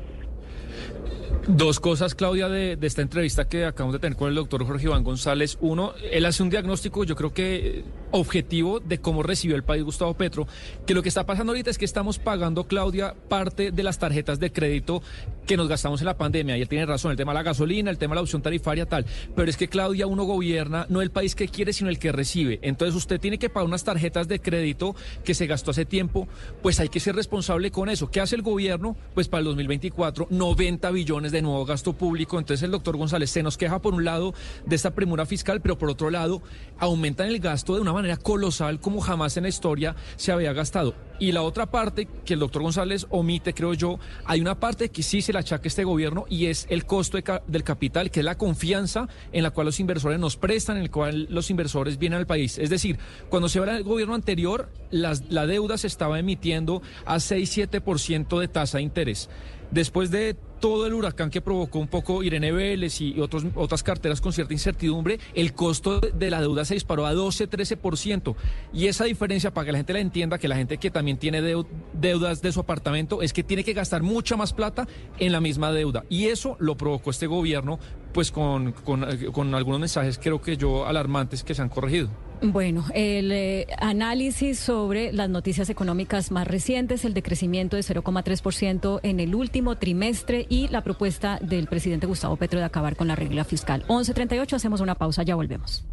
Dos 1.47 1.79
cosas, 1.79 2.15
Claudia, 2.15 2.49
de, 2.49 2.79
esta 2.81 3.03
entrevista 3.03 3.47
que 3.47 3.67
acabamos 3.67 3.93
de 3.93 3.99
tener 3.99 4.17
con 4.17 4.29
el 4.29 4.35
doctor 4.35 4.65
Jorge 4.67 4.87
Iván 4.87 5.05
González. 5.05 5.59
Uno, 5.61 5.93
él 6.11 6.25
hace 6.25 6.43
un 6.43 6.51
diagnóstico, 6.51 7.05
yo 7.05 7.17
creo 7.17 7.35
que 7.35 7.85
objetivo 8.15 8.79
de 8.79 8.99
cómo 8.99 9.25
recibió 9.25 9.57
el 9.57 9.65
país 9.65 9.83
Gustavo 9.83 10.15
Petro, 10.15 10.47
que 10.87 10.95
lo 10.95 11.03
que 11.03 11.09
está 11.09 11.27
pasando 11.27 11.51
ahorita 11.51 11.71
es 11.71 11.79
que 11.79 11.85
estamos 11.85 12.21
pagando, 12.21 12.69
Claudia, 12.69 13.15
parte 13.29 13.73
de 13.73 13.83
las 13.83 13.99
tarjetas 13.99 14.39
de 14.39 14.53
crédito 14.53 15.03
que 15.47 15.57
nos 15.57 15.69
gastamos 15.69 16.01
en 16.01 16.07
la 16.07 16.17
pandemia. 16.17 16.57
Y 16.57 16.63
él 16.63 16.69
tiene 16.69 16.87
razón, 16.87 17.11
el 17.11 17.17
tema 17.17 17.33
de 17.33 17.39
la 17.39 17.43
gasolina, 17.43 17.91
el 17.91 17.99
tema 17.99 18.13
de 18.13 18.17
la 18.17 18.23
opción 18.23 18.41
tarifaria, 18.41 18.87
tal. 18.87 19.05
Pero 19.35 19.51
es 19.51 19.57
que, 19.57 19.67
Claudia, 19.67 20.07
uno 20.07 20.23
gobierna 20.25 20.87
no 20.89 21.03
el 21.03 21.11
país 21.11 21.35
que 21.35 21.49
quiere, 21.49 21.73
sino 21.73 21.91
el 21.91 21.99
que 21.99 22.13
recibe. 22.13 22.61
Entonces 22.63 22.95
usted 22.95 23.19
tiene 23.21 23.39
que 23.39 23.51
pagar 23.51 23.67
unas 23.67 23.83
tarjetas 23.83 24.29
de 24.29 24.39
crédito 24.39 24.95
que 25.25 25.35
se 25.35 25.47
gastó 25.47 25.73
hace 25.73 25.85
tiempo, 25.85 26.29
pues 26.63 26.79
hay 26.79 26.89
que 26.89 27.01
ser 27.01 27.17
responsable 27.17 27.73
con 27.73 27.89
eso. 27.89 28.13
¿Qué 28.13 28.21
hace 28.21 28.37
el 28.37 28.43
gobierno? 28.43 28.97
Pues 29.15 29.27
para 29.27 29.41
el 29.41 29.47
2024, 29.47 30.29
90 30.31 30.91
billones 30.93 31.33
de 31.33 31.43
nuevo 31.43 31.65
gasto 31.67 31.95
público. 31.95 32.39
Entonces 32.39 32.63
el 32.63 32.71
doctor 32.71 32.97
González 32.97 33.31
se 33.31 33.43
nos 33.43 33.59
queja 33.59 33.83
por 33.83 33.93
un 33.93 34.05
lado 34.05 34.35
de 34.65 34.77
esta 34.77 34.93
premura 34.93 35.27
fiscal, 35.27 35.61
pero 35.61 35.77
por 35.77 35.91
otro 35.91 36.11
lado 36.11 36.43
aumentan 36.79 37.27
el 37.27 37.41
gasto 37.41 37.75
de 37.75 37.81
una 37.81 37.93
manera 37.93 38.04
colosal 38.17 38.81
como 38.81 39.01
jamás 39.01 39.37
en 39.37 39.45
la 39.45 39.49
historia 39.49 39.97
se 40.17 40.33
había 40.33 40.53
gastado. 40.53 40.95
Y 41.21 41.33
la 41.33 41.43
otra 41.43 41.67
parte 41.71 42.09
que 42.25 42.35
el 42.35 42.41
doctor 42.41 42.63
González 42.63 43.07
omite, 43.09 43.55
creo 43.55 43.75
yo, 43.75 44.01
hay 44.25 44.41
una 44.41 44.59
parte 44.59 44.89
que 44.89 45.03
sí 45.03 45.23
se 45.23 45.33
le 45.33 45.39
achaca 45.39 45.65
a 45.65 45.69
este 45.69 45.85
gobierno 45.85 46.25
y 46.29 46.47
es 46.47 46.67
el 46.71 46.87
costo 46.87 47.19
del 47.47 47.65
capital, 47.65 48.11
que 48.11 48.21
es 48.21 48.27
la 48.27 48.37
confianza 48.37 49.09
en 49.33 49.45
la 49.45 49.51
cual 49.51 49.67
los 49.67 49.79
inversores 49.79 50.19
nos 50.19 50.37
prestan, 50.37 50.77
en 50.77 50.85
la 50.85 50.91
cual 50.91 51.29
los 51.31 51.51
inversores 51.51 51.99
vienen 51.99 52.19
al 52.19 52.27
país. 52.27 52.59
Es 52.59 52.71
decir, 52.71 52.99
cuando 53.29 53.49
se 53.49 53.61
habla 53.61 53.75
del 53.75 53.85
gobierno 53.85 54.15
anterior, 54.15 54.71
la 54.91 55.47
deuda 55.47 55.79
se 55.79 55.87
estaba 55.87 56.19
emitiendo 56.19 56.83
a 57.07 57.17
6-7% 57.17 58.41
de 58.41 58.49
tasa 58.49 58.79
de 58.79 58.85
interés. 58.85 59.31
Después 59.71 60.11
de 60.11 60.37
todo 60.61 60.87
el 60.87 60.95
huracán 60.95 61.31
que 61.31 61.41
provocó 61.41 61.79
un 61.79 61.89
poco 61.89 62.23
Irene 62.23 62.53
Vélez 62.53 63.01
y 63.01 63.21
otros, 63.21 63.45
otras 63.55 63.83
carteras 63.83 64.21
con 64.21 64.33
cierta 64.33 64.53
incertidumbre, 64.53 65.19
el 65.35 65.53
costo 65.53 66.01
de 66.01 66.31
la 66.31 66.41
deuda 66.41 66.65
se 66.65 66.75
disparó 66.75 67.07
a 67.07 67.15
12-13%. 67.15 68.35
Y 68.73 68.87
esa 68.87 69.05
diferencia, 69.05 69.53
para 69.53 69.67
que 69.67 69.73
la 69.73 69.79
gente 69.79 69.93
la 69.93 70.01
entienda, 70.01 70.39
que 70.39 70.49
la 70.49 70.57
gente 70.57 70.79
que 70.79 70.91
también 70.91 71.19
tiene 71.19 71.43
deudas 71.93 72.43
de 72.43 72.53
su 72.53 72.61
apartamento, 72.61 73.23
es 73.23 73.33
que 73.33 73.43
tiene 73.43 73.65
que 73.65 73.73
gastar 73.73 74.03
mucha 74.03 74.37
más 74.37 74.53
plata 74.53 74.87
en 75.19 75.33
la 75.33 75.41
misma 75.41 75.73
deuda. 75.73 76.05
Y 76.09 76.27
eso 76.27 76.57
lo 76.59 76.77
provocó 76.77 77.11
este 77.11 77.27
gobierno, 77.27 77.79
pues 78.13 78.31
con, 78.31 78.73
con, 78.73 79.55
algunos 79.55 79.81
mensajes 79.81 80.19
creo 80.23 80.41
que 80.41 80.57
yo 80.57 80.87
alarmantes 80.87 81.43
que 81.43 81.55
se 81.55 81.63
han 81.63 81.69
corregido. 81.69 82.09
Bueno, 82.43 82.85
el 82.95 83.33
eh, 83.33 83.67
análisis 83.79 84.59
sobre 84.59 85.13
las 85.13 85.31
noticias 85.31 85.71
económicas 85.71 86.31
más 86.31 86.47
recientes, 86.47 87.05
el 87.05 87.15
decrecimiento 87.15 87.77
de 87.77 87.83
0,3% 87.83 89.01
en 89.03 89.21
el 89.21 89.35
último 89.35 89.77
trimestre 89.77 90.44
y 90.49 90.69
la 90.69 90.83
propuesta 90.83 91.39
del 91.41 91.67
presidente 91.67 92.07
Gustavo 92.07 92.37
Petro 92.37 92.59
de 92.59 92.67
acabar 92.67 92.97
con 92.97 93.09
la 93.09 93.17
regla 93.17 93.45
fiscal. 93.45 93.85
11.38, 93.89 94.55
hacemos 94.55 94.81
una 94.81 94.95
pausa, 94.95 95.23
ya 95.23 95.35
volvemos. 95.35 95.85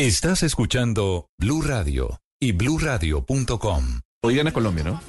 Estás 0.00 0.42
escuchando 0.42 1.28
Blue 1.36 1.60
Radio 1.60 2.22
y 2.40 2.52
bluradio.com. 2.52 4.00
Hoy 4.22 4.34
gana 4.34 4.50
Colombia, 4.50 4.82
¿no? 4.82 5.00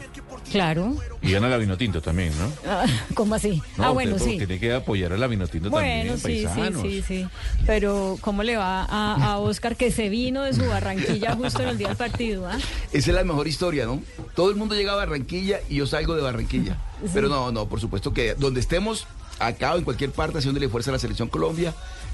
Claro. 0.51 0.97
Y 1.21 1.31
gana 1.31 1.47
la 1.47 1.57
Vinotinto 1.57 2.01
también, 2.01 2.33
¿no? 2.37 2.51
Ah, 2.67 2.85
¿Cómo 3.13 3.35
así? 3.35 3.61
ah, 3.77 3.91
bueno, 3.91 4.19
sí. 4.19 4.37
Tiene 4.37 4.59
que 4.59 4.73
apoyar 4.73 5.13
a 5.13 5.17
la 5.17 5.27
Vinotinto 5.27 5.69
bueno, 5.69 6.13
también, 6.15 6.19
sí, 6.19 6.47
sí, 6.53 6.81
sí, 6.81 7.03
sí. 7.07 7.27
Pero, 7.65 8.17
¿cómo 8.21 8.43
le 8.43 8.57
va 8.57 8.83
a, 8.83 9.37
Oscar 9.37 9.75
que 9.75 9.91
se 9.91 10.09
vino 10.09 10.43
de 10.43 10.53
su 10.53 10.65
Barranquilla 10.65 11.35
justo 11.35 11.63
en 11.63 11.69
el 11.69 11.77
día 11.77 11.89
del 11.89 11.97
partido? 11.97 12.47
¿ah? 12.47 12.57
Esa 12.91 13.11
es 13.11 13.15
la 13.15 13.23
mejor 13.23 13.47
historia, 13.47 13.85
¿no? 13.85 14.01
Todo 14.35 14.49
el 14.49 14.55
mundo 14.55 14.75
llega 14.75 14.93
a 14.93 14.95
Barranquilla 14.95 15.59
y 15.69 15.75
yo 15.75 15.87
salgo 15.87 16.15
de 16.15 16.21
Barranquilla. 16.21 16.77
Pero 17.13 17.29
no, 17.29 17.51
no, 17.51 17.67
por 17.67 17.79
supuesto 17.79 18.13
que 18.13 18.35
donde 18.35 18.59
estemos, 18.59 19.07
acá 19.39 19.73
o 19.73 19.77
en 19.77 19.83
cualquier 19.83 20.11
parte, 20.11 20.39
haciéndole 20.39 20.69
fuerza 20.69 20.91
a 20.91 20.93
la 20.93 20.99
Selección 20.99 21.29
Colombia, 21.29 21.73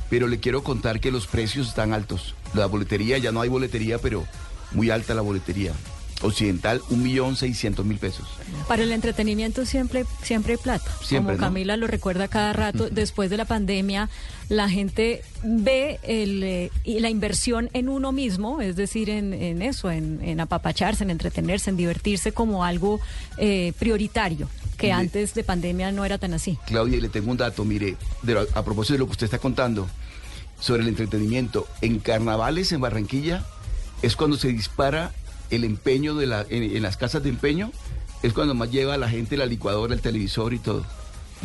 pero 0.09 0.27
le 0.27 0.39
quiero 0.39 0.63
contar 0.63 0.99
que 0.99 1.11
los 1.11 1.27
precios 1.27 1.67
están 1.67 1.93
altos. 1.93 2.35
La 2.53 2.67
boletería, 2.67 3.17
ya 3.17 3.31
no 3.31 3.41
hay 3.41 3.49
boletería, 3.49 3.97
pero 3.99 4.25
muy 4.71 4.89
alta 4.89 5.13
la 5.13 5.21
boletería. 5.21 5.73
Occidental, 6.21 6.81
un 6.89 7.03
millón 7.03 7.35
seiscientos 7.35 7.85
mil 7.85 7.97
pesos. 7.97 8.27
Para 8.67 8.83
el 8.83 8.91
entretenimiento 8.91 9.65
siempre, 9.65 10.05
siempre 10.23 10.53
hay 10.53 10.57
plata. 10.57 10.91
Siempre, 11.03 11.35
Como 11.35 11.47
Camila 11.47 11.77
lo 11.77 11.85
recuerda 11.85 12.27
cada 12.27 12.53
rato, 12.53 12.89
después 12.89 13.29
de 13.29 13.37
la 13.37 13.45
pandemia, 13.45 14.09
la 14.49 14.67
gente 14.69 15.23
ve 15.43 15.99
el, 16.03 16.43
eh, 16.43 16.71
la 16.85 17.09
inversión 17.09 17.69
en 17.73 17.87
uno 17.87 18.11
mismo, 18.11 18.61
es 18.61 18.75
decir, 18.75 19.09
en, 19.09 19.61
eso, 19.61 19.91
en, 19.91 20.39
apapacharse, 20.39 21.03
en 21.03 21.11
entretenerse, 21.11 21.69
en 21.69 21.77
divertirse 21.77 22.31
como 22.31 22.63
algo 22.63 22.99
eh, 23.37 23.73
prioritario 23.77 24.49
que 24.77 24.91
antes 24.91 25.33
de 25.33 25.43
pandemia 25.43 25.91
no 25.91 26.05
era 26.05 26.17
tan 26.17 26.33
así. 26.33 26.57
Claudia, 26.67 26.99
le 26.99 27.09
tengo 27.09 27.31
un 27.31 27.37
dato, 27.37 27.65
mire, 27.65 27.97
a 28.53 28.63
propósito 28.63 28.93
de 28.93 28.99
lo 28.99 29.05
que 29.05 29.13
usted 29.13 29.25
está 29.25 29.39
contando 29.39 29.87
sobre 30.59 30.83
el 30.83 30.87
entretenimiento, 30.87 31.67
en 31.81 31.99
carnavales 31.99 32.71
en 32.71 32.81
Barranquilla 32.81 33.45
es 34.01 34.15
cuando 34.15 34.37
se 34.37 34.49
dispara 34.49 35.11
el 35.51 35.63
empeño 35.63 36.15
de 36.15 36.27
la, 36.27 36.45
en, 36.49 36.81
las 36.81 36.97
casas 36.97 37.23
de 37.23 37.29
empeño, 37.29 37.71
es 38.23 38.33
cuando 38.33 38.53
más 38.55 38.71
lleva 38.71 38.95
a 38.95 38.97
la 38.97 39.09
gente 39.09 39.37
la 39.37 39.45
licuadora, 39.45 39.93
el 39.93 40.01
televisor 40.01 40.53
y 40.53 40.59
todo. 40.59 40.83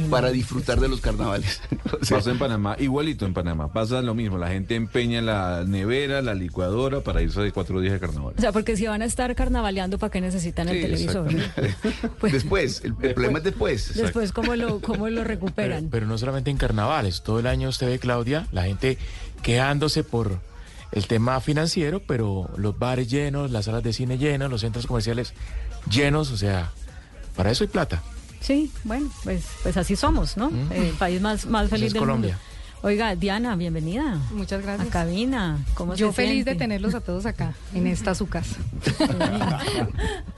para 0.08 0.30
disfrutar 0.30 0.80
de 0.80 0.88
los 0.88 1.00
carnavales. 1.02 1.60
O 2.00 2.04
sea, 2.04 2.16
Pasa 2.16 2.30
en 2.30 2.38
Panamá, 2.38 2.74
igualito 2.80 3.26
en 3.26 3.34
Panamá. 3.34 3.72
Pasa 3.72 4.00
lo 4.02 4.14
mismo. 4.14 4.38
La 4.38 4.48
gente 4.48 4.74
empeña 4.74 5.20
la 5.20 5.64
nevera, 5.66 6.20
la 6.22 6.34
licuadora 6.34 7.00
para 7.00 7.20
irse 7.22 7.40
de 7.42 7.52
cuatro 7.52 7.78
días 7.80 7.92
de 7.92 8.00
carnaval. 8.00 8.34
O 8.36 8.40
sea, 8.40 8.50
porque 8.50 8.76
si 8.76 8.86
van 8.86 9.02
a 9.02 9.04
estar 9.04 9.32
carnavaleando, 9.36 9.98
¿para 9.98 10.10
qué 10.10 10.20
necesitan 10.22 10.68
el 10.70 10.76
Sí, 10.76 10.82
televisor? 10.82 11.28
exactamente. 11.30 11.74
después, 12.32 12.80
el, 12.84 12.94
el 13.02 13.14
problema 13.14 13.38
es 13.38 13.44
después. 13.44 13.94
Después, 13.94 14.32
¿cómo 14.32 14.56
lo, 14.56 14.80
cómo 14.80 15.08
lo 15.08 15.16
Pero, 15.22 15.24
recuperan? 15.28 15.88
pero 15.90 16.06
no 16.06 16.16
solamente 16.18 16.50
en 16.50 16.56
carnavales, 16.56 17.22
todo 17.22 17.38
el 17.38 17.46
año 17.46 17.68
usted 17.68 17.86
ve, 17.88 17.98
Claudia, 17.98 18.46
la 18.50 18.64
gente 18.64 18.96
quejándose 19.42 20.02
por 20.04 20.38
el 20.92 21.06
tema 21.06 21.40
financiero, 21.40 22.02
pero 22.06 22.48
los 22.56 22.78
bares 22.78 23.08
llenos, 23.10 23.50
las 23.50 23.64
salas 23.64 23.82
de 23.82 23.92
cine 23.92 24.18
llenas, 24.18 24.50
los 24.50 24.60
centros 24.60 24.86
comerciales 24.86 25.34
llenos, 25.90 26.30
o 26.30 26.36
sea, 26.36 26.70
para 27.36 27.50
eso 27.50 27.64
hay 27.64 27.68
plata. 27.68 28.02
Sí, 28.40 28.70
bueno, 28.84 29.10
pues, 29.24 29.46
pues 29.62 29.76
así 29.76 29.96
somos, 29.96 30.36
¿no? 30.36 30.50
Mm. 30.50 30.72
El 30.72 30.90
país 30.94 31.20
más, 31.20 31.46
más 31.46 31.70
feliz 31.70 31.88
es 31.88 31.92
del 31.94 32.00
Colombia. 32.00 32.32
mundo. 32.32 32.52
Oiga, 32.84 33.14
Diana, 33.14 33.54
bienvenida. 33.54 34.18
Muchas 34.32 34.60
gracias. 34.60 34.88
A 34.88 34.90
cabina. 34.90 35.64
¿Cómo 35.74 35.94
Yo 35.94 36.08
se 36.08 36.14
feliz 36.14 36.44
de 36.44 36.56
tenerlos 36.56 36.96
a 36.96 37.00
todos 37.00 37.26
acá, 37.26 37.54
en 37.74 37.86
esta 37.86 38.12
su 38.16 38.26
casa. 38.26 38.56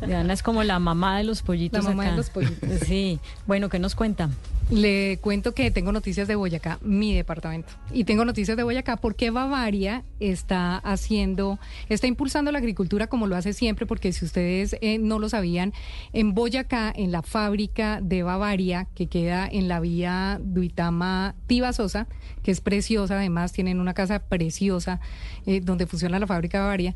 Diana 0.07 0.35
es 0.35 0.43
como 0.43 0.63
la 0.63 0.79
mamá 0.79 1.17
de 1.17 1.25
los 1.25 1.41
pollitos. 1.41 1.83
La 1.83 1.91
mamá 1.91 2.11
de 2.11 2.17
los 2.19 2.29
pollitos. 2.29 2.81
Sí. 2.87 3.19
Bueno, 3.47 3.71
¿qué 3.71 3.79
nos 3.79 3.95
cuenta? 3.95 4.29
Le 4.71 5.19
cuento 5.21 5.53
que 5.53 5.71
tengo 5.71 5.93
noticias 5.93 6.27
de 6.27 6.37
Boyacá, 6.37 6.79
mi 6.83 7.15
departamento. 7.15 7.69
Y 7.93 8.05
tengo 8.05 8.25
noticias 8.25 8.57
de 8.57 8.63
Boyacá 8.63 8.97
porque 8.97 9.31
Bavaria 9.31 10.05
está 10.21 10.79
haciendo, 10.79 11.59
está 11.91 12.07
impulsando 12.07 12.51
la 12.51 12.59
agricultura 12.59 13.07
como 13.07 13.27
lo 13.27 13.37
hace 13.37 13.53
siempre, 13.53 13.85
porque 13.85 14.13
si 14.13 14.25
ustedes 14.25 14.77
eh, 14.81 14.99
no 14.99 15.19
lo 15.19 15.29
sabían, 15.29 15.75
en 16.15 16.33
Boyacá, 16.33 16.93
en 16.97 17.13
la 17.13 17.21
fábrica 17.21 18.01
de 18.03 18.23
Bavaria, 18.23 18.89
que 18.95 19.07
queda 19.07 19.47
en 19.47 19.69
la 19.69 19.81
vía 19.81 20.41
Duitama 20.43 21.35
Tibasosa, 21.47 22.07
que 22.43 22.51
es 22.51 22.63
preciosa, 22.63 23.17
además 23.17 23.53
tienen 23.53 23.81
una 23.81 23.93
casa 23.93 24.19
preciosa 24.19 24.99
eh, 25.47 25.61
donde 25.61 25.87
funciona 25.87 26.19
la 26.19 26.27
fábrica 26.27 26.59
de 26.59 26.65
Bavaria, 26.65 26.95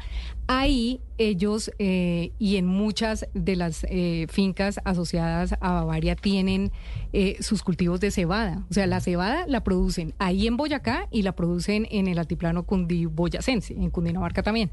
ahí 0.48 1.00
ellos 1.18 1.70
eh, 1.78 2.32
y 2.38 2.56
en 2.56 2.66
muchas 2.66 3.28
de 3.34 3.54
las 3.54 3.84
eh, 3.88 4.26
fincas 4.30 4.80
asociadas 4.84 5.54
a 5.60 5.72
Bavaria 5.72 6.16
tienen 6.16 6.72
eh, 7.12 7.36
sus 7.40 7.62
cultivos 7.62 8.00
de 8.00 8.10
cebada. 8.10 8.64
O 8.70 8.74
sea, 8.74 8.86
la 8.86 9.00
cebada 9.00 9.46
la 9.46 9.62
producen 9.62 10.14
ahí 10.18 10.46
en 10.46 10.56
Boyacá 10.56 11.06
y 11.10 11.22
la 11.22 11.32
producen 11.32 11.86
en 11.90 12.08
el 12.08 12.18
altiplano 12.18 12.64
cundiboyacense, 12.64 13.74
en 13.74 13.90
Cundinamarca 13.90 14.42
también. 14.42 14.70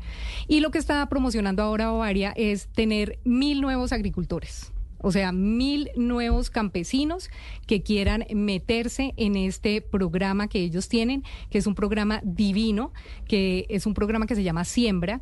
Y 0.47 0.61
lo 0.61 0.71
que 0.71 0.77
está 0.77 1.07
promocionando 1.09 1.61
ahora 1.61 1.91
Bavaria 1.91 2.33
es 2.35 2.67
tener 2.67 3.19
mil 3.23 3.61
nuevos 3.61 3.91
agricultores. 3.91 4.71
O 5.05 5.11
sea, 5.11 5.31
mil 5.31 5.91
nuevos 5.95 6.49
campesinos 6.49 7.29
que 7.67 7.83
quieran 7.83 8.25
meterse 8.33 9.13
en 9.17 9.35
este 9.35 9.81
programa 9.81 10.47
que 10.47 10.61
ellos 10.61 10.89
tienen, 10.89 11.23
que 11.51 11.59
es 11.59 11.67
un 11.67 11.75
programa 11.75 12.21
divino, 12.23 12.91
que 13.27 13.67
es 13.69 13.85
un 13.85 13.93
programa 13.93 14.25
que 14.25 14.33
se 14.33 14.41
llama 14.41 14.65
Siembra. 14.65 15.21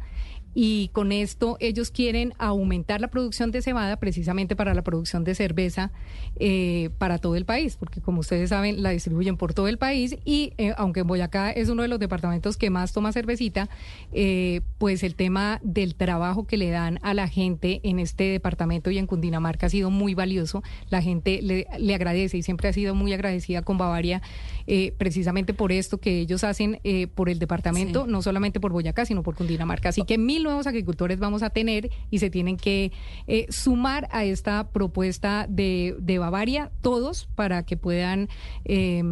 Y 0.56 0.90
con 0.94 1.12
esto 1.12 1.58
ellos 1.60 1.90
quieren 1.92 2.34
aumentar 2.38 3.02
la 3.02 3.08
producción 3.08 3.52
de 3.52 3.62
cebada 3.62 3.98
precisamente 3.98 4.56
para 4.56 4.74
la 4.74 4.82
producción 4.84 5.24
de 5.24 5.36
cerveza 5.36 5.92
eh, 6.40 6.90
para 6.98 7.18
todo 7.18 7.36
el 7.36 7.46
país, 7.46 7.76
porque 7.78 8.02
como 8.02 8.20
ustedes 8.22 8.50
saben, 8.50 8.82
la 8.84 8.92
distribuyen 8.92 9.38
por 9.38 9.54
todo 9.54 9.68
el 9.68 9.78
país 9.78 10.18
y 10.26 10.54
eh, 10.58 10.74
aunque 10.78 11.02
Boyacá 11.04 11.52
es 11.52 11.70
uno 11.70 11.82
de 11.82 11.88
los 11.88 12.00
departamentos 12.00 12.58
que 12.58 12.70
más 12.70 12.94
toma 12.94 13.12
cervecita, 13.12 13.70
eh, 14.12 14.62
pues 14.78 15.04
el 15.04 15.16
tema 15.16 15.60
del 15.64 15.96
trabajo 15.96 16.46
que 16.46 16.58
le 16.58 16.70
dan 16.70 17.00
a 17.04 17.14
la 17.14 17.28
gente 17.28 17.80
en 17.84 18.00
este 18.00 18.26
departamento 18.26 18.92
y 18.92 18.98
en 18.98 19.08
Cundinamarca 19.08 19.68
ha 19.68 19.70
sido 19.70 19.90
muy 19.90 20.14
valioso. 20.14 20.64
La 20.90 21.02
gente 21.02 21.42
le, 21.42 21.68
le 21.80 21.96
agradece 21.96 22.38
y 22.38 22.44
siempre 22.44 22.68
ha 22.70 22.74
sido 22.74 22.96
muy 22.96 23.14
agradecida 23.14 23.62
con 23.62 23.78
Bavaria, 23.78 24.22
eh, 24.68 24.94
precisamente 24.98 25.54
por 25.54 25.72
esto 25.72 25.98
que 25.98 26.20
ellos 26.20 26.44
hacen 26.44 26.80
eh, 26.84 27.08
por 27.08 27.30
el 27.30 27.40
departamento, 27.40 28.06
Sí. 28.06 28.12
no 28.12 28.22
solamente 28.22 28.60
por 28.60 28.72
Boyacá, 28.72 29.06
sino 29.06 29.24
por 29.24 29.36
Cundinamarca. 29.36 29.90
Así 29.90 30.04
que 30.04 30.18
mil 30.18 30.43
nuevos 30.44 30.68
agricultores 30.68 31.20
vamos 31.20 31.44
a 31.44 31.50
tener 31.50 31.90
y 32.12 32.20
se 32.20 32.30
tienen 32.30 32.58
que 32.58 32.92
eh, 33.28 33.48
sumar 33.50 34.08
a 34.12 34.24
esta 34.26 34.70
propuesta 34.70 35.46
de, 35.50 35.96
de 36.00 36.20
Bavaria, 36.20 36.72
todos, 36.82 37.28
para 37.36 37.64
que 37.64 37.78
puedan 37.78 38.30
eh, 38.66 39.04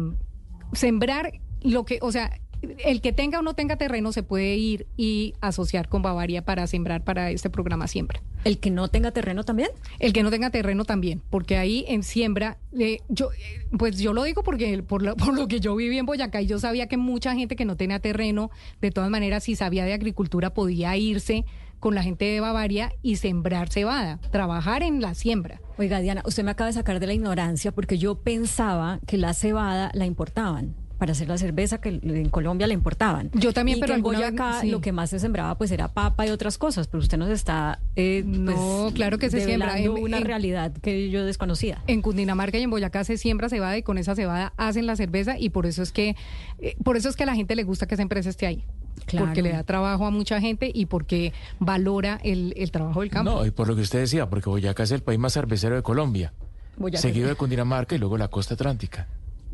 sembrar 0.72 1.40
lo 1.62 1.84
que, 1.84 1.98
o 2.02 2.12
sea, 2.12 2.38
el 2.84 3.00
que 3.00 3.12
tenga 3.12 3.38
o 3.38 3.42
no 3.42 3.54
tenga 3.54 3.76
terreno 3.76 4.12
se 4.12 4.22
puede 4.22 4.56
ir 4.56 4.86
y 4.96 5.34
asociar 5.40 5.88
con 5.88 6.02
Bavaria 6.02 6.44
para 6.44 6.66
sembrar 6.66 7.02
para 7.04 7.30
este 7.30 7.50
programa 7.50 7.88
Siembra. 7.88 8.22
¿El 8.44 8.58
que 8.58 8.70
no 8.70 8.88
tenga 8.88 9.12
terreno 9.12 9.44
también? 9.44 9.70
El 9.98 10.12
que 10.12 10.22
no 10.22 10.30
tenga 10.30 10.50
terreno 10.50 10.84
también, 10.84 11.22
porque 11.30 11.56
ahí 11.56 11.84
en 11.88 12.02
siembra, 12.02 12.58
eh, 12.78 12.98
yo, 13.08 13.32
eh, 13.32 13.66
pues 13.78 13.98
yo 13.98 14.12
lo 14.12 14.24
digo 14.24 14.42
porque 14.42 14.82
por 14.82 15.02
lo, 15.02 15.16
por 15.16 15.34
lo 15.34 15.46
que 15.48 15.60
yo 15.60 15.76
viví 15.76 15.98
en 15.98 16.06
Boyacá 16.06 16.42
y 16.42 16.46
yo 16.46 16.58
sabía 16.58 16.88
que 16.88 16.96
mucha 16.96 17.34
gente 17.34 17.56
que 17.56 17.64
no 17.64 17.76
tenía 17.76 18.00
terreno, 18.00 18.50
de 18.80 18.90
todas 18.90 19.10
maneras, 19.10 19.44
si 19.44 19.54
sabía 19.54 19.84
de 19.84 19.92
agricultura, 19.92 20.54
podía 20.54 20.96
irse 20.96 21.44
con 21.78 21.96
la 21.96 22.02
gente 22.04 22.26
de 22.26 22.40
Bavaria 22.40 22.92
y 23.02 23.16
sembrar 23.16 23.68
cebada, 23.68 24.20
trabajar 24.30 24.84
en 24.84 25.00
la 25.00 25.14
siembra. 25.14 25.60
Oiga, 25.78 26.00
Diana, 26.00 26.22
usted 26.24 26.44
me 26.44 26.52
acaba 26.52 26.68
de 26.68 26.74
sacar 26.74 27.00
de 27.00 27.08
la 27.08 27.14
ignorancia 27.14 27.72
porque 27.72 27.98
yo 27.98 28.14
pensaba 28.14 29.00
que 29.04 29.18
la 29.18 29.34
cebada 29.34 29.90
la 29.94 30.06
importaban 30.06 30.76
para 31.02 31.10
hacer 31.10 31.26
la 31.26 31.36
cerveza 31.36 31.80
que 31.80 31.88
en 32.00 32.28
Colombia 32.28 32.68
la 32.68 32.74
importaban. 32.74 33.28
Yo 33.34 33.52
también, 33.52 33.78
Y 33.78 33.80
pero 33.80 33.94
en 33.94 34.02
Boyacá 34.02 34.60
sí. 34.60 34.70
lo 34.70 34.80
que 34.80 34.92
más 34.92 35.10
se 35.10 35.18
sembraba 35.18 35.58
pues 35.58 35.72
era 35.72 35.88
papa 35.88 36.28
y 36.28 36.30
otras 36.30 36.58
cosas, 36.58 36.86
pero 36.86 37.00
usted 37.02 37.18
nos 37.18 37.28
está 37.28 37.80
eh, 37.96 38.22
No, 38.24 38.82
pues, 38.84 38.94
claro 38.94 39.18
que 39.18 39.28
se 39.28 39.44
siembra. 39.44 39.80
En- 39.80 39.90
una 39.90 40.18
en- 40.18 40.24
realidad 40.24 40.70
que 40.80 41.10
yo 41.10 41.24
desconocía. 41.26 41.82
En 41.88 42.02
Cundinamarca 42.02 42.56
y 42.56 42.62
en 42.62 42.70
Boyacá 42.70 43.02
se 43.02 43.16
siembra 43.18 43.48
cebada 43.48 43.76
y 43.76 43.82
con 43.82 43.98
esa 43.98 44.14
cebada 44.14 44.52
hacen 44.56 44.86
la 44.86 44.94
cerveza 44.94 45.36
y 45.40 45.48
por 45.50 45.66
eso 45.66 45.82
es 45.82 45.90
que 45.90 46.14
eh, 46.60 46.76
por 46.84 46.96
eso 46.96 47.08
es 47.08 47.16
que 47.16 47.24
a 47.24 47.26
la 47.26 47.34
gente 47.34 47.56
le 47.56 47.64
gusta 47.64 47.88
que 47.88 47.94
esa 47.94 48.02
empresa 48.04 48.30
esté 48.30 48.46
ahí. 48.46 48.64
Claro. 49.06 49.26
Porque 49.26 49.42
le 49.42 49.50
da 49.50 49.64
trabajo 49.64 50.06
a 50.06 50.12
mucha 50.12 50.40
gente 50.40 50.70
y 50.72 50.86
porque 50.86 51.32
valora 51.58 52.20
el, 52.22 52.54
el 52.56 52.70
trabajo 52.70 53.00
del 53.00 53.10
campo. 53.10 53.32
No, 53.32 53.44
y 53.44 53.50
por 53.50 53.66
lo 53.66 53.74
que 53.74 53.80
usted 53.82 53.98
decía, 53.98 54.30
porque 54.30 54.48
Boyacá 54.48 54.84
es 54.84 54.92
el 54.92 55.02
país 55.02 55.18
más 55.18 55.32
cervecero 55.32 55.74
de 55.74 55.82
Colombia, 55.82 56.32
Boyacá. 56.76 57.02
seguido 57.02 57.28
de 57.28 57.34
Cundinamarca 57.34 57.96
y 57.96 57.98
luego 57.98 58.16
la 58.18 58.28
costa 58.28 58.54
atlántica. 58.54 59.08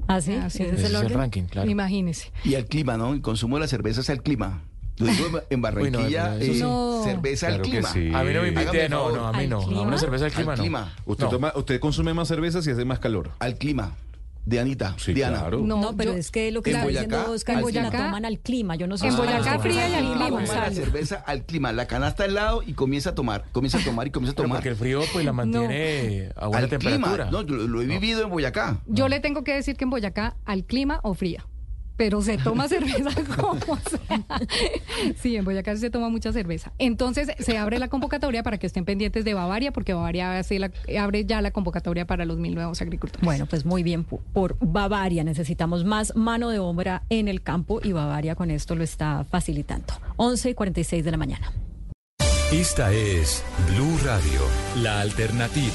Ah, 0.08 0.20
sí, 0.20 0.34
Ah, 0.34 0.48
sí. 0.50 0.62
ese 0.62 0.72
es 0.74 0.78
Ese 0.80 0.86
el 0.86 0.94
es 0.94 1.00
el 1.00 1.04
orden. 1.06 1.18
ranking, 1.18 1.42
claro. 1.44 1.70
Imagínese. 1.70 2.32
Y 2.44 2.54
al 2.54 2.64
clima, 2.66 2.96
¿no? 2.96 3.12
El 3.12 3.20
consumo 3.20 3.56
de 3.56 3.60
la 3.60 3.68
cerveza 3.68 4.00
es 4.00 4.10
al 4.10 4.22
clima. 4.22 4.62
Lo 4.98 5.06
digo 5.06 5.40
en 5.48 5.62
Barranquilla, 5.62 6.34
Uy, 6.40 6.46
no, 6.48 6.54
eh. 6.54 6.58
No. 6.60 7.04
cerveza 7.04 7.46
Claro 7.46 7.62
al 7.62 7.68
clima. 7.70 7.88
sí. 7.92 8.10
A 8.12 8.24
mí 8.24 8.32
no 8.32 8.42
me 8.42 8.48
el 8.48 8.88
no, 8.88 9.14
no, 9.14 9.26
a 9.28 9.32
mí 9.32 9.38
¿Al 9.44 9.50
no. 9.50 9.60
A 9.60 9.64
clima? 9.64 9.82
una 9.82 9.98
cerveza 9.98 10.24
al 10.24 10.32
clima 10.32 10.52
Al 10.52 10.58
no. 10.58 10.62
clima. 10.64 10.94
Usted, 11.06 11.24
No. 11.24 11.30
toma, 11.30 11.52
usted 11.54 11.78
consume 11.78 12.14
más 12.14 12.26
cerveza 12.26 12.62
si 12.62 12.70
hace 12.72 12.84
más 12.84 12.98
calor. 12.98 13.30
Al 13.38 13.56
clima. 13.58 13.92
Dianita, 14.48 14.94
Sí, 14.98 15.12
Diana. 15.12 15.40
claro. 15.40 15.60
No, 15.60 15.80
No, 15.80 15.96
pero 15.96 16.12
yo- 16.12 16.18
es 16.18 16.30
que 16.30 16.50
lo 16.50 16.62
que 16.62 16.70
está 16.70 16.84
Boyacá, 16.84 17.06
diciendo 17.06 17.32
Oscar 17.32 17.54
en 17.54 17.60
es 17.60 17.66
que 17.66 17.72
la 17.74 17.82
Boyacá- 17.90 18.04
toman 18.06 18.24
al 18.24 18.38
clima. 18.38 18.76
Yo 18.76 18.86
no 18.86 18.96
sé 18.96 19.08
En 19.08 19.16
Boyacá 19.16 19.58
fría 19.58 19.88
y 19.88 19.94
al 19.94 20.04
toman 20.04 20.18
clima. 20.28 20.44
Toma 20.46 20.60
la 20.66 20.70
cerveza 20.72 21.16
al 21.26 21.44
clima, 21.44 21.72
la 21.72 21.86
canasta 21.86 22.24
al 22.24 22.34
lado 22.34 22.62
y 22.66 22.72
comienza 22.72 23.10
a 23.10 23.14
tomar, 23.14 23.44
comienza 23.52 23.78
a 23.78 23.84
tomar 23.84 24.06
y 24.06 24.10
comienza 24.10 24.32
a 24.32 24.36
Pero 24.36 24.44
tomar. 24.48 24.58
porque 24.58 24.68
el 24.70 24.76
frío 24.76 25.00
pues 25.12 25.24
la 25.24 25.32
mantiene 25.32 26.30
a 26.36 26.46
buena 26.46 26.64
al 26.64 26.70
temperatura. 26.70 27.24
clima. 27.26 27.30
No, 27.30 27.42
yo 27.42 27.54
lo 27.56 27.82
he 27.82 27.86
vivido 27.86 28.22
en 28.22 28.30
Boyacá. 28.30 28.80
Yo 28.86 29.08
le 29.08 29.20
tengo 29.20 29.44
que 29.44 29.52
decir 29.54 29.76
que 29.76 29.84
en 29.84 29.90
Boyacá 29.90 30.36
al 30.44 30.64
clima 30.64 31.00
o 31.02 31.14
fría. 31.14 31.44
Pero 31.98 32.22
se 32.22 32.38
toma 32.38 32.66
cerveza 32.68 33.10
como 33.36 33.58
sea. 33.76 34.24
Sí, 35.20 35.36
en 35.36 35.44
Boyacá 35.44 35.76
se 35.76 35.90
toma 35.90 36.08
mucha 36.08 36.32
cerveza. 36.32 36.72
Entonces 36.78 37.28
se 37.38 37.58
abre 37.58 37.78
la 37.78 37.88
convocatoria 37.88 38.42
para 38.42 38.56
que 38.56 38.66
estén 38.66 38.86
pendientes 38.86 39.24
de 39.26 39.34
Bavaria, 39.34 39.72
porque 39.72 39.92
Bavaria 39.92 40.40
la- 40.48 40.70
abre 41.02 41.26
ya 41.26 41.42
la 41.42 41.50
convocatoria 41.50 42.06
para 42.06 42.24
los 42.24 42.38
mil 42.38 42.54
nuevos 42.54 42.80
agricultores. 42.80 43.22
Bueno, 43.24 43.44
pues 43.44 43.66
muy 43.66 43.82
bien 43.82 44.04
por 44.04 44.56
Bavaria. 44.60 45.24
Necesitamos 45.24 45.84
más 45.84 46.16
mano 46.16 46.48
de 46.48 46.58
obra 46.60 47.02
en 47.10 47.28
el 47.28 47.42
campo 47.42 47.80
y 47.82 47.92
Bavaria 47.92 48.34
con 48.34 48.50
esto 48.50 48.74
lo 48.74 48.84
está 48.84 49.24
facilitando. 49.28 49.92
11 50.16 50.50
y 50.50 50.54
46 50.54 51.04
de 51.04 51.10
la 51.10 51.16
mañana. 51.18 51.52
Esta 52.52 52.92
es 52.92 53.44
Blue 53.74 53.98
Radio, 54.04 54.40
la 54.82 55.00
alternativa. 55.00 55.74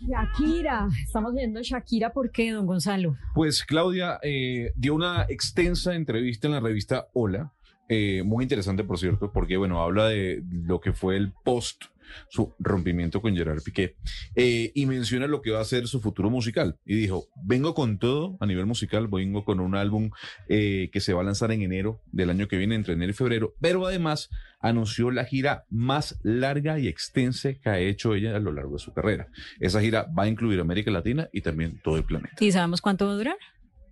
Shakira, 0.00 0.88
estamos 1.02 1.34
viendo 1.34 1.60
Shakira, 1.62 2.12
¿por 2.12 2.30
qué, 2.30 2.52
don 2.52 2.66
Gonzalo? 2.66 3.16
Pues 3.34 3.64
Claudia 3.64 4.18
eh, 4.22 4.72
dio 4.76 4.94
una 4.94 5.26
extensa 5.28 5.94
entrevista 5.94 6.46
en 6.46 6.54
la 6.54 6.60
revista 6.60 7.08
Hola, 7.14 7.52
eh, 7.88 8.22
muy 8.24 8.44
interesante 8.44 8.84
por 8.84 8.98
cierto, 8.98 9.32
porque 9.32 9.56
bueno, 9.56 9.82
habla 9.82 10.06
de 10.06 10.42
lo 10.50 10.80
que 10.80 10.92
fue 10.92 11.16
el 11.16 11.32
post 11.32 11.86
su 12.28 12.54
rompimiento 12.58 13.20
con 13.20 13.36
Gerard 13.36 13.62
Piqué 13.62 13.96
eh, 14.34 14.72
y 14.74 14.86
menciona 14.86 15.26
lo 15.26 15.42
que 15.42 15.50
va 15.50 15.60
a 15.60 15.64
ser 15.64 15.86
su 15.88 16.00
futuro 16.00 16.30
musical. 16.30 16.78
Y 16.84 16.94
dijo 16.94 17.26
vengo 17.44 17.74
con 17.74 17.98
todo 17.98 18.36
a 18.40 18.46
nivel 18.46 18.66
musical 18.66 19.08
vengo 19.08 19.44
con 19.44 19.60
un 19.60 19.74
álbum 19.74 20.10
eh, 20.48 20.90
que 20.92 21.00
se 21.00 21.12
va 21.12 21.22
a 21.22 21.24
lanzar 21.24 21.52
en 21.52 21.62
enero 21.62 22.00
del 22.12 22.30
año 22.30 22.48
que 22.48 22.56
viene 22.56 22.74
entre 22.74 22.94
enero 22.94 23.10
y 23.10 23.14
febrero 23.14 23.54
pero 23.60 23.86
además 23.86 24.30
anunció 24.60 25.10
la 25.10 25.24
gira 25.24 25.64
más 25.70 26.18
larga 26.22 26.78
y 26.78 26.88
extensa 26.88 27.54
que 27.54 27.70
ha 27.70 27.78
hecho 27.78 28.14
ella 28.14 28.36
a 28.36 28.40
lo 28.40 28.52
largo 28.52 28.74
de 28.74 28.78
su 28.80 28.92
carrera. 28.92 29.28
Esa 29.60 29.80
gira 29.80 30.06
va 30.16 30.24
a 30.24 30.28
incluir 30.28 30.60
América 30.60 30.90
Latina 30.90 31.28
y 31.32 31.42
también 31.42 31.80
todo 31.82 31.96
el 31.96 32.04
planeta 32.04 32.34
¿Y 32.40 32.52
sabemos 32.52 32.80
cuánto 32.80 33.06
va 33.06 33.12
a 33.12 33.16
durar? 33.16 33.36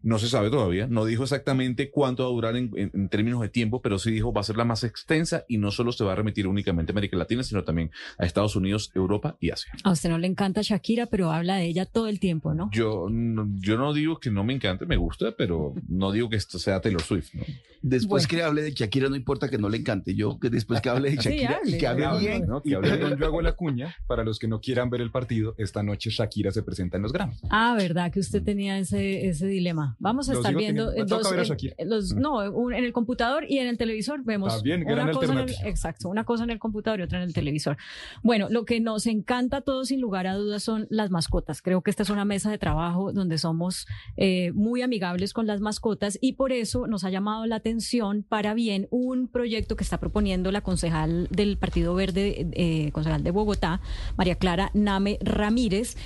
No 0.07 0.19
se 0.19 0.29
sabe 0.29 0.51
todavía. 0.51 0.87
No 0.87 1.05
dijo 1.05 1.25
exactamente 1.25 1.91
cuánto 1.91 2.23
va 2.23 2.29
a 2.29 2.33
durar 2.33 2.57
en, 2.57 2.71
en- 2.77 2.91
en 2.95 3.09
términos 3.09 3.41
de 3.41 3.49
tiempo, 3.49 3.83
pero 3.83 3.99
sí 3.99 4.11
dijo 4.13 4.33
va 4.33 4.41
a 4.41 4.45
ser 4.45 4.57
la 4.57 4.65
más 4.65 4.85
extensa 4.85 5.45
y 5.49 5.59
no 5.59 5.71
solo 5.73 5.91
se 5.91 6.05
va 6.05 6.13
a 6.13 6.15
remitir 6.15 6.47
únicamente 6.47 6.93
a 6.93 6.95
América 6.95 7.17
Latina, 7.17 7.43
sino 7.43 7.65
también 7.65 7.91
a 8.19 8.25
Estados 8.25 8.55
Unidos, 8.55 8.93
Europa 8.95 9.37
y 9.41 9.51
Asia. 9.51 9.73
A 9.85 9.91
usted 9.91 10.09
no 10.09 10.19
le 10.19 10.29
encanta 10.29 10.61
Shakira, 10.63 11.07
pero 11.07 11.33
habla 11.33 11.57
de 11.57 11.65
ella 11.67 11.87
todo 11.87 12.07
el 12.07 12.21
tiempo, 12.21 12.55
¿no? 12.55 12.71
Yo 12.73 13.09
no, 13.11 13.49
yo 13.57 13.77
no 13.79 13.93
digo 13.93 14.21
que 14.21 14.31
no 14.31 14.45
me 14.45 14.53
encante, 14.55 14.87
me 14.87 14.97
gusta, 14.97 15.35
pero 15.37 15.75
no 15.89 16.13
digo 16.13 16.31
que 16.31 16.37
esto 16.37 16.59
sea 16.61 16.81
Taylor 16.81 17.03
Swift. 17.03 17.35
¿no? 17.35 17.43
Después 17.83 18.27
que 18.27 18.43
hable 18.43 18.63
de 18.63 18.73
Shakira, 18.73 19.09
no 19.09 19.17
importa 19.17 19.49
que 19.49 19.59
no 19.59 19.69
le 19.69 19.77
encante. 19.79 20.15
Yo 20.15 20.39
que 20.39 20.51
después 20.51 20.81
que 20.81 20.89
hable 20.89 21.11
de 21.11 21.17
Sí, 21.21 21.31
Shakira 21.31 21.61
y 21.65 21.79
que 21.79 21.87
hable 21.87 22.05
hable, 22.05 22.21
bien. 22.29 22.47
¿no? 22.47 22.63
Y 22.65 22.75
perdón, 22.75 23.19
yo 23.19 23.27
hago 23.27 23.43
la 23.43 23.53
cuña. 23.57 23.95
Para 24.07 24.23
los 24.25 24.39
que 24.39 24.49
no 24.49 24.61
quieran 24.61 24.89
ver 24.91 25.01
el 25.01 25.11
partido, 25.11 25.55
esta 25.59 25.83
noche 25.83 26.11
Shakira 26.11 26.51
se 26.53 26.63
presenta 26.63 26.97
en 26.97 27.03
los 27.03 27.13
Grammys. 27.13 27.41
Ah, 27.51 27.75
verdad 27.77 28.13
que 28.13 28.21
usted 28.21 28.43
tenía 28.43 28.79
ese, 28.79 29.29
ese 29.29 29.47
dilema. 29.47 29.96
Vamos 29.99 30.29
a 30.29 30.35
estar 30.35 30.55
viendo 30.55 30.89
teniendo. 30.91 31.17
Toca 31.19 31.31
ver 31.35 31.47
eh, 31.79 31.85
los, 31.85 32.15
no, 32.15 32.39
un- 32.51 32.75
en 32.75 32.85
el 32.85 32.93
computador 32.93 33.45
y 33.49 33.59
en 33.59 33.67
el 33.69 33.79
televisor 33.79 34.23
vemos 34.25 34.55
También, 34.57 34.81
gran 34.85 35.05
una 35.05 35.13
cosa 35.13 35.25
en 35.27 35.33
el, 35.33 35.39
alternativa. 35.39 35.69
exacto, 35.71 36.09
una 36.09 36.25
cosa 36.25 36.45
en 36.45 36.51
el 36.51 36.59
computador 36.59 37.01
y 37.01 37.03
otra 37.05 37.19
en 37.23 37.25
el 37.29 37.35
televisor. 37.35 37.77
Bueno, 38.23 38.49
lo 38.51 38.65
que 38.65 38.81
nos 38.81 39.07
encanta 39.07 39.59
a 39.59 39.61
todos 39.63 39.89
sin 39.89 40.01
lugar 40.01 40.27
a 40.27 40.35
dudas 40.35 40.63
son 40.63 40.87
las 40.91 41.11
mascotas. 41.11 41.63
Creo 41.63 41.83
que 41.83 41.91
esta 41.91 42.03
es 42.03 42.11
una 42.11 42.25
mesa 42.25 42.51
de 42.51 42.59
trabajo 42.59 43.13
donde 43.13 43.39
somos 43.39 43.87
eh, 44.17 44.53
muy 44.53 44.83
amigables 44.83 45.33
con 45.33 45.47
las 45.47 45.61
mascotas 45.61 46.19
y 46.21 46.33
por 46.35 46.53
eso 46.53 46.87
nos 46.87 47.05
ha 47.05 47.11
llamado 47.11 47.47
la 47.47 47.57
atención 47.57 48.25
para 48.29 48.55
bien 48.55 48.89
un 48.91 49.29
proyecto 49.29 49.77
que 49.77 49.85
está 49.85 49.99
proponiendo 49.99 50.53
la 50.53 50.61
concejal 50.61 51.29
del 51.31 51.57
Partido 51.57 51.95
Verde, 51.95 52.47
eh, 52.53 52.91
concejal 52.93 53.23
de 53.23 53.31
Bogotá, 53.31 53.81
María 54.17 54.35
Clara 54.37 54.71
Name 54.75 55.19
Ramírez 55.23 55.97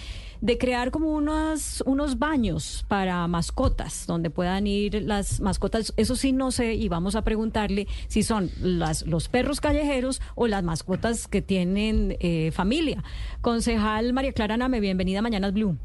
de 0.41 0.59
crear 0.59 0.91
como 0.91 1.15
unos, 1.15 1.83
unos 1.87 2.19
baños 2.19 2.85
para 2.89 3.27
mascotas, 3.29 4.07
donde 4.07 4.31
puedan 4.31 4.67
ir 4.67 5.03
las 5.03 5.41
mascotas. 5.41 5.93
Eso 5.97 6.17
sí 6.17 6.33
no 6.33 6.51
sé, 6.51 6.75
y 6.75 6.89
vamos 6.89 7.15
a 7.17 7.23
preguntarle 7.23 7.87
si 8.09 8.23
son 8.23 8.51
las, 8.61 9.07
los 9.07 9.29
perros 9.29 9.61
callejeros 9.61 10.23
o 10.35 10.47
las 10.47 10.63
mascotas 10.63 11.29
que 11.29 11.43
tienen 11.43 12.17
eh, 12.21 12.51
familia. 12.53 13.03
Concejal 13.41 14.13
María 14.13 14.33
Clara 14.33 14.57
Name, 14.57 14.81
bienvenida 14.81 15.21
a 15.21 15.51
Blue. 15.51 15.77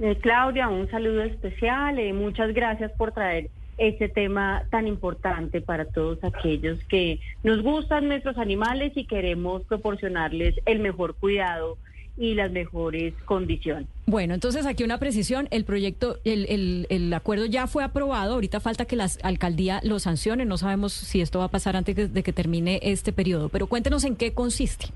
Eh, 0.00 0.18
Claudia, 0.20 0.68
un 0.68 0.90
saludo 0.90 1.22
especial. 1.22 1.98
eh, 1.98 2.12
muchas 2.12 2.52
gracias 2.54 2.90
por 2.92 3.12
traer 3.12 3.50
este 3.78 4.08
tema 4.08 4.64
tan 4.70 4.86
importante 4.86 5.60
para 5.60 5.86
todos 5.86 6.22
aquellos 6.24 6.82
que 6.84 7.20
nos 7.42 7.62
gustan 7.62 8.08
nuestros 8.08 8.36
animales 8.38 8.92
y 8.96 9.06
queremos 9.06 9.62
proporcionarles 9.64 10.56
el 10.66 10.80
mejor 10.80 11.14
cuidado 11.14 11.78
y 12.16 12.34
las 12.34 12.50
mejores 12.52 13.14
condiciones. 13.24 13.86
Bueno, 14.06 14.34
entonces 14.34 14.66
aquí 14.66 14.84
una 14.84 14.98
precisión, 14.98 15.48
el 15.50 15.64
proyecto, 15.64 16.18
el, 16.24 16.46
el, 16.48 16.86
el 16.90 17.12
acuerdo 17.14 17.46
ya 17.46 17.66
fue 17.66 17.84
aprobado, 17.84 18.34
ahorita 18.34 18.60
falta 18.60 18.84
que 18.84 18.96
la 18.96 19.08
alcaldía 19.22 19.80
lo 19.82 19.98
sancione, 19.98 20.44
no 20.44 20.58
sabemos 20.58 20.92
si 20.92 21.20
esto 21.20 21.38
va 21.38 21.46
a 21.46 21.50
pasar 21.50 21.76
antes 21.76 21.96
de- 21.96 22.08
de 22.08 22.22
que 22.22 22.32
termine 22.32 22.80
este 22.82 23.12
periodo, 23.12 23.48
pero 23.48 23.66
cuéntenos 23.66 24.04
en 24.04 24.16
qué 24.16 24.32
consiste. 24.32 24.86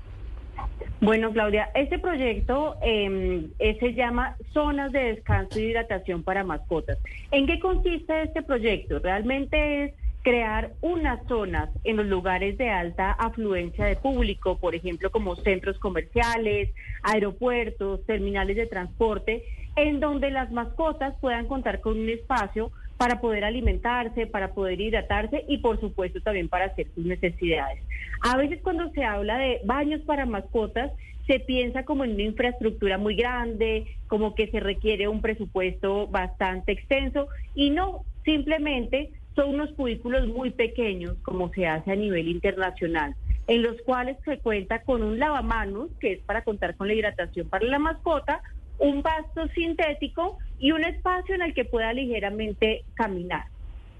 Bueno, 0.99 1.31
Claudia, 1.31 1.69
este 1.75 1.99
proyecto 1.99 2.75
eh, 2.83 3.47
eh, 3.59 3.77
se 3.79 3.93
llama 3.93 4.35
Zonas 4.51 4.91
de 4.91 4.99
Descanso 5.13 5.59
y 5.59 5.65
Hidratación 5.65 6.23
para 6.23 6.43
Mascotas. 6.43 6.97
¿En 7.31 7.45
qué 7.45 7.59
consiste 7.59 8.23
este 8.23 8.41
proyecto? 8.41 8.97
Realmente 8.97 9.83
es 9.85 9.93
crear 10.27 10.73
unas 10.81 11.25
zonas 11.29 11.69
en 11.85 11.95
los 11.95 12.05
lugares 12.05 12.57
de 12.57 12.69
alta 12.69 13.13
afluencia 13.13 13.85
de 13.85 13.95
público, 13.95 14.57
por 14.57 14.75
ejemplo, 14.75 15.09
como 15.09 15.37
centros 15.37 15.79
comerciales, 15.79 16.69
aeropuertos, 17.01 18.05
terminales 18.05 18.57
de 18.57 18.65
transporte, 18.65 19.45
en 19.77 20.01
donde 20.01 20.29
las 20.29 20.51
mascotas 20.51 21.15
puedan 21.21 21.47
contar 21.47 21.79
con 21.79 21.97
un 21.97 22.09
espacio 22.09 22.73
para 22.97 23.21
poder 23.21 23.45
alimentarse, 23.45 24.27
para 24.27 24.53
poder 24.53 24.81
hidratarse 24.81 25.45
y 25.47 25.59
por 25.59 25.79
supuesto 25.79 26.19
también 26.19 26.49
para 26.49 26.65
hacer 26.65 26.87
sus 26.93 27.05
necesidades. 27.05 27.81
A 28.21 28.35
veces 28.35 28.59
cuando 28.61 28.89
se 28.89 29.05
habla 29.05 29.37
de 29.37 29.61
baños 29.63 30.01
para 30.01 30.25
mascotas, 30.25 30.91
se 31.25 31.39
piensa 31.39 31.85
como 31.85 32.03
en 32.03 32.15
una 32.15 32.23
infraestructura 32.23 32.97
muy 32.97 33.15
grande, 33.15 33.95
como 34.07 34.35
que 34.35 34.47
se 34.47 34.59
requiere 34.59 35.07
un 35.07 35.21
presupuesto 35.21 36.07
bastante 36.07 36.73
extenso 36.73 37.29
y 37.55 37.69
no, 37.69 38.03
simplemente 38.25 39.11
son 39.37 39.53
unos 39.53 39.71
cubículos 39.73 40.27
muy 40.27 40.49
pequeños 40.49 41.15
como 41.21 41.49
se 41.53 41.67
hace 41.67 41.91
a 41.91 41.95
nivel 41.95 42.27
internacional 42.27 43.15
en 43.47 43.63
los 43.63 43.81
cuales 43.83 44.17
se 44.25 44.39
cuenta 44.39 44.81
con 44.83 45.01
un 45.01 45.19
lavamanos, 45.19 45.89
que 45.99 46.13
es 46.13 46.19
para 46.19 46.43
contar 46.43 46.75
con 46.75 46.87
la 46.87 46.93
hidratación 46.93 47.47
para 47.47 47.65
la 47.65 47.79
mascota, 47.79 48.41
un 48.77 49.01
pasto 49.01 49.47
sintético 49.55 50.37
y 50.59 50.71
un 50.71 50.83
espacio 50.83 51.33
en 51.35 51.41
el 51.41 51.53
que 51.53 51.65
pueda 51.65 51.93
ligeramente 51.93 52.83
caminar. 52.93 53.45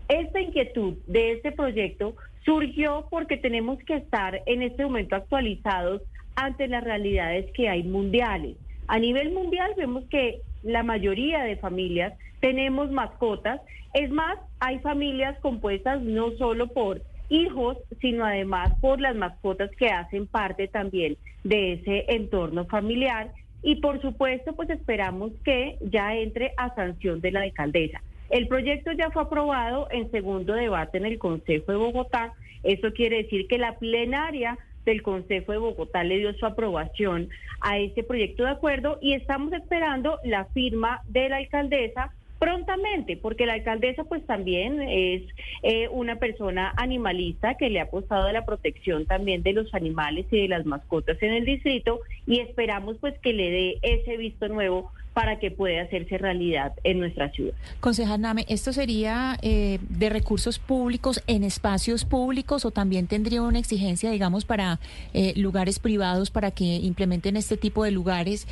Esta 0.10 0.42
inquietud 0.42 0.96
de 1.08 1.34
este 1.34 1.52
proyecto 1.52 2.16
surgió 2.44 3.08
porque 3.10 3.38
tenemos 3.38 3.80
que 3.80 3.96
estar 3.96 4.42
en 4.46 4.62
este 4.62 4.84
momento 4.84 5.16
actualizados 5.16 6.02
ante 6.36 6.68
las 6.68 6.84
realidades 6.84 7.50
que 7.54 7.70
hay 7.70 7.84
mundiales. 7.84 8.58
A 8.88 9.00
nivel 9.00 9.32
mundial 9.32 9.74
vemos 9.76 10.06
que 10.10 10.42
la 10.64 10.84
mayoría 10.84 11.44
de 11.44 11.58
familias 11.58 12.14
tenemos 12.40 12.90
mascotas. 12.92 13.62
Es 13.94 14.10
más, 14.10 14.38
hay 14.60 14.80
familias 14.80 15.38
compuestas 15.40 16.02
no 16.02 16.32
solo 16.38 16.68
por 16.68 17.02
hijos, 17.30 17.78
sino 18.00 18.26
además 18.26 18.72
por 18.80 19.02
las 19.02 19.16
mascotas 19.16 19.70
que 19.78 19.90
hacen 19.90 20.28
parte 20.28 20.68
también 20.68 21.18
de 21.44 21.74
ese 21.74 22.06
entorno 22.08 22.66
familiar. 22.66 23.32
Y 23.62 23.76
por 23.78 24.02
supuesto, 24.02 24.56
pues 24.56 24.70
esperamos 24.70 25.32
que 25.44 25.78
ya 25.82 26.16
entre 26.16 26.54
a 26.58 26.74
sanción 26.76 27.20
de 27.20 27.32
la 27.32 27.42
alcaldesa. 27.42 28.02
El 28.30 28.48
proyecto 28.48 28.92
ya 28.92 29.10
fue 29.12 29.24
aprobado 29.24 29.88
en 29.92 30.12
segundo 30.12 30.54
debate 30.54 30.98
en 30.98 31.06
el 31.06 31.18
Consejo 31.18 31.72
de 31.72 31.78
Bogotá. 31.78 32.34
Eso 32.64 32.92
quiere 32.94 33.24
decir 33.24 33.48
que 33.48 33.58
la 33.58 33.78
plenaria 33.78 34.58
del 34.92 35.02
Consejo 35.02 35.52
de 35.52 35.58
Bogotá 35.58 36.04
le 36.04 36.18
dio 36.18 36.34
su 36.34 36.46
aprobación 36.46 37.30
a 37.62 37.78
este 37.78 38.04
proyecto 38.04 38.44
de 38.44 38.52
acuerdo 38.52 38.98
y 39.02 39.14
estamos 39.14 39.54
esperando 39.54 40.20
la 40.24 40.46
firma 40.46 41.02
de 41.08 41.30
la 41.30 41.38
alcaldesa 41.38 42.12
prontamente, 42.40 43.18
porque 43.18 43.46
la 43.46 43.54
alcaldesa 43.54 44.04
pues 44.04 44.26
también 44.26 44.82
es 44.82 45.24
eh, 45.64 45.88
una 45.90 46.18
persona 46.18 46.74
animalista 46.78 47.56
que 47.56 47.70
le 47.70 47.80
ha 47.80 47.84
apostado 47.84 48.28
a 48.28 48.32
la 48.32 48.46
protección 48.46 49.06
también 49.06 49.44
de 49.44 49.54
los 49.54 49.74
animales 49.74 50.26
y 50.32 50.42
de 50.42 50.48
las 50.48 50.66
mascotas 50.66 51.22
en 51.22 51.34
el 51.34 51.46
distrito 51.46 52.00
y 52.26 52.40
esperamos 52.40 52.98
pues 53.00 53.18
que 53.20 53.34
le 53.34 53.50
dé 53.50 53.78
ese 53.82 54.18
visto 54.18 54.48
nuevo 54.48 54.92
para 55.18 55.40
que 55.40 55.50
pueda 55.50 55.82
hacerse 55.82 56.20
realidad 56.20 56.74
en 56.84 57.00
nuestra 57.00 57.32
ciudad. 57.32 57.56
Concejal 57.80 58.22
Name, 58.22 58.46
¿esto 58.50 58.72
sería 58.72 59.36
eh, 59.42 59.80
de 59.90 60.10
recursos 60.10 60.60
públicos 60.60 61.24
en 61.26 61.44
espacios 61.44 62.06
públicos 62.06 62.66
o 62.66 62.70
también 62.70 63.08
tendría 63.08 63.42
una 63.42 63.58
exigencia, 63.58 64.12
digamos, 64.12 64.46
para 64.46 64.80
eh, 65.16 65.34
lugares 65.36 65.80
privados 65.80 66.30
para 66.30 66.52
que 66.52 66.66
implementen 66.66 67.36
este 67.36 67.58
tipo 67.58 67.84
de 67.84 67.90
lugares? 67.90 68.48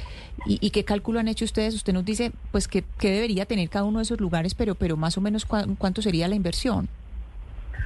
¿Y, 0.48 0.58
y 0.60 0.72
qué 0.72 0.84
cálculo 0.84 1.20
han 1.20 1.28
hecho 1.28 1.46
ustedes? 1.46 1.76
Usted 1.76 1.94
nos 1.94 2.04
dice, 2.04 2.32
pues, 2.52 2.68
que, 2.68 2.84
que 2.98 3.12
debería 3.12 3.46
tener 3.46 3.70
cada 3.70 3.86
uno 3.86 4.00
de 4.00 4.04
esos 4.04 4.20
lugares, 4.20 4.56
pero, 4.56 4.74
pero 4.74 4.98
más 4.98 5.20
o 5.20 5.22
menos 5.22 5.46
cuánto 5.46 6.02
sería 6.02 6.28
la 6.28 6.34
inversión. 6.34 6.88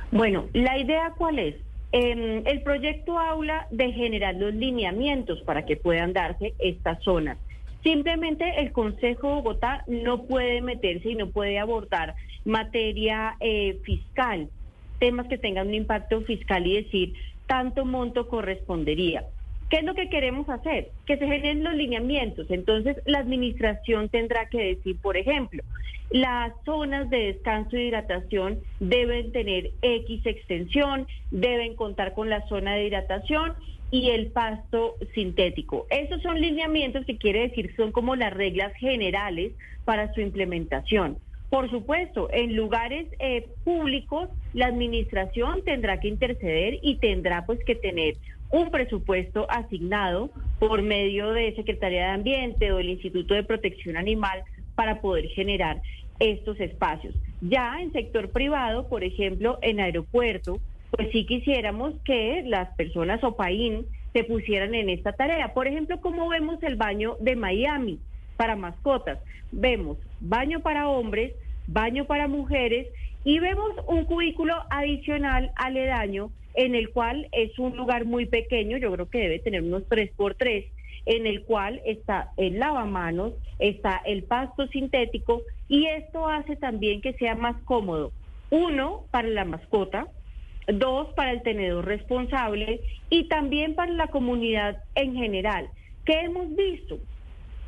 Bueno, 0.10 0.46
la 0.54 0.78
idea 0.78 1.12
cuál 1.18 1.38
es? 1.40 1.56
Eh, 1.92 2.44
el 2.46 2.62
proyecto 2.62 3.20
habla 3.20 3.68
de 3.72 3.92
generar 3.92 4.36
los 4.36 4.54
lineamientos 4.54 5.42
para 5.42 5.66
que 5.66 5.76
puedan 5.76 6.14
darse 6.14 6.54
estas 6.60 7.04
zonas. 7.04 7.38
Simplemente 7.84 8.60
el 8.60 8.72
Consejo 8.72 9.28
de 9.28 9.34
Bogotá 9.36 9.84
no 9.88 10.24
puede 10.24 10.62
meterse 10.62 11.12
y 11.12 11.16
no 11.16 11.30
puede 11.30 11.60
abordar 11.60 12.16
materia 12.46 13.36
eh, 13.40 13.80
fiscal, 13.84 14.50
temas 15.00 15.28
que 15.28 15.38
tengan 15.38 15.68
un 15.68 15.74
impacto 15.74 16.22
fiscal 16.22 16.68
y 16.68 16.84
decir 16.84 17.14
tanto 17.48 17.86
monto 17.86 18.28
correspondería. 18.28 19.26
¿Qué 19.70 19.78
es 19.78 19.84
lo 19.84 19.94
que 19.94 20.10
queremos 20.10 20.50
hacer? 20.50 20.90
Que 21.06 21.18
se 21.18 21.26
generen 21.26 21.64
los 21.64 21.76
lineamientos. 21.76 22.48
Entonces, 22.50 22.98
la 23.06 23.20
administración 23.20 24.10
tendrá 24.10 24.48
que 24.48 24.76
decir, 24.76 24.98
por 25.00 25.16
ejemplo, 25.16 25.64
las 26.10 26.54
zonas 26.66 27.10
de 27.12 27.34
descanso 27.34 27.78
y 27.78 27.88
hidratación 27.88 28.60
deben 28.80 29.32
tener 29.32 29.72
X 29.84 30.26
extensión, 30.26 31.08
deben 31.30 31.76
contar 31.76 32.14
con 32.14 32.30
la 32.30 32.48
zona 32.48 32.74
de 32.74 32.88
hidratación 32.88 33.54
y 33.92 34.10
el 34.10 34.28
pasto 34.28 34.96
sintético. 35.14 35.88
Esos 35.90 36.22
son 36.22 36.40
lineamientos 36.40 37.06
que 37.06 37.18
quiere 37.18 37.42
decir 37.42 37.74
son 37.76 37.92
como 37.92 38.16
las 38.16 38.34
reglas 38.34 38.74
generales 38.76 39.54
para 39.86 40.14
su 40.14 40.22
implementación. 40.22 41.18
Por 41.50 41.70
supuesto, 41.72 42.30
en 42.32 42.56
lugares 42.56 43.08
eh, 43.18 43.48
públicos 43.64 44.30
la 44.54 44.68
administración 44.68 45.64
tendrá 45.64 46.00
que 46.00 46.08
interceder 46.08 46.78
y 46.84 46.98
tendrá 46.98 47.46
pues 47.46 47.60
que 47.66 47.76
tener 47.76 48.18
un 48.52 48.70
presupuesto 48.70 49.48
asignado 49.50 50.30
por 50.60 50.82
medio 50.82 51.32
de 51.32 51.56
Secretaría 51.56 52.06
de 52.06 52.12
Ambiente 52.12 52.72
o 52.72 52.80
el 52.80 52.90
Instituto 52.90 53.34
de 53.34 53.44
Protección 53.44 53.98
Animal 53.98 54.44
para 54.76 55.02
poder 55.02 55.28
generar 55.30 55.82
estos 56.20 56.60
espacios. 56.60 57.16
Ya 57.42 57.82
en 57.82 57.92
sector 57.94 58.30
privado, 58.30 58.88
por 58.88 59.04
ejemplo, 59.04 59.58
en 59.62 59.80
aeropuerto, 59.80 60.60
pues 60.92 61.10
sí 61.12 61.26
quisiéramos 61.26 61.94
que 62.04 62.44
las 62.46 62.76
personas 62.76 63.24
OPAIN 63.24 63.86
se 64.14 64.24
pusieran 64.24 64.74
en 64.74 64.90
esta 64.90 65.14
tarea. 65.14 65.54
Por 65.54 65.68
ejemplo, 65.68 66.02
como 66.02 66.28
vemos 66.30 66.62
el 66.64 66.76
baño 66.76 67.16
de 67.20 67.36
Miami 67.36 68.00
para 68.38 68.56
mascotas. 68.56 69.20
Vemos 69.52 69.98
baño 70.20 70.62
para 70.62 70.88
hombres, 70.88 71.34
baño 71.68 72.06
para 72.06 72.28
mujeres 72.28 72.88
y 73.24 73.40
vemos 73.40 73.72
un 73.88 74.06
cubículo 74.06 74.56
adicional 74.70 75.52
aledaño 75.56 76.32
en 76.54 76.76
el 76.76 76.90
cual 76.92 77.28
es 77.32 77.58
un 77.60 77.76
lugar 77.78 78.06
muy 78.06 78.26
pequeño, 78.26 78.78
yo 78.78 78.92
creo 78.92 79.10
que 79.10 79.20
debe 79.20 79.40
tener 79.40 79.62
unos 79.62 79.84
3 79.88 80.12
por 80.16 80.36
3 80.36 80.66
en 81.06 81.28
el 81.28 81.44
cual 81.44 81.82
está 81.86 82.32
el 82.38 82.60
lavamanos, 82.60 83.34
está 83.60 84.02
el 84.06 84.24
pasto 84.24 84.68
sintético 84.68 85.42
y 85.68 85.86
esto 85.86 86.28
hace 86.28 86.56
también 86.56 87.02
que 87.02 87.14
sea 87.14 87.36
más 87.36 87.56
cómodo. 87.64 88.12
Uno, 88.52 89.04
para 89.12 89.28
la 89.28 89.46
mascota, 89.46 90.08
dos, 90.74 91.08
para 91.16 91.32
el 91.32 91.42
tenedor 91.42 91.86
responsable 91.86 92.82
y 93.10 93.28
también 93.28 93.76
para 93.76 93.92
la 93.92 94.08
comunidad 94.08 94.78
en 94.96 95.16
general. 95.16 95.70
¿Qué 96.06 96.22
hemos 96.22 96.56
visto? 96.56 97.00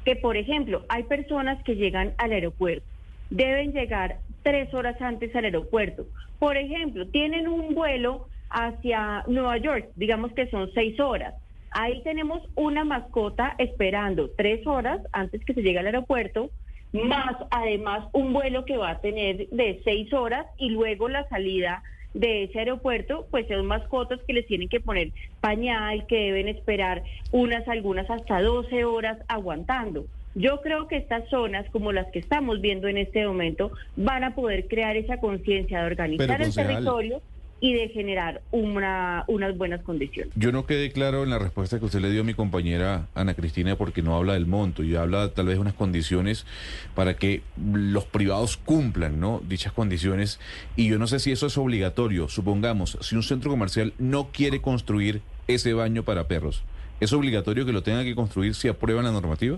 Que, 0.06 0.16
por 0.16 0.38
ejemplo, 0.38 0.84
hay 0.90 1.04
personas 1.04 1.62
que 1.64 1.76
llegan 1.76 2.14
al 2.18 2.32
aeropuerto, 2.32 2.86
deben 3.30 3.72
llegar 3.74 4.18
tres 4.44 4.74
horas 4.74 5.00
antes 5.02 5.36
al 5.36 5.46
aeropuerto. 5.46 6.06
Por 6.40 6.58
ejemplo, 6.58 7.08
tienen 7.08 7.48
un 7.48 7.76
vuelo 7.76 8.28
hacia 8.50 9.24
Nueva 9.28 9.58
York, 9.58 9.90
digamos 9.96 10.34
que 10.34 10.48
son 10.48 10.72
seis 10.74 11.00
horas. 11.00 11.36
Ahí 11.72 12.02
tenemos 12.04 12.42
una 12.56 12.84
mascota 12.84 13.56
esperando 13.58 14.30
tres 14.36 14.66
horas 14.68 15.00
antes 15.14 15.44
que 15.46 15.54
se 15.54 15.62
llegue 15.62 15.80
al 15.80 15.86
aeropuerto, 15.86 16.50
más 16.92 17.38
además 17.52 18.10
un 18.12 18.34
vuelo 18.34 18.66
que 18.66 18.76
va 18.76 18.90
a 18.90 19.00
tener 19.00 19.48
de 19.50 19.82
seis 19.86 20.12
horas 20.12 20.46
y 20.58 20.70
luego 20.70 21.08
la 21.08 21.28
salida 21.30 21.84
de 22.14 22.44
ese 22.44 22.60
aeropuerto, 22.60 23.28
pues 23.32 23.48
son 23.48 23.66
mascotas 23.66 24.20
que 24.28 24.34
les 24.34 24.46
tienen 24.48 24.70
que 24.70 24.80
poner 24.80 25.12
pañal, 25.40 26.06
que 26.08 26.18
deben 26.18 26.48
esperar 26.48 27.04
unas, 27.32 27.68
algunas 27.68 28.10
hasta 28.10 28.42
12 28.42 28.86
horas 28.86 29.18
aguantando. 29.28 30.06
Yo 30.34 30.62
creo 30.62 30.88
que 30.88 30.98
estas 30.98 31.28
zonas, 31.30 31.70
como 31.72 31.92
las 31.92 32.08
que 32.12 32.20
estamos 32.20 32.62
viendo 32.62 32.88
en 32.88 32.98
este 32.98 33.26
momento, 33.26 33.72
van 33.98 34.24
a 34.24 34.34
poder 34.34 34.68
crear 34.68 34.96
esa 34.96 35.18
conciencia 35.18 35.82
de 35.82 35.86
organizar 35.88 36.42
el 36.42 36.54
territorio 36.54 37.22
y 37.62 37.74
de 37.74 37.90
generar 37.90 38.42
una, 38.52 39.24
unas 39.28 39.56
buenas 39.56 39.82
condiciones. 39.84 40.34
Yo 40.36 40.52
no 40.52 40.66
quedé 40.66 40.92
claro 40.92 41.24
en 41.24 41.30
la 41.30 41.38
respuesta 41.38 41.78
que 41.80 41.86
usted 41.86 42.00
le 42.00 42.10
dio 42.10 42.22
a 42.22 42.24
mi 42.24 42.34
compañera 42.34 43.06
Ana 43.14 43.36
Cristina 43.36 43.76
porque 43.76 44.02
no 44.02 44.18
habla 44.18 44.34
del 44.34 44.48
monto 44.48 44.84
y 44.84 44.96
habla 44.96 45.30
tal 45.30 45.46
vez 45.46 45.56
de 45.56 45.62
unas 45.62 45.76
condiciones 45.76 46.48
para 46.96 47.16
que 47.16 47.44
los 47.64 48.06
privados 48.06 48.58
cumplan 48.58 49.20
¿no? 49.20 49.42
dichas 49.48 49.74
condiciones 49.74 50.40
y 50.76 50.90
yo 50.90 50.98
no 50.98 51.06
sé 51.06 51.20
si 51.20 51.32
eso 51.32 51.46
es 51.46 51.58
obligatorio. 51.58 52.28
Supongamos, 52.28 52.98
si 53.02 53.16
un 53.16 53.24
centro 53.24 53.52
comercial 53.52 53.94
no 54.00 54.30
quiere 54.34 54.60
construir 54.60 55.22
ese 55.48 55.74
baño 55.74 56.02
para 56.04 56.28
perros, 56.28 56.64
¿es 57.00 57.14
obligatorio 57.14 57.68
que 57.68 57.74
lo 57.74 57.84
tenga 57.84 58.04
que 58.04 58.16
construir 58.16 58.56
si 58.56 58.70
aprueban 58.70 59.06
la 59.06 59.12
normativa? 59.12 59.58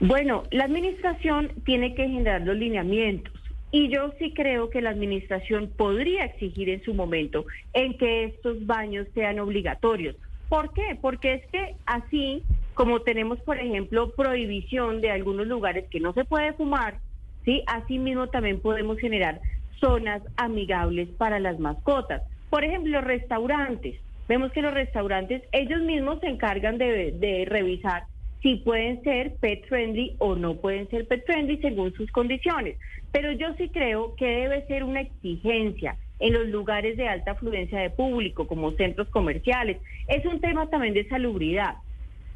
Bueno, 0.00 0.42
la 0.50 0.64
administración 0.64 1.50
tiene 1.64 1.94
que 1.94 2.06
generar 2.08 2.42
los 2.42 2.56
lineamientos 2.56 3.32
y 3.74 3.88
yo 3.88 4.12
sí 4.20 4.32
creo 4.32 4.70
que 4.70 4.80
la 4.80 4.90
administración 4.90 5.68
podría 5.76 6.26
exigir 6.26 6.70
en 6.70 6.84
su 6.84 6.94
momento 6.94 7.44
en 7.72 7.98
que 7.98 8.22
estos 8.26 8.64
baños 8.66 9.08
sean 9.14 9.40
obligatorios. 9.40 10.14
¿Por 10.48 10.72
qué? 10.72 10.96
Porque 11.02 11.34
es 11.34 11.46
que 11.50 11.74
así 11.84 12.44
como 12.74 13.00
tenemos, 13.00 13.40
por 13.40 13.58
ejemplo, 13.58 14.12
prohibición 14.12 15.00
de 15.00 15.10
algunos 15.10 15.48
lugares 15.48 15.86
que 15.90 15.98
no 15.98 16.12
se 16.12 16.24
puede 16.24 16.52
fumar, 16.52 16.98
¿sí? 17.44 17.64
Así 17.66 17.98
mismo 17.98 18.28
también 18.28 18.60
podemos 18.60 18.96
generar 19.00 19.40
zonas 19.80 20.22
amigables 20.36 21.08
para 21.08 21.40
las 21.40 21.58
mascotas. 21.58 22.22
Por 22.50 22.62
ejemplo, 22.62 22.92
los 22.92 23.04
restaurantes. 23.04 24.00
Vemos 24.28 24.52
que 24.52 24.62
los 24.62 24.72
restaurantes, 24.72 25.42
ellos 25.50 25.80
mismos 25.80 26.20
se 26.20 26.28
encargan 26.28 26.78
de, 26.78 27.10
de 27.10 27.44
revisar 27.44 28.04
si 28.44 28.56
pueden 28.56 29.02
ser 29.02 29.36
pet 29.40 29.66
friendly 29.68 30.16
o 30.18 30.34
no 30.36 30.56
pueden 30.56 30.86
ser 30.90 31.08
pet 31.08 31.24
friendly 31.24 31.56
según 31.62 31.94
sus 31.94 32.10
condiciones. 32.12 32.76
Pero 33.10 33.32
yo 33.32 33.54
sí 33.56 33.70
creo 33.70 34.14
que 34.16 34.26
debe 34.26 34.66
ser 34.66 34.84
una 34.84 35.00
exigencia 35.00 35.96
en 36.20 36.34
los 36.34 36.48
lugares 36.48 36.98
de 36.98 37.08
alta 37.08 37.30
afluencia 37.30 37.80
de 37.80 37.88
público, 37.88 38.46
como 38.46 38.72
centros 38.72 39.08
comerciales. 39.08 39.78
Es 40.08 40.26
un 40.26 40.42
tema 40.42 40.68
también 40.68 40.92
de 40.92 41.08
salubridad. 41.08 41.76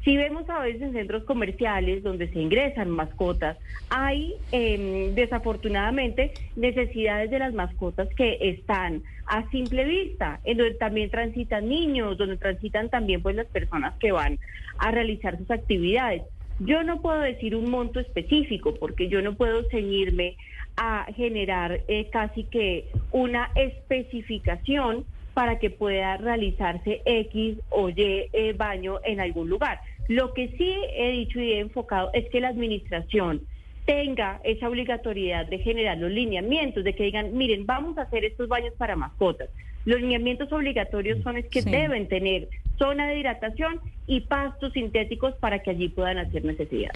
Si 0.03 0.15
vemos 0.15 0.49
a 0.49 0.59
veces 0.59 0.81
en 0.81 0.93
centros 0.93 1.23
comerciales 1.25 2.03
donde 2.03 2.29
se 2.29 2.39
ingresan 2.39 2.89
mascotas, 2.89 3.57
hay 3.89 4.33
em, 4.51 5.13
desafortunadamente 5.13 6.31
necesidades 6.55 7.29
de 7.29 7.39
las 7.39 7.53
mascotas 7.53 8.07
que 8.15 8.37
están 8.39 9.03
a 9.25 9.49
simple 9.49 9.83
vista, 9.83 10.39
en 10.45 10.57
donde 10.57 10.75
también 10.75 11.09
transitan 11.09 11.67
niños, 11.67 12.17
donde 12.17 12.37
transitan 12.37 12.89
también 12.89 13.21
pues 13.21 13.35
las 13.35 13.47
personas 13.47 13.93
que 13.99 14.13
van 14.13 14.39
a 14.77 14.91
realizar 14.91 15.37
sus 15.37 15.51
actividades. 15.51 16.23
Yo 16.59 16.83
no 16.83 17.01
puedo 17.01 17.19
decir 17.19 17.55
un 17.55 17.69
monto 17.69 17.99
específico 17.99 18.75
porque 18.75 19.09
yo 19.09 19.21
no 19.21 19.35
puedo 19.35 19.63
ceñirme 19.69 20.37
a 20.77 21.07
generar 21.15 21.81
eh, 21.89 22.09
casi 22.09 22.45
que 22.45 22.87
una 23.11 23.51
especificación 23.55 25.05
para 25.33 25.59
que 25.59 25.69
pueda 25.69 26.17
realizarse 26.17 27.01
X 27.05 27.57
o 27.69 27.89
Y 27.89 27.95
eh, 28.33 28.53
baño 28.57 28.99
en 29.03 29.19
algún 29.19 29.49
lugar. 29.49 29.79
Lo 30.09 30.33
que 30.33 30.47
sí 30.57 30.75
he 30.95 31.11
dicho 31.11 31.39
y 31.39 31.53
he 31.53 31.59
enfocado 31.59 32.09
es 32.13 32.27
que 32.31 32.39
la 32.39 32.47
administración 32.47 33.43
tenga 33.85 34.41
esa 34.43 34.67
obligatoriedad 34.67 35.45
de 35.45 35.59
generar 35.59 35.99
los 35.99 36.09
lineamientos, 36.09 36.83
de 36.83 36.95
que 36.95 37.03
digan, 37.03 37.37
miren, 37.37 37.67
vamos 37.67 37.95
a 37.99 38.01
hacer 38.01 38.25
estos 38.25 38.47
baños 38.47 38.73
para 38.75 38.95
mascotas. 38.95 39.49
Los 39.85 40.01
lineamientos 40.01 40.51
obligatorios 40.51 41.21
son 41.21 41.37
es 41.37 41.45
que 41.45 41.61
deben 41.61 42.07
tener 42.07 42.49
zona 42.79 43.07
de 43.07 43.19
hidratación 43.19 43.79
y 44.09 44.21
pastos 44.21 44.73
sintéticos 44.73 45.35
para 45.35 45.59
que 45.59 45.69
allí 45.69 45.87
puedan 45.87 46.17
hacer 46.17 46.43
necesidad. 46.43 46.91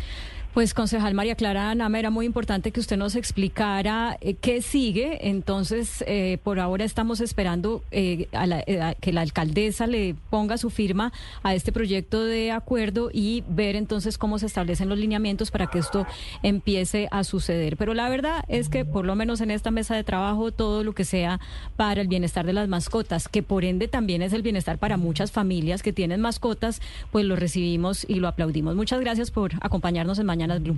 Pues 0.54 0.76
concejal 0.76 1.16
María 1.16 1.34
Clara 1.34 1.74
Nama, 1.74 1.98
era 1.98 2.12
muy 2.12 2.28
importante 2.28 2.70
que 2.70 2.80
usted 2.80 2.96
nos 2.96 3.16
explicara 3.16 4.18
eh, 4.22 4.36
qué 4.36 4.62
sigue. 4.62 5.28
Entonces, 5.28 6.04
eh, 6.06 6.38
por 6.44 6.60
ahora 6.60 6.86
estamos 6.86 7.22
esperando 7.22 7.84
eh, 7.90 8.28
a 8.34 8.94
que 8.94 9.12
la 9.12 9.22
alcaldesa 9.22 9.88
le 9.88 10.16
ponga 10.30 10.60
su 10.60 10.70
firma 10.70 11.12
a 11.42 11.56
este 11.56 11.72
proyecto 11.72 12.24
de 12.24 12.52
acuerdo 12.52 13.10
y 13.12 13.44
ver 13.50 13.76
entonces 13.76 14.20
cómo 14.20 14.38
se 14.38 14.46
establecen 14.46 14.90
los 14.90 15.00
lineamientos 15.00 15.50
para 15.50 15.66
que 15.66 15.80
esto 15.80 16.06
empiece 16.44 17.08
a 17.10 17.24
suceder. 17.24 17.76
Pero 17.76 17.96
la 17.96 18.08
verdad 18.08 18.44
es 18.48 18.70
que 18.70 18.86
por 18.86 19.06
lo 19.06 19.16
menos 19.16 19.42
en 19.42 19.50
esta 19.50 19.72
mesa 19.72 19.96
de 19.96 20.04
trabajo 20.04 20.52
todo 20.52 20.84
lo 20.84 20.94
que 20.94 21.04
sea 21.04 21.40
para 21.78 22.02
el 22.02 22.08
bienestar 22.08 22.46
de 22.46 22.54
las 22.54 22.68
mascotas, 22.68 23.28
que 23.28 23.42
por 23.42 23.66
ende 23.66 23.88
también 23.88 24.22
es 24.22 24.34
el 24.34 24.44
bienestar 24.44 24.78
para 24.78 24.98
muchas 24.98 25.32
familias 25.32 25.82
que 25.82 25.94
tienen 25.94 26.22
mascotas, 26.22 26.80
pues 27.12 27.26
lo 27.26 27.36
recibimos 27.36 28.06
y 28.08 28.16
lo 28.16 28.28
aplaudimos. 28.28 28.76
Muchas 28.76 29.00
gracias 29.00 29.32
por 29.32 29.52
acompañarnos 29.62 30.20
en 30.20 30.26
Mañanas 30.26 30.62
Blue. 30.62 30.78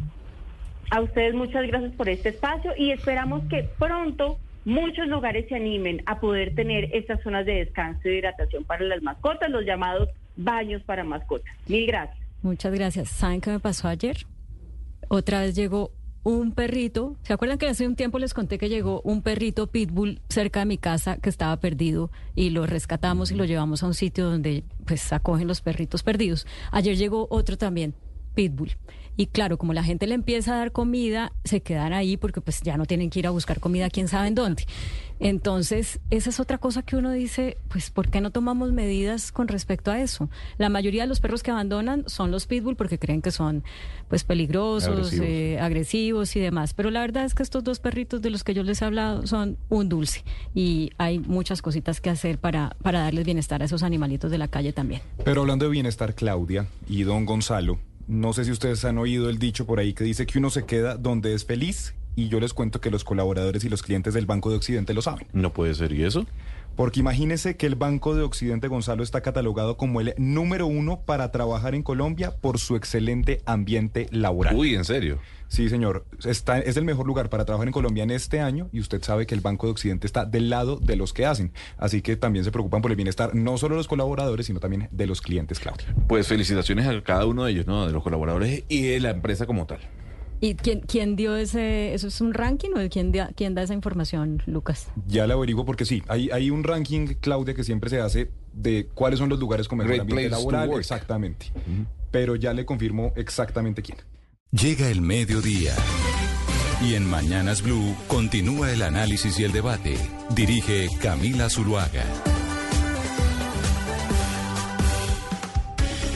A 0.92 1.02
ustedes 1.02 1.34
muchas 1.34 1.66
gracias 1.68 1.94
por 1.94 2.10
este 2.10 2.30
espacio 2.30 2.72
y 2.78 2.92
esperamos 2.92 3.44
que 3.50 3.68
pronto 3.80 4.38
muchos 4.66 5.08
lugares 5.08 5.48
se 5.48 5.56
animen 5.56 6.02
a 6.06 6.20
poder 6.20 6.54
tener 6.56 6.90
estas 6.94 7.22
zonas 7.24 7.46
de 7.46 7.54
descanso 7.54 8.08
y 8.08 8.18
hidratación 8.18 8.64
para 8.64 8.84
las 8.84 9.02
mascotas, 9.02 9.50
los 9.50 9.66
llamados 9.66 10.10
baños 10.36 10.82
para 10.84 11.04
mascotas. 11.04 11.54
Mil 11.68 11.88
gracias. 11.88 12.18
Muchas 12.42 12.74
gracias. 12.74 13.10
¿Saben 13.10 13.42
qué 13.42 13.52
me 13.52 13.60
pasó 13.60 13.88
ayer? 13.88 14.18
Otra 15.08 15.42
vez 15.42 15.56
llegó 15.56 15.92
un 16.26 16.52
perrito. 16.54 17.16
¿Se 17.22 17.34
acuerdan 17.34 17.60
que 17.60 17.68
hace 17.68 17.88
un 17.88 17.96
tiempo 17.96 18.18
les 18.18 18.34
conté 18.34 18.58
que 18.58 18.68
llegó 18.68 19.00
un 19.04 19.22
perrito 19.22 19.68
pitbull 19.68 20.22
cerca 20.28 20.62
de 20.62 20.66
mi 20.66 20.80
casa 20.80 21.18
que 21.18 21.30
estaba 21.30 21.56
perdido 21.58 22.10
y 22.34 22.50
lo 22.50 22.66
rescatamos 22.66 23.32
y 23.32 23.36
lo 23.36 23.46
llevamos 23.46 23.84
a 23.84 23.88
un 23.88 23.94
sitio 23.94 24.26
donde 24.26 24.64
pues 24.86 25.14
acogen 25.14 25.48
los 25.48 25.62
perritos 25.62 26.02
perdidos? 26.02 26.48
Ayer 26.72 26.98
llegó 26.98 27.28
otro 27.30 27.58
también, 27.58 27.94
pitbull. 28.34 28.72
Y 29.18 29.28
claro, 29.28 29.58
como 29.58 29.74
la 29.74 29.84
gente 29.84 30.08
le 30.08 30.16
empieza 30.16 30.54
a 30.54 30.58
dar 30.58 30.72
comida, 30.72 31.32
se 31.44 31.62
quedan 31.62 31.94
ahí 31.94 32.18
porque 32.18 32.42
pues 32.42 32.62
ya 32.62 32.78
no 32.78 32.86
tienen 32.86 33.10
que 33.10 33.20
ir 33.20 33.28
a 33.28 33.32
buscar 33.32 33.60
comida 33.60 33.90
quién 33.90 34.08
sabe 34.08 34.28
en 34.28 34.36
dónde. 34.36 34.66
Entonces, 35.20 36.00
esa 36.10 36.30
es 36.30 36.40
otra 36.42 36.58
cosa 36.58 36.82
que 36.82 36.98
uno 36.98 37.12
dice, 37.12 37.58
pues 37.70 37.90
¿por 37.90 38.10
qué 38.10 38.20
no 38.20 38.32
tomamos 38.32 38.74
medidas 38.74 39.32
con 39.32 39.48
respecto 39.48 39.92
a 39.92 40.02
eso? 40.02 40.30
La 40.58 40.68
mayoría 40.68 41.04
de 41.04 41.08
los 41.08 41.22
perros 41.22 41.42
que 41.42 41.52
abandonan 41.52 42.04
son 42.08 42.32
los 42.32 42.48
pitbull 42.48 42.76
porque 42.76 43.00
creen 43.00 43.22
que 43.22 43.32
son 43.32 43.64
pues 44.10 44.24
peligrosos, 44.24 45.14
agresivos. 45.60 46.36
Eh, 46.36 46.40
y 46.40 46.42
demás. 46.42 46.74
Pero 46.74 46.92
la 46.92 47.00
verdad 47.00 47.24
es 47.24 47.34
que 47.34 47.44
estos 47.44 47.64
dos 47.64 47.80
perritos 47.80 48.22
de 48.22 48.30
los 48.30 48.44
que 48.44 48.54
yo 48.54 48.64
les 48.64 48.82
he 48.82 48.86
hablado 48.86 49.26
son 49.26 49.58
un 49.70 49.88
dulce 49.88 50.24
y 50.54 50.92
hay 50.98 51.20
muchas 51.20 51.62
cositas 51.62 52.02
que 52.02 52.10
hacer 52.10 52.38
para, 52.38 52.76
para 52.84 53.00
darles 53.00 53.26
bienestar 53.26 53.62
a 53.62 53.66
esos 53.66 53.84
animalitos 53.84 54.32
de 54.32 54.38
la 54.38 54.50
calle 54.50 54.74
también. 54.74 55.02
Pero 55.24 55.42
hablando 55.42 55.66
de 55.66 55.72
bienestar, 55.72 56.14
Claudia 56.14 56.68
y 56.88 57.04
don 57.04 57.26
Gonzalo, 57.26 57.80
no 58.08 58.34
sé 58.34 58.46
si 58.46 58.52
ustedes 58.52 58.86
han 58.86 58.98
oído 58.98 59.30
el 59.30 59.40
dicho 59.40 59.66
por 59.66 59.80
ahí 59.80 59.94
que 59.94 60.04
dice 60.04 60.26
que 60.26 60.38
uno 60.38 60.50
se 60.50 60.66
queda 60.66 60.96
donde 60.96 61.34
es 61.34 61.46
feliz 61.46 61.96
y 62.16 62.30
yo 62.30 62.40
les 62.40 62.54
cuento 62.54 62.80
que 62.80 62.92
los 62.92 63.04
colaboradores 63.04 63.64
y 63.64 63.70
los 63.70 63.84
clientes 63.84 64.14
del 64.14 64.26
Banco 64.26 64.50
de 64.50 64.56
Occidente 64.56 64.94
lo 64.94 65.02
saben. 65.02 65.28
No 65.34 65.52
puede 65.52 65.74
ser, 65.74 65.92
¿y 65.92 66.04
eso? 66.04 66.26
Porque 66.76 67.00
imagínese 67.00 67.56
que 67.56 67.66
el 67.66 67.76
Banco 67.76 68.16
de 68.16 68.24
Occidente 68.24 68.68
Gonzalo 68.68 69.04
está 69.04 69.22
catalogado 69.22 69.78
como 69.78 70.02
el 70.02 70.14
número 70.18 70.68
uno 70.68 71.02
para 71.06 71.32
trabajar 71.32 71.74
en 71.74 71.84
Colombia 71.84 72.36
por 72.36 72.60
su 72.60 72.76
excelente 72.76 73.42
ambiente 73.46 74.08
laboral. 74.12 74.56
Uy, 74.56 74.76
¿en 74.76 74.86
serio? 74.86 75.20
Sí, 75.56 75.70
señor. 75.70 76.06
Está, 76.26 76.60
es 76.60 76.76
el 76.76 76.84
mejor 76.84 77.08
lugar 77.08 77.30
para 77.30 77.46
trabajar 77.46 77.66
en 77.66 77.72
Colombia 77.72 78.04
en 78.04 78.12
este 78.12 78.42
año 78.42 78.68
y 78.74 78.82
usted 78.82 79.02
sabe 79.02 79.26
que 79.26 79.34
el 79.34 79.40
Banco 79.40 79.68
de 79.68 79.72
Occidente 79.72 80.06
está 80.06 80.26
del 80.26 80.50
lado 80.50 80.76
de 80.76 80.98
los 80.98 81.14
que 81.14 81.26
hacen. 81.26 81.54
Así 81.78 82.02
que 82.02 82.18
también 82.18 82.44
se 82.44 82.52
preocupan 82.52 82.82
por 82.82 82.92
el 82.92 82.98
bienestar 82.98 83.34
no 83.36 83.58
solo 83.58 83.76
de 83.76 83.80
los 83.80 83.88
colaboradores, 83.88 84.48
sino 84.48 84.60
también 84.60 84.90
de 84.92 85.08
los 85.08 85.22
clientes, 85.22 85.62
Claudia. 85.62 85.96
Pues 86.10 86.28
felicitaciones 86.28 86.86
a 86.88 87.02
cada 87.04 87.26
uno 87.26 87.46
de 87.46 87.54
ellos, 87.54 87.68
¿no? 87.68 87.88
De 87.88 87.94
los 87.94 88.04
colaboradores 88.04 88.66
y 88.68 88.82
de 88.82 89.00
la 89.00 89.12
empresa 89.12 89.46
como 89.46 89.66
tal. 89.66 89.80
¿Y 90.42 90.56
quién, 90.56 90.82
quién 90.82 91.16
dio 91.16 91.38
ese, 91.38 91.94
eso 91.94 92.10
es 92.10 92.20
un 92.20 92.34
ranking 92.34 92.72
o 92.72 92.90
quién, 92.90 93.14
quién 93.38 93.56
da 93.56 93.62
esa 93.62 93.74
información, 93.74 94.44
Lucas? 94.48 94.90
Ya 95.08 95.26
la 95.26 95.36
averiguo 95.36 95.64
porque 95.64 95.86
sí, 95.86 96.04
hay, 96.10 96.32
hay 96.32 96.50
un 96.50 96.66
ranking, 96.66 97.16
Claudia, 97.22 97.54
que 97.54 97.64
siempre 97.64 97.90
se 97.90 98.02
hace 98.02 98.30
de 98.52 98.90
cuáles 98.94 99.20
son 99.20 99.30
los 99.30 99.40
lugares 99.40 99.70
con 99.70 99.78
mejor 99.78 100.02
ambiente 100.02 100.32
laboral. 100.32 100.74
Exactamente. 100.74 101.46
Pero 102.12 102.36
ya 102.36 102.54
le 102.54 102.66
confirmo 102.66 103.14
exactamente 103.16 103.82
quién. 103.82 104.00
Llega 104.62 104.88
el 104.88 105.02
mediodía. 105.02 105.76
Y 106.82 106.94
en 106.94 107.06
Mañanas 107.06 107.62
Blue 107.62 107.94
continúa 108.08 108.72
el 108.72 108.84
análisis 108.84 109.38
y 109.38 109.44
el 109.44 109.52
debate. 109.52 109.98
Dirige 110.30 110.88
Camila 111.02 111.50
Zuluaga. 111.50 112.06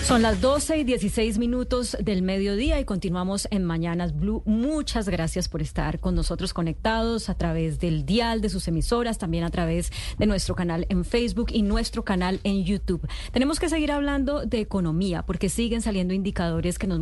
Son 0.09 0.23
las 0.23 0.41
12 0.41 0.79
y 0.79 0.83
16 0.85 1.37
minutos 1.37 1.95
del 2.03 2.23
mediodía 2.23 2.79
y 2.79 2.83
continuamos 2.83 3.47
en 3.51 3.63
Mañanas 3.63 4.19
Blue. 4.19 4.41
Muchas 4.47 5.07
gracias 5.07 5.47
por 5.47 5.61
estar 5.61 5.99
con 5.99 6.15
nosotros 6.15 6.51
conectados 6.51 7.29
a 7.29 7.35
través 7.35 7.79
del 7.79 8.07
dial 8.07 8.41
de 8.41 8.49
sus 8.49 8.67
emisoras, 8.67 9.19
también 9.19 9.43
a 9.43 9.51
través 9.51 9.91
de 10.17 10.25
nuestro 10.25 10.55
canal 10.55 10.87
en 10.89 11.05
Facebook 11.05 11.49
y 11.51 11.61
nuestro 11.61 12.03
canal 12.03 12.39
en 12.43 12.63
YouTube. 12.63 13.07
Tenemos 13.31 13.59
que 13.59 13.69
seguir 13.69 13.91
hablando 13.91 14.47
de 14.47 14.61
economía 14.61 15.21
porque 15.27 15.47
siguen 15.47 15.83
saliendo 15.83 16.15
indicadores 16.15 16.79
que 16.79 16.87
nos... 16.87 16.99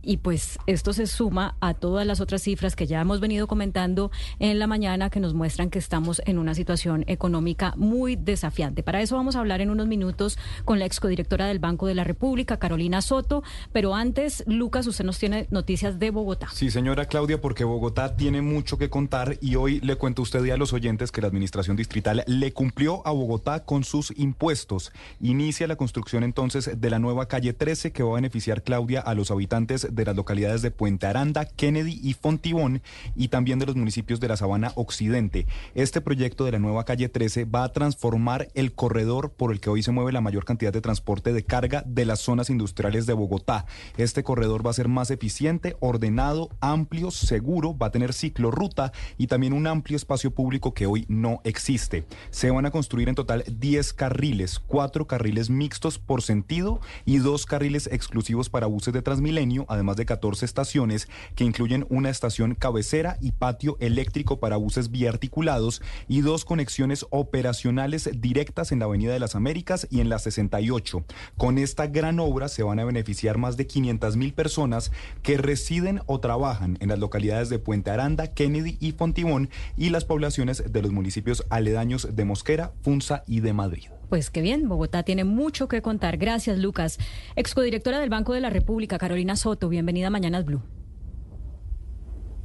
Y 0.00 0.18
pues 0.18 0.58
esto 0.66 0.92
se 0.94 1.06
suma 1.06 1.56
a 1.60 1.74
todas 1.74 2.06
las 2.06 2.20
otras 2.20 2.40
cifras 2.40 2.76
que 2.76 2.86
ya 2.86 3.00
hemos 3.00 3.20
venido 3.20 3.46
comentando 3.46 4.10
en 4.38 4.58
la 4.58 4.66
mañana 4.66 5.10
que 5.10 5.20
nos 5.20 5.34
muestran 5.34 5.68
que 5.68 5.78
estamos 5.80 6.22
en 6.24 6.38
una 6.38 6.54
situación 6.54 7.04
económica 7.08 7.74
muy 7.76 8.16
desafiante. 8.16 8.82
Para 8.84 9.02
eso 9.02 9.16
vamos 9.16 9.34
a 9.34 9.40
hablar 9.40 9.60
en 9.60 9.68
unos 9.68 9.88
minutos 9.88 10.38
con 10.64 10.78
la 10.78 10.86
excodirectora 10.86 11.48
del 11.48 11.58
Banco 11.58 11.88
de 11.88 11.96
la 11.96 12.04
República 12.04 12.27
Carolina 12.58 13.02
Soto. 13.02 13.42
Pero 13.72 13.94
antes, 13.94 14.44
Lucas, 14.46 14.86
usted 14.86 15.04
nos 15.04 15.18
tiene 15.18 15.46
noticias 15.50 15.98
de 15.98 16.10
Bogotá. 16.10 16.48
Sí, 16.52 16.70
señora 16.70 17.06
Claudia, 17.06 17.40
porque 17.40 17.64
Bogotá 17.64 18.16
tiene 18.16 18.42
mucho 18.42 18.78
que 18.78 18.90
contar 18.90 19.38
y 19.40 19.56
hoy 19.56 19.80
le 19.80 19.96
cuento 19.96 20.22
a 20.22 20.24
usted 20.24 20.44
y 20.44 20.50
a 20.50 20.56
los 20.56 20.72
oyentes 20.72 21.10
que 21.10 21.20
la 21.20 21.28
Administración 21.28 21.76
Distrital 21.76 22.24
le 22.26 22.52
cumplió 22.52 23.06
a 23.06 23.10
Bogotá 23.10 23.64
con 23.64 23.84
sus 23.84 24.12
impuestos. 24.16 24.92
Inicia 25.20 25.66
la 25.66 25.76
construcción 25.76 26.22
entonces 26.22 26.80
de 26.80 26.90
la 26.90 26.98
nueva 26.98 27.26
calle 27.26 27.52
13 27.52 27.92
que 27.92 28.02
va 28.02 28.10
a 28.10 28.14
beneficiar, 28.14 28.62
Claudia, 28.62 29.00
a 29.00 29.14
los 29.14 29.30
habitantes 29.30 29.94
de 29.94 30.04
las 30.04 30.16
localidades 30.16 30.62
de 30.62 30.70
Puente 30.70 31.06
Aranda, 31.06 31.46
Kennedy 31.46 32.00
y 32.02 32.14
Fontibón 32.14 32.82
y 33.16 33.28
también 33.28 33.58
de 33.58 33.66
los 33.66 33.76
municipios 33.76 34.20
de 34.20 34.28
la 34.28 34.36
Sabana 34.36 34.72
Occidente. 34.74 35.46
Este 35.74 36.00
proyecto 36.00 36.44
de 36.44 36.52
la 36.52 36.58
nueva 36.58 36.84
calle 36.84 37.08
13 37.08 37.44
va 37.44 37.64
a 37.64 37.72
transformar 37.72 38.48
el 38.54 38.72
corredor 38.72 39.30
por 39.30 39.52
el 39.52 39.60
que 39.60 39.70
hoy 39.70 39.82
se 39.82 39.92
mueve 39.92 40.12
la 40.12 40.20
mayor 40.20 40.44
cantidad 40.44 40.72
de 40.72 40.80
transporte 40.80 41.32
de 41.32 41.44
carga 41.44 41.82
de 41.86 42.04
la 42.08 42.16
zonas 42.16 42.50
industriales 42.50 43.06
de 43.06 43.12
Bogotá. 43.12 43.66
Este 43.96 44.24
corredor 44.24 44.66
va 44.66 44.70
a 44.70 44.74
ser 44.74 44.88
más 44.88 45.12
eficiente, 45.12 45.76
ordenado, 45.78 46.50
amplio, 46.60 47.12
seguro, 47.12 47.76
va 47.78 47.86
a 47.86 47.90
tener 47.92 48.12
ciclo 48.12 48.50
ruta 48.50 48.92
y 49.16 49.28
también 49.28 49.52
un 49.52 49.66
amplio 49.66 49.96
espacio 49.96 50.32
público 50.32 50.74
que 50.74 50.86
hoy 50.86 51.04
no 51.08 51.40
existe. 51.44 52.04
Se 52.30 52.50
van 52.50 52.66
a 52.66 52.70
construir 52.70 53.08
en 53.08 53.14
total 53.14 53.44
10 53.46 53.92
carriles, 53.92 54.58
4 54.58 55.06
carriles 55.06 55.50
mixtos 55.50 55.98
por 55.98 56.22
sentido 56.22 56.80
y 57.04 57.18
2 57.18 57.46
carriles 57.46 57.88
exclusivos 57.92 58.48
para 58.50 58.66
buses 58.66 58.92
de 58.92 59.02
Transmilenio, 59.02 59.64
además 59.68 59.96
de 59.96 60.06
14 60.06 60.44
estaciones 60.44 61.08
que 61.36 61.44
incluyen 61.44 61.86
una 61.88 62.10
estación 62.10 62.54
cabecera 62.54 63.18
y 63.20 63.32
patio 63.32 63.76
eléctrico 63.80 64.40
para 64.40 64.56
buses 64.56 64.90
biarticulados 64.90 65.82
y 66.08 66.22
dos 66.22 66.44
conexiones 66.44 67.06
operacionales 67.10 68.10
directas 68.20 68.72
en 68.72 68.80
la 68.80 68.86
Avenida 68.86 69.12
de 69.12 69.20
las 69.20 69.34
Américas 69.34 69.86
y 69.90 70.00
en 70.00 70.08
la 70.08 70.18
68. 70.18 71.04
Con 71.36 71.58
esta 71.58 71.86
gran 71.98 72.20
obra 72.20 72.46
se 72.48 72.62
van 72.62 72.78
a 72.78 72.84
beneficiar 72.84 73.38
más 73.38 73.56
de 73.56 73.66
500 73.66 74.16
mil 74.16 74.32
personas 74.32 74.92
que 75.22 75.36
residen 75.36 76.00
o 76.06 76.20
trabajan 76.20 76.78
en 76.80 76.90
las 76.90 77.00
localidades 77.00 77.48
de 77.48 77.58
Puente 77.58 77.90
Aranda, 77.90 78.28
Kennedy 78.28 78.76
y 78.78 78.92
Fontibón 78.92 79.50
y 79.76 79.90
las 79.90 80.04
poblaciones 80.04 80.72
de 80.72 80.82
los 80.82 80.92
municipios 80.92 81.44
aledaños 81.50 82.14
de 82.14 82.24
Mosquera, 82.24 82.72
Funza 82.82 83.24
y 83.26 83.40
de 83.40 83.52
Madrid. 83.52 83.88
Pues 84.08 84.30
qué 84.30 84.40
bien, 84.42 84.68
Bogotá 84.68 85.02
tiene 85.02 85.24
mucho 85.24 85.66
que 85.66 85.82
contar. 85.82 86.18
Gracias, 86.18 86.58
Lucas. 86.58 86.98
Excodirectora 87.34 87.98
del 87.98 88.10
Banco 88.10 88.32
de 88.32 88.40
la 88.40 88.50
República, 88.50 88.96
Carolina 88.96 89.34
Soto, 89.34 89.68
bienvenida 89.68 90.06
a 90.06 90.10
Mañanas 90.10 90.44
Blue. 90.44 90.62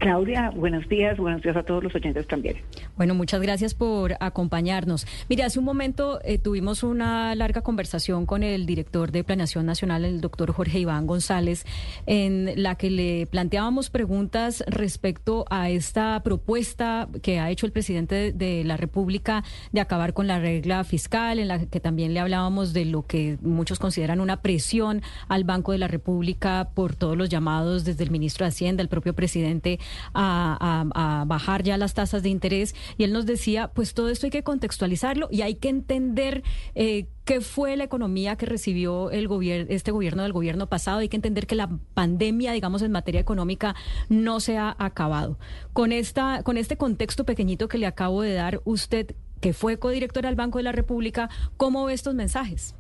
Claudia, 0.03 0.49
buenos 0.49 0.89
días, 0.89 1.17
buenos 1.17 1.41
días 1.41 1.55
a 1.55 1.63
todos 1.63 1.81
los 1.81 1.95
oyentes 1.95 2.27
también. 2.27 2.57
Bueno, 2.97 3.15
muchas 3.15 3.41
gracias 3.41 3.73
por 3.73 4.17
acompañarnos. 4.19 5.07
Mire, 5.29 5.43
hace 5.43 5.59
un 5.59 5.63
momento 5.63 6.19
eh, 6.25 6.37
tuvimos 6.39 6.83
una 6.83 7.33
larga 7.35 7.61
conversación 7.61 8.25
con 8.25 8.43
el 8.43 8.65
director 8.65 9.13
de 9.13 9.23
Planeación 9.23 9.65
Nacional, 9.65 10.03
el 10.03 10.19
doctor 10.19 10.51
Jorge 10.51 10.79
Iván 10.79 11.07
González, 11.07 11.65
en 12.05 12.61
la 12.61 12.75
que 12.75 12.89
le 12.89 13.27
planteábamos 13.27 13.89
preguntas 13.89 14.65
respecto 14.67 15.45
a 15.49 15.69
esta 15.69 16.21
propuesta 16.21 17.07
que 17.21 17.39
ha 17.39 17.49
hecho 17.49 17.65
el 17.65 17.71
presidente 17.71 18.33
de 18.33 18.65
la 18.65 18.75
República 18.75 19.45
de 19.71 19.79
acabar 19.79 20.13
con 20.13 20.27
la 20.27 20.37
regla 20.37 20.83
fiscal, 20.83 21.39
en 21.39 21.47
la 21.47 21.65
que 21.67 21.79
también 21.79 22.13
le 22.13 22.19
hablábamos 22.19 22.73
de 22.73 22.83
lo 22.83 23.07
que 23.07 23.37
muchos 23.41 23.79
consideran 23.79 24.19
una 24.19 24.41
presión 24.41 25.01
al 25.29 25.45
Banco 25.45 25.71
de 25.71 25.77
la 25.77 25.87
República 25.87 26.71
por 26.75 26.93
todos 26.93 27.15
los 27.15 27.29
llamados 27.29 27.85
desde 27.85 28.03
el 28.03 28.11
ministro 28.11 28.45
de 28.45 28.49
Hacienda, 28.49 28.83
el 28.83 28.89
propio 28.89 29.13
presidente 29.13 29.79
a, 30.13 31.23
bajar 31.27 31.63
ya 31.63 31.77
las 31.77 31.93
tasas 31.93 32.23
de 32.23 32.29
interés 32.29 32.75
y 32.97 33.03
él 33.03 33.13
nos 33.13 33.25
decía, 33.25 33.69
pues 33.69 33.93
todo 33.93 34.09
esto 34.09 34.27
hay 34.27 34.31
que 34.31 34.43
contextualizarlo 34.43 35.27
y 35.31 35.41
hay 35.41 35.55
que 35.55 35.69
entender 35.69 36.43
eh, 36.75 37.07
qué 37.25 37.41
fue 37.41 37.77
la 37.77 37.83
economía 37.85 38.35
que 38.35 38.45
recibió 38.45 39.11
el 39.11 39.27
gobierno, 39.27 39.67
este 39.69 39.91
gobierno 39.91 40.23
del 40.23 40.33
gobierno 40.33 40.67
pasado. 40.67 40.99
Hay 40.99 41.09
que 41.09 41.17
entender 41.17 41.47
que 41.47 41.55
la 41.55 41.69
pandemia, 41.93 42.51
digamos, 42.51 42.81
en 42.81 42.91
materia 42.91 43.21
económica 43.21 43.75
no 44.09 44.39
se 44.39 44.57
ha 44.57 44.75
acabado. 44.79 45.37
Con 45.73 45.91
esta, 45.91 46.43
con 46.43 46.57
este 46.57 46.77
contexto 46.77 47.25
pequeñito 47.25 47.67
que 47.67 47.77
le 47.77 47.85
acabo 47.85 48.21
de 48.21 48.33
dar, 48.33 48.61
usted 48.65 49.15
que 49.39 49.53
fue 49.53 49.77
codirectora 49.77 50.29
del 50.29 50.37
Banco 50.37 50.59
de 50.59 50.63
la 50.63 50.71
República, 50.71 51.29
¿cómo 51.57 51.85
ve 51.85 51.93
estos 51.93 52.15
mensajes? 52.15 52.75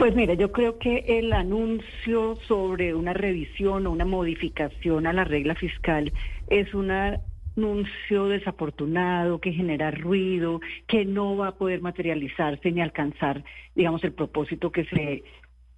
Pues 0.00 0.16
mira, 0.16 0.32
yo 0.32 0.50
creo 0.50 0.78
que 0.78 1.04
el 1.06 1.30
anuncio 1.34 2.36
sobre 2.48 2.94
una 2.94 3.12
revisión 3.12 3.86
o 3.86 3.90
una 3.90 4.06
modificación 4.06 5.06
a 5.06 5.12
la 5.12 5.24
regla 5.24 5.54
fiscal 5.54 6.10
es 6.48 6.72
un 6.72 6.90
anuncio 6.90 8.28
desafortunado 8.28 9.42
que 9.42 9.52
genera 9.52 9.90
ruido, 9.90 10.62
que 10.86 11.04
no 11.04 11.36
va 11.36 11.48
a 11.48 11.54
poder 11.58 11.82
materializarse 11.82 12.72
ni 12.72 12.80
alcanzar, 12.80 13.44
digamos, 13.74 14.02
el 14.02 14.14
propósito 14.14 14.72
que 14.72 14.86
se 14.86 15.22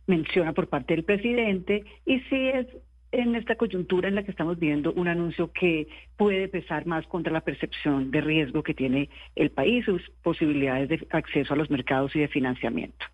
menciona 0.07 0.53
por 0.53 0.69
parte 0.69 0.95
del 0.95 1.03
presidente 1.03 1.83
y 2.07 2.21
sí 2.21 2.49
es 2.49 2.69
en 3.11 3.35
esta 3.35 3.57
coyuntura 3.57 4.09
en 4.09 4.15
la 4.15 4.23
que 4.23 4.31
estamos 4.31 4.57
viendo 4.57 4.93
un 4.93 5.09
anuncio 5.09 5.51
que 5.51 5.89
puede 6.17 6.47
pesar 6.47 6.87
más 6.87 7.05
contra 7.09 7.33
la 7.33 7.41
percepción 7.41 8.13
de 8.13 8.21
riesgo 8.21 8.63
que 8.63 8.73
tiene 8.73 9.11
el 9.35 9.51
país, 9.51 9.85
sus 9.85 10.01
posibilidades 10.23 10.91
de 10.91 11.09
acceso 11.11 11.55
a 11.55 11.57
los 11.57 11.71
mercados 11.71 12.15
y 12.15 12.21
de 12.21 12.29
financiamiento. 12.29 13.05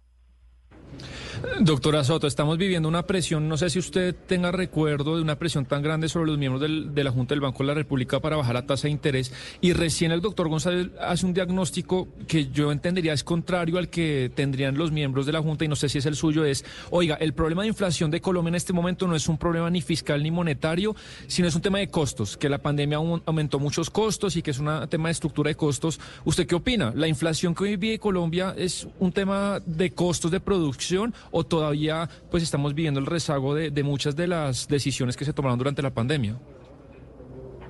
Doctora 1.60 2.02
Soto, 2.02 2.26
estamos 2.26 2.58
viviendo 2.58 2.88
una 2.88 3.04
presión, 3.04 3.48
no 3.48 3.56
sé 3.56 3.70
si 3.70 3.78
usted 3.78 4.14
tenga 4.26 4.50
recuerdo 4.50 5.16
de 5.16 5.22
una 5.22 5.38
presión 5.38 5.66
tan 5.66 5.82
grande 5.82 6.08
sobre 6.08 6.26
los 6.26 6.38
miembros 6.38 6.68
de 6.68 7.04
la 7.04 7.10
Junta 7.12 7.34
del 7.34 7.40
Banco 7.40 7.62
de 7.62 7.68
la 7.68 7.74
República 7.74 8.20
para 8.20 8.36
bajar 8.36 8.54
la 8.54 8.66
tasa 8.66 8.88
de 8.88 8.92
interés 8.92 9.32
y 9.60 9.72
recién 9.72 10.10
el 10.10 10.20
doctor 10.20 10.48
González 10.48 10.88
hace 11.00 11.26
un 11.26 11.34
diagnóstico 11.34 12.08
que 12.26 12.48
yo 12.48 12.72
entendería 12.72 13.12
es 13.12 13.22
contrario 13.22 13.78
al 13.78 13.88
que 13.88 14.32
tendrían 14.34 14.76
los 14.76 14.90
miembros 14.90 15.26
de 15.26 15.32
la 15.32 15.40
Junta 15.40 15.64
y 15.64 15.68
no 15.68 15.76
sé 15.76 15.88
si 15.88 15.98
es 15.98 16.06
el 16.06 16.16
suyo, 16.16 16.44
es, 16.44 16.64
oiga, 16.90 17.14
el 17.16 17.34
problema 17.34 17.62
de 17.62 17.68
inflación 17.68 18.10
de 18.10 18.20
Colombia 18.20 18.48
en 18.48 18.54
este 18.56 18.72
momento 18.72 19.06
no 19.06 19.14
es 19.14 19.28
un 19.28 19.38
problema 19.38 19.70
ni 19.70 19.80
fiscal 19.80 20.22
ni 20.22 20.30
monetario, 20.30 20.96
sino 21.28 21.46
es 21.46 21.54
un 21.54 21.62
tema 21.62 21.78
de 21.78 21.88
costos, 21.88 22.36
que 22.36 22.48
la 22.48 22.58
pandemia 22.58 22.98
aumentó 22.98 23.58
muchos 23.58 23.90
costos 23.90 24.36
y 24.36 24.42
que 24.42 24.50
es 24.50 24.58
un 24.58 24.88
tema 24.88 25.08
de 25.08 25.12
estructura 25.12 25.48
de 25.48 25.54
costos. 25.54 26.00
¿Usted 26.24 26.46
qué 26.46 26.54
opina? 26.54 26.92
¿La 26.94 27.06
inflación 27.06 27.54
que 27.54 27.64
hoy 27.64 27.76
vive 27.76 27.98
Colombia 27.98 28.54
es 28.56 28.88
un 28.98 29.12
tema 29.12 29.60
de 29.64 29.92
costos 29.92 30.30
de 30.30 30.40
producción? 30.40 30.87
O 31.30 31.44
todavía 31.44 32.08
pues 32.30 32.42
estamos 32.42 32.74
viviendo 32.74 33.00
el 33.00 33.06
rezago 33.06 33.54
de, 33.54 33.82
muchas 33.82 34.16
de 34.16 34.26
las 34.26 34.68
decisiones 34.68 35.16
que 35.16 35.24
se 35.24 35.32
tomaron 35.32 35.58
durante 35.58 35.82
la 35.82 35.90
pandemia? 35.90 36.36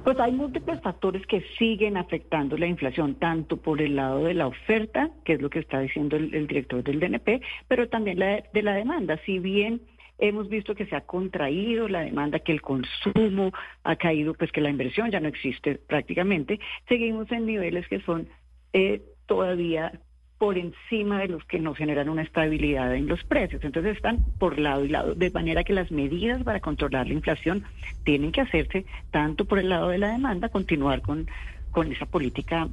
Pues 0.04 0.18
hay 0.20 0.32
múltiples 0.32 0.80
factores 0.80 1.26
que 1.26 1.42
siguen 1.58 1.96
afectando 1.96 2.56
la 2.56 2.66
inflación, 2.66 3.16
tanto 3.16 3.58
por 3.58 3.82
el 3.82 3.96
lado 3.96 4.24
de 4.24 4.34
la 4.34 4.46
oferta, 4.46 5.10
que 5.24 5.34
es 5.34 5.42
lo 5.42 5.50
que 5.50 5.58
está 5.58 5.80
diciendo 5.80 6.16
el, 6.16 6.46
director 6.46 6.82
del 6.82 7.00
DNP, 7.00 7.42
pero 7.66 7.88
también 7.88 8.18
la, 8.18 8.42
de 8.52 8.62
la 8.62 8.74
demanda. 8.74 9.20
Si 9.26 9.38
bien 9.38 9.82
hemos 10.18 10.48
visto 10.48 10.74
que 10.74 10.86
se 10.86 10.96
ha 10.96 11.02
contraído 11.02 11.88
la 11.88 12.00
demanda, 12.00 12.38
que 12.38 12.52
el 12.52 12.62
consumo 12.62 13.52
ha 13.84 13.96
caído, 13.96 14.34
pues 14.34 14.50
que 14.50 14.60
la 14.60 14.70
inversión 14.70 15.10
ya 15.10 15.20
no 15.20 15.28
existe 15.28 15.74
prácticamente, 15.74 16.58
seguimos 16.88 17.30
en 17.30 17.46
niveles 17.46 17.86
que 17.88 18.00
son 18.00 18.28
eh, 18.72 19.02
todavía 19.26 20.00
por 20.38 20.56
encima 20.56 21.18
de 21.18 21.28
los 21.28 21.44
que 21.44 21.58
nos 21.58 21.76
generan 21.76 22.08
una 22.08 22.22
estabilidad 22.22 22.94
en 22.94 23.08
los 23.08 23.22
precios. 23.24 23.62
Entonces 23.64 23.96
están 23.96 24.24
por 24.38 24.58
lado 24.58 24.84
y 24.84 24.88
lado, 24.88 25.14
de 25.14 25.30
manera 25.30 25.64
que 25.64 25.72
las 25.72 25.90
medidas 25.90 26.42
para 26.44 26.60
controlar 26.60 27.08
la 27.08 27.14
inflación 27.14 27.64
tienen 28.04 28.30
que 28.30 28.40
hacerse 28.40 28.86
tanto 29.10 29.44
por 29.44 29.58
el 29.58 29.68
lado 29.68 29.88
de 29.88 29.98
la 29.98 30.12
demanda, 30.12 30.48
continuar 30.48 31.02
con, 31.02 31.26
con 31.72 31.92
esa 31.92 32.06
política 32.06 32.68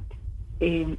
eh, 0.60 0.96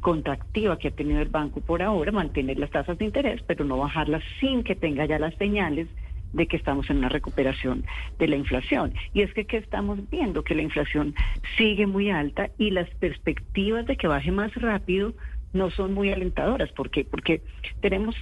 contractiva 0.00 0.78
que 0.78 0.88
ha 0.88 0.92
tenido 0.92 1.20
el 1.20 1.28
banco 1.28 1.60
por 1.60 1.82
ahora, 1.82 2.12
mantener 2.12 2.58
las 2.58 2.70
tasas 2.70 2.98
de 2.98 3.04
interés, 3.04 3.42
pero 3.46 3.64
no 3.64 3.78
bajarlas 3.78 4.22
sin 4.40 4.64
que 4.64 4.74
tenga 4.74 5.06
ya 5.06 5.18
las 5.18 5.34
señales 5.36 5.88
de 6.32 6.46
que 6.46 6.56
estamos 6.56 6.90
en 6.90 6.98
una 6.98 7.08
recuperación 7.08 7.84
de 8.18 8.28
la 8.28 8.36
inflación. 8.36 8.92
Y 9.14 9.22
es 9.22 9.32
que, 9.32 9.46
¿qué 9.46 9.56
estamos 9.56 9.98
viendo? 10.10 10.44
Que 10.44 10.54
la 10.54 10.62
inflación 10.62 11.14
sigue 11.56 11.86
muy 11.86 12.10
alta 12.10 12.50
y 12.58 12.70
las 12.70 12.88
perspectivas 12.96 13.86
de 13.86 13.96
que 13.96 14.08
baje 14.08 14.30
más 14.30 14.54
rápido 14.54 15.14
no 15.52 15.70
son 15.70 15.94
muy 15.94 16.12
alentadoras. 16.12 16.70
¿Por 16.72 16.90
qué? 16.90 17.04
Porque 17.04 17.42
tenemos... 17.80 18.14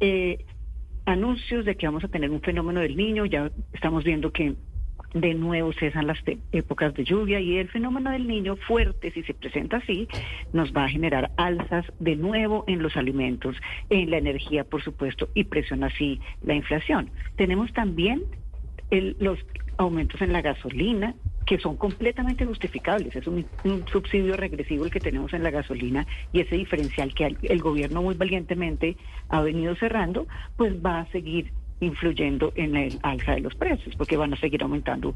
Eh, 0.00 0.44
anuncios 1.06 1.64
de 1.64 1.76
que 1.76 1.86
vamos 1.86 2.04
a 2.04 2.08
tener 2.08 2.30
un 2.30 2.40
fenómeno 2.40 2.80
del 2.80 2.96
niño, 2.96 3.26
ya 3.26 3.50
estamos 3.72 4.04
viendo 4.04 4.32
que 4.32 4.54
de 5.14 5.34
nuevo 5.34 5.72
cesan 5.72 6.06
las 6.06 6.18
épocas 6.52 6.94
de 6.94 7.04
lluvia 7.04 7.40
y 7.40 7.56
el 7.56 7.68
fenómeno 7.68 8.10
del 8.10 8.28
niño 8.28 8.56
fuerte, 8.56 9.10
si 9.10 9.22
se 9.24 9.34
presenta 9.34 9.78
así, 9.78 10.06
nos 10.52 10.72
va 10.72 10.84
a 10.84 10.88
generar 10.88 11.32
alzas 11.36 11.84
de 11.98 12.14
nuevo 12.14 12.64
en 12.68 12.82
los 12.82 12.96
alimentos, 12.96 13.56
en 13.88 14.10
la 14.10 14.18
energía, 14.18 14.64
por 14.64 14.82
supuesto, 14.82 15.28
y 15.34 15.44
presiona 15.44 15.88
así 15.88 16.20
la 16.42 16.54
inflación. 16.54 17.10
Tenemos 17.36 17.72
también 17.72 18.22
los 18.90 19.38
aumentos 19.78 20.20
en 20.20 20.32
la 20.32 20.42
gasolina, 20.42 21.14
que 21.46 21.58
son 21.58 21.76
completamente 21.76 22.44
justificables. 22.46 23.14
Es 23.16 23.26
un, 23.26 23.44
subsidio 23.90 24.36
regresivo 24.36 24.84
el 24.84 24.90
que 24.90 25.00
tenemos 25.00 25.32
en 25.32 25.42
la 25.42 25.50
gasolina 25.50 26.06
y 26.32 26.40
ese 26.40 26.56
diferencial 26.56 27.14
que 27.14 27.36
el 27.42 27.60
gobierno 27.60 28.02
muy 28.02 28.14
valientemente 28.14 28.96
ha 29.28 29.40
venido 29.40 29.74
cerrando, 29.76 30.26
pues 30.56 30.74
va 30.84 31.00
a 31.00 31.06
seguir 31.10 31.52
influyendo 31.80 32.52
en 32.56 32.76
el 32.76 32.98
alza 33.02 33.32
de 33.32 33.40
los 33.40 33.54
precios, 33.54 33.96
porque 33.96 34.16
van 34.16 34.34
a 34.34 34.36
seguir 34.36 34.62
aumentando 34.62 35.14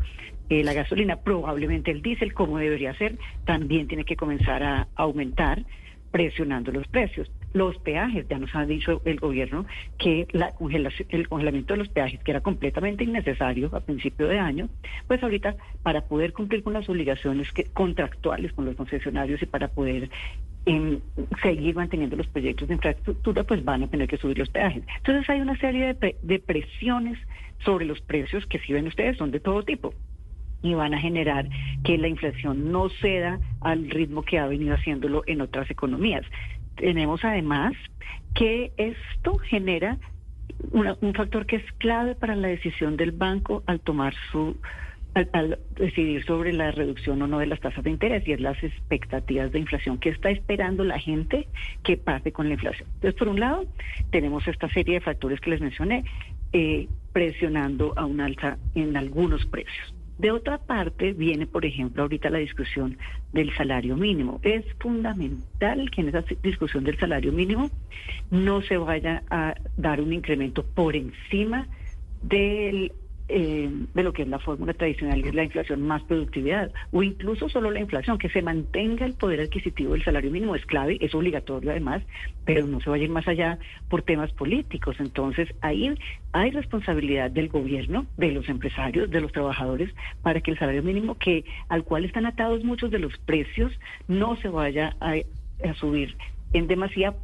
eh, 0.48 0.64
la 0.64 0.72
gasolina. 0.72 1.16
Probablemente 1.16 1.90
el 1.90 2.02
diésel, 2.02 2.32
como 2.34 2.58
debería 2.58 2.94
ser, 2.94 3.18
también 3.44 3.86
tiene 3.86 4.04
que 4.04 4.16
comenzar 4.16 4.62
a 4.62 4.88
aumentar, 4.96 5.64
presionando 6.10 6.72
los 6.72 6.86
precios. 6.88 7.30
Los 7.54 7.78
peajes, 7.78 8.28
ya 8.28 8.38
nos 8.38 8.54
ha 8.54 8.66
dicho 8.66 9.00
el 9.04 9.18
gobierno 9.18 9.64
que 9.96 10.26
la 10.32 10.52
congelación, 10.52 11.08
el 11.10 11.28
congelamiento 11.28 11.74
de 11.74 11.78
los 11.78 11.88
peajes, 11.88 12.20
que 12.22 12.32
era 12.32 12.40
completamente 12.40 13.04
innecesario 13.04 13.70
a 13.72 13.80
principio 13.80 14.28
de 14.28 14.38
año, 14.38 14.68
pues 15.06 15.22
ahorita 15.22 15.56
para 15.82 16.02
poder 16.02 16.32
cumplir 16.32 16.62
con 16.62 16.72
las 16.72 16.88
obligaciones 16.88 17.50
que, 17.52 17.64
contractuales 17.64 18.52
con 18.52 18.66
los 18.66 18.76
concesionarios 18.76 19.40
y 19.40 19.46
para 19.46 19.68
poder 19.68 20.10
en 20.66 21.02
seguir 21.42 21.74
manteniendo 21.74 22.16
los 22.16 22.26
proyectos 22.26 22.68
de 22.68 22.74
infraestructura, 22.74 23.44
pues 23.44 23.64
van 23.64 23.82
a 23.82 23.88
tener 23.88 24.08
que 24.08 24.16
subir 24.16 24.38
los 24.38 24.48
peajes. 24.48 24.82
Entonces 24.96 25.28
hay 25.28 25.40
una 25.40 25.56
serie 25.58 25.94
de, 25.94 26.38
presiones 26.38 27.18
sobre 27.64 27.84
los 27.84 28.00
precios 28.00 28.46
que 28.46 28.58
si 28.60 28.72
ven 28.72 28.86
ustedes 28.86 29.16
son 29.16 29.30
de 29.30 29.40
todo 29.40 29.62
tipo 29.62 29.94
y 30.62 30.72
van 30.72 30.94
a 30.94 30.98
generar 30.98 31.46
que 31.84 31.98
la 31.98 32.08
inflación 32.08 32.72
no 32.72 32.88
ceda 32.88 33.38
al 33.60 33.90
ritmo 33.90 34.22
que 34.22 34.38
ha 34.38 34.46
venido 34.46 34.74
haciéndolo 34.74 35.22
en 35.26 35.42
otras 35.42 35.70
economías. 35.70 36.24
Tenemos 36.76 37.24
además 37.24 37.72
que 38.34 38.72
esto 38.76 39.38
genera 39.38 39.98
un 40.72 41.14
factor 41.14 41.46
que 41.46 41.56
es 41.56 41.72
clave 41.78 42.14
para 42.14 42.36
la 42.36 42.48
decisión 42.48 42.96
del 42.96 43.12
banco 43.12 43.62
al 43.66 43.80
tomar 43.80 44.14
su 44.30 44.56
al, 45.14 45.58
decidir 45.76 46.24
sobre 46.24 46.52
la 46.52 46.72
reducción 46.72 47.22
o 47.22 47.26
no 47.26 47.38
de 47.38 47.46
las 47.46 47.60
tasas 47.60 47.84
de 47.84 47.90
interés 47.90 48.26
y 48.26 48.32
es 48.32 48.40
las 48.40 48.62
expectativas 48.62 49.52
de 49.52 49.60
inflación 49.60 49.98
que 49.98 50.08
está 50.08 50.30
esperando 50.30 50.84
la 50.84 50.98
gente 50.98 51.46
que 51.82 51.96
pase 51.96 52.32
con 52.32 52.48
la 52.48 52.54
inflación. 52.54 52.88
Entonces, 52.94 53.18
por 53.18 53.28
un 53.28 53.40
lado, 53.40 53.64
tenemos 54.10 54.46
esta 54.48 54.68
serie 54.70 54.94
de 54.94 55.00
factores 55.00 55.40
que 55.40 55.50
les 55.50 55.60
mencioné 55.60 56.04
eh, 56.52 56.88
presionando 57.12 57.94
a 57.96 58.04
un 58.04 58.20
alza 58.20 58.58
en 58.74 58.96
algunos 58.96 59.46
precios. 59.46 59.93
De 60.18 60.30
otra 60.30 60.58
parte, 60.58 61.12
viene, 61.12 61.46
por 61.46 61.64
ejemplo, 61.64 62.02
ahorita 62.02 62.30
la 62.30 62.38
discusión 62.38 62.98
del 63.32 63.54
salario 63.56 63.96
mínimo. 63.96 64.40
Es 64.42 64.64
fundamental 64.78 65.90
que 65.90 66.02
en 66.02 66.08
esa 66.08 66.24
discusión 66.42 66.84
del 66.84 66.98
salario 66.98 67.32
mínimo 67.32 67.70
no 68.30 68.62
se 68.62 68.76
vaya 68.76 69.24
a 69.30 69.54
dar 69.76 70.00
un 70.00 70.12
incremento 70.12 70.64
por 70.64 70.94
encima 70.94 71.66
del 72.22 72.92
eh, 73.28 73.70
de 73.94 74.02
lo 74.02 74.12
que 74.12 74.22
es 74.22 74.28
la 74.28 74.38
fórmula 74.38 74.74
tradicional, 74.74 75.22
que 75.22 75.30
es 75.30 75.34
la 75.34 75.44
inflación 75.44 75.80
más 75.82 76.02
productividad, 76.02 76.70
o 76.92 77.02
incluso 77.02 77.48
solo 77.48 77.70
la 77.70 77.80
inflación, 77.80 78.18
que 78.18 78.28
se 78.28 78.42
mantenga 78.42 79.06
el 79.06 79.14
poder 79.14 79.40
adquisitivo 79.40 79.92
del 79.92 80.04
salario 80.04 80.30
mínimo 80.30 80.54
es 80.54 80.66
clave, 80.66 80.98
es 81.00 81.14
obligatorio 81.14 81.70
además, 81.70 82.02
pero 82.44 82.66
no 82.66 82.80
se 82.80 82.90
vaya 82.90 83.02
a 83.02 83.04
ir 83.04 83.10
más 83.10 83.26
allá 83.26 83.58
por 83.88 84.02
temas 84.02 84.30
políticos. 84.32 84.96
Entonces, 84.98 85.48
ahí 85.62 85.94
hay 86.32 86.50
responsabilidad 86.50 87.30
del 87.30 87.48
gobierno, 87.48 88.06
de 88.16 88.32
los 88.32 88.48
empresarios, 88.48 89.10
de 89.10 89.20
los 89.20 89.32
trabajadores, 89.32 89.90
para 90.22 90.40
que 90.40 90.50
el 90.50 90.58
salario 90.58 90.82
mínimo, 90.82 91.16
que 91.16 91.44
al 91.68 91.84
cual 91.84 92.04
están 92.04 92.26
atados 92.26 92.62
muchos 92.62 92.90
de 92.90 92.98
los 92.98 93.16
precios, 93.18 93.72
no 94.06 94.36
se 94.36 94.48
vaya 94.48 94.96
a, 95.00 95.14
a 95.66 95.74
subir 95.74 96.16
en 96.52 96.68
demasía 96.68 97.14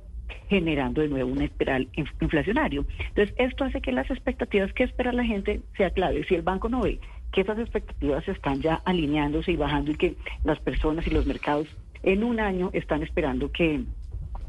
generando 0.48 1.00
de 1.00 1.08
nuevo 1.08 1.30
un 1.30 1.42
espiral 1.42 1.88
inflacionario. 2.20 2.84
Entonces, 3.08 3.34
esto 3.38 3.64
hace 3.64 3.80
que 3.80 3.92
las 3.92 4.10
expectativas 4.10 4.72
que 4.72 4.84
espera 4.84 5.12
la 5.12 5.24
gente 5.24 5.60
sea 5.76 5.90
clave. 5.90 6.24
Si 6.24 6.34
el 6.34 6.42
banco 6.42 6.68
no 6.68 6.82
ve 6.82 7.00
que 7.32 7.42
esas 7.42 7.58
expectativas 7.58 8.26
están 8.28 8.60
ya 8.60 8.82
alineándose 8.84 9.52
y 9.52 9.56
bajando 9.56 9.92
y 9.92 9.94
que 9.94 10.16
las 10.44 10.58
personas 10.60 11.06
y 11.06 11.10
los 11.10 11.26
mercados 11.26 11.68
en 12.02 12.24
un 12.24 12.40
año 12.40 12.70
están 12.72 13.02
esperando 13.02 13.52
que 13.52 13.82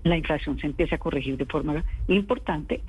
la 0.03 0.17
inflación 0.17 0.57
se 0.59 0.67
empiece 0.67 0.95
a 0.95 0.97
corregir 0.97 1.37
de 1.37 1.45
forma 1.45 1.83
importante, 2.07 2.81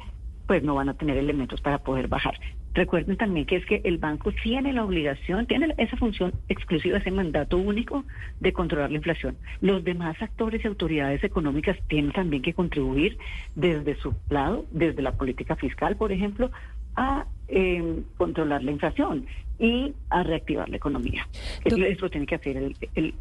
pues 0.46 0.62
no 0.62 0.74
van 0.74 0.88
a 0.88 0.94
tener 0.94 1.16
elementos 1.16 1.60
para 1.60 1.78
poder 1.78 2.08
bajar. 2.08 2.38
Recuerden 2.74 3.16
también 3.16 3.46
que 3.46 3.56
es 3.56 3.66
que 3.66 3.82
el 3.84 3.98
banco 3.98 4.32
tiene 4.32 4.72
la 4.72 4.84
obligación, 4.84 5.46
tiene 5.46 5.74
esa 5.76 5.96
función 5.96 6.32
exclusiva, 6.48 6.98
ese 6.98 7.10
mandato 7.10 7.58
único 7.58 8.04
de 8.40 8.52
controlar 8.52 8.90
la 8.90 8.96
inflación. 8.96 9.36
Los 9.60 9.84
demás 9.84 10.20
actores 10.20 10.64
y 10.64 10.68
autoridades 10.68 11.22
económicas 11.22 11.76
tienen 11.88 12.12
también 12.12 12.42
que 12.42 12.54
contribuir 12.54 13.18
desde 13.54 13.94
su 13.96 14.14
lado, 14.30 14.64
desde 14.70 15.02
la 15.02 15.12
política 15.12 15.56
fiscal, 15.56 15.96
por 15.96 16.12
ejemplo, 16.12 16.50
a 16.96 17.26
eh, 17.48 18.02
controlar 18.16 18.62
la 18.62 18.70
inflación 18.70 19.26
y 19.58 19.94
a 20.08 20.22
reactivar 20.22 20.68
la 20.68 20.76
economía. 20.76 21.28
Eso, 21.64 22.08
tiene 22.10 22.26
que 22.26 22.34
hacer 22.34 22.56
el 22.56 22.76
el, 22.94 23.14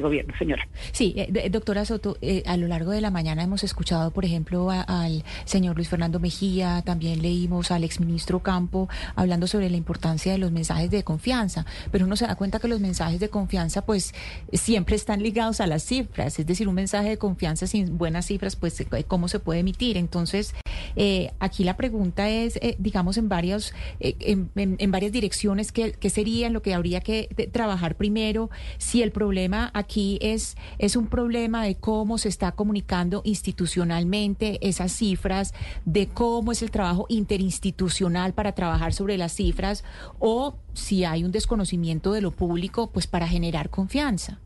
gobierno, 0.00 0.32
señora. 0.38 0.66
Sí, 0.92 1.14
eh, 1.16 1.50
doctora 1.50 1.84
Soto, 1.84 2.16
eh, 2.22 2.42
a 2.46 2.56
lo 2.56 2.68
largo 2.68 2.92
de 2.92 3.00
la 3.00 3.10
mañana 3.10 3.42
hemos 3.42 3.64
escuchado, 3.64 4.12
por 4.12 4.24
ejemplo, 4.24 4.70
al 4.70 5.24
señor 5.44 5.76
Luis 5.76 5.88
Fernando 5.88 6.20
Mejía, 6.20 6.82
también 6.84 7.20
leímos 7.20 7.70
al 7.70 7.82
exministro 7.82 8.40
Campo 8.40 8.88
hablando 9.16 9.46
sobre 9.46 9.68
la 9.68 9.76
importancia 9.76 10.32
de 10.32 10.38
los 10.38 10.52
mensajes 10.52 10.90
de 10.90 11.02
confianza, 11.02 11.66
pero 11.90 12.06
uno 12.06 12.16
se 12.16 12.26
da 12.26 12.36
cuenta 12.36 12.60
que 12.60 12.68
los 12.68 12.80
mensajes 12.80 13.18
de 13.18 13.28
confianza 13.28 13.84
pues 13.84 14.14
siempre 14.52 14.94
están 14.94 15.22
ligados 15.22 15.60
a 15.60 15.66
las 15.66 15.82
cifras, 15.82 16.38
es 16.38 16.46
decir, 16.46 16.68
un 16.68 16.74
mensaje 16.74 17.08
de 17.08 17.18
confianza 17.18 17.66
sin 17.66 17.98
buenas 17.98 18.26
cifras, 18.26 18.54
pues 18.54 18.84
cómo 19.08 19.28
se 19.28 19.40
puede 19.40 19.60
emitir. 19.60 19.96
Entonces, 19.96 20.54
eh, 20.96 21.32
aquí 21.40 21.64
la 21.64 21.76
pregunta 21.76 22.28
es, 22.28 22.58
digamos, 22.78 23.16
en 23.16 23.28
varios, 23.28 23.74
en, 23.98 24.50
en, 24.54 24.90
varias 24.90 25.12
direcciones, 25.12 25.72
¿qué, 25.72 25.92
¿qué 25.92 26.10
sería 26.10 26.50
lo 26.50 26.62
que 26.62 26.74
habría 26.74 27.00
que 27.00 27.28
trabajar 27.52 27.96
primero? 27.96 28.50
Si 28.78 29.02
el 29.02 29.10
problema 29.10 29.39
problema 29.40 29.70
aquí 29.72 30.18
es, 30.20 30.54
es 30.78 30.96
un 30.96 31.06
problema 31.06 31.64
de 31.64 31.74
cómo 31.74 32.18
se 32.18 32.28
está 32.28 32.52
comunicando 32.52 33.22
institucionalmente 33.24 34.58
esas 34.60 34.92
cifras, 34.92 35.54
de 35.86 36.08
cómo 36.08 36.52
es 36.52 36.62
el 36.62 36.70
trabajo 36.70 37.06
interinstitucional 37.08 38.34
para 38.34 38.52
trabajar 38.52 38.92
sobre 38.92 39.16
las 39.16 39.32
cifras, 39.32 39.82
o 40.18 40.58
si 40.74 41.04
hay 41.04 41.24
un 41.24 41.32
desconocimiento 41.32 42.12
de 42.12 42.20
lo 42.20 42.32
público, 42.32 42.90
pues 42.92 43.06
para 43.06 43.26
generar 43.26 43.70
confianza. 43.70 44.38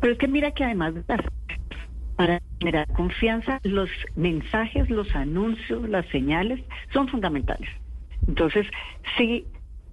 Pero 0.00 0.12
es 0.12 0.18
que 0.20 0.28
mira 0.28 0.52
que 0.52 0.62
además 0.62 0.94
para 2.14 2.40
generar 2.60 2.86
confianza, 2.92 3.58
los 3.64 3.90
mensajes, 4.14 4.88
los 4.88 5.12
anuncios, 5.16 5.88
las 5.88 6.06
señales 6.10 6.60
son 6.92 7.08
fundamentales. 7.08 7.68
Entonces, 8.28 8.68
si 9.18 9.44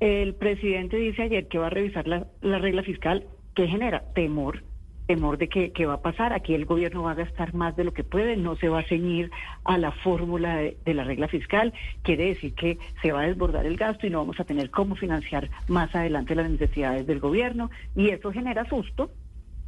el 0.04 0.36
presidente 0.36 0.98
dice 0.98 1.22
ayer 1.22 1.48
que 1.48 1.58
va 1.58 1.68
a 1.68 1.70
revisar 1.70 2.06
la, 2.08 2.28
regla 2.42 2.84
fiscal. 2.84 3.26
¿Qué 3.56 3.68
genera? 3.70 4.04
Temor. 4.14 4.62
Temor 5.08 5.38
de 5.38 5.48
que, 5.48 5.86
va 5.86 5.94
a 5.94 6.02
pasar. 6.02 6.34
Aquí 6.34 6.54
el 6.54 6.66
gobierno 6.66 7.04
va 7.04 7.12
a 7.12 7.16
gastar 7.16 7.54
más 7.54 7.78
de 7.78 7.86
lo 7.86 7.94
que 7.94 8.04
puede, 8.04 8.36
no 8.36 8.58
se 8.58 8.68
va 8.68 8.80
a 8.80 8.84
ceñir 8.84 9.32
a 9.64 9.78
la 9.78 9.92
fórmula 9.92 10.58
de, 10.58 10.78
la 10.94 11.06
regla 11.06 11.30
fiscal. 11.30 11.74
Quiere 12.02 12.26
decir 12.26 12.54
que 12.54 12.78
se 13.02 13.14
va 13.14 13.22
a 13.22 13.28
desbordar 13.28 13.66
el 13.66 13.78
gasto 13.78 14.06
y 14.06 14.10
no 14.10 14.18
vamos 14.18 14.42
a 14.42 14.44
tener 14.44 14.72
cómo 14.72 14.96
financiar 14.96 15.50
más 15.70 15.96
adelante 15.96 16.36
las 16.36 16.50
necesidades 16.50 17.08
del 17.08 17.22
gobierno. 17.22 17.72
Y 17.96 18.10
eso 18.10 18.34
genera 18.34 18.66
susto, 18.66 19.10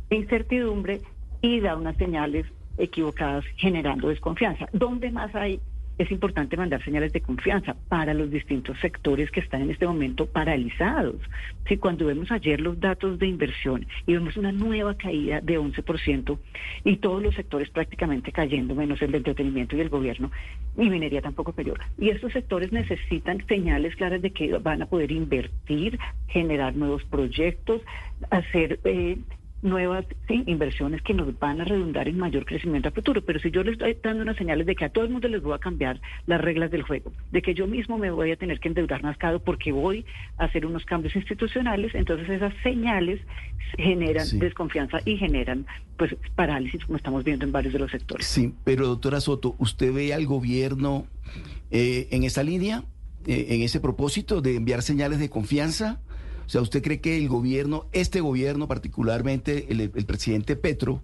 incertidumbre 0.09 0.99
y 1.41 1.61
da 1.61 1.77
unas 1.77 1.95
señales 1.95 2.45
equivocadas 2.77 3.45
generando 3.55 4.09
desconfianza. 4.09 4.67
¿Dónde 4.73 5.11
más 5.11 5.33
hay 5.33 5.61
es 5.97 6.11
importante 6.11 6.57
mandar 6.57 6.83
señales 6.83 7.13
de 7.13 7.21
confianza 7.21 7.75
para 7.87 8.13
los 8.13 8.29
distintos 8.29 8.77
sectores 8.79 9.31
que 9.31 9.39
están 9.39 9.61
en 9.61 9.71
este 9.71 9.87
momento 9.87 10.25
paralizados. 10.25 11.15
Si 11.67 11.77
cuando 11.77 12.05
vemos 12.05 12.31
ayer 12.31 12.59
los 12.59 12.79
datos 12.79 13.17
de 13.19 13.27
inversión 13.27 13.85
y 14.05 14.13
vemos 14.13 14.37
una 14.37 14.51
nueva 14.51 14.95
caída 14.95 15.41
de 15.41 15.59
11% 15.59 16.37
y 16.83 16.97
todos 16.97 17.23
los 17.23 17.35
sectores 17.35 17.69
prácticamente 17.69 18.31
cayendo, 18.31 18.75
menos 18.75 19.01
el 19.01 19.11
de 19.11 19.17
entretenimiento 19.17 19.75
y 19.75 19.81
el 19.81 19.89
gobierno, 19.89 20.31
y 20.77 20.89
minería 20.89 21.21
tampoco 21.21 21.53
peor. 21.53 21.79
Y 21.97 22.09
estos 22.09 22.33
sectores 22.33 22.71
necesitan 22.71 23.45
señales 23.47 23.95
claras 23.95 24.21
de 24.21 24.31
que 24.31 24.57
van 24.57 24.81
a 24.81 24.85
poder 24.87 25.11
invertir, 25.11 25.97
generar 26.27 26.75
nuevos 26.75 27.03
proyectos, 27.05 27.81
hacer... 28.29 28.79
Eh, 28.83 29.17
nuevas 29.65 30.05
inversiones 30.29 31.01
que 31.01 31.13
nos 31.13 31.37
van 31.39 31.59
a 31.59 31.65
redundar 31.65 32.07
en 32.07 32.17
mayor 32.17 32.45
crecimiento 32.45 32.89
a 32.89 32.91
futuro. 32.91 33.23
Pero 33.25 33.39
si 33.39 33.51
yo 33.51 33.63
les 33.63 33.73
estoy 33.73 33.97
dando 34.01 34.23
unas 34.23 34.37
señales 34.37 34.65
de 34.65 34.75
que 34.75 34.85
a 34.85 34.89
todo 34.89 35.03
el 35.03 35.09
mundo 35.09 35.27
les 35.27 35.41
voy 35.41 35.53
a 35.53 35.59
cambiar 35.59 35.99
las 36.27 36.39
reglas 36.39 36.71
del 36.71 36.83
juego, 36.83 37.11
de 37.31 37.41
que 37.41 37.53
yo 37.53 37.67
mismo 37.67 37.97
me 37.97 38.11
voy 38.11 38.31
a 38.31 38.37
tener 38.37 38.59
que 38.59 38.69
endeudar 38.69 39.03
más 39.03 39.17
caro 39.17 39.39
porque 39.39 39.71
voy 39.71 40.05
a 40.37 40.45
hacer 40.45 40.65
unos 40.65 40.85
cambios 40.85 41.15
institucionales, 41.15 41.93
entonces 41.95 42.29
esas 42.29 42.53
señales 42.63 43.19
generan 43.77 44.27
desconfianza 44.39 44.99
y 45.05 45.17
generan 45.17 45.65
pues 45.97 46.15
parálisis 46.35 46.85
como 46.85 46.97
estamos 46.97 47.23
viendo 47.23 47.45
en 47.45 47.51
varios 47.51 47.73
de 47.73 47.79
los 47.79 47.91
sectores. 47.91 48.25
Sí, 48.25 48.53
pero 48.63 48.87
doctora 48.87 49.19
Soto, 49.19 49.55
¿usted 49.57 49.93
ve 49.93 50.13
al 50.13 50.25
gobierno 50.25 51.07
eh, 51.71 52.07
en 52.11 52.23
esa 52.23 52.43
línea, 52.43 52.83
eh, 53.25 53.47
en 53.49 53.61
ese 53.61 53.79
propósito 53.79 54.41
de 54.41 54.55
enviar 54.55 54.81
señales 54.81 55.19
de 55.19 55.29
confianza? 55.29 56.01
O 56.45 56.49
sea, 56.49 56.61
¿usted 56.61 56.83
cree 56.83 57.01
que 57.01 57.17
el 57.17 57.27
gobierno, 57.27 57.85
este 57.91 58.21
gobierno 58.21 58.67
particularmente, 58.67 59.67
el, 59.69 60.05
presidente 60.05 60.55
Petro, 60.55 61.01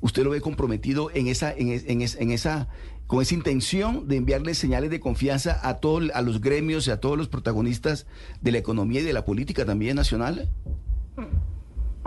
usted 0.00 0.24
lo 0.24 0.30
ve 0.30 0.40
comprometido 0.40 1.10
en 1.12 1.26
esa, 1.26 1.52
en, 1.52 1.70
en, 1.70 2.30
esa, 2.30 2.68
con 3.06 3.22
esa 3.22 3.34
intención 3.34 4.06
de 4.06 4.16
enviarle 4.16 4.54
señales 4.54 4.90
de 4.90 5.00
confianza 5.00 5.58
a 5.68 5.78
todos, 5.78 6.10
a 6.14 6.22
los 6.22 6.40
gremios 6.40 6.86
y 6.86 6.90
a 6.90 7.00
todos 7.00 7.18
los 7.18 7.28
protagonistas 7.28 8.06
de 8.40 8.52
la 8.52 8.58
economía 8.58 9.00
y 9.00 9.04
de 9.04 9.12
la 9.12 9.24
política 9.24 9.64
también 9.64 9.96
nacional? 9.96 10.48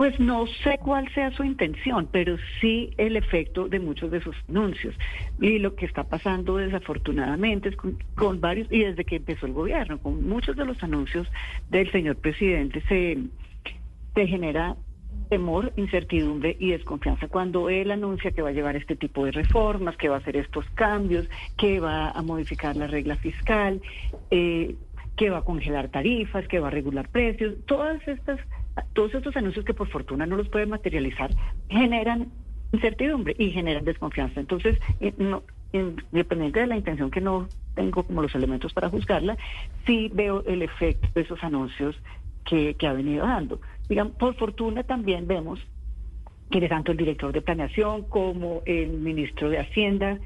Pues 0.02 0.18
no 0.18 0.48
sé 0.64 0.78
cuál 0.78 1.08
sea 1.14 1.30
su 1.30 1.44
intención, 1.44 2.08
pero 2.10 2.36
sí 2.60 2.90
el 2.96 3.14
efecto 3.14 3.68
de 3.68 3.78
muchos 3.78 4.10
de 4.10 4.20
sus 4.20 4.34
anuncios. 4.48 4.96
Y 5.40 5.60
lo 5.60 5.76
que 5.76 5.86
está 5.86 6.02
pasando 6.02 6.56
desafortunadamente 6.56 7.68
es 7.68 7.76
con, 7.76 8.40
varios, 8.40 8.66
y 8.72 8.80
desde 8.80 9.04
que 9.04 9.14
empezó 9.14 9.46
el 9.46 9.52
gobierno, 9.52 10.00
con 10.00 10.28
muchos 10.28 10.56
de 10.56 10.64
los 10.64 10.82
anuncios 10.82 11.28
del 11.70 11.88
señor 11.92 12.16
presidente 12.16 12.82
se, 12.88 14.26
genera 14.26 14.74
temor, 15.28 15.72
incertidumbre 15.76 16.56
y 16.58 16.72
desconfianza 16.72 17.28
cuando 17.28 17.70
él 17.70 17.92
anuncia 17.92 18.32
que 18.32 18.42
va 18.42 18.48
a 18.48 18.52
llevar 18.52 18.74
este 18.74 18.96
tipo 18.96 19.24
de 19.24 19.30
reformas, 19.30 19.96
que 19.96 20.08
va 20.08 20.16
a 20.16 20.18
hacer 20.18 20.36
estos 20.36 20.68
cambios, 20.70 21.30
que 21.56 21.78
va 21.78 22.10
a 22.10 22.22
modificar 22.22 22.74
la 22.74 22.88
regla 22.88 23.14
fiscal, 23.14 23.80
eh, 24.32 24.74
que 25.16 25.30
va 25.30 25.38
a 25.38 25.44
congelar 25.44 25.90
tarifas, 25.90 26.48
que 26.48 26.58
va 26.58 26.66
a 26.66 26.70
regular 26.72 27.08
precios, 27.08 27.54
todas 27.66 28.02
estas 28.08 28.40
todos 28.92 29.14
estos 29.14 29.36
anuncios 29.36 29.64
que 29.64 29.74
por 29.74 29.88
fortuna 29.88 30.26
no 30.26 30.36
los 30.36 30.48
pueden 30.48 30.70
materializar 30.70 31.30
generan 31.68 32.28
incertidumbre 32.72 33.34
y 33.38 33.50
generan 33.50 33.84
desconfianza. 33.84 34.40
Entonces, 34.40 34.78
eh, 35.00 35.12
no, 35.18 35.42
independiente 35.72 36.60
de 36.60 36.66
la 36.66 36.76
intención 36.76 37.10
que 37.10 37.20
no 37.20 37.48
tengo 37.74 38.02
como 38.02 38.22
los 38.22 38.34
elementos 38.34 38.72
para 38.72 38.88
juzgarla, 38.88 39.36
sí 39.86 40.10
veo 40.12 40.42
el 40.46 40.62
efecto 40.62 41.08
de 41.14 41.22
esos 41.22 41.42
anuncios 41.42 41.96
que, 42.44 42.76
ha 42.86 42.92
venido 42.92 43.26
dando. 43.26 43.60
Digamos, 43.88 44.14
por 44.14 44.34
fortuna 44.34 44.82
también 44.82 45.26
vemos 45.26 45.60
que 46.50 46.68
tanto 46.68 46.92
el 46.92 46.98
director 46.98 47.32
de 47.32 47.40
planeación 47.40 48.02
como 48.02 48.62
el 48.66 48.90
ministro 48.90 49.48
de 49.48 49.58
Hacienda 49.58 50.18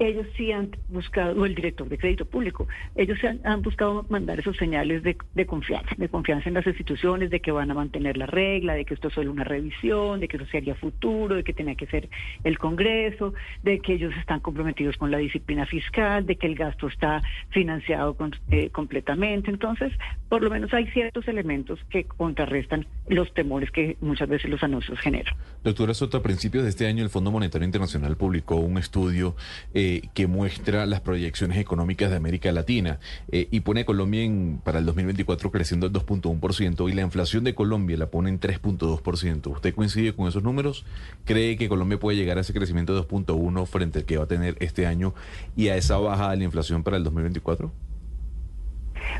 ellos 0.00 0.26
sí 0.34 0.50
han 0.50 0.70
buscado, 0.88 1.40
o 1.40 1.44
el 1.44 1.54
director 1.54 1.86
de 1.88 1.98
crédito 1.98 2.24
público, 2.24 2.66
ellos 2.96 3.22
han, 3.22 3.40
han 3.44 3.60
buscado 3.60 4.06
mandar 4.08 4.40
esos 4.40 4.56
señales 4.56 5.02
de, 5.02 5.46
confianza, 5.46 5.94
de 5.96 6.08
confianza 6.08 6.48
en 6.48 6.54
las 6.54 6.66
instituciones, 6.66 7.28
de 7.30 7.40
que 7.40 7.52
van 7.52 7.70
a 7.70 7.74
mantener 7.74 8.16
la 8.16 8.24
regla, 8.24 8.74
de 8.74 8.86
que 8.86 8.94
esto 8.94 9.08
es 9.08 9.14
solo 9.14 9.30
una 9.30 9.44
revisión, 9.44 10.18
de 10.18 10.26
que 10.26 10.38
eso 10.38 10.46
sería 10.46 10.74
futuro, 10.74 11.36
de 11.36 11.44
que 11.44 11.52
tenía 11.52 11.74
que 11.74 11.86
ser 11.86 12.08
el 12.44 12.58
Congreso, 12.58 13.34
de 13.62 13.80
que 13.80 13.92
ellos 13.92 14.14
están 14.18 14.40
comprometidos 14.40 14.96
con 14.96 15.10
la 15.10 15.18
disciplina 15.18 15.66
fiscal, 15.66 16.24
de 16.24 16.36
que 16.36 16.46
el 16.46 16.54
gasto 16.54 16.88
está 16.88 17.20
financiado 17.50 18.16
eh, 18.50 18.70
completamente. 18.70 19.50
Entonces, 19.50 19.92
por 20.30 20.42
lo 20.42 20.48
menos 20.48 20.72
hay 20.72 20.86
ciertos 20.92 21.28
elementos 21.28 21.78
que 21.90 22.04
contrarrestan 22.04 22.86
los 23.06 23.32
temores 23.34 23.70
que 23.70 23.98
muchas 24.00 24.30
veces 24.30 24.50
los 24.50 24.62
anuncios 24.62 24.98
generan. 25.00 25.34
Doctora 25.62 25.92
Soto, 25.92 26.16
a 26.16 26.22
principios 26.22 26.64
de 26.64 26.70
este 26.70 26.86
año 26.86 27.04
el 27.04 27.10
Fondo 27.10 27.30
Monetario 27.30 27.66
Internacional 27.66 28.16
publicó 28.16 28.56
un 28.56 28.78
estudio 28.78 29.36
eh, 29.74 29.89
que 30.14 30.26
muestra 30.26 30.86
las 30.86 31.00
proyecciones 31.00 31.58
económicas 31.58 32.10
de 32.10 32.16
América 32.16 32.52
Latina 32.52 32.98
eh, 33.30 33.48
y 33.50 33.60
pone 33.60 33.82
a 33.82 33.84
Colombia 33.84 34.22
en, 34.22 34.60
para 34.62 34.78
el 34.78 34.86
2024 34.86 35.50
creciendo 35.50 35.86
al 35.86 35.92
2.1% 35.92 36.90
y 36.90 36.94
la 36.94 37.02
inflación 37.02 37.44
de 37.44 37.54
Colombia 37.54 37.96
la 37.96 38.10
pone 38.10 38.30
en 38.30 38.40
3.2%. 38.40 39.46
¿Usted 39.50 39.74
coincide 39.74 40.14
con 40.14 40.28
esos 40.28 40.42
números? 40.42 40.84
¿Cree 41.24 41.56
que 41.56 41.68
Colombia 41.68 41.98
puede 41.98 42.16
llegar 42.16 42.38
a 42.38 42.42
ese 42.42 42.52
crecimiento 42.52 42.94
de 42.94 43.06
2.1 43.06 43.66
frente 43.66 44.00
al 44.00 44.04
que 44.04 44.16
va 44.16 44.24
a 44.24 44.28
tener 44.28 44.56
este 44.60 44.86
año 44.86 45.14
y 45.56 45.68
a 45.68 45.76
esa 45.76 45.98
baja 45.98 46.30
de 46.30 46.36
la 46.36 46.44
inflación 46.44 46.82
para 46.82 46.96
el 46.96 47.04
2024? 47.04 47.89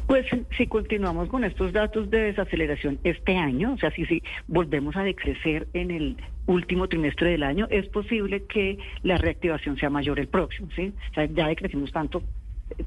Pues 0.06 0.26
si 0.56 0.66
continuamos 0.66 1.28
con 1.28 1.44
estos 1.44 1.72
datos 1.72 2.10
de 2.10 2.20
desaceleración 2.20 2.98
este 3.04 3.36
año, 3.36 3.74
o 3.74 3.78
sea, 3.78 3.90
si, 3.90 4.04
si 4.06 4.22
volvemos 4.48 4.96
a 4.96 5.02
decrecer 5.02 5.68
en 5.72 5.90
el 5.90 6.16
último 6.46 6.88
trimestre 6.88 7.30
del 7.30 7.42
año, 7.42 7.66
es 7.70 7.86
posible 7.88 8.44
que 8.44 8.78
la 9.02 9.16
reactivación 9.16 9.76
sea 9.76 9.90
mayor 9.90 10.18
el 10.18 10.28
próximo, 10.28 10.68
¿sí? 10.74 10.92
O 11.10 11.14
sea, 11.14 11.26
ya 11.26 11.48
decrecimos 11.48 11.92
tanto 11.92 12.22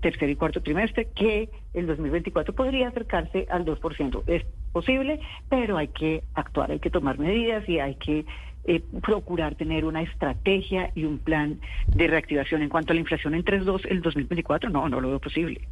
tercer 0.02 0.30
y 0.30 0.36
cuarto 0.36 0.62
trimestre 0.62 1.10
que 1.16 1.50
el 1.74 1.88
2024 1.88 2.54
podría 2.54 2.88
acercarse 2.88 3.48
al 3.50 3.66
2%. 3.66 4.24
Es 4.28 4.44
posible, 4.72 5.20
pero 5.50 5.78
hay 5.78 5.90
que 5.90 6.24
actuar, 6.34 6.72
hay 6.72 6.80
que 6.80 6.90
tomar 6.90 7.20
medidas 7.20 7.68
y 7.68 7.80
hay 7.80 7.96
que 7.96 8.26
eh, 8.66 8.82
procurar 9.02 9.56
tener 9.56 9.84
una 9.84 10.02
estrategia 10.02 10.92
y 10.96 11.04
un 11.04 11.20
plan 11.20 11.60
de 11.88 12.08
reactivación. 12.08 12.62
En 12.62 12.70
cuanto 12.70 12.92
a 12.92 12.96
la 12.96 13.02
inflación 13.02 13.36
en 13.36 13.44
3.2 13.44 13.86
el 13.90 14.02
2024, 14.02 14.70
no, 14.70 14.88
no 14.88 15.02
lo 15.02 15.10
veo 15.10 15.20
posible. 15.20 15.68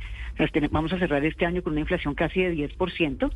vamos 0.72 0.91
a 0.93 0.99
cerrar 0.99 1.23
este 1.23 1.45
año 1.45 1.63
con 1.63 1.73
una 1.73 1.81
inflación 1.81 2.15
casi 2.15 2.41
de 2.41 2.53
10% 2.53 3.31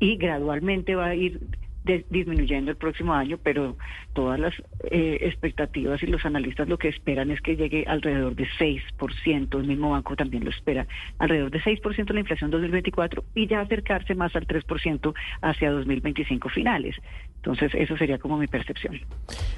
y 0.00 0.16
gradualmente 0.16 0.94
va 0.96 1.06
a 1.06 1.14
ir 1.14 1.40
disminuyendo 1.84 2.70
el 2.70 2.76
próximo 2.76 3.12
año, 3.12 3.38
pero 3.42 3.76
todas 4.14 4.40
las 4.40 4.54
eh, 4.90 5.18
expectativas 5.20 6.02
y 6.02 6.06
los 6.06 6.24
analistas 6.24 6.68
lo 6.68 6.78
que 6.78 6.88
esperan 6.88 7.30
es 7.30 7.40
que 7.40 7.56
llegue 7.56 7.84
alrededor 7.86 8.34
de 8.34 8.48
6%, 8.58 9.60
el 9.60 9.66
mismo 9.66 9.90
banco 9.90 10.16
también 10.16 10.44
lo 10.44 10.50
espera, 10.50 10.86
alrededor 11.18 11.50
de 11.50 11.60
6% 11.60 12.12
la 12.12 12.20
inflación 12.20 12.50
2024 12.50 13.24
y 13.34 13.46
ya 13.46 13.60
acercarse 13.60 14.14
más 14.14 14.34
al 14.34 14.46
3% 14.46 15.14
hacia 15.42 15.70
2025 15.70 16.48
finales. 16.48 16.96
Entonces, 17.36 17.72
eso 17.74 17.96
sería 17.98 18.18
como 18.18 18.38
mi 18.38 18.46
percepción. 18.46 19.00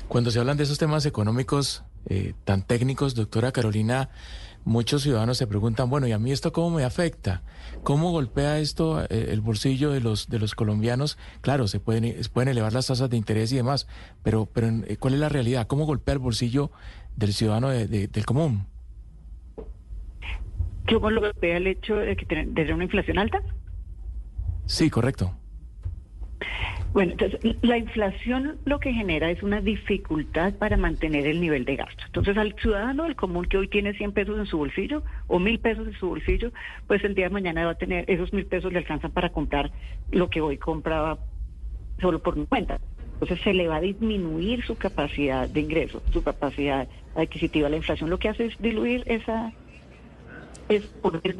Cuando 0.08 0.30
se 0.30 0.40
hablan 0.40 0.56
de 0.56 0.64
esos 0.64 0.78
temas 0.78 1.06
económicos 1.06 1.84
eh, 2.08 2.34
tan 2.44 2.66
técnicos, 2.66 3.14
doctora 3.14 3.52
Carolina, 3.52 4.08
muchos 4.66 5.02
ciudadanos 5.02 5.38
se 5.38 5.46
preguntan, 5.46 5.88
bueno, 5.88 6.06
¿y 6.06 6.12
a 6.12 6.18
mí 6.18 6.32
esto 6.32 6.52
cómo 6.52 6.76
me 6.76 6.84
afecta? 6.84 7.42
¿Cómo 7.84 8.10
golpea 8.10 8.58
esto 8.58 9.02
eh, 9.04 9.28
el 9.30 9.40
bolsillo 9.40 9.92
de 9.92 10.00
los, 10.00 10.28
de 10.28 10.38
los 10.40 10.54
colombianos? 10.54 11.16
Claro, 11.40 11.68
se 11.68 11.80
pueden, 11.80 12.14
pueden 12.32 12.48
elevar 12.48 12.72
las 12.72 12.88
tasas 12.88 13.08
de 13.08 13.16
interés 13.16 13.52
y 13.52 13.56
demás, 13.56 13.86
pero, 14.22 14.46
pero 14.46 14.68
eh, 14.86 14.96
¿cuál 14.98 15.14
es 15.14 15.20
la 15.20 15.28
realidad? 15.28 15.66
¿Cómo 15.68 15.86
golpea 15.86 16.14
el 16.14 16.18
bolsillo 16.18 16.72
del 17.14 17.32
ciudadano 17.32 17.70
del 17.70 18.26
común? 18.26 18.66
¿Cómo 20.88 21.10
lo 21.10 21.20
golpea 21.20 21.56
el 21.56 21.68
hecho 21.68 21.94
de 21.96 22.16
que 22.16 22.26
tener 22.26 22.74
una 22.74 22.84
inflación 22.84 23.18
alta? 23.18 23.40
Sí, 24.66 24.90
correcto. 24.90 25.32
Bueno, 26.92 27.12
entonces 27.12 27.40
la 27.62 27.76
inflación 27.76 28.56
lo 28.64 28.80
que 28.80 28.92
genera 28.92 29.30
es 29.30 29.42
una 29.42 29.60
dificultad 29.60 30.54
para 30.54 30.76
mantener 30.76 31.26
el 31.26 31.40
nivel 31.40 31.64
de 31.64 31.76
gasto. 31.76 32.02
Entonces 32.06 32.36
al 32.38 32.54
ciudadano 32.54 33.04
del 33.04 33.16
común 33.16 33.44
que 33.44 33.58
hoy 33.58 33.68
tiene 33.68 33.92
100 33.92 34.12
pesos 34.12 34.38
en 34.38 34.46
su 34.46 34.56
bolsillo 34.58 35.02
o 35.26 35.38
mil 35.38 35.58
pesos 35.58 35.86
en 35.86 35.92
su 35.94 36.08
bolsillo, 36.08 36.52
pues 36.86 37.04
el 37.04 37.14
día 37.14 37.26
de 37.26 37.34
mañana 37.34 37.66
va 37.66 37.72
a 37.72 37.78
tener 37.78 38.10
esos 38.10 38.32
mil 38.32 38.46
pesos 38.46 38.72
le 38.72 38.78
alcanzan 38.78 39.10
para 39.10 39.30
comprar 39.30 39.70
lo 40.10 40.30
que 40.30 40.40
hoy 40.40 40.56
compraba 40.56 41.18
solo 42.00 42.22
por 42.22 42.36
mi 42.36 42.46
cuenta. 42.46 42.80
Entonces 43.14 43.40
se 43.42 43.54
le 43.54 43.68
va 43.68 43.76
a 43.76 43.80
disminuir 43.80 44.64
su 44.64 44.76
capacidad 44.76 45.48
de 45.48 45.60
ingreso, 45.60 46.02
su 46.12 46.22
capacidad 46.22 46.88
adquisitiva. 47.14 47.68
La 47.68 47.76
inflación 47.76 48.10
lo 48.10 48.18
que 48.18 48.28
hace 48.28 48.46
es 48.46 48.58
diluir 48.58 49.02
esa 49.06 49.52
es 50.68 50.84
por 50.86 51.20
el 51.22 51.36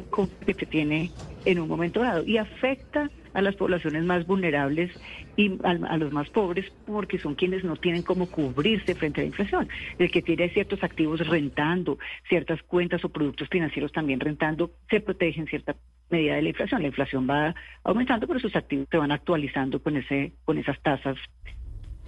que 0.55 0.65
tiene 0.65 1.11
en 1.45 1.59
un 1.59 1.67
momento 1.67 2.01
dado 2.01 2.23
y 2.23 2.37
afecta 2.37 3.09
a 3.33 3.41
las 3.41 3.55
poblaciones 3.55 4.03
más 4.03 4.25
vulnerables 4.25 4.91
y 5.35 5.57
a, 5.63 5.97
los 5.97 6.11
más 6.11 6.29
pobres 6.29 6.71
porque 6.85 7.19
son 7.19 7.35
quienes 7.35 7.63
no 7.63 7.75
tienen 7.75 8.03
cómo 8.03 8.29
cubrirse 8.29 8.95
frente 8.95 9.21
a 9.21 9.23
la 9.23 9.27
inflación. 9.27 9.69
El 9.97 10.11
que 10.11 10.21
tiene 10.21 10.49
ciertos 10.49 10.83
activos 10.83 11.25
rentando, 11.27 11.97
ciertas 12.27 12.61
cuentas 12.63 13.03
o 13.05 13.09
productos 13.09 13.49
financieros 13.49 13.91
también 13.91 14.19
rentando, 14.19 14.71
se 14.89 14.99
protege 14.99 15.39
en 15.39 15.47
cierta 15.47 15.75
medida 16.09 16.35
de 16.35 16.41
la 16.41 16.49
inflación. 16.49 16.81
La 16.81 16.87
inflación 16.87 17.27
va 17.29 17.55
aumentando, 17.83 18.27
pero 18.27 18.39
sus 18.39 18.55
activos 18.55 18.87
se 18.89 18.97
van 18.97 19.11
actualizando 19.11 19.81
con, 19.81 19.97
ese, 19.97 20.33
con 20.45 20.57
esas 20.57 20.79
tasas 20.81 21.17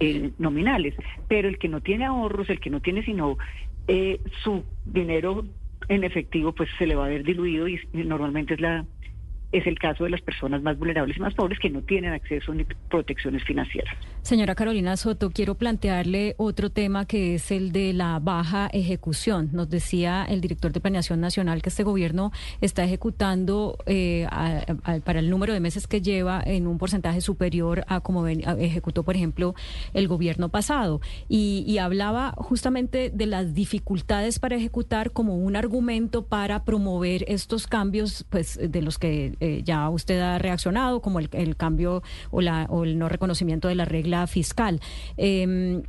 eh, 0.00 0.30
nominales. 0.38 0.94
Pero 1.28 1.48
el 1.48 1.58
que 1.58 1.68
no 1.68 1.80
tiene 1.80 2.06
ahorros, 2.06 2.50
el 2.50 2.60
que 2.60 2.70
no 2.70 2.80
tiene 2.80 3.04
sino 3.04 3.36
eh, 3.88 4.20
su 4.42 4.64
dinero 4.84 5.44
en 5.88 6.04
efectivo, 6.04 6.52
pues 6.52 6.68
se 6.78 6.86
le 6.86 6.94
va 6.94 7.06
a 7.06 7.08
ver 7.08 7.24
diluido 7.24 7.66
y 7.66 7.80
normalmente 7.92 8.54
es 8.54 8.60
la 8.60 8.84
es 9.52 9.66
el 9.66 9.78
caso 9.78 10.04
de 10.04 10.10
las 10.10 10.20
personas 10.20 10.62
más 10.62 10.78
vulnerables 10.78 11.16
y 11.16 11.20
más 11.20 11.34
pobres 11.34 11.58
que 11.58 11.70
no 11.70 11.82
tienen 11.82 12.12
acceso 12.12 12.54
ni 12.54 12.64
protecciones 12.88 13.44
financieras. 13.44 13.96
Señora 14.22 14.54
Carolina 14.54 14.96
Soto, 14.98 15.30
quiero 15.30 15.56
plantearle 15.56 16.34
otro 16.36 16.70
tema 16.70 17.06
que 17.06 17.34
es 17.34 17.50
el 17.50 17.72
de 17.72 17.94
la 17.94 18.18
baja 18.20 18.68
ejecución. 18.72 19.48
Nos 19.52 19.70
decía 19.70 20.24
el 20.28 20.42
director 20.42 20.72
de 20.72 20.80
Planeación 20.80 21.20
Nacional 21.20 21.62
que 21.62 21.70
este 21.70 21.82
gobierno 21.82 22.30
está 22.60 22.84
ejecutando 22.84 23.78
eh, 23.86 24.28
para 25.04 25.20
el 25.20 25.30
número 25.30 25.54
de 25.54 25.60
meses 25.60 25.86
que 25.86 26.02
lleva 26.02 26.42
en 26.44 26.66
un 26.66 26.76
porcentaje 26.76 27.22
superior 27.22 27.84
a 27.88 28.00
como 28.00 28.26
ejecutó, 28.28 29.04
por 29.04 29.16
ejemplo, 29.16 29.54
el 29.94 30.06
gobierno 30.06 30.50
pasado. 30.50 31.00
Y, 31.28 31.78
hablaba 31.80 32.34
justamente 32.36 33.08
de 33.08 33.24
las 33.24 33.54
dificultades 33.54 34.38
para 34.38 34.54
ejecutar 34.54 35.12
como 35.12 35.36
un 35.36 35.56
argumento 35.56 36.26
para 36.26 36.62
promover 36.64 37.24
estos 37.26 37.66
cambios, 37.66 38.26
pues 38.28 38.60
de 38.62 38.82
los 38.82 38.98
que 38.98 39.34
eh, 39.40 39.62
ya 39.64 39.88
usted 39.88 40.20
ha 40.20 40.38
reaccionado, 40.38 41.00
como 41.00 41.20
el, 41.20 41.30
el 41.32 41.56
cambio 41.56 42.02
o, 42.30 42.42
la, 42.42 42.66
o 42.68 42.84
el 42.84 42.98
no 42.98 43.08
reconocimiento 43.08 43.68
de 43.68 43.76
la 43.76 43.86
regla 43.86 44.09
la 44.10 44.26
fiscal. 44.26 44.80
Em, 45.16 45.82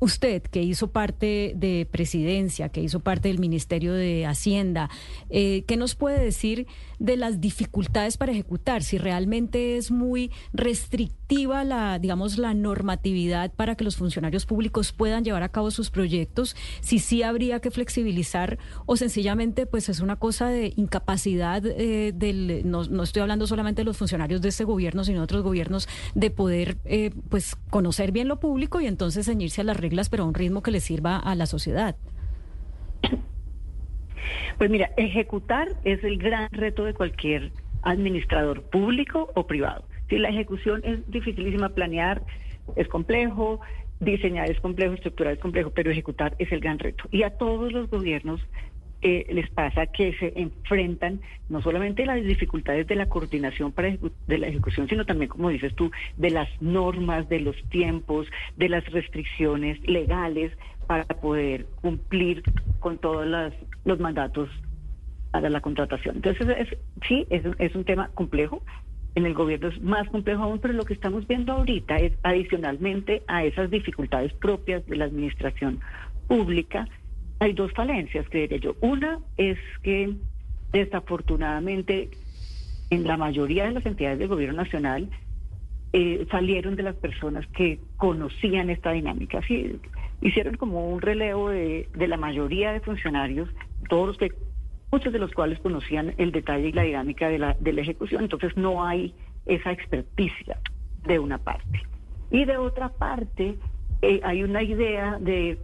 usted, 0.00 0.42
que 0.42 0.62
hizo 0.62 0.90
parte 0.90 1.52
de 1.56 1.86
presidencia, 1.90 2.68
que 2.68 2.82
hizo 2.82 3.00
parte 3.00 3.28
del 3.28 3.38
Ministerio 3.38 3.92
de 3.92 4.26
Hacienda, 4.26 4.90
eh, 5.30 5.64
¿qué 5.66 5.76
nos 5.76 5.94
puede 5.94 6.22
decir 6.22 6.66
de 6.98 7.16
las 7.16 7.40
dificultades 7.40 8.16
para 8.16 8.32
ejecutar? 8.32 8.82
Si 8.82 8.98
realmente 8.98 9.76
es 9.76 9.90
muy 9.90 10.30
restrictiva 10.52 11.64
la, 11.64 11.98
digamos, 11.98 12.38
la 12.38 12.54
normatividad 12.54 13.52
para 13.52 13.74
que 13.74 13.84
los 13.84 13.96
funcionarios 13.96 14.46
públicos 14.46 14.92
puedan 14.92 15.24
llevar 15.24 15.42
a 15.42 15.50
cabo 15.50 15.70
sus 15.70 15.90
proyectos, 15.90 16.56
si 16.80 16.98
sí 16.98 17.22
habría 17.22 17.60
que 17.60 17.70
flexibilizar 17.70 18.58
o 18.86 18.96
sencillamente 18.96 19.66
pues 19.66 19.88
es 19.88 20.00
una 20.00 20.16
cosa 20.16 20.48
de 20.48 20.72
incapacidad 20.76 21.64
eh, 21.66 22.12
del, 22.14 22.62
no, 22.64 22.84
no, 22.84 23.02
estoy 23.02 23.22
hablando 23.22 23.46
solamente 23.46 23.80
de 23.80 23.84
los 23.84 23.96
funcionarios 23.96 24.40
de 24.40 24.48
este 24.48 24.64
gobierno, 24.64 25.04
sino 25.04 25.18
de 25.18 25.24
otros 25.24 25.42
gobiernos, 25.42 25.88
de 26.14 26.30
poder 26.30 26.78
eh, 26.84 27.10
pues 27.28 27.56
conocer 27.70 28.12
bien 28.12 28.28
lo 28.28 28.40
público 28.40 28.80
y 28.80 28.86
entonces 28.86 29.26
ceñirse 29.26 29.60
a 29.60 29.64
las 29.64 29.76
reglas, 29.76 29.87
pero 30.10 30.24
a 30.24 30.26
un 30.26 30.34
ritmo 30.34 30.62
que 30.62 30.70
le 30.70 30.80
sirva 30.80 31.18
a 31.18 31.34
la 31.34 31.46
sociedad. 31.46 31.96
Pues 34.58 34.70
mira, 34.70 34.90
ejecutar 34.96 35.68
es 35.84 36.02
el 36.02 36.18
gran 36.18 36.48
reto 36.50 36.84
de 36.84 36.92
cualquier 36.92 37.52
administrador 37.82 38.62
público 38.62 39.30
o 39.34 39.46
privado. 39.46 39.84
Si 40.08 40.18
la 40.18 40.30
ejecución 40.30 40.80
es 40.84 41.08
dificilísima, 41.10 41.68
planear 41.70 42.22
es 42.76 42.88
complejo, 42.88 43.60
diseñar 44.00 44.50
es 44.50 44.60
complejo, 44.60 44.94
estructurar 44.94 45.34
es 45.34 45.38
complejo, 45.38 45.70
pero 45.70 45.90
ejecutar 45.90 46.34
es 46.38 46.50
el 46.52 46.60
gran 46.60 46.78
reto. 46.78 47.04
Y 47.10 47.22
a 47.22 47.30
todos 47.30 47.72
los 47.72 47.88
gobiernos 47.88 48.40
eh, 49.00 49.26
les 49.30 49.48
pasa 49.50 49.86
que 49.86 50.12
se 50.14 50.32
enfrentan 50.34 51.20
no 51.48 51.62
solamente 51.62 52.04
las 52.04 52.22
dificultades 52.24 52.86
de 52.86 52.96
la 52.96 53.08
coordinación 53.08 53.70
para 53.70 53.96
de 54.26 54.38
la 54.38 54.48
ejecución, 54.48 54.88
sino 54.88 55.04
también, 55.04 55.28
como 55.28 55.50
dices 55.50 55.74
tú, 55.76 55.90
de 56.16 56.30
las 56.30 56.48
normas, 56.60 57.28
de 57.28 57.40
los 57.40 57.56
tiempos, 57.70 58.26
de 58.56 58.68
las 58.68 58.84
restricciones 58.90 59.80
legales 59.86 60.52
para 60.88 61.04
poder 61.04 61.66
cumplir 61.80 62.42
con 62.80 62.98
todos 62.98 63.26
los 63.84 64.00
mandatos 64.00 64.48
para 65.30 65.48
la 65.50 65.60
contratación. 65.60 66.16
Entonces, 66.16 66.76
sí, 67.06 67.26
es, 67.30 67.42
es 67.58 67.74
un 67.74 67.84
tema 67.84 68.10
complejo. 68.14 68.62
En 69.14 69.26
el 69.26 69.34
gobierno 69.34 69.68
es 69.68 69.80
más 69.80 70.08
complejo 70.08 70.42
aún, 70.42 70.58
pero 70.58 70.74
lo 70.74 70.84
que 70.84 70.94
estamos 70.94 71.26
viendo 71.26 71.52
ahorita 71.52 71.96
es 71.96 72.12
adicionalmente 72.22 73.22
a 73.26 73.44
esas 73.44 73.70
dificultades 73.70 74.32
propias 74.34 74.84
de 74.86 74.96
la 74.96 75.04
administración 75.04 75.80
pública, 76.28 76.88
hay 77.40 77.52
dos 77.52 77.72
falencias, 77.72 78.26
creería 78.28 78.58
yo. 78.58 78.74
Una 78.80 79.20
es 79.36 79.58
que 79.82 80.14
desafortunadamente 80.72 82.10
en 82.90 83.06
la 83.06 83.16
mayoría 83.16 83.64
de 83.64 83.72
las 83.72 83.86
entidades 83.86 84.18
del 84.18 84.28
gobierno 84.28 84.62
nacional 84.62 85.08
eh, 85.92 86.26
salieron 86.30 86.76
de 86.76 86.82
las 86.82 86.96
personas 86.96 87.46
que 87.48 87.80
conocían 87.96 88.70
esta 88.70 88.92
dinámica. 88.92 89.40
Sí, 89.46 89.78
hicieron 90.20 90.56
como 90.56 90.88
un 90.90 91.00
relevo 91.00 91.50
de, 91.50 91.88
la 91.94 92.16
mayoría 92.16 92.72
de 92.72 92.80
funcionarios, 92.80 93.48
todos 93.88 94.08
los 94.08 94.18
que, 94.18 94.32
muchos 94.90 95.12
de 95.12 95.18
los 95.18 95.32
cuales 95.32 95.58
conocían 95.60 96.14
el 96.18 96.32
detalle 96.32 96.68
y 96.68 96.72
la 96.72 96.82
dinámica 96.82 97.28
de 97.28 97.38
la, 97.38 97.56
de 97.58 97.72
la 97.72 97.82
ejecución. 97.82 98.22
Entonces 98.22 98.56
no 98.56 98.84
hay 98.84 99.14
esa 99.46 99.72
experticia 99.72 100.58
de 101.06 101.18
una 101.18 101.38
parte. 101.38 101.82
Y 102.30 102.44
de 102.44 102.58
otra 102.58 102.90
parte, 102.90 103.56
eh, 104.02 104.20
hay 104.22 104.42
una 104.42 104.62
idea 104.62 105.18
de 105.18 105.58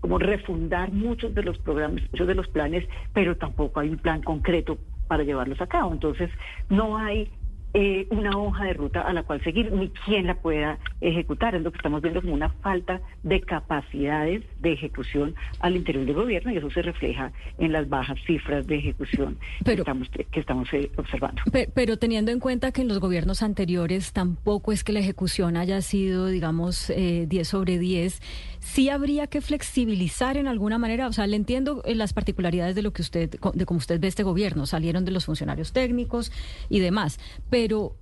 como 0.00 0.18
refundar 0.18 0.92
muchos 0.92 1.34
de 1.34 1.42
los 1.42 1.58
programas, 1.58 2.02
muchos 2.10 2.26
de 2.26 2.34
los 2.34 2.48
planes, 2.48 2.86
pero 3.12 3.36
tampoco 3.36 3.80
hay 3.80 3.90
un 3.90 3.98
plan 3.98 4.22
concreto 4.22 4.78
para 5.08 5.24
llevarlos 5.24 5.60
a 5.60 5.66
cabo. 5.66 5.92
Entonces, 5.92 6.30
no 6.68 6.96
hay 6.96 7.30
eh, 7.72 8.08
una 8.10 8.36
hoja 8.36 8.64
de 8.64 8.72
ruta 8.72 9.02
a 9.02 9.12
la 9.12 9.22
cual 9.22 9.42
seguir, 9.44 9.70
ni 9.70 9.90
quién 9.90 10.26
la 10.26 10.34
pueda 10.34 10.78
ejecutar. 11.00 11.54
Es 11.54 11.62
lo 11.62 11.70
que 11.70 11.76
estamos 11.76 12.02
viendo 12.02 12.20
como 12.20 12.34
una 12.34 12.48
falta 12.48 13.00
de 13.22 13.40
capacidades 13.40 14.42
de 14.60 14.72
ejecución 14.72 15.36
al 15.60 15.76
interior 15.76 16.04
del 16.04 16.16
gobierno 16.16 16.50
y 16.50 16.56
eso 16.56 16.68
se 16.70 16.82
refleja 16.82 17.30
en 17.58 17.70
las 17.70 17.88
bajas 17.88 18.18
cifras 18.26 18.66
de 18.66 18.76
ejecución 18.76 19.38
que 19.64 19.74
estamos, 19.74 20.08
que 20.08 20.40
estamos 20.40 20.72
eh, 20.72 20.90
observando. 20.96 21.42
Pero, 21.74 21.96
teniendo 21.96 22.32
en 22.32 22.40
cuenta 22.40 22.72
que 22.72 22.82
en 22.82 22.88
los 22.88 22.98
gobiernos 22.98 23.40
anteriores 23.40 24.12
tampoco 24.12 24.72
es 24.72 24.82
que 24.82 24.92
la 24.92 24.98
ejecución 24.98 25.56
haya 25.56 25.80
sido, 25.80 26.26
digamos, 26.26 26.88
10 26.88 26.98
eh, 27.32 27.44
sobre 27.44 27.78
10, 27.78 28.20
sí 28.60 28.88
habría 28.88 29.26
que 29.26 29.40
flexibilizar 29.40 30.36
en 30.36 30.46
alguna 30.46 30.78
manera. 30.78 31.08
O 31.08 31.12
sea, 31.12 31.26
le 31.26 31.36
entiendo 31.36 31.82
las 31.86 32.12
particularidades 32.12 32.74
de 32.74 32.82
lo 32.82 32.92
que 32.92 33.02
usted, 33.02 33.30
de 33.30 33.66
cómo 33.66 33.78
usted 33.78 34.00
ve 34.00 34.08
este 34.08 34.22
gobierno. 34.22 34.66
Salieron 34.66 35.04
de 35.04 35.10
los 35.10 35.24
funcionarios 35.24 35.72
técnicos 35.72 36.30
y 36.68 36.80
demás. 36.80 37.18
Pero 37.48 37.70
pero 37.70 37.96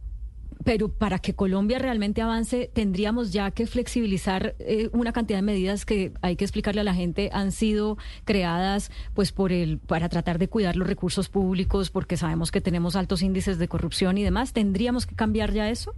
pero 0.64 0.88
para 0.88 1.18
que 1.18 1.34
Colombia 1.34 1.78
realmente 1.78 2.20
avance 2.20 2.70
tendríamos 2.72 3.32
ya 3.32 3.50
que 3.50 3.66
flexibilizar 3.66 4.56
eh, 4.58 4.90
una 4.92 5.12
cantidad 5.12 5.38
de 5.38 5.42
medidas 5.42 5.84
que 5.84 6.12
hay 6.20 6.36
que 6.36 6.44
explicarle 6.44 6.80
a 6.80 6.84
la 6.84 6.94
gente 6.94 7.30
han 7.32 7.52
sido 7.52 7.96
creadas 8.24 8.90
pues 9.14 9.32
por 9.32 9.52
el 9.52 9.78
para 9.78 10.08
tratar 10.08 10.38
de 10.38 10.48
cuidar 10.48 10.76
los 10.76 10.88
recursos 10.88 11.28
públicos 11.28 11.90
porque 11.90 12.16
sabemos 12.16 12.50
que 12.50 12.60
tenemos 12.60 12.96
altos 12.96 13.22
índices 13.22 13.58
de 13.58 13.68
corrupción 13.68 14.18
y 14.18 14.24
demás 14.24 14.52
tendríamos 14.52 15.06
que 15.06 15.14
cambiar 15.14 15.52
ya 15.52 15.70
eso 15.70 15.94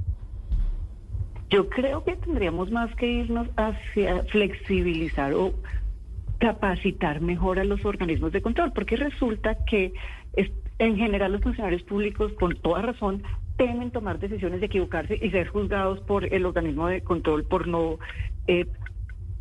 yo 1.50 1.68
creo 1.68 2.04
que 2.04 2.16
tendríamos 2.16 2.70
más 2.70 2.94
que 2.94 3.06
irnos 3.06 3.48
hacia 3.56 4.22
flexibilizar 4.24 5.34
o 5.34 5.52
capacitar 6.38 7.20
mejor 7.20 7.58
a 7.58 7.64
los 7.64 7.84
organismos 7.84 8.32
de 8.32 8.40
control 8.40 8.72
porque 8.72 8.96
resulta 8.96 9.56
que 9.64 9.92
en 10.78 10.96
general 10.96 11.32
los 11.32 11.42
funcionarios 11.42 11.82
públicos 11.82 12.32
con 12.38 12.56
toda 12.56 12.80
razón 12.80 13.22
temen 13.58 13.90
tomar 13.90 14.18
decisiones 14.18 14.60
de 14.60 14.66
equivocarse 14.66 15.18
y 15.20 15.30
ser 15.30 15.48
juzgados 15.48 16.00
por 16.00 16.32
el 16.32 16.46
organismo 16.46 16.86
de 16.86 17.02
control 17.02 17.44
por 17.44 17.68
no 17.68 17.98
eh, 18.46 18.66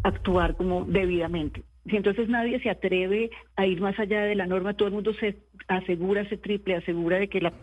actuar 0.04 0.58
como 0.58 0.84
debidamente. 0.84 1.64
Si 1.90 1.96
entonces 1.96 2.28
nadie 2.28 2.60
se 2.60 2.70
atreve 2.70 3.30
a 3.56 3.66
ir 3.66 3.80
más 3.80 3.98
allá 3.98 4.24
de 4.24 4.36
la 4.36 4.46
norma, 4.46 4.74
todo 4.74 4.90
el 4.90 4.94
mundo 4.94 5.14
se 5.14 5.38
asegura, 5.70 6.28
se 6.28 6.36
triple, 6.36 6.76
asegura 6.76 7.18
de 7.18 7.30
que 7.30 7.40
la, 7.40 7.54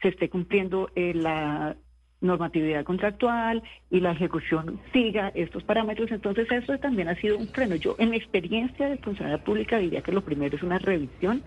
se 0.00 0.08
esté 0.08 0.30
cumpliendo 0.30 0.88
eh, 0.96 1.12
la 1.14 1.76
normatividad 2.22 2.84
contractual 2.84 3.62
y 3.90 4.00
la 4.00 4.12
ejecución 4.12 4.80
siga 4.92 5.30
estos 5.34 5.62
parámetros, 5.64 6.10
entonces 6.10 6.50
eso 6.50 6.78
también 6.78 7.08
ha 7.08 7.16
sido 7.16 7.36
un 7.36 7.48
freno. 7.48 7.74
Yo 7.76 7.94
en 7.98 8.10
mi 8.10 8.16
experiencia 8.16 8.88
de 8.88 8.96
funcionaria 8.96 9.44
pública 9.44 9.78
diría 9.78 10.02
que 10.02 10.12
lo 10.12 10.22
primero 10.22 10.56
es 10.56 10.62
una 10.62 10.78
revisión 10.78 11.42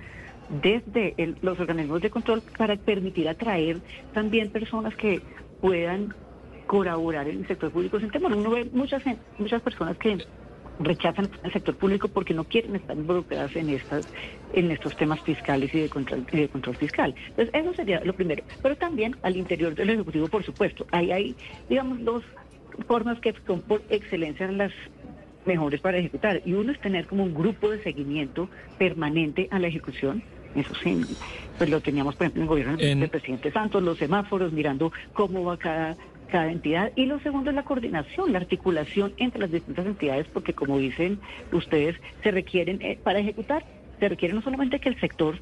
desde 0.48 1.16
los 1.42 1.60
organismos 1.60 2.02
de 2.02 2.10
control 2.10 2.44
para 2.58 2.76
permitir 2.76 3.28
atraer 3.28 3.82
también 4.14 4.52
personas 4.52 4.96
que 4.96 5.22
puedan 5.60 6.14
colaborar 6.68 7.28
en 7.28 7.40
el 7.40 7.48
sector 7.48 7.72
público 7.72 8.00
sin 8.00 8.12
temor. 8.12 8.34
Uno 8.34 8.52
ve 8.52 8.70
muchas, 8.72 9.04
muchas 9.38 9.62
personas 9.62 9.98
que 9.98 10.18
rechazan 10.80 11.30
el 11.44 11.54
sector 11.54 11.76
público 11.76 12.08
porque 12.08 12.34
no 12.34 12.44
quieren 12.44 12.76
estar 12.76 12.96
involucradas 12.96 13.56
en 13.56 13.70
estas 13.70 14.08
en 14.54 14.72
estos 14.72 14.96
temas 14.96 15.20
fiscales 15.22 15.74
y 15.74 15.82
de 15.82 15.90
control, 15.90 16.26
de 16.32 16.48
control 16.48 16.76
fiscal. 16.78 17.14
Entonces, 17.30 17.54
eso 17.54 17.74
sería 17.74 18.02
lo 18.04 18.14
primero. 18.14 18.44
Pero 18.62 18.76
también 18.78 19.16
al 19.22 19.36
interior 19.36 19.76
del 19.76 19.90
Ejecutivo, 19.90 20.28
por 20.28 20.44
supuesto, 20.44 20.86
ahí 20.92 21.12
hay, 21.12 21.36
digamos, 21.70 22.04
dos 22.04 22.24
formas 22.88 23.20
que 23.20 23.34
son 23.46 23.62
por 23.62 23.82
excelencia 23.90 24.50
las 24.52 24.72
mejores 25.46 25.82
para 25.82 25.98
ejecutar. 25.98 26.42
Y 26.46 26.54
uno 26.54 26.72
es 26.72 26.80
tener 26.80 27.06
como 27.08 27.24
un 27.24 27.34
grupo 27.34 27.70
de 27.70 27.84
seguimiento 27.84 28.50
permanente 28.78 29.48
a 29.52 29.60
la 29.60 29.68
ejecución 29.68 30.24
eso 30.56 30.74
sí, 30.82 31.02
pues 31.58 31.70
lo 31.70 31.82
teníamos, 31.82 32.16
por 32.16 32.28
ejemplo, 32.28 32.40
en 32.40 32.44
el 32.44 32.50
gobierno 32.50 32.78
del 32.78 33.10
presidente 33.10 33.52
Santos, 33.52 33.84
los 33.84 33.98
semáforos, 33.98 34.54
mirando 34.54 34.92
cómo 35.14 35.44
va 35.44 35.58
cada, 35.58 35.98
cada 36.28 36.52
entidad. 36.52 36.92
Y 36.96 37.06
lo 37.06 37.20
segundo 37.20 37.50
es 37.50 37.56
la 37.56 37.64
coordinación, 37.64 38.32
la 38.32 38.40
articulación 38.40 39.14
entre 39.18 39.42
las 39.42 39.52
distintas 39.52 39.86
entidades, 39.86 40.28
porque 40.34 40.54
como 40.54 40.78
dicen 40.78 41.20
ustedes, 41.52 41.96
se 42.24 42.32
requieren, 42.32 42.82
eh, 42.82 42.98
para 43.02 43.20
ejecutar, 43.20 43.66
se 44.00 44.10
requiere 44.10 44.34
no 44.34 44.42
solamente 44.42 44.80
que 44.80 44.90
el 44.90 45.00
sector 45.00 45.40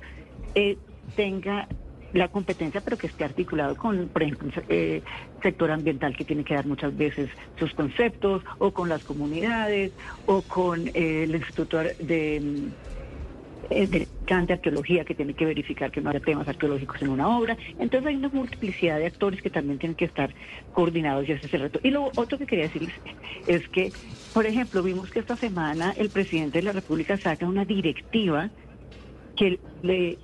eh, 0.56 0.78
tenga 1.16 1.68
la 2.14 2.28
competencia, 2.28 2.82
pero 2.82 2.98
que 2.98 3.08
esté 3.08 3.24
articulado 3.24 3.76
con, 3.76 4.08
por 4.08 4.22
ejemplo, 4.22 4.50
el 4.50 4.64
eh, 4.70 5.02
sector 5.42 5.72
ambiental 5.72 6.16
que 6.16 6.24
tiene 6.24 6.44
que 6.44 6.54
dar 6.54 6.68
muchas 6.68 6.96
veces 6.96 7.30
sus 7.58 7.74
conceptos, 7.74 8.44
o 8.60 8.72
con 8.72 8.88
las 8.88 9.04
comunidades, 9.04 9.92
o 10.28 10.44
con 10.44 10.92
el 10.94 11.34
Instituto 11.34 11.80
de 11.80 12.72
eh, 13.82 13.88
de 13.88 14.54
arqueología 14.54 15.06
que 15.06 15.14
tiene 15.14 15.34
que 15.34 15.46
verificar 15.46 15.92
que 15.92 16.02
no 16.02 16.10
haya 16.10 16.20
temas 16.20 16.48
arqueológicos 16.48 17.02
en 17.02 17.10
una 17.10 17.38
obra. 17.38 17.58
Entonces 17.80 18.08
hay 18.08 18.16
una 18.16 18.30
multiplicidad 18.30 18.98
de 18.98 19.08
actores 19.08 19.42
que 19.42 19.50
también 19.50 19.80
tienen 19.80 19.96
que 19.96 20.06
estar 20.06 20.34
coordinados 20.74 21.28
y 21.28 21.34
ese 21.34 21.46
es 21.46 21.54
el 21.54 21.62
reto. 21.62 21.80
Y 21.84 21.92
lo 21.92 22.12
otro 22.16 22.38
que 22.38 22.46
quería 22.46 22.66
decirles 22.66 22.94
es 23.48 23.68
que, 23.70 23.92
por 24.34 24.46
ejemplo, 24.46 24.82
vimos 24.82 25.12
que 25.12 25.20
esta 25.20 25.36
semana 25.36 25.94
el 25.98 26.10
presidente 26.10 26.60
de 26.60 26.64
la 26.64 26.72
República 26.72 27.18
saca 27.18 27.48
una 27.48 27.66
directiva 27.66 28.50
que 29.36 29.60
le 29.82 30.18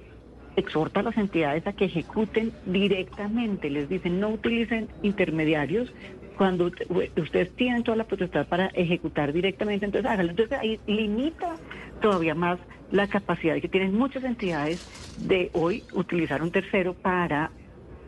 exhorta 0.56 1.00
a 1.00 1.04
las 1.04 1.18
entidades 1.18 1.66
a 1.68 1.74
que 1.74 1.86
ejecuten 1.86 2.52
directamente, 2.66 3.70
les 3.70 3.88
dicen 3.88 4.20
no 4.20 4.30
utilicen 4.30 4.88
intermediarios, 5.04 5.92
cuando 6.38 6.72
ustedes 7.18 7.54
tienen 7.58 7.84
toda 7.84 7.98
la 7.98 8.06
potestad 8.06 8.48
para 8.48 8.68
ejecutar 8.68 9.34
directamente, 9.34 9.86
entonces 9.86 10.10
háganlo. 10.10 10.32
Entonces 10.32 10.58
ahí 10.58 10.80
limita 10.88 11.58
todavía 12.02 12.34
más 12.34 12.60
la 12.92 13.08
capacidad 13.08 13.60
que 13.60 13.68
tienen 13.68 13.94
muchas 13.96 14.24
entidades 14.24 14.86
de 15.18 15.50
hoy 15.54 15.84
utilizar 15.94 16.42
un 16.42 16.52
tercero 16.52 16.94
para 16.94 17.52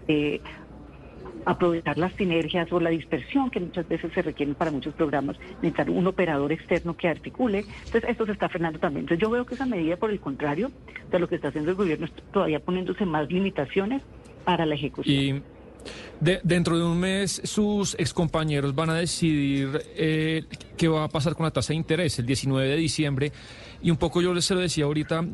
eh, 0.08 0.42
aprovechar 1.46 1.98
las 1.98 2.14
sinergias 2.14 2.72
o 2.72 2.80
la 2.80 2.90
dispersión 2.90 3.50
que 3.50 3.60
muchas 3.60 3.88
veces 3.88 4.12
se 4.14 4.22
requieren 4.22 4.56
para 4.56 4.72
muchos 4.72 4.94
programas, 4.94 5.38
necesitar 5.56 5.90
un 5.90 6.06
operador 6.08 6.52
externo 6.52 6.96
que 6.96 7.08
articule. 7.08 7.66
Entonces, 7.86 8.10
esto 8.10 8.26
se 8.26 8.34
está 8.34 8.50
frenando 8.50 8.80
también. 8.80 9.04
Entonces, 9.04 9.22
yo 9.22 9.30
veo 9.30 9.46
que 9.46 9.56
esa 9.56 9.66
medida, 9.66 9.98
por 9.98 10.12
el 10.12 10.20
contrario, 10.20 10.72
de 11.10 11.20
lo 11.20 11.28
que 11.28 11.36
está 11.36 11.50
haciendo 11.50 11.72
el 11.72 11.78
gobierno, 11.78 12.06
es 12.06 12.14
todavía 12.32 12.60
poniéndose 12.60 13.06
más 13.06 13.30
limitaciones 13.32 14.02
para 14.46 14.66
la 14.66 14.76
ejecución 14.76 15.44
dentro 16.20 16.78
de 16.78 16.84
un 16.84 17.00
mes 17.00 17.42
sus 17.44 17.96
excompañeros 17.96 18.76
van 18.76 18.90
a 18.92 18.96
decidir 18.96 19.84
eh, 19.96 20.46
qué 20.78 20.88
va 20.88 21.06
a 21.06 21.08
pasar 21.08 21.36
con 21.36 21.46
la 21.46 21.52
tasa 21.52 21.74
de 21.74 21.78
interés 21.78 22.20
el 22.20 22.26
19 22.26 22.68
de 22.68 22.76
diciembre 22.76 23.32
y 23.82 23.90
un 23.90 23.98
poco 23.98 24.22
yo 24.22 24.34
les 24.34 24.46
se 24.46 24.54
lo 24.54 24.60
decía 24.60 24.86
ahorita 24.86 25.26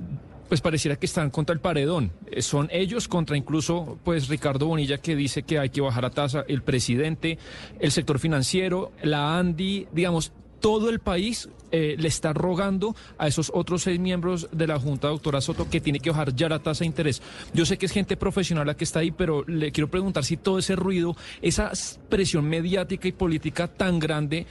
pues 0.48 0.62
pareciera 0.62 0.96
que 0.96 1.06
están 1.06 1.30
contra 1.30 1.54
el 1.54 1.60
paredón. 1.60 2.12
Eh, 2.32 2.42
son 2.42 2.70
ellos 2.72 3.08
contra 3.08 3.38
incluso 3.38 4.00
pues 4.04 4.28
Ricardo 4.28 4.68
Bonilla 4.68 4.98
que 4.98 5.16
dice 5.16 5.44
que 5.44 5.60
hay 5.60 5.70
que 5.70 5.82
bajar 5.82 6.04
la 6.04 6.10
tasa, 6.10 6.46
el 6.48 6.62
presidente, 6.62 7.38
el 7.80 7.92
sector 7.92 8.20
financiero, 8.20 8.92
la 9.04 9.38
ANDI, 9.38 9.88
digamos, 9.92 10.32
todo 10.60 10.90
el 10.90 11.00
país 11.00 11.50
eh, 11.72 11.96
le 11.98 12.08
está 12.08 12.34
rogando 12.34 12.96
a 13.18 13.28
esos 13.28 13.52
otros 13.54 13.84
seis 13.84 14.00
miembros 14.00 14.48
de 14.52 14.68
la 14.68 14.80
Junta, 14.80 15.10
doctora 15.10 15.42
Soto, 15.42 15.70
que 15.70 15.82
tiene 15.82 16.00
que 16.00 16.10
bajar 16.10 16.34
ya 16.34 16.48
la 16.48 16.60
tasa 16.60 16.80
de 16.80 16.88
interés. 16.88 17.22
Yo 17.54 17.66
sé 17.66 17.78
que 17.78 17.86
es 17.86 17.92
gente 17.92 18.16
profesional 18.16 18.68
la 18.68 18.76
que 18.76 18.86
está 18.86 19.00
ahí, 19.00 19.12
pero 19.12 19.44
le 19.48 19.72
quiero 19.72 19.90
preguntar 19.90 20.24
si 20.24 20.38
todo 20.38 20.60
ese 20.60 20.76
ruido, 20.76 21.16
esa 21.42 21.72
presión 22.10 22.48
mediática 22.48 23.08
y 23.08 23.12
política 23.12 23.68
tan 23.68 24.00
grande, 24.00 24.46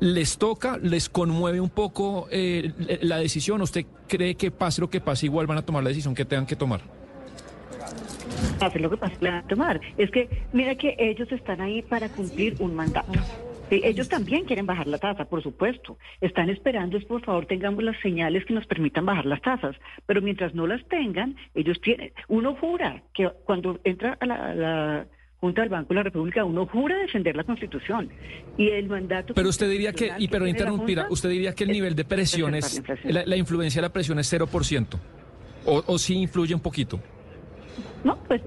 les 0.00 0.38
toca, 0.38 0.78
les 0.78 1.08
conmueve 1.08 1.60
un 1.60 1.70
poco 1.70 2.26
eh, 2.30 2.72
la 3.02 3.18
decisión. 3.18 3.62
¿Usted 3.62 3.86
cree 4.08 4.34
que 4.34 4.50
pase 4.50 4.80
lo 4.80 4.90
que 4.90 5.00
pase, 5.00 5.26
igual 5.26 5.46
van 5.46 5.58
a 5.58 5.62
tomar 5.62 5.82
la 5.82 5.88
decisión 5.88 6.14
que 6.14 6.24
tengan 6.24 6.46
que 6.46 6.56
tomar? 6.56 6.80
Hacer 8.60 8.80
lo 8.80 8.90
que 8.90 8.96
pase, 8.96 9.16
van 9.20 9.34
a 9.34 9.46
tomar. 9.46 9.80
Es 9.96 10.10
que, 10.10 10.28
mira 10.52 10.74
que 10.74 10.96
ellos 10.98 11.30
están 11.32 11.60
ahí 11.60 11.82
para 11.82 12.08
cumplir 12.10 12.56
un 12.60 12.74
mandato 12.74 13.12
ellos 13.70 14.08
también 14.08 14.44
quieren 14.44 14.66
bajar 14.66 14.86
la 14.86 14.98
tasa, 14.98 15.24
por 15.24 15.42
supuesto. 15.42 15.98
Están 16.20 16.50
esperando 16.50 16.96
es, 16.96 17.04
por 17.04 17.22
favor, 17.22 17.46
tengamos 17.46 17.82
las 17.82 17.98
señales 18.00 18.44
que 18.44 18.54
nos 18.54 18.66
permitan 18.66 19.06
bajar 19.06 19.26
las 19.26 19.40
tasas. 19.42 19.76
Pero 20.06 20.22
mientras 20.22 20.54
no 20.54 20.66
las 20.66 20.86
tengan, 20.88 21.36
ellos 21.54 21.80
tienen... 21.80 22.12
Uno 22.28 22.54
jura 22.56 23.02
que 23.14 23.30
cuando 23.44 23.80
entra 23.84 24.16
a 24.20 24.26
la, 24.26 25.06
Junta 25.40 25.62
del 25.62 25.70
Banco 25.70 25.88
de 25.88 25.94
la 25.94 26.02
República, 26.02 26.44
uno 26.44 26.66
jura 26.66 26.98
defender 26.98 27.34
la 27.34 27.44
Constitución 27.44 28.10
y 28.58 28.68
el 28.68 28.88
mandato. 28.88 29.32
Pero 29.32 29.48
usted 29.48 29.70
diría 29.70 29.90
que, 29.94 30.12
y 30.18 30.28
pero 30.28 30.46
interrumpir, 30.46 31.00
usted 31.08 31.30
diría 31.30 31.54
que 31.54 31.64
el 31.64 31.70
nivel 31.70 31.94
de 31.94 32.04
presión 32.04 32.54
es, 32.54 32.82
la, 33.04 33.36
influencia 33.36 33.80
de 33.80 33.88
la 33.88 33.92
presión 33.92 34.18
es 34.18 34.30
0%, 34.30 34.98
o, 35.64 35.82
o 35.86 35.98
sí 35.98 36.16
influye 36.16 36.54
un 36.54 36.60
poquito. 36.60 37.00
No, 38.04 38.18
pues 38.24 38.42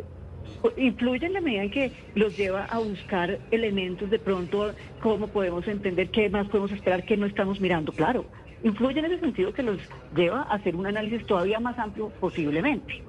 influye 0.78 1.26
en 1.26 1.34
la 1.34 1.42
medida 1.42 1.64
en 1.64 1.72
que 1.72 1.92
los 2.16 2.38
lleva 2.38 2.66
a 2.66 2.80
buscar 2.80 3.40
elementos 3.52 4.10
de 4.10 4.20
pronto, 4.20 4.74
cómo 5.02 5.28
podemos 5.28 5.68
entender, 5.68 6.10
qué 6.10 6.30
más 6.30 6.48
podemos 6.48 6.72
esperar, 6.72 7.06
qué 7.06 7.18
no 7.18 7.26
estamos 7.26 7.60
mirando, 7.60 7.92
claro. 7.92 8.26
Influye 8.64 9.00
en 9.00 9.06
ese 9.06 9.20
sentido 9.20 9.54
que 9.54 9.64
los 9.64 9.80
lleva 10.16 10.44
a 10.44 10.56
hacer 10.56 10.76
un 10.76 10.86
análisis 10.86 11.26
todavía 11.26 11.60
más 11.60 11.78
amplio 11.78 12.10
posiblemente. 12.20 13.02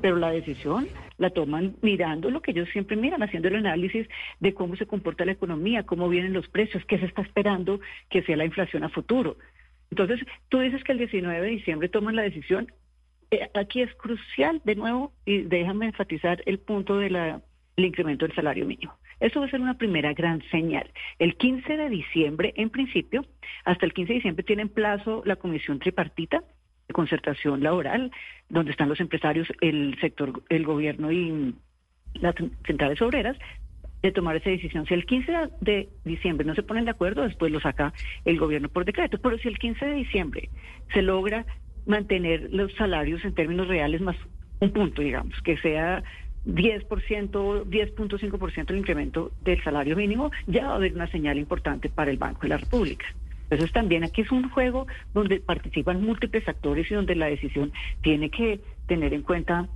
Pero 0.00 0.16
la 0.16 0.30
decisión 0.30 0.88
la 1.18 1.30
toman 1.30 1.76
mirando 1.82 2.30
lo 2.30 2.40
que 2.40 2.50
ellos 2.50 2.68
siempre 2.72 2.96
miran, 2.96 3.22
haciendo 3.22 3.48
el 3.48 3.56
análisis 3.56 4.08
de 4.40 4.54
cómo 4.54 4.76
se 4.76 4.86
comporta 4.86 5.24
la 5.24 5.32
economía, 5.32 5.84
cómo 5.84 6.08
vienen 6.08 6.32
los 6.32 6.48
precios, 6.48 6.84
qué 6.86 6.98
se 6.98 7.06
está 7.06 7.22
esperando 7.22 7.80
que 8.10 8.22
sea 8.22 8.36
la 8.36 8.44
inflación 8.44 8.84
a 8.84 8.88
futuro. 8.88 9.36
Entonces, 9.90 10.20
tú 10.48 10.58
dices 10.58 10.82
que 10.84 10.92
el 10.92 10.98
19 10.98 11.40
de 11.40 11.50
diciembre 11.50 11.88
toman 11.88 12.16
la 12.16 12.22
decisión, 12.22 12.72
aquí 13.54 13.82
es 13.82 13.94
crucial, 13.94 14.60
de 14.64 14.76
nuevo, 14.76 15.12
y 15.24 15.42
déjame 15.42 15.86
enfatizar 15.86 16.42
el 16.46 16.58
punto 16.58 16.98
del 16.98 17.40
incremento 17.76 18.26
del 18.26 18.34
salario 18.34 18.66
mínimo. 18.66 18.94
Eso 19.20 19.40
va 19.40 19.46
a 19.46 19.50
ser 19.50 19.60
una 19.60 19.78
primera 19.78 20.12
gran 20.12 20.42
señal. 20.50 20.90
El 21.18 21.36
15 21.36 21.76
de 21.76 21.88
diciembre, 21.88 22.52
en 22.56 22.70
principio, 22.70 23.24
hasta 23.64 23.86
el 23.86 23.94
15 23.94 24.08
de 24.08 24.14
diciembre 24.16 24.44
tienen 24.44 24.68
plazo 24.68 25.22
la 25.24 25.36
comisión 25.36 25.78
tripartita 25.78 26.42
de 26.86 26.94
concertación 26.94 27.62
laboral, 27.62 28.10
donde 28.48 28.70
están 28.70 28.88
los 28.88 29.00
empresarios, 29.00 29.48
el 29.60 29.98
sector, 30.00 30.42
el 30.48 30.64
gobierno 30.64 31.10
y 31.10 31.54
las 32.14 32.34
centrales 32.66 33.00
obreras, 33.02 33.36
de 34.02 34.12
tomar 34.12 34.36
esa 34.36 34.50
decisión. 34.50 34.86
Si 34.86 34.94
el 34.94 35.06
15 35.06 35.32
de 35.60 35.88
diciembre 36.04 36.46
no 36.46 36.54
se 36.54 36.62
ponen 36.62 36.84
de 36.84 36.90
acuerdo, 36.90 37.22
después 37.22 37.50
lo 37.50 37.60
saca 37.60 37.92
el 38.24 38.38
gobierno 38.38 38.68
por 38.68 38.84
decreto. 38.84 39.18
Pero 39.18 39.38
si 39.38 39.48
el 39.48 39.58
15 39.58 39.84
de 39.84 39.94
diciembre 39.94 40.50
se 40.92 41.02
logra 41.02 41.44
mantener 41.86 42.48
los 42.52 42.72
salarios 42.74 43.24
en 43.24 43.34
términos 43.34 43.68
reales 43.68 44.00
más 44.00 44.16
un 44.60 44.70
punto, 44.70 45.02
digamos, 45.02 45.40
que 45.42 45.56
sea 45.58 46.02
10%, 46.46 46.86
10.5% 47.64 48.70
el 48.70 48.78
incremento 48.78 49.32
del 49.42 49.62
salario 49.62 49.96
mínimo, 49.96 50.30
ya 50.46 50.66
va 50.66 50.72
a 50.72 50.76
haber 50.76 50.94
una 50.94 51.10
señal 51.10 51.38
importante 51.38 51.88
para 51.88 52.10
el 52.10 52.16
Banco 52.16 52.42
de 52.42 52.48
la 52.48 52.58
República. 52.58 53.06
Entonces 53.50 53.72
también 53.72 54.02
aquí 54.02 54.22
es 54.22 54.32
un 54.32 54.48
juego 54.50 54.86
donde 55.14 55.40
participan 55.40 56.02
múltiples 56.02 56.48
actores 56.48 56.90
y 56.90 56.94
donde 56.94 57.14
la 57.14 57.26
decisión 57.26 57.72
tiene 58.02 58.30
que 58.30 58.60
tener 58.86 59.14
en 59.14 59.22
cuenta 59.22 59.68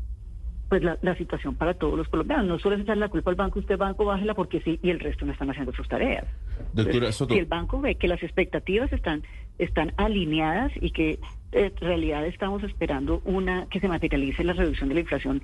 pues 0.68 0.82
la, 0.84 1.16
situación 1.16 1.56
para 1.56 1.74
todos 1.74 1.98
los 1.98 2.08
colombianos. 2.08 2.46
No 2.46 2.58
solo 2.60 2.76
es 2.76 2.82
echar 2.82 2.96
la 2.96 3.08
culpa 3.08 3.30
al 3.30 3.36
banco, 3.36 3.58
usted 3.58 3.76
banco 3.76 4.04
bájela 4.04 4.34
porque 4.34 4.60
sí 4.60 4.78
y 4.82 4.90
el 4.90 5.00
resto 5.00 5.26
no 5.26 5.32
están 5.32 5.50
haciendo 5.50 5.72
sus 5.72 5.88
tareas. 5.88 6.24
Doctora 6.72 7.10
Si 7.10 7.38
el 7.38 7.46
banco 7.46 7.80
ve 7.80 7.96
que 7.96 8.06
las 8.06 8.22
expectativas 8.22 8.92
están, 8.92 9.24
están 9.58 9.92
alineadas 9.96 10.70
y 10.80 10.90
que 10.92 11.18
en 11.52 11.76
realidad 11.76 12.26
estamos 12.26 12.62
esperando 12.62 13.22
una 13.24 13.66
que 13.66 13.80
se 13.80 13.88
materialice 13.88 14.44
la 14.44 14.52
reducción 14.52 14.88
de 14.88 14.94
la 14.94 15.00
inflación 15.00 15.42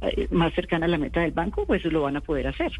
eh, 0.00 0.28
más 0.30 0.54
cercana 0.54 0.86
a 0.86 0.88
la 0.88 0.96
meta 0.96 1.20
del 1.22 1.32
banco, 1.32 1.66
pues 1.66 1.84
lo 1.84 2.02
van 2.02 2.16
a 2.16 2.20
poder 2.20 2.46
hacer. 2.46 2.70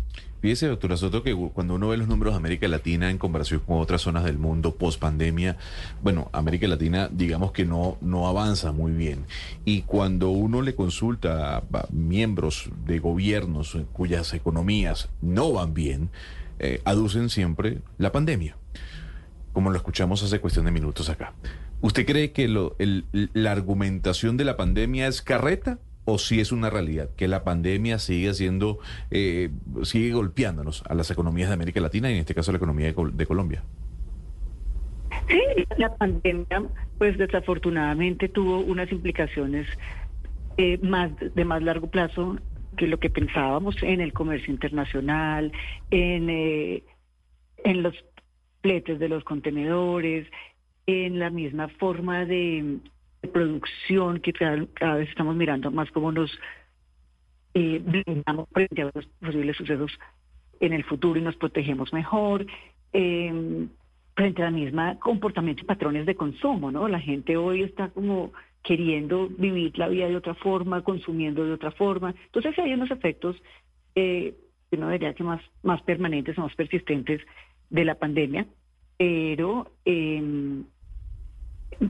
Fíjese, 0.40 0.69
doctora 0.69 0.97
Soto, 0.97 1.24
que 1.24 1.35
cuando 1.35 1.74
uno 1.74 1.89
ve 1.89 1.97
los 1.97 2.07
números 2.07 2.35
de 2.35 2.39
América 2.39 2.69
Latina 2.69 3.11
en 3.11 3.19
comparación 3.19 3.61
con 3.66 3.81
otras 3.81 4.03
zonas 4.03 4.23
del 4.23 4.39
mundo 4.39 4.77
post 4.77 5.01
pandemia, 5.01 5.57
bueno, 6.01 6.31
América 6.32 6.69
Latina 6.69 7.09
digamos 7.11 7.51
que 7.51 7.65
no, 7.65 7.99
no 8.01 8.28
avanza 8.28 8.70
muy 8.70 8.93
bien. 8.93 9.24
Y 9.65 9.82
cuando 9.82 10.31
uno 10.31 10.62
le 10.62 10.77
consulta 10.77 11.57
a, 11.57 11.62
miembros 11.90 12.70
de 12.86 13.01
gobiernos 13.01 13.77
cuyas 13.93 14.32
economías 14.32 15.11
no 15.20 15.53
van 15.53 15.74
bien, 15.74 16.11
eh, 16.61 16.81
aducen 16.85 17.31
siempre 17.31 17.78
la 17.99 18.12
pandemia, 18.12 18.57
como 19.53 19.70
lo 19.70 19.77
escuchamos 19.77 20.23
hace 20.23 20.39
cuestión 20.39 20.66
de 20.66 20.70
minutos 20.70 21.09
acá. 21.09 21.32
¿Usted 21.81 22.07
cree 22.07 22.33
que 22.33 22.49
lo, 22.49 22.77
la 23.11 23.53
argumentación 23.53 24.37
de 24.37 24.45
la 24.45 24.57
pandemia 24.57 25.07
es 25.07 25.23
carreta 25.23 25.79
o 26.05 26.19
si 26.19 26.41
es 26.41 26.53
una 26.53 26.71
realidad 26.71 27.11
que 27.17 27.29
la 27.29 27.45
pandemia 27.45 27.99
sigue 27.99 28.33
siendo, 28.35 28.79
eh, 29.11 29.51
sigue 29.83 30.13
golpeándonos 30.13 30.83
a 30.89 30.95
las 30.95 31.11
economías 31.11 31.51
de 31.51 31.55
América 31.55 31.81
Latina 31.81 32.11
y 32.11 32.15
en 32.15 32.21
este 32.21 32.35
caso 32.35 32.51
la 32.51 32.57
economía 32.57 32.93
de, 32.93 33.27
Colombia? 33.27 33.63
Sí, 35.29 35.41
la 35.77 35.95
pandemia, 35.95 36.65
pues 36.97 37.19
desafortunadamente 37.19 38.29
tuvo 38.29 38.61
unas 38.61 38.91
implicaciones 38.91 39.69
eh, 40.57 40.79
más 40.83 41.11
de 41.21 41.45
más 41.45 41.63
largo 41.63 41.91
plazo 41.91 42.39
que 42.77 42.87
lo 42.87 42.99
que 42.99 43.11
pensábamos 43.11 43.77
en 43.83 44.01
el 44.01 44.13
comercio 44.15 44.53
internacional, 44.53 45.53
en, 45.91 46.31
eh, 46.31 46.85
en 47.65 47.83
los 47.83 47.95
fletes 48.63 48.99
de 48.99 49.09
los 49.09 49.25
contenedores, 49.25 50.27
en 50.89 51.19
la 51.19 51.28
misma 51.28 51.69
forma 51.69 52.24
de, 52.24 52.78
producción 53.31 54.20
que 54.20 54.32
cada, 54.32 54.94
vez 54.94 55.09
estamos 55.10 55.36
mirando 55.36 55.70
más 55.70 55.90
cómo 55.90 56.10
nos 56.12 56.31
eh, 57.52 57.82
frente 58.52 58.82
a 58.82 58.90
los 58.94 59.06
posibles 59.20 59.56
sucesos 59.56 59.93
en 60.60 60.73
el 60.73 60.85
futuro 60.85 61.20
y 61.20 61.23
nos 61.23 61.36
protegemos 61.36 61.93
mejor. 61.93 62.47
Em, 62.93 63.69
frente 64.16 64.43
a 64.43 64.47
la 64.47 64.51
misma 64.51 64.98
comportamiento 64.98 65.62
y 65.62 65.66
patrones 65.66 66.06
de 66.06 66.15
consumo, 66.15 66.73
¿no? 66.73 66.89
La 66.89 67.01
gente 67.01 67.36
hoy 67.36 67.62
está 67.62 67.90
como 67.90 68.32
queriendo 68.62 69.28
vivir 69.28 69.77
la 69.78 69.89
vida 69.89 70.09
de 70.09 70.16
otra 70.16 70.35
forma, 70.36 70.82
consumiendo 70.82 71.44
de 71.44 71.52
otra 71.52 71.70
forma. 71.73 72.15
Entonces 72.24 72.59
hay 72.59 72.73
unos 72.73 72.90
efectos, 72.90 73.36
eh, 73.94 74.35
que 74.70 74.77
no 74.78 74.89
diría 74.89 75.12
que 75.12 75.23
más, 75.23 75.43
más 75.62 75.82
permanentes 75.82 76.39
o 76.39 76.43
más 76.43 76.55
persistentes 76.55 77.20
de 77.69 77.85
la 77.85 77.94
pandemia, 77.97 78.47
pero 78.97 79.70
eh, 79.85 80.62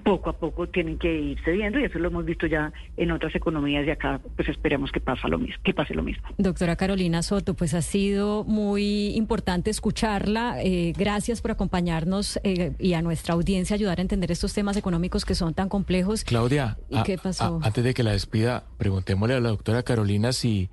poco 0.04 0.30
a 0.30 0.32
poco 0.34 0.68
tienen 0.68 0.98
que 0.98 1.12
irse 1.12 1.52
viendo 1.52 1.78
y 1.78 1.84
eso 1.84 1.98
lo 1.98 2.08
hemos 2.08 2.24
visto 2.24 2.46
ya 2.46 2.72
en 2.96 3.10
otras 3.10 3.34
economías 3.34 3.86
y 3.86 3.90
acá 3.90 4.20
pues 4.36 4.48
esperemos 4.48 4.92
que 4.92 5.00
pasa 5.00 5.28
lo 5.28 5.38
mismo, 5.38 5.56
que 5.64 5.72
pase 5.72 5.94
lo 5.94 6.02
mismo. 6.02 6.28
Doctora 6.36 6.76
Carolina 6.76 7.22
Soto, 7.22 7.54
pues 7.54 7.74
ha 7.74 7.82
sido 7.82 8.44
muy 8.44 9.16
importante 9.16 9.70
escucharla. 9.70 10.62
Eh, 10.62 10.92
gracias 10.96 11.40
por 11.40 11.52
acompañarnos 11.52 12.38
eh, 12.44 12.72
y 12.78 12.92
a 12.94 13.02
nuestra 13.02 13.34
audiencia 13.34 13.74
ayudar 13.74 13.98
a 13.98 14.02
entender 14.02 14.30
estos 14.30 14.52
temas 14.52 14.76
económicos 14.76 15.24
que 15.24 15.34
son 15.34 15.54
tan 15.54 15.68
complejos. 15.68 16.24
Claudia, 16.24 16.78
¿y 16.90 17.02
qué 17.02 17.16
pasó? 17.16 17.60
antes 17.62 17.82
de 17.82 17.94
que 17.94 18.02
la 18.02 18.12
despida, 18.12 18.64
preguntémosle 18.76 19.34
a 19.34 19.40
la 19.40 19.48
doctora 19.48 19.82
Carolina 19.82 20.32
si 20.32 20.70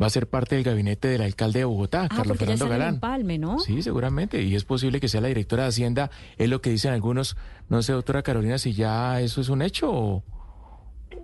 va 0.00 0.06
a 0.06 0.10
ser 0.10 0.28
parte 0.28 0.54
del 0.54 0.64
gabinete 0.64 1.08
del 1.08 1.22
alcalde 1.22 1.60
de 1.60 1.64
Bogotá, 1.64 2.04
ah, 2.04 2.08
Carlos 2.14 2.38
Fernando 2.38 2.68
Galán. 2.68 2.94
Empalme, 2.94 3.38
¿no? 3.38 3.58
Sí, 3.58 3.82
seguramente. 3.82 4.42
Y 4.42 4.54
es 4.54 4.64
posible 4.64 5.00
que 5.00 5.08
sea 5.08 5.20
la 5.20 5.28
directora 5.28 5.64
de 5.64 5.68
Hacienda. 5.70 6.10
Es 6.36 6.48
lo 6.48 6.60
que 6.60 6.70
dicen 6.70 6.92
algunos. 6.92 7.36
No 7.68 7.82
sé, 7.82 7.92
doctora 7.92 8.22
Carolina, 8.22 8.58
si 8.58 8.72
ya 8.72 9.20
eso 9.20 9.40
es 9.40 9.48
un 9.48 9.62
hecho 9.62 9.90
o, 9.90 10.22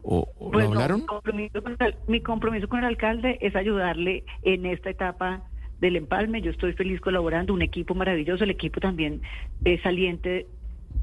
o, 0.02 0.52
lo 0.52 0.60
hablaron. 0.60 1.01
Mi 1.01 1.06
compromiso, 1.06 1.62
el, 1.80 1.94
mi 2.09 2.20
compromiso 2.20 2.68
con 2.68 2.80
el 2.80 2.86
alcalde 2.86 3.38
es 3.40 3.56
ayudarle 3.56 4.24
en 4.42 4.66
esta 4.66 4.90
etapa 4.90 5.42
del 5.80 5.96
empalme. 5.96 6.42
Yo 6.42 6.51
estoy 6.51 6.72
feliz 6.72 7.01
colaborando, 7.01 7.55
un 7.55 7.62
equipo 7.62 7.94
maravilloso, 7.94 8.44
el 8.44 8.51
equipo 8.51 8.80
también 8.80 9.22
es 9.64 9.80
saliente. 9.82 10.46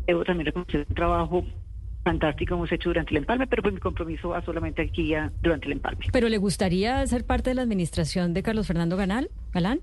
Debo 0.05 0.23
también 0.23 0.47
reconocer 0.47 0.85
un 0.87 0.95
trabajo 0.95 1.45
fantástico 2.03 2.55
hemos 2.55 2.71
hecho 2.71 2.89
durante 2.89 3.11
el 3.11 3.17
empalme, 3.17 3.47
pero 3.47 3.61
pues 3.61 3.73
mi 3.73 3.79
compromiso 3.79 4.29
va 4.29 4.41
solamente 4.43 4.81
aquí 4.81 5.09
ya 5.09 5.31
durante 5.41 5.67
el 5.67 5.73
empalme. 5.73 6.05
¿Pero 6.11 6.29
le 6.29 6.37
gustaría 6.37 7.05
ser 7.07 7.25
parte 7.25 7.51
de 7.51 7.55
la 7.55 7.61
administración 7.61 8.33
de 8.33 8.43
Carlos 8.43 8.67
Fernando 8.67 8.97
Ganal, 8.97 9.29
Galán? 9.53 9.81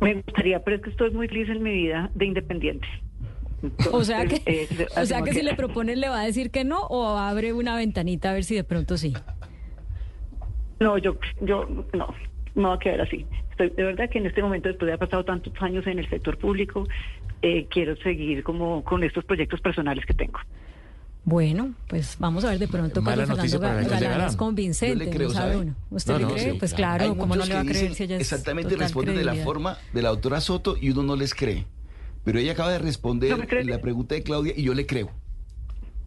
Me 0.00 0.14
gustaría, 0.14 0.62
pero 0.62 0.76
es 0.76 0.82
que 0.82 0.90
estoy 0.90 1.10
muy 1.10 1.28
feliz 1.28 1.48
en 1.48 1.62
mi 1.62 1.72
vida 1.72 2.10
de 2.14 2.24
independiente. 2.26 2.86
o 3.92 4.04
sea 4.04 4.26
que, 4.26 4.42
eh, 4.46 4.68
o 4.96 5.04
sea 5.04 5.22
que, 5.22 5.32
si 5.32 5.42
le 5.42 5.54
proponen 5.54 6.00
le 6.00 6.08
va 6.08 6.20
a 6.20 6.24
decir 6.24 6.50
que 6.50 6.64
no 6.64 6.82
o 6.82 7.16
abre 7.18 7.52
una 7.52 7.76
ventanita 7.76 8.30
a 8.30 8.34
ver 8.34 8.44
si 8.44 8.54
de 8.54 8.64
pronto 8.64 8.96
sí. 8.96 9.14
No, 10.80 10.96
yo, 10.98 11.18
yo 11.40 11.66
no, 11.92 12.14
no 12.54 12.68
va 12.68 12.74
a 12.74 12.78
quedar 12.78 13.00
así. 13.00 13.26
Estoy, 13.50 13.70
de 13.70 13.82
verdad 13.82 14.08
que 14.08 14.18
en 14.18 14.26
este 14.26 14.42
momento, 14.42 14.68
después 14.68 14.86
de 14.86 14.92
haber 14.92 15.08
pasado 15.08 15.24
tantos 15.24 15.52
años 15.60 15.84
en 15.88 15.98
el 15.98 16.08
sector 16.08 16.38
público, 16.38 16.86
eh, 17.42 17.66
quiero 17.70 17.96
seguir 17.96 18.42
como 18.42 18.84
con 18.84 19.04
estos 19.04 19.24
proyectos 19.24 19.60
personales 19.60 20.04
que 20.06 20.14
tengo. 20.14 20.38
Bueno, 21.24 21.74
pues 21.88 22.16
vamos 22.18 22.44
a 22.44 22.50
ver 22.50 22.58
de 22.58 22.68
pronto 22.68 23.04
cuando 23.04 23.26
Fernando 23.26 23.60
Galán 23.60 24.28
es 24.28 24.36
convincente, 24.36 25.10
creo, 25.10 25.28
no 25.28 25.34
sabe 25.34 25.56
uno. 25.58 25.74
¿Usted 25.90 26.18
le 26.18 26.26
cree? 26.26 26.54
pues 26.54 26.72
claro, 26.72 27.14
¿cómo 27.16 27.36
no 27.36 27.44
le 27.44 27.52
va 27.52 27.60
a 27.60 27.64
creer 27.64 27.94
si 27.94 28.04
ella 28.04 28.16
es 28.16 28.22
Exactamente 28.22 28.76
responde 28.76 29.12
de 29.12 29.24
la 29.24 29.34
forma 29.34 29.76
de 29.92 30.00
la 30.00 30.08
doctora 30.08 30.40
Soto 30.40 30.76
y 30.80 30.90
uno 30.90 31.02
no 31.02 31.16
les 31.16 31.34
cree. 31.34 31.66
Pero 32.24 32.38
ella 32.38 32.52
acaba 32.52 32.70
de 32.70 32.78
responder 32.78 33.38
la 33.66 33.80
pregunta 33.80 34.14
de 34.14 34.22
Claudia 34.22 34.54
y 34.56 34.62
yo 34.62 34.72
le 34.72 34.86
creo. 34.86 35.10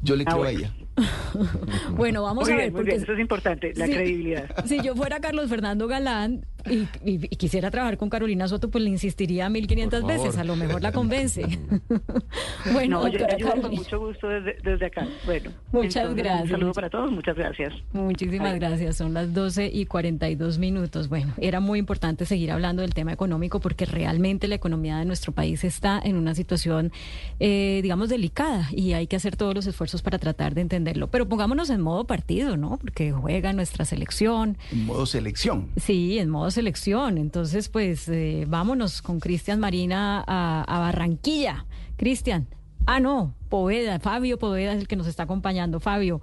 Yo 0.02 0.16
le 0.16 0.24
ah, 0.26 0.32
creo 0.32 0.44
a 0.44 0.52
ella. 0.52 0.74
bueno, 1.96 2.24
vamos 2.24 2.50
a 2.50 2.56
ver. 2.56 2.72
porque 2.72 2.96
eso 2.96 3.14
es 3.14 3.20
importante, 3.20 3.74
la 3.76 3.86
credibilidad. 3.86 4.66
Si 4.66 4.82
yo 4.82 4.96
fuera 4.96 5.20
Carlos 5.20 5.50
Fernando 5.50 5.88
Galán 5.88 6.46
y, 6.70 7.20
quisiera 7.38 7.72
trabajar 7.72 7.98
con 7.98 8.10
Carolina 8.10 8.48
Soto, 8.48 8.70
pues 8.70 8.84
le 8.84 8.90
insistiría 8.90 9.50
1500 9.50 10.06
veces, 10.06 10.38
a 10.38 10.44
lo 10.44 10.56
mejor 10.56 10.82
la 10.82 10.92
convence. 10.94 11.44
bueno, 12.74 13.08
yo 13.08 13.26
con 13.62 13.72
mucho 13.72 14.00
gusto 14.00 14.28
desde, 14.28 14.86
acá. 14.86 15.08
Bueno, 15.26 15.52
muchas 15.72 16.14
gracias. 16.14 16.44
Un 16.44 16.50
saludo 16.50 16.74
para 16.74 16.90
todos, 16.90 17.12
muchas 17.12 17.36
gracias. 17.36 17.74
Muchísimas 17.94 18.56
gracias, 18.56 18.98
son 18.98 19.14
las 19.14 19.34
12 19.34 19.72
y 19.74 19.86
42 19.86 20.60
minutos. 20.60 21.10
Bueno, 21.10 21.34
era 21.38 21.60
muy 21.60 21.80
importante 21.80 22.26
seguir 22.26 22.52
hablando 22.52 22.82
del 22.82 22.94
tema 22.94 23.14
económico 23.14 23.60
porque 23.60 23.86
realmente 23.86 24.48
la 24.48 24.56
economía 24.56 24.98
de 24.98 25.06
nuestro 25.06 25.32
país 25.32 25.64
está 25.64 26.00
en 26.04 26.16
una 26.16 26.36
situación, 26.36 26.92
eh, 27.40 27.80
digamos, 27.82 28.10
delicada 28.10 28.68
y 28.72 28.94
hay 28.94 29.08
que 29.08 29.16
hacer 29.16 29.36
todos 29.36 29.56
los 29.56 29.66
esfuerzos 29.68 30.02
para 30.02 30.20
tratar 30.20 30.54
de 30.54 30.62
entenderlo. 30.82 31.10
Pero 31.10 31.28
pongámonos 31.30 31.70
en 31.70 31.82
modo 31.82 32.06
partido, 32.06 32.58
¿no? 32.58 32.78
Porque 32.78 33.12
juega 33.12 33.54
nuestra 33.54 33.86
selección. 33.86 34.58
En 34.72 34.86
modo 34.86 35.06
selección. 35.06 35.70
Sí, 35.78 36.20
en 36.20 36.30
modo 36.30 36.52
selección. 36.52 37.18
Entonces, 37.18 37.70
pues 37.70 38.10
eh, 38.10 38.46
vámonos 38.48 39.02
con 39.02 39.20
Cristian 39.20 39.60
Marina 39.60 40.24
a, 40.28 40.64
a 40.64 40.80
Barranquilla. 40.80 41.66
Cristian. 41.98 42.48
Ah, 42.88 43.00
no, 43.00 43.36
Poveda, 43.50 44.00
Fabio 44.00 44.40
Poveda 44.40 44.74
es 44.74 44.80
el 44.80 44.88
que 44.88 44.96
nos 44.96 45.08
está 45.08 45.24
acompañando. 45.24 45.80
Fabio, 45.80 46.22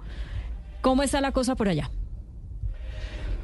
¿cómo 0.81 1.03
está 1.03 1.21
la 1.21 1.31
cosa 1.31 1.55
por 1.55 1.69
allá? 1.69 1.89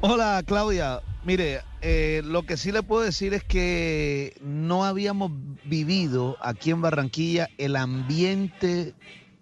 Hola, 0.02 0.42
Claudia. 0.46 1.00
Mire, 1.24 1.60
eh, 1.80 2.22
lo 2.24 2.44
que 2.44 2.56
sí 2.56 2.70
le 2.70 2.82
puedo 2.82 3.02
decir 3.02 3.32
es 3.34 3.42
que 3.42 4.36
no 4.42 4.84
habíamos 4.84 5.32
vivido 5.64 6.36
aquí 6.40 6.70
en 6.70 6.82
Barranquilla 6.82 7.48
el 7.58 7.74
ambiente 7.74 8.94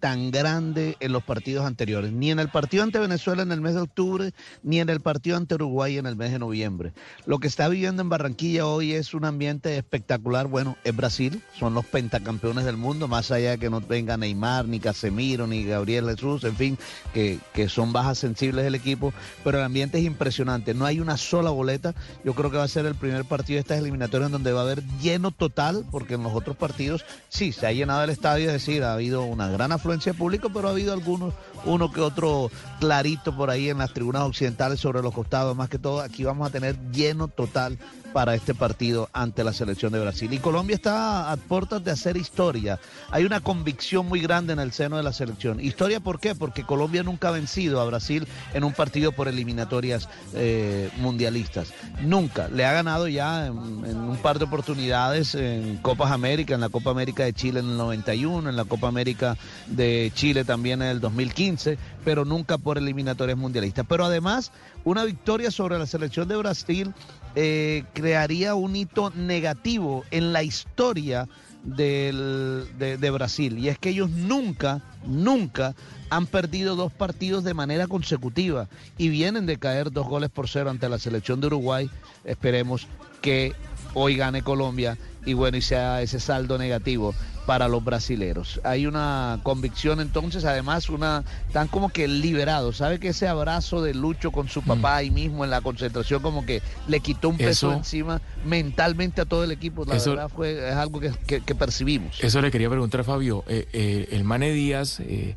tan 0.05 0.29
grande 0.29 0.97
en 0.99 1.11
los 1.11 1.23
partidos 1.23 1.65
anteriores, 1.65 2.11
ni 2.11 2.29
en 2.29 2.37
el 2.37 2.49
partido 2.49 2.83
ante 2.83 2.99
Venezuela 2.99 3.41
en 3.41 3.51
el 3.51 3.59
mes 3.59 3.73
de 3.73 3.81
octubre, 3.81 4.33
ni 4.61 4.79
en 4.79 4.89
el 4.89 4.99
partido 4.99 5.35
ante 5.35 5.55
Uruguay 5.55 5.97
en 5.97 6.05
el 6.05 6.15
mes 6.15 6.31
de 6.31 6.37
noviembre. 6.37 6.93
Lo 7.25 7.39
que 7.39 7.47
está 7.47 7.67
viviendo 7.69 8.03
en 8.03 8.09
Barranquilla 8.09 8.67
hoy 8.67 8.93
es 8.93 9.15
un 9.15 9.25
ambiente 9.25 9.75
espectacular. 9.75 10.45
Bueno, 10.45 10.77
es 10.83 10.95
Brasil, 10.95 11.41
son 11.57 11.73
los 11.73 11.87
pentacampeones 11.87 12.65
del 12.65 12.77
mundo, 12.77 13.07
más 13.07 13.31
allá 13.31 13.49
de 13.49 13.57
que 13.57 13.71
no 13.71 13.81
venga 13.81 14.15
Neymar, 14.15 14.67
ni 14.67 14.79
Casemiro, 14.79 15.47
ni 15.47 15.63
Gabriel 15.63 16.07
Jesús, 16.07 16.43
en 16.43 16.55
fin, 16.55 16.77
que, 17.11 17.39
que 17.55 17.67
son 17.67 17.91
bajas 17.91 18.19
sensibles 18.19 18.63
del 18.63 18.75
equipo, 18.75 19.11
pero 19.43 19.57
el 19.57 19.63
ambiente 19.63 19.97
es 19.97 20.03
impresionante. 20.03 20.75
No 20.75 20.85
hay 20.85 20.99
una 20.99 21.17
sola 21.17 21.49
boleta. 21.49 21.95
Yo 22.23 22.35
creo 22.35 22.51
que 22.51 22.57
va 22.57 22.63
a 22.63 22.67
ser 22.67 22.85
el 22.85 22.93
primer 22.93 23.25
partido 23.25 23.55
de 23.55 23.61
estas 23.61 23.79
eliminatorias 23.79 24.27
en 24.27 24.33
donde 24.33 24.51
va 24.51 24.59
a 24.59 24.65
haber 24.65 24.83
lleno 25.01 25.31
total, 25.31 25.83
porque 25.89 26.13
en 26.13 26.21
los 26.21 26.35
otros 26.35 26.55
partidos 26.55 27.03
sí, 27.27 27.51
se 27.51 27.65
ha 27.65 27.71
llenado 27.71 28.03
el 28.03 28.11
estadio, 28.11 28.45
es 28.45 28.53
decir, 28.53 28.83
ha 28.83 28.93
habido 28.93 29.23
una 29.23 29.49
gran 29.49 29.71
afluencia 29.71 29.94
público, 30.13 30.49
pero 30.53 30.67
ha 30.67 30.71
habido 30.71 30.93
algunos, 30.93 31.33
uno 31.65 31.91
que 31.91 32.01
otro 32.01 32.49
clarito 32.79 33.35
por 33.35 33.49
ahí 33.49 33.69
en 33.69 33.77
las 33.77 33.93
tribunas 33.93 34.23
occidentales 34.23 34.79
sobre 34.79 35.01
los 35.01 35.13
costados. 35.13 35.55
Más 35.55 35.69
que 35.69 35.79
todo, 35.79 36.01
aquí 36.01 36.23
vamos 36.23 36.47
a 36.47 36.51
tener 36.51 36.77
lleno 36.91 37.27
total 37.27 37.77
para 38.15 38.33
este 38.33 38.53
partido 38.55 39.09
ante 39.11 39.43
la 39.43 39.51
selección 39.51 39.91
de 39.91 39.99
Brasil. 39.99 40.31
Y 40.31 40.37
Colombia 40.37 40.77
está 40.77 41.33
a 41.33 41.35
puertas 41.35 41.83
de 41.83 41.91
hacer 41.91 42.15
historia. 42.15 42.79
Hay 43.11 43.25
una 43.25 43.41
convicción 43.41 44.07
muy 44.07 44.21
grande 44.21 44.53
en 44.53 44.59
el 44.59 44.71
seno 44.71 44.95
de 44.95 45.03
la 45.03 45.11
selección. 45.11 45.59
¿Historia 45.59 45.99
por 45.99 46.21
qué? 46.21 46.33
Porque 46.33 46.63
Colombia 46.63 47.03
nunca 47.03 47.27
ha 47.27 47.31
vencido 47.31 47.81
a 47.81 47.85
Brasil 47.85 48.25
en 48.53 48.63
un 48.63 48.71
partido 48.71 49.11
por 49.11 49.27
eliminatorias 49.27 50.07
eh, 50.33 50.89
mundialistas. 50.95 51.73
Nunca. 52.03 52.47
Le 52.47 52.63
ha 52.63 52.71
ganado 52.71 53.09
ya 53.09 53.47
en, 53.47 53.57
un 53.57 54.17
par 54.23 54.39
de 54.39 54.45
oportunidades 54.45 55.35
en 55.35 55.75
Copas 55.81 56.13
América, 56.13 56.55
en 56.55 56.61
la 56.61 56.69
Copa 56.69 56.91
América 56.91 57.25
de 57.25 57.33
Chile 57.33 57.59
en 57.59 57.71
el 57.71 57.75
91, 57.75 58.49
en 58.49 58.55
la 58.55 58.63
Copa 58.63 58.87
América 58.87 59.35
de 59.67 60.09
Chile 60.15 60.45
también 60.45 60.81
en 60.81 60.87
el 60.87 61.01
2015, 61.01 61.54
pero 62.03 62.25
nunca 62.25 62.57
por 62.57 62.77
eliminatorias 62.77 63.37
mundialistas. 63.37 63.85
Pero 63.87 64.05
además, 64.05 64.51
una 64.83 65.03
victoria 65.03 65.51
sobre 65.51 65.77
la 65.79 65.85
selección 65.85 66.27
de 66.27 66.35
Brasil 66.35 66.93
eh, 67.35 67.83
crearía 67.93 68.55
un 68.55 68.75
hito 68.75 69.11
negativo 69.11 70.03
en 70.11 70.33
la 70.33 70.43
historia 70.43 71.27
del, 71.65 72.67
de, 72.77 73.09
Brasil. 73.11 73.57
Y 73.57 73.69
es 73.69 73.79
que 73.79 73.89
ellos 73.89 74.09
nunca, 74.09 74.81
nunca 75.05 75.75
han 76.09 76.27
perdido 76.27 76.75
dos 76.75 76.93
partidos 76.93 77.43
de 77.43 77.53
manera 77.53 77.87
consecutiva 77.87 78.67
y 78.97 79.09
vienen 79.09 79.45
de 79.45 79.57
caer 79.57 79.91
dos 79.91 80.07
goles 80.07 80.29
por 80.29 80.47
cero 80.47 80.69
ante 80.69 80.87
la 80.87 80.99
selección 80.99 81.41
de 81.41 81.47
Uruguay. 81.47 81.89
Esperemos 82.23 82.87
que 83.21 83.53
hoy 83.95 84.15
gane 84.15 84.43
Colombia 84.43 84.97
y 85.25 85.33
bueno, 85.33 85.57
y 85.57 85.61
sea 85.61 86.01
ese 86.01 86.19
saldo 86.19 86.57
negativo 86.57 87.13
para 87.45 87.67
los 87.67 87.83
brasileros. 87.83 88.59
Hay 88.63 88.87
una 88.87 89.39
convicción 89.43 89.99
entonces, 89.99 90.45
además, 90.45 90.89
una 90.89 91.23
tan 91.51 91.67
como 91.67 91.89
que 91.89 92.07
liberado. 92.07 92.73
¿Sabe 92.73 92.99
que 92.99 93.09
ese 93.09 93.27
abrazo 93.27 93.81
de 93.81 93.93
Lucho 93.93 94.31
con 94.31 94.47
su 94.49 94.61
papá 94.61 94.93
mm. 94.93 94.97
ahí 94.97 95.11
mismo 95.11 95.43
en 95.43 95.51
la 95.51 95.61
concentración 95.61 96.21
como 96.21 96.45
que 96.45 96.61
le 96.87 96.99
quitó 96.99 97.29
un 97.29 97.37
peso 97.37 97.71
encima 97.71 98.21
mentalmente 98.45 99.21
a 99.21 99.25
todo 99.25 99.43
el 99.43 99.51
equipo? 99.51 99.85
La 99.85 99.93
verdad 99.93 100.29
fue, 100.29 100.69
es 100.69 100.75
algo 100.75 100.99
que, 100.99 101.55
percibimos. 101.55 102.21
Eso 102.21 102.41
le 102.41 102.51
quería 102.51 102.69
preguntar 102.69 103.01
a 103.01 103.03
Fabio. 103.03 103.43
Eh, 103.47 103.67
eh, 103.73 104.09
el 104.11 104.23
Mane 104.23 104.51
Díaz, 104.51 104.99
eh, 104.99 105.35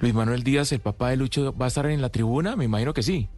Luis 0.00 0.14
Manuel 0.14 0.42
Díaz, 0.42 0.72
el 0.72 0.80
papá 0.80 1.10
de 1.10 1.16
Lucho, 1.16 1.54
¿va 1.56 1.66
a 1.66 1.68
estar 1.68 1.86
en 1.86 2.00
la 2.00 2.08
tribuna? 2.08 2.56
Me 2.56 2.64
imagino 2.64 2.94
que 2.94 3.02
sí. 3.02 3.28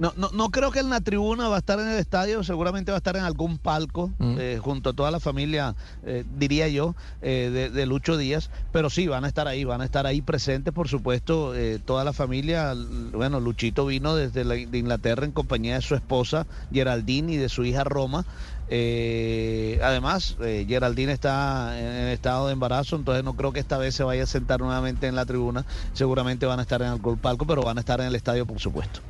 No, 0.00 0.14
no, 0.16 0.30
no 0.32 0.48
creo 0.48 0.70
que 0.70 0.80
en 0.80 0.88
la 0.88 1.02
tribuna 1.02 1.48
va 1.48 1.56
a 1.56 1.58
estar 1.58 1.78
en 1.78 1.86
el 1.86 1.98
estadio, 1.98 2.42
seguramente 2.42 2.90
va 2.90 2.96
a 2.96 3.00
estar 3.00 3.18
en 3.18 3.24
algún 3.24 3.58
palco, 3.58 4.10
mm. 4.18 4.36
eh, 4.40 4.58
junto 4.58 4.90
a 4.90 4.92
toda 4.94 5.10
la 5.10 5.20
familia, 5.20 5.76
eh, 6.06 6.24
diría 6.38 6.68
yo, 6.68 6.94
eh, 7.20 7.70
de, 7.70 7.86
Lucho 7.86 8.16
Díaz, 8.16 8.48
pero 8.72 8.88
sí, 8.88 9.08
van 9.08 9.26
a 9.26 9.28
estar 9.28 9.46
ahí, 9.46 9.64
van 9.64 9.82
a 9.82 9.84
estar 9.84 10.06
ahí 10.06 10.22
presentes, 10.22 10.72
por 10.72 10.88
supuesto, 10.88 11.52
toda 11.84 12.04
la 12.04 12.14
familia. 12.14 12.74
Bueno, 13.12 13.40
Luchito 13.40 13.84
vino 13.84 14.14
desde 14.14 14.44
de 14.44 14.78
Inglaterra 14.78 15.26
en 15.26 15.32
compañía 15.32 15.74
de 15.74 15.82
su 15.82 15.94
esposa 15.94 16.46
Geraldine 16.72 17.34
y 17.34 17.36
de 17.36 17.50
su 17.50 17.64
hija 17.64 17.84
Roma. 17.84 18.24
además, 18.70 20.36
Geraldine 20.40 21.12
está 21.12 21.78
en 21.78 22.08
estado 22.08 22.46
de 22.46 22.54
embarazo, 22.54 22.96
entonces 22.96 23.22
no 23.22 23.34
creo 23.34 23.52
que 23.52 23.60
esta 23.60 23.76
vez 23.76 23.94
se 23.94 24.04
vaya 24.04 24.22
a 24.22 24.26
sentar 24.26 24.60
nuevamente 24.60 25.08
en 25.08 25.14
la 25.14 25.26
tribuna. 25.26 25.66
Seguramente 25.92 26.46
van 26.46 26.58
a 26.58 26.62
estar 26.62 26.80
en 26.80 26.88
algún 26.88 27.18
palco, 27.18 27.44
pero 27.44 27.62
van 27.62 27.76
a 27.76 27.80
estar 27.80 28.00
en 28.00 28.06
el 28.06 28.14
estadio, 28.14 28.46
por 28.46 28.60
supuesto. 28.60 29.00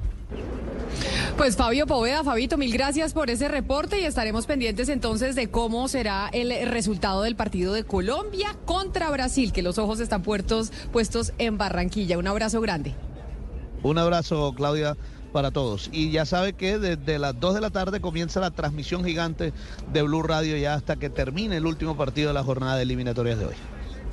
Pues 1.36 1.56
Fabio 1.56 1.86
Poveda, 1.86 2.22
Fabito, 2.22 2.58
mil 2.58 2.72
gracias 2.72 3.14
por 3.14 3.30
ese 3.30 3.48
reporte 3.48 4.00
y 4.00 4.04
estaremos 4.04 4.46
pendientes 4.46 4.88
entonces 4.88 5.34
de 5.34 5.50
cómo 5.50 5.88
será 5.88 6.28
el 6.32 6.68
resultado 6.68 7.22
del 7.22 7.36
partido 7.36 7.72
de 7.72 7.84
Colombia 7.84 8.56
contra 8.66 9.10
Brasil, 9.10 9.52
que 9.52 9.62
los 9.62 9.78
ojos 9.78 10.00
están 10.00 10.22
puestos, 10.22 10.70
puestos 10.92 11.32
en 11.38 11.56
Barranquilla. 11.56 12.18
Un 12.18 12.26
abrazo 12.26 12.60
grande. 12.60 12.94
Un 13.82 13.96
abrazo, 13.96 14.52
Claudia 14.54 14.96
para 15.32 15.50
todos. 15.50 15.88
Y 15.92 16.10
ya 16.10 16.26
sabe 16.26 16.52
que 16.52 16.78
desde 16.78 17.18
las 17.18 17.38
2 17.38 17.54
de 17.54 17.60
la 17.60 17.70
tarde 17.70 18.00
comienza 18.00 18.40
la 18.40 18.50
transmisión 18.50 19.04
gigante 19.04 19.52
de 19.92 20.02
Blue 20.02 20.22
Radio 20.22 20.56
ya 20.56 20.74
hasta 20.74 20.96
que 20.96 21.08
termine 21.08 21.56
el 21.56 21.66
último 21.66 21.96
partido 21.96 22.28
de 22.28 22.34
la 22.34 22.42
jornada 22.42 22.76
de 22.76 22.82
eliminatorias 22.82 23.38
de 23.38 23.46
hoy. 23.46 23.54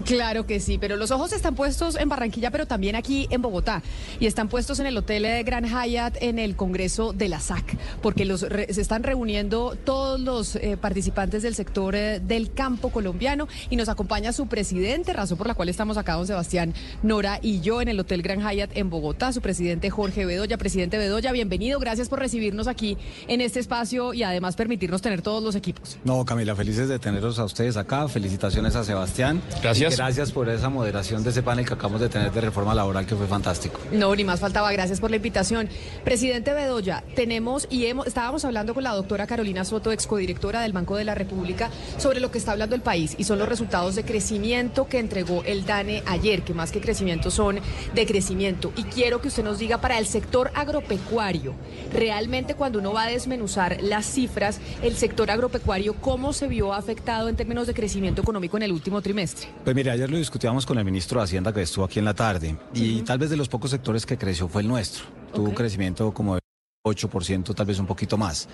Claro 0.06 0.46
que 0.46 0.60
sí, 0.60 0.78
pero 0.78 0.96
los 0.96 1.12
ojos 1.12 1.34
están 1.34 1.56
puestos 1.56 1.96
en 1.96 2.10
Barranquilla, 2.10 2.52
pero 2.52 2.66
también 2.66 2.96
aquí 2.96 3.28
en 3.30 3.42
Bogotá. 3.42 3.82
Y 4.20 4.28
están 4.28 4.48
puestos 4.48 4.80
en 4.80 4.86
el 4.86 4.98
Hotel 4.98 5.24
de 5.24 5.44
Gran 5.44 5.66
Hyatt 5.66 6.18
en 6.22 6.40
el 6.40 6.56
Congreso 6.56 7.14
de 7.14 7.30
la 7.30 7.40
SAC, 7.40 7.78
porque 8.02 8.26
los 8.26 8.42
se 8.42 8.82
están 8.82 9.04
reuniendo 9.04 9.76
todos 9.84 10.20
los 10.20 10.56
eh, 10.56 10.78
participantes 10.80 11.44
del 11.44 11.56
sector 11.56 11.96
eh, 11.96 12.20
del 12.20 12.54
campo 12.54 12.90
colombiano 12.90 13.48
y 13.70 13.76
nos 13.76 13.90
acompaña 13.90 14.32
su 14.34 14.48
presidente, 14.48 15.14
razón 15.14 15.38
por 15.38 15.48
la 15.48 15.56
cual 15.56 15.70
estamos 15.70 15.98
acá, 15.98 16.14
don 16.14 16.28
Sebastián 16.28 16.74
Nora 17.04 17.40
y 17.42 17.62
yo 17.62 17.82
en 17.82 17.88
el 17.88 18.00
Hotel 18.00 18.22
Gran 18.22 18.40
Hyatt 18.42 18.72
en 18.76 18.90
Bogotá, 18.90 19.34
su 19.34 19.42
presidente 19.42 19.90
Jorge 19.90 20.26
Bedoya. 20.26 20.58
Presidente 20.58 20.98
Bedoya, 20.98 21.32
bienvenido, 21.32 21.80
gracias 21.80 22.10
por 22.10 22.20
recibirnos 22.20 22.68
aquí 22.68 22.98
en 23.28 23.42
este 23.42 23.60
espacio 23.60 24.14
y 24.14 24.24
además 24.24 24.56
permitirnos 24.56 25.02
tener 25.02 25.22
todos 25.22 25.44
los 25.44 25.56
equipos. 25.56 25.98
No, 26.04 26.24
Camila, 26.26 26.56
felices 26.56 26.88
de 26.88 27.00
tenerlos 27.00 27.40
a 27.40 27.46
ustedes 27.46 27.78
acá. 27.78 28.08
Felicitaciones 28.08 28.76
a 28.76 28.84
Sebastián. 28.84 29.42
Gracias. 29.62 29.87
Gracias. 29.96 30.32
por 30.32 30.50
esa 30.50 30.70
moderación 30.70 31.24
de 31.24 31.30
ese 31.30 31.44
panel 31.44 31.66
que 31.66 31.74
acabamos 31.74 32.02
de 32.02 32.10
tener 32.10 32.32
de 32.32 32.42
reforma 32.42 32.74
laboral 32.74 33.06
que 33.06 33.16
fue 33.16 33.28
fantástico. 33.28 33.80
No, 33.92 34.16
ni 34.16 34.24
más 34.24 34.40
faltaba. 34.40 34.72
Gracias 34.72 35.00
por 35.00 35.10
la 35.10 35.18
invitación. 35.18 35.70
Presidente 36.04 36.54
Bedoya, 36.54 37.04
tenemos 37.16 37.68
y 37.70 37.86
hemos, 37.86 38.08
estábamos 38.08 38.46
hablando 38.46 38.74
con 38.74 38.84
la 38.84 38.92
doctora 38.92 39.28
Carolina 39.28 39.66
Soto, 39.66 39.92
excodirectora 39.92 40.62
del 40.62 40.74
Banco 40.74 40.96
de 40.96 41.04
la 41.04 41.16
República, 41.16 41.70
sobre 41.98 42.20
lo 42.20 42.32
que 42.32 42.38
está 42.38 42.52
hablando 42.52 42.76
el 42.76 42.82
país 42.82 43.16
y 43.18 43.24
son 43.24 43.40
los 43.40 43.48
resultados 43.48 43.96
de 43.96 44.04
crecimiento 44.04 44.88
que 44.88 45.00
entregó 45.00 45.44
el 45.46 45.66
DANE 45.66 46.04
ayer, 46.06 46.42
que 46.44 46.54
más 46.54 46.72
que 46.72 46.82
crecimiento 46.82 47.32
son 47.32 47.60
de 47.94 48.06
crecimiento. 48.06 48.72
Y 48.76 48.84
quiero 48.84 49.22
que 49.22 49.30
usted 49.30 49.44
nos 49.44 49.60
diga 49.60 49.80
para 49.80 49.98
el 49.98 50.06
sector 50.06 50.52
agropecuario, 50.54 51.54
realmente 51.94 52.56
cuando 52.56 52.80
uno 52.80 52.94
va 52.94 53.04
a 53.04 53.08
desmenuzar 53.08 53.78
las 53.82 54.06
cifras, 54.06 54.60
el 54.82 54.96
sector 54.96 55.32
agropecuario, 55.32 55.96
¿cómo 55.96 56.34
se 56.34 56.48
vio 56.48 56.74
afectado 56.74 57.30
en 57.30 57.36
términos 57.36 57.68
de 57.68 57.74
crecimiento 57.74 58.22
económico 58.22 58.58
en 58.58 58.64
el 58.64 58.72
último 58.72 59.02
trimestre? 59.02 59.48
Pues 59.64 59.76
mire, 59.78 59.92
ayer 59.92 60.10
lo 60.10 60.18
discutíamos 60.18 60.66
con 60.66 60.80
el 60.80 60.86
ministro 60.86 61.20
de 61.20 61.26
Hacienda 61.26 61.54
que 61.54 61.62
estuvo 61.62 61.86
aquí 61.86 62.00
en 62.00 62.06
la 62.06 62.16
tarde 62.16 62.58
y 62.74 63.04
tal 63.04 63.20
vez 63.20 63.30
de 63.30 63.38
los 63.38 63.48
pocos 63.48 63.70
sectores 63.70 64.08
que 64.08 64.18
creció 64.18 64.48
fue 64.48 64.64
el 64.64 64.68
nuestro. 64.68 65.06
Tuvo 65.32 65.50
un 65.50 65.54
crecimiento 65.54 66.12
como 66.16 66.34
de 66.34 66.42
8%, 66.84 67.54
tal 67.54 67.66
vez 67.68 67.78
un 67.78 67.86
poquito 67.86 68.18
más. 68.18 68.50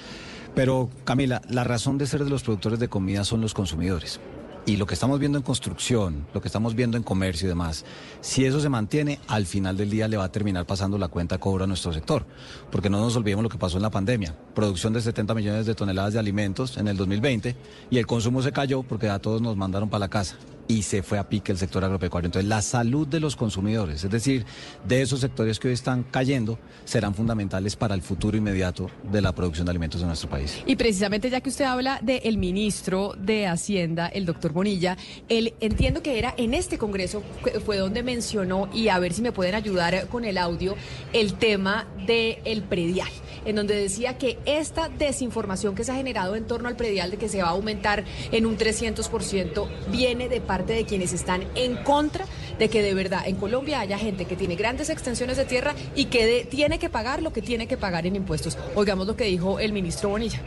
Pero 0.54 0.90
Camila, 1.06 1.42
la 1.50 1.64
razón 1.64 1.98
de 1.98 2.08
ser 2.08 2.26
de 2.26 2.30
los 2.30 2.44
productores 2.44 2.78
de 2.78 2.90
comida 2.90 3.24
son 3.24 3.40
los 3.40 3.54
consumidores. 3.54 4.20
Y 4.66 4.76
lo 4.76 4.86
que 4.86 4.96
estamos 4.96 5.18
viendo 5.18 5.38
en 5.38 5.46
construcción, 5.46 6.28
lo 6.34 6.42
que 6.42 6.50
estamos 6.50 6.76
viendo 6.76 6.98
en 6.98 7.04
comercio 7.04 7.46
y 7.46 7.50
demás, 7.50 7.86
si 8.20 8.44
eso 8.44 8.60
se 8.60 8.68
mantiene, 8.68 9.20
al 9.30 9.46
final 9.46 9.78
del 9.78 9.92
día 9.92 10.10
le 10.10 10.18
va 10.18 10.26
a 10.26 10.32
terminar 10.32 10.66
pasando 10.66 10.98
la 10.98 11.08
cuenta 11.08 11.38
cobra 11.38 11.64
a 11.64 11.68
nuestro 11.68 11.94
sector. 11.94 12.26
Porque 12.70 12.90
no 12.90 13.00
nos 13.00 13.16
olvidemos 13.16 13.44
lo 13.44 13.50
que 13.50 13.58
pasó 13.58 13.78
en 13.78 13.84
la 13.84 13.90
pandemia. 13.92 14.36
Producción 14.54 14.92
de 14.92 15.00
70 15.00 15.34
millones 15.36 15.66
de 15.68 15.74
toneladas 15.74 16.12
de 16.12 16.20
alimentos 16.20 16.76
en 16.76 16.90
el 16.90 16.98
2020 16.98 17.56
y 17.92 17.98
el 17.98 18.08
consumo 18.08 18.42
se 18.42 18.52
cayó 18.52 18.84
porque 18.84 19.08
a 19.08 19.20
todos 19.20 19.42
nos 19.42 19.56
mandaron 19.56 19.90
para 19.90 20.00
la 20.00 20.10
casa 20.10 20.36
y 20.68 20.84
se 20.84 21.04
fue 21.04 21.20
a 21.20 21.28
pique 21.28 21.52
el 21.52 21.58
sector 21.58 21.84
agropecuario. 21.84 22.28
Entonces, 22.28 22.48
la 22.48 22.62
salud 22.62 23.08
de 23.08 23.20
los 23.20 23.36
consumidores, 23.36 24.04
es 24.04 24.12
decir, 24.12 24.46
de 24.88 25.02
esos 25.02 25.20
sectores 25.20 25.60
que 25.60 25.68
hoy 25.68 25.74
están 25.74 26.04
cayendo, 26.04 26.60
serán 26.86 27.14
fundamentales 27.14 27.76
para 27.76 27.96
el 27.96 28.02
futuro 28.02 28.38
inmediato 28.38 28.90
de 29.12 29.22
la 29.22 29.34
producción 29.34 29.66
de 29.66 29.72
alimentos 29.72 30.02
en 30.02 30.08
nuestro 30.08 30.30
país. 30.30 30.62
Y 30.66 30.76
precisamente 30.76 31.30
ya 31.30 31.42
que 31.42 31.50
usted 31.50 31.66
habla 31.66 32.00
del 32.02 32.38
ministro 32.38 33.14
de 33.18 33.48
Hacienda, 33.48 34.08
el 34.08 34.26
doctor 34.26 34.54
Bonilla, 34.54 34.98
él 35.30 35.54
entiendo 35.60 36.02
que 36.02 36.18
era 36.18 36.34
en 36.38 36.54
este 36.54 36.78
Congreso, 36.78 37.24
fue 37.66 37.78
donde 37.78 38.04
mencionó, 38.04 38.70
y 38.74 38.88
a 38.88 39.00
ver 39.00 39.14
si 39.14 39.22
me 39.22 39.32
pueden 39.32 39.56
ayudar 39.56 40.08
con 40.08 40.26
el 40.26 40.38
audio, 40.38 40.76
el 41.12 41.34
tema 41.36 41.88
del 42.06 42.64
predial, 42.64 43.10
en 43.46 43.56
donde 43.56 43.76
decía 43.76 44.18
que 44.18 44.38
esta 44.46 44.90
desinformación 44.90 45.76
que 45.76 45.84
se 45.84 45.92
ha 45.92 45.96
generado 45.96 46.36
en 46.36 46.46
torno 46.46 46.68
al 46.68 46.76
predial 46.76 47.12
de 47.12 47.18
que 47.18 47.30
se 47.30 47.42
va 47.42 47.50
a 47.50 47.52
aumentar 47.52 48.04
en 48.32 48.46
un 48.46 48.58
300% 48.58 49.68
viene 49.92 50.30
de 50.30 50.42
parte 50.42 50.74
de 50.74 50.86
quienes 50.86 51.14
están 51.14 51.46
en 51.56 51.76
contra 51.78 52.26
de 52.60 52.70
que 52.70 52.82
de 52.82 52.94
verdad 52.94 53.24
en 53.26 53.36
Colombia 53.36 53.80
haya 53.80 53.98
gente 53.98 54.26
que 54.26 54.36
tiene 54.36 54.56
grandes 54.56 54.90
extensiones 54.90 55.38
de 55.38 55.46
tierra 55.46 55.74
y 55.96 56.06
que 56.06 56.48
tiene 56.50 56.80
que 56.80 56.90
pagar 56.90 57.22
lo 57.22 57.34
que 57.34 57.42
tiene 57.42 57.68
que 57.68 57.78
pagar 57.78 58.06
en 58.06 58.16
impuestos. 58.16 58.58
Oigamos 58.76 59.08
lo 59.08 59.16
que 59.16 59.26
dijo 59.26 59.60
el 59.60 59.74
ministro 59.74 60.10
Bonilla. 60.10 60.42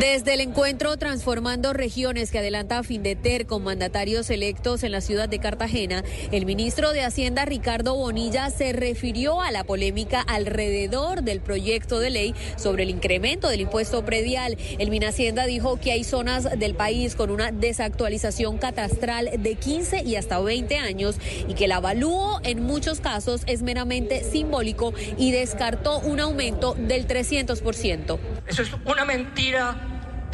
Desde 0.00 0.32
el 0.32 0.40
encuentro 0.40 0.96
Transformando 0.96 1.74
Regiones 1.74 2.30
que 2.30 2.38
adelanta 2.38 2.78
a 2.78 2.82
Findeter 2.82 3.46
con 3.46 3.62
mandatarios 3.62 4.30
electos 4.30 4.82
en 4.82 4.92
la 4.92 5.02
ciudad 5.02 5.28
de 5.28 5.40
Cartagena, 5.40 6.02
el 6.32 6.46
ministro 6.46 6.92
de 6.92 7.02
Hacienda 7.02 7.44
Ricardo 7.44 7.94
Bonilla 7.94 8.48
se 8.48 8.72
refirió 8.72 9.42
a 9.42 9.50
la 9.50 9.64
polémica 9.64 10.22
alrededor 10.22 11.22
del 11.22 11.40
proyecto 11.42 12.00
de 12.00 12.08
ley 12.08 12.34
sobre 12.56 12.84
el 12.84 12.88
incremento 12.88 13.48
del 13.48 13.60
impuesto 13.60 14.06
predial. 14.06 14.56
El 14.78 14.88
Minhacienda 14.88 15.44
dijo 15.44 15.78
que 15.78 15.92
hay 15.92 16.02
zonas 16.02 16.48
del 16.58 16.74
país 16.74 17.14
con 17.14 17.30
una 17.30 17.52
desactualización 17.52 18.56
catastral 18.56 19.30
de 19.38 19.54
15 19.54 20.02
y 20.02 20.16
hasta 20.16 20.40
20 20.40 20.78
años 20.78 21.16
y 21.46 21.52
que 21.52 21.66
el 21.66 21.72
avalúo 21.72 22.40
en 22.42 22.62
muchos 22.62 23.00
casos 23.00 23.42
es 23.46 23.60
meramente 23.60 24.24
simbólico 24.24 24.94
y 25.18 25.30
descartó 25.30 25.98
un 26.00 26.20
aumento 26.20 26.72
del 26.72 27.06
300%. 27.06 28.18
Eso 28.46 28.62
es 28.62 28.70
una 28.86 29.04
mentira 29.04 29.73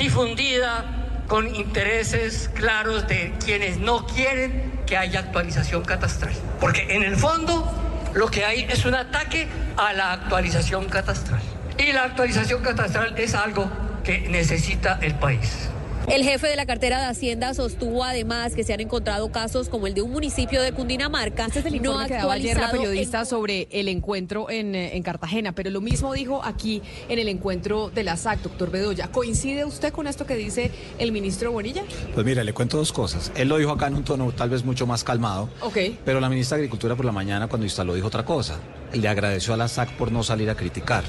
difundida 0.01 0.85
con 1.29 1.55
intereses 1.55 2.51
claros 2.55 3.07
de 3.07 3.35
quienes 3.45 3.77
no 3.77 4.07
quieren 4.07 4.81
que 4.87 4.97
haya 4.97 5.21
actualización 5.21 5.85
catastral. 5.85 6.33
Porque 6.59 6.97
en 6.97 7.03
el 7.03 7.17
fondo 7.17 7.71
lo 8.15 8.29
que 8.29 8.45
hay 8.47 8.63
es 8.63 8.87
un 8.87 8.95
ataque 8.95 9.47
a 9.77 9.93
la 9.93 10.13
actualización 10.13 10.87
catastral. 10.87 11.43
Y 11.79 11.93
la 11.93 12.05
actualización 12.05 12.63
catastral 12.63 13.15
es 13.19 13.35
algo 13.35 13.71
que 14.03 14.21
necesita 14.21 14.99
el 15.03 15.15
país. 15.15 15.69
El 16.11 16.25
jefe 16.25 16.49
de 16.49 16.57
la 16.57 16.67
cartera 16.67 16.99
de 16.99 17.05
Hacienda 17.07 17.55
sostuvo 17.55 18.03
además 18.03 18.57
que 18.57 18.65
se 18.65 18.75
han 18.75 18.81
encontrado 18.81 19.31
casos 19.31 19.69
como 19.69 19.87
el 19.87 19.95
de 19.95 20.03
un 20.03 20.11
municipio 20.11 20.61
de 20.61 20.73
Cundinamarca. 20.73 21.47
Este 21.47 21.61
es 21.61 21.67
el 21.67 21.77
informe 21.77 22.09
que 22.09 22.15
daba 22.15 22.33
ayer 22.33 22.59
la 22.59 22.73
periodista 22.73 23.25
sobre 23.25 23.69
el 23.71 23.87
encuentro 23.87 24.51
en, 24.51 24.75
eh, 24.75 24.97
en, 24.97 25.05
Cartagena, 25.05 25.53
pero 25.53 25.71
lo 25.71 25.81
mismo 25.81 26.13
dijo 26.13 26.43
aquí 26.43 26.83
en 27.09 27.21
el 27.21 27.29
encuentro 27.29 27.91
de 27.91 28.03
la 28.03 28.17
SAC, 28.17 28.41
doctor 28.43 28.73
Bedoya. 28.73 29.07
¿Coincide 29.13 29.65
usted 29.65 29.93
con 29.93 30.09
esto 30.09 30.27
que 30.27 30.35
dice 30.35 30.73
el 30.99 31.13
ministro 31.13 31.53
Bonilla? 31.53 31.85
Pues 32.13 32.27
mire, 32.27 32.43
le 32.43 32.53
cuento 32.53 32.77
dos 32.77 32.93
cosas. 32.93 33.31
Él 33.37 33.49
lo 33.49 33.59
dijo 33.59 33.71
acá 33.71 33.87
en 33.87 33.95
un 33.95 34.03
tono 34.03 34.33
tal 34.33 34.51
vez 34.51 34.65
mucho 34.65 34.89
más 34.89 35.05
calmado, 35.05 35.49
Ok. 35.61 35.79
pero 36.05 36.19
la 36.19 36.29
ministra 36.29 36.57
de 36.57 36.65
Agricultura 36.65 36.97
por 36.97 37.05
la 37.05 37.13
mañana 37.13 37.47
cuando 37.47 37.67
instaló 37.67 37.95
dijo 37.95 38.09
otra 38.09 38.25
cosa. 38.25 38.59
Le 38.93 39.09
agradeció 39.09 39.55
a 39.55 39.57
la 39.57 39.69
SAC 39.69 39.97
por 39.97 40.13
no 40.13 40.23
salir 40.23 40.51
a 40.51 40.55
criticar. 40.55 41.05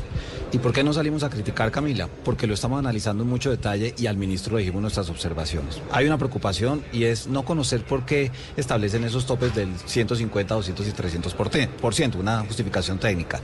¿Y 0.53 0.58
por 0.58 0.74
qué 0.74 0.84
no 0.84 0.91
salimos 0.91 1.24
a 1.24 1.30
criticar, 1.30 1.72
Camila? 1.72 2.10
Porque 2.26 2.45
lo 2.45 2.53
estamos 2.53 2.78
analizando 2.78 3.24
en 3.24 3.30
mucho 3.30 3.49
detalle 3.49 3.95
y 3.98 4.08
al 4.08 4.18
ministro 4.18 4.56
le 4.56 4.60
dijimos 4.60 4.82
nuestras 4.82 5.10
observaciones. 5.10 5.82
Hay 5.91 6.06
una 6.06 6.18
preocupación 6.18 6.84
y 6.91 7.06
es 7.06 7.28
no 7.28 7.45
conocer 7.45 7.86
por 7.86 8.06
qué 8.06 8.32
establecen 8.58 9.06
esos 9.06 9.26
topes 9.26 9.56
del 9.56 9.70
150, 9.86 10.53
200 10.53 10.88
y 10.88 10.91
300 10.91 11.34
por, 11.80 11.94
ciento, 11.94 12.20
una 12.20 12.41
justificación 12.41 12.99
técnica. 12.99 13.40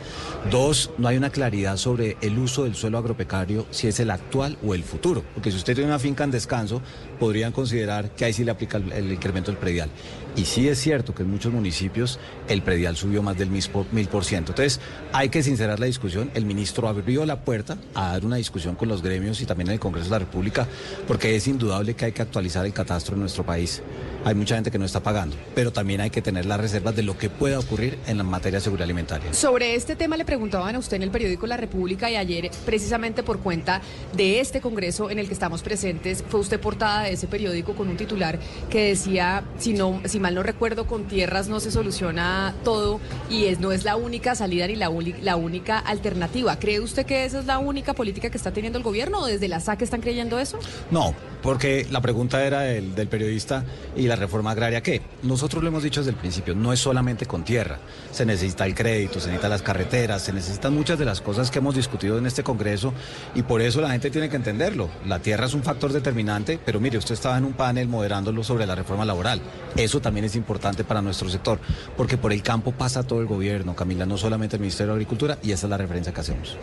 Dos, 0.52 0.92
no 0.98 1.08
hay 1.08 1.16
una 1.16 1.30
claridad 1.30 1.78
sobre 1.78 2.18
el 2.20 2.38
uso 2.38 2.66
del 2.66 2.76
suelo 2.76 2.98
agropecuario, 2.98 3.66
si 3.72 3.88
es 3.88 4.02
el 4.02 4.12
actual 4.12 4.58
o 4.66 4.74
el 4.74 4.84
futuro. 4.84 5.24
Porque 5.34 5.50
si 5.50 5.56
usted 5.56 5.76
tiene 5.76 5.90
una 5.90 6.00
finca 6.00 6.26
en 6.26 6.32
descanso, 6.32 6.82
podrían 7.22 7.54
considerar 7.54 8.12
que 8.12 8.26
ahí 8.26 8.34
sí 8.34 8.44
le 8.44 8.52
aplica 8.52 8.78
el 8.78 9.12
incremento 9.14 9.50
del 9.50 9.60
predial. 9.60 9.90
Y 10.38 10.46
sí 10.46 10.70
es 10.70 10.80
cierto 10.80 11.16
que 11.16 11.24
en 11.24 11.32
muchos 11.32 11.52
municipios 11.52 12.20
el 12.48 12.62
predial 12.62 12.96
subió 12.96 13.24
más 13.24 13.38
del 13.40 13.50
mil 13.50 14.08
por 14.08 14.24
ciento. 14.24 14.52
Entonces, 14.52 14.80
hay 15.12 15.30
que 15.30 15.42
sincerar 15.42 15.80
la 15.80 15.88
discusión. 15.88 16.30
El 16.36 16.46
ministro 16.46 16.88
abrió 16.88 17.26
la 17.26 17.42
puerta 17.42 17.76
a 17.96 18.12
dar 18.12 18.24
una 18.24 18.36
discusión 18.36 18.76
con 18.76 18.88
los 18.88 19.02
gremios 19.02 19.42
y 19.42 19.48
también 19.48 19.70
en 19.70 19.74
el 19.74 19.80
Congreso 19.80 20.06
de 20.06 20.12
la 20.12 20.20
República, 20.20 20.68
porque 21.08 21.36
es 21.36 21.48
indudable 21.48 21.96
que 21.96 22.06
hay 22.06 22.12
que 22.12 22.22
actualizar 22.22 22.68
el 22.68 22.72
catastro 22.72 23.16
en 23.16 23.22
nuestro 23.22 23.44
país. 23.44 23.82
Hay 24.26 24.36
mucha 24.36 24.56
gente 24.56 24.72
que 24.72 24.78
no 24.78 24.86
está 24.86 25.02
pagando, 25.02 25.36
pero 25.56 25.72
también 25.72 26.02
hay 26.02 26.10
que 26.10 26.22
tener 26.22 26.46
las 26.46 26.60
reservas 26.60 26.96
de 26.96 27.04
lo 27.04 27.18
que 27.18 27.30
pueda 27.30 27.60
ocurrir 27.60 27.98
en 28.08 28.18
la 28.18 28.24
materia 28.24 28.60
de 28.60 28.64
seguridad 28.64 28.84
alimentaria. 28.84 29.34
Sobre 29.34 29.76
este 29.76 29.96
tema 29.96 30.18
le 30.18 30.26
preguntaban 30.26 30.76
a 30.76 30.80
usted 30.80 30.98
en 30.98 31.04
el 31.04 31.12
periódico 31.12 31.48
La 31.48 31.58
República 31.58 32.10
y 32.12 32.16
ayer, 32.16 32.52
precisamente 32.66 33.24
por 33.24 33.40
cuenta 33.40 33.82
de 34.14 34.40
este 34.40 34.60
Congreso 34.60 35.10
en 35.10 35.20
el 35.20 35.28
que 35.28 35.34
estamos 35.34 35.62
presentes, 35.62 36.24
fue 36.28 36.40
usted 36.40 36.60
portada 36.60 37.04
de 37.04 37.14
ese 37.14 37.28
periódico 37.28 37.74
con 37.74 37.88
un 37.88 37.98
titular 37.98 38.40
que 38.70 38.90
decía, 38.90 39.44
si, 39.58 39.74
no, 39.74 40.02
si 40.06 40.20
mal 40.20 40.36
no 40.36 40.44
recuerdo, 40.44 40.88
con 40.88 41.06
tierras 41.06 41.48
no 41.48 41.60
se 41.60 41.72
soluciona 41.72 42.54
todo 42.64 43.00
y 43.30 43.46
es, 43.46 43.60
no 43.60 43.72
es 43.72 43.84
la 43.84 43.96
única 43.96 44.36
salida 44.36 44.68
ni 44.68 44.76
la, 44.76 44.92
la 45.22 45.36
única 45.36 45.80
alternativa. 45.80 46.60
¿Cree 46.60 46.80
usted 46.80 47.06
que 47.06 47.26
esa 47.26 47.40
es 47.40 47.46
la 47.46 47.60
única 47.60 47.94
política 47.94 48.30
que 48.30 48.38
está 48.38 48.52
teniendo 48.52 48.78
el 48.78 48.84
gobierno 48.84 49.22
o 49.22 49.26
desde 49.26 49.48
la 49.48 49.60
SAC 49.60 49.84
están 49.84 50.02
creyendo 50.02 50.40
eso? 50.40 50.60
No, 50.92 51.14
porque 51.42 51.88
la 51.90 52.02
pregunta 52.02 52.46
era 52.46 52.62
del, 52.62 53.08
periodista 53.08 53.64
y 53.96 54.08
la 54.08 54.16
reforma 54.16 54.52
agraria, 54.52 54.82
¿qué? 54.82 55.02
Nosotros 55.24 55.64
lo 55.64 55.70
hemos 55.70 55.84
dicho 55.84 56.02
desde 56.02 56.12
el 56.12 56.18
principio, 56.18 56.56
no 56.56 56.74
es 56.74 56.80
solamente 56.80 57.26
con 57.26 57.44
tierra, 57.44 57.80
se 58.12 58.26
necesita 58.26 58.66
el 58.66 58.76
crédito, 58.76 59.20
se 59.20 59.28
necesitan 59.28 59.52
las 59.52 59.62
carreteras, 59.62 60.22
se 60.22 60.34
necesitan 60.34 60.74
muchas 60.74 61.00
de 61.00 61.06
las 61.06 61.22
cosas 61.22 61.52
que 61.52 61.60
hemos 61.60 61.76
discutido 61.76 62.18
en 62.18 62.26
este 62.26 62.44
Congreso 62.44 62.94
y 63.36 63.44
por 63.44 63.62
eso 63.62 63.82
la 63.82 63.92
gente 63.92 64.10
tiene 64.10 64.30
que 64.30 64.36
entenderlo. 64.36 64.90
La 65.06 65.20
tierra 65.20 65.46
es 65.46 65.54
un 65.54 65.64
factor 65.64 65.94
determinante, 65.94 66.60
pero 66.64 66.80
mire, 66.80 66.98
usted 66.98 67.14
estaba 67.14 67.38
en 67.38 67.46
un 67.46 67.54
panel 67.54 67.88
moderándolo 67.88 68.44
sobre 68.44 68.66
la 68.66 68.76
reforma 68.76 69.06
laboral. 69.06 69.42
Eso 69.76 70.02
también 70.02 70.26
es 70.26 70.36
importante 70.36 70.84
para 70.84 71.02
nuestro 71.02 71.30
sector, 71.30 71.60
porque 71.96 72.18
por 72.18 72.34
el 72.34 72.42
campo 72.42 72.72
pasa 72.72 73.04
todo 73.04 73.22
el 73.22 73.28
gobierno, 73.28 73.76
Camila, 73.76 74.06
no 74.06 74.18
solamente 74.18 74.56
el 74.56 74.62
Ministerio 74.62 74.94
de 74.94 74.98
Agricultura, 74.98 75.38
y 75.44 75.52
esa 75.52 75.68
es 75.68 75.70
la 75.70 75.78
referencia 75.78 76.14
que 76.14 76.22
hacemos. 76.22 76.58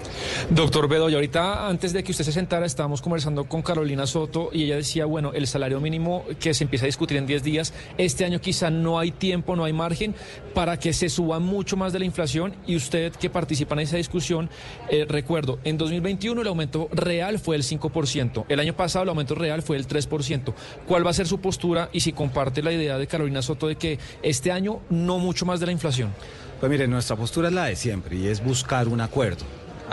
Doctor 0.51 0.89
Bedoya, 0.89 1.17
ahorita 1.17 1.69
antes 1.69 1.93
de 1.93 2.03
que 2.03 2.13
usted 2.13 2.25
se 2.25 2.33
sentara, 2.33 2.67
estábamos 2.67 3.01
conversando 3.03 3.45
con 3.45 3.63
Carolina 3.63 4.07
Soto 4.07 4.51
y 4.53 4.65
ella 4.65 4.74
decía, 4.77 5.05
bueno, 5.05 5.33
el 5.33 5.47
salario 5.47 5.81
mínimo 5.81 6.25
que 6.41 6.55
se 6.55 6.65
empieza 6.65 6.85
a 6.85 6.87
discutir 6.87 7.17
en 7.17 7.27
10 7.27 7.43
días, 7.43 7.75
este 7.99 8.25
año 8.25 8.41
quizá 8.41 8.71
no 8.71 8.99
hay 8.99 9.11
tiempo, 9.11 9.57
no 9.57 9.65
hay 9.65 9.73
margen 9.73 10.15
para 10.55 10.79
que 10.79 10.93
se 10.93 11.09
suba 11.09 11.39
mucho 11.39 11.77
más 11.77 11.93
de 11.93 11.99
la 11.99 12.05
inflación 12.05 12.55
y 12.67 12.77
usted 12.77 13.13
que 13.13 13.31
participa 13.31 13.75
en 13.75 13.81
esa 13.81 13.97
discusión, 13.97 14.51
eh, 14.89 15.07
recuerdo, 15.09 15.59
en 15.65 15.79
2021 15.79 16.41
el 16.41 16.49
aumento 16.49 16.89
real 16.93 17.39
fue 17.39 17.57
el 17.57 17.63
5%, 17.63 18.47
el 18.49 18.61
año 18.61 18.75
pasado 18.75 19.03
el 19.03 19.09
aumento 19.09 19.35
real 19.35 19.63
fue 19.63 19.77
el 19.77 19.87
3%. 19.87 20.55
¿Cuál 20.87 21.07
va 21.07 21.11
a 21.11 21.15
ser 21.15 21.27
su 21.27 21.41
postura 21.41 21.89
y 21.93 22.01
si 22.01 22.13
comparte 22.13 22.63
la 22.63 22.73
idea 22.73 22.99
de 22.99 23.07
Carolina 23.07 23.43
Soto 23.43 23.69
de 23.69 23.77
que 23.77 23.99
este 24.23 24.53
año 24.53 24.81
no 24.91 25.19
mucho 25.19 25.47
más 25.47 25.61
de 25.61 25.67
la 25.67 25.73
inflación? 25.73 26.13
Pues 26.61 26.71
mire, 26.71 26.87
nuestra 26.87 27.17
postura 27.17 27.49
es 27.49 27.55
la 27.55 27.67
de 27.67 27.77
siempre 27.77 28.17
y 28.17 28.29
es 28.29 28.43
buscar 28.43 28.89
un 28.89 29.01
acuerdo. 29.01 29.45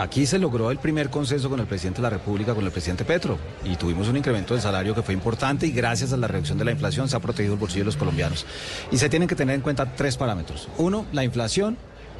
Aquí 0.02 0.26
se 0.26 0.40
logró 0.40 0.72
el 0.72 0.78
primer 0.78 1.10
consenso 1.10 1.48
con 1.48 1.60
el 1.60 1.66
presidente 1.66 1.98
de 1.98 2.02
la 2.02 2.10
República, 2.10 2.56
con 2.56 2.64
el 2.64 2.72
presidente 2.72 3.04
Petro, 3.04 3.38
y 3.64 3.76
tuvimos 3.76 4.08
un 4.08 4.16
incremento 4.16 4.52
del 4.52 4.60
salario 4.60 4.96
que 4.96 5.02
fue 5.02 5.14
importante 5.14 5.64
y 5.64 5.70
gracias 5.70 6.12
a 6.12 6.16
la 6.16 6.26
reducción 6.26 6.58
de 6.58 6.64
la 6.64 6.72
inflación 6.72 7.08
se 7.08 7.14
ha 7.14 7.20
protegido 7.20 7.54
el 7.54 7.60
bolsillo 7.60 7.82
de 7.82 7.86
los 7.86 7.96
colombianos. 7.96 8.44
Y 8.90 8.98
se 8.98 9.08
tienen 9.08 9.28
que 9.28 9.36
tener 9.36 9.54
en 9.54 9.60
cuenta 9.60 9.94
tres 9.94 10.16
parámetros. 10.16 10.68
Uno, 10.76 11.06
la 11.12 11.22
inflación, 11.22 11.76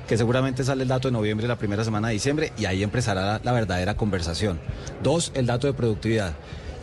que 0.06 0.16
seguramente 0.16 0.62
sale 0.62 0.84
el 0.84 0.88
dato 0.88 1.08
de 1.08 1.12
noviembre, 1.12 1.48
la 1.48 1.58
primera 1.58 1.82
semana 1.82 2.06
de 2.06 2.14
diciembre, 2.14 2.52
y 2.56 2.66
ahí 2.66 2.84
empezará 2.84 3.24
la, 3.24 3.40
la 3.42 3.50
verdadera 3.50 3.96
conversación. 3.96 4.60
Dos, 5.02 5.32
el 5.34 5.46
dato 5.46 5.66
de 5.66 5.72
productividad. 5.72 6.34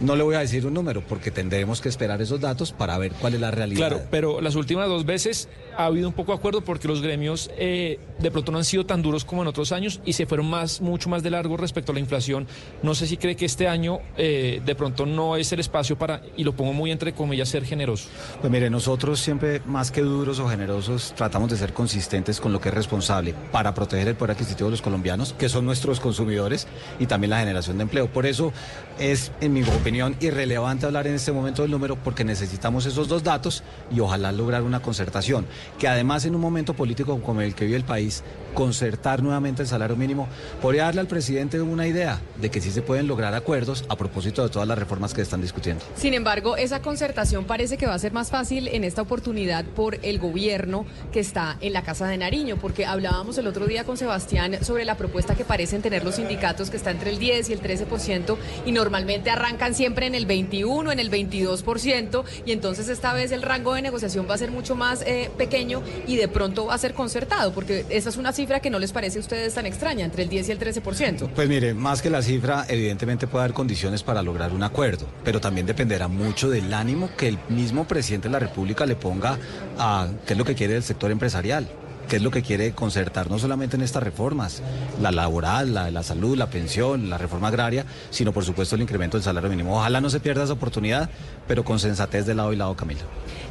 No 0.01 0.15
le 0.15 0.23
voy 0.23 0.35
a 0.35 0.39
decir 0.39 0.65
un 0.65 0.73
número 0.73 1.01
porque 1.05 1.29
tendremos 1.29 1.81
que 1.81 1.89
esperar 1.89 2.21
esos 2.21 2.39
datos 2.39 2.71
para 2.71 2.97
ver 2.97 3.11
cuál 3.13 3.33
es 3.33 3.41
la 3.41 3.51
realidad. 3.51 3.89
Claro, 3.89 4.01
pero 4.09 4.39
las 4.39 4.55
últimas 4.55 4.87
dos 4.87 5.05
veces 5.05 5.49
ha 5.75 5.85
habido 5.85 6.07
un 6.07 6.13
poco 6.13 6.31
de 6.31 6.37
acuerdo 6.37 6.61
porque 6.61 6.87
los 6.87 7.01
gremios 7.01 7.51
eh, 7.57 7.99
de 8.19 8.31
pronto 8.31 8.51
no 8.51 8.59
han 8.59 8.65
sido 8.65 8.85
tan 8.85 9.01
duros 9.01 9.25
como 9.25 9.41
en 9.41 9.49
otros 9.49 9.71
años 9.71 9.99
y 10.05 10.13
se 10.13 10.25
fueron 10.25 10.49
más, 10.49 10.79
mucho 10.79 11.09
más 11.09 11.21
de 11.21 11.31
largo 11.31 11.57
respecto 11.57 11.91
a 11.91 11.95
la 11.95 11.99
inflación. 11.99 12.47
No 12.81 12.95
sé 12.95 13.07
si 13.07 13.17
cree 13.17 13.35
que 13.35 13.45
este 13.45 13.67
año 13.67 13.99
eh, 14.17 14.61
de 14.65 14.75
pronto 14.75 15.05
no 15.05 15.35
es 15.35 15.51
el 15.51 15.59
espacio 15.59 15.97
para, 15.97 16.21
y 16.37 16.43
lo 16.43 16.53
pongo 16.53 16.71
muy 16.71 16.91
entre 16.91 17.13
comillas, 17.13 17.49
ser 17.49 17.65
generoso. 17.65 18.07
Pues 18.39 18.51
mire, 18.51 18.69
nosotros 18.69 19.19
siempre 19.19 19.61
más 19.65 19.91
que 19.91 20.01
duros 20.01 20.39
o 20.39 20.47
generosos 20.47 21.13
tratamos 21.15 21.49
de 21.49 21.57
ser 21.57 21.73
consistentes 21.73 22.39
con 22.39 22.53
lo 22.53 22.61
que 22.61 22.69
es 22.69 22.75
responsable 22.75 23.33
para 23.51 23.73
proteger 23.73 24.07
el 24.07 24.15
poder 24.15 24.31
adquisitivo 24.31 24.69
de 24.69 24.71
los 24.71 24.81
colombianos, 24.81 25.33
que 25.33 25.49
son 25.49 25.65
nuestros 25.65 25.99
consumidores 25.99 26.67
y 26.99 27.05
también 27.05 27.31
la 27.31 27.39
generación 27.39 27.77
de 27.77 27.83
empleo. 27.83 28.07
Por 28.07 28.25
eso 28.25 28.53
es, 28.97 29.31
en 29.41 29.53
mi 29.53 29.63
opinión, 29.63 29.88
irrelevante 29.95 30.85
hablar 30.85 31.07
en 31.07 31.15
este 31.15 31.31
momento 31.31 31.61
del 31.61 31.71
número 31.71 31.95
porque 31.95 32.23
necesitamos 32.23 32.85
esos 32.85 33.07
dos 33.07 33.23
datos 33.23 33.63
y 33.91 33.99
ojalá 33.99 34.31
lograr 34.31 34.63
una 34.63 34.81
concertación. 34.81 35.45
Que 35.77 35.87
además 35.87 36.25
en 36.25 36.35
un 36.35 36.41
momento 36.41 36.73
político 36.73 37.21
como 37.21 37.41
el 37.41 37.55
que 37.55 37.65
vive 37.65 37.77
el 37.77 37.83
país, 37.83 38.23
concertar 38.53 39.21
nuevamente 39.21 39.61
el 39.61 39.67
salario 39.67 39.95
mínimo 39.95 40.27
podría 40.61 40.85
darle 40.85 41.01
al 41.01 41.07
presidente 41.07 41.61
una 41.61 41.87
idea 41.87 42.19
de 42.41 42.49
que 42.49 42.61
sí 42.61 42.71
se 42.71 42.81
pueden 42.81 43.07
lograr 43.07 43.33
acuerdos 43.33 43.85
a 43.89 43.95
propósito 43.95 44.43
de 44.43 44.49
todas 44.49 44.67
las 44.67 44.77
reformas 44.77 45.13
que 45.13 45.21
están 45.21 45.41
discutiendo. 45.41 45.83
Sin 45.95 46.13
embargo, 46.13 46.57
esa 46.57 46.81
concertación 46.81 47.45
parece 47.45 47.77
que 47.77 47.85
va 47.85 47.93
a 47.93 47.99
ser 47.99 48.11
más 48.11 48.29
fácil 48.29 48.67
en 48.67 48.83
esta 48.83 49.01
oportunidad 49.01 49.65
por 49.65 49.99
el 50.03 50.19
gobierno 50.19 50.85
que 51.11 51.19
está 51.19 51.57
en 51.61 51.73
la 51.73 51.83
Casa 51.83 52.07
de 52.07 52.17
Nariño, 52.17 52.57
porque 52.57 52.85
hablábamos 52.85 53.37
el 53.37 53.47
otro 53.47 53.67
día 53.67 53.83
con 53.83 53.97
Sebastián 53.97 54.63
sobre 54.63 54.85
la 54.85 54.95
propuesta 54.95 55.35
que 55.35 55.45
parecen 55.45 55.81
tener 55.81 56.03
los 56.03 56.15
sindicatos 56.15 56.69
que 56.69 56.77
está 56.77 56.91
entre 56.91 57.11
el 57.11 57.19
10 57.19 57.49
y 57.49 57.53
el 57.53 57.61
13% 57.61 58.37
y 58.65 58.71
normalmente 58.71 59.29
arrancan 59.29 59.73
siempre 59.79 60.07
en 60.07 60.13
el 60.13 60.25
21, 60.25 60.91
en 60.91 60.99
el 60.99 61.09
22% 61.09 62.25
y 62.45 62.51
entonces 62.51 62.89
esta 62.89 63.13
vez 63.13 63.31
el 63.31 63.41
rango 63.41 63.75
de 63.75 63.81
negociación 63.81 64.27
va 64.29 64.33
a 64.33 64.37
ser 64.37 64.51
mucho 64.51 64.75
más 64.75 65.01
eh, 65.03 65.31
pequeño 65.37 65.81
y 66.05 66.17
de 66.17 66.27
pronto 66.27 66.65
va 66.65 66.73
a 66.73 66.77
ser 66.77 66.93
concertado, 66.93 67.53
porque 67.53 67.85
esa 67.87 68.09
es 68.09 68.17
una 68.17 68.33
cifra 68.33 68.59
que 68.59 68.69
no 68.69 68.77
les 68.77 68.91
parece 68.91 69.19
a 69.19 69.21
ustedes 69.21 69.53
tan 69.53 69.65
extraña, 69.65 70.03
entre 70.03 70.23
el 70.23 70.29
10 70.29 70.49
y 70.49 70.51
el 70.51 70.59
13%. 70.59 71.29
Pues 71.33 71.47
mire, 71.47 71.73
más 71.73 72.01
que 72.01 72.09
la 72.09 72.21
cifra, 72.21 72.65
evidentemente 72.67 73.25
puede 73.25 73.45
haber 73.45 73.55
condiciones 73.55 74.03
para 74.03 74.21
lograr 74.21 74.51
un 74.51 74.63
acuerdo, 74.63 75.05
pero 75.23 75.39
también 75.39 75.65
dependerá 75.65 76.09
mucho 76.09 76.49
del 76.49 76.73
ánimo 76.73 77.11
que 77.15 77.29
el 77.29 77.39
mismo 77.47 77.87
presidente 77.87 78.27
de 78.27 78.33
la 78.33 78.39
República 78.39 78.85
le 78.85 78.97
ponga 78.97 79.39
a 79.77 80.09
qué 80.27 80.33
es 80.33 80.37
lo 80.37 80.43
que 80.43 80.55
quiere 80.55 80.75
el 80.75 80.83
sector 80.83 81.09
empresarial 81.09 81.69
qué 82.09 82.17
es 82.17 82.21
lo 82.21 82.31
que 82.31 82.41
quiere 82.41 82.71
concertar, 82.73 83.29
no 83.29 83.39
solamente 83.39 83.77
en 83.77 83.83
estas 83.83 84.03
reformas, 84.03 84.61
la 84.99 85.11
laboral, 85.11 85.73
la, 85.73 85.91
la 85.91 86.03
salud, 86.03 86.35
la 86.35 86.49
pensión, 86.49 87.09
la 87.09 87.17
reforma 87.17 87.47
agraria, 87.49 87.85
sino 88.09 88.33
por 88.33 88.43
supuesto 88.43 88.75
el 88.75 88.81
incremento 88.81 89.15
del 89.15 89.23
salario 89.23 89.49
mínimo. 89.49 89.77
Ojalá 89.77 90.01
no 90.01 90.09
se 90.09 90.19
pierda 90.19 90.43
esa 90.43 90.53
oportunidad, 90.53 91.09
pero 91.47 91.63
con 91.63 91.79
sensatez 91.79 92.25
de 92.25 92.35
lado 92.35 92.51
y 92.51 92.55
lado, 92.55 92.75
Camila. 92.75 93.01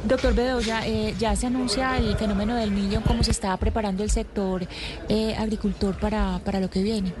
Doctor 0.05 0.33
Bedoya, 0.33 0.87
eh, 0.87 1.13
ya 1.19 1.35
se 1.35 1.47
anuncia 1.47 1.97
el 1.97 2.15
fenómeno 2.15 2.55
del 2.55 2.73
niño, 2.73 3.03
cómo 3.05 3.21
se 3.21 3.31
está 3.31 3.55
preparando 3.57 4.01
el 4.01 4.09
sector 4.09 4.65
eh, 5.09 5.35
agricultor 5.35 5.97
para, 5.99 6.39
para 6.45 6.61
lo 6.61 6.69
que 6.69 6.81
viene. 6.81 7.13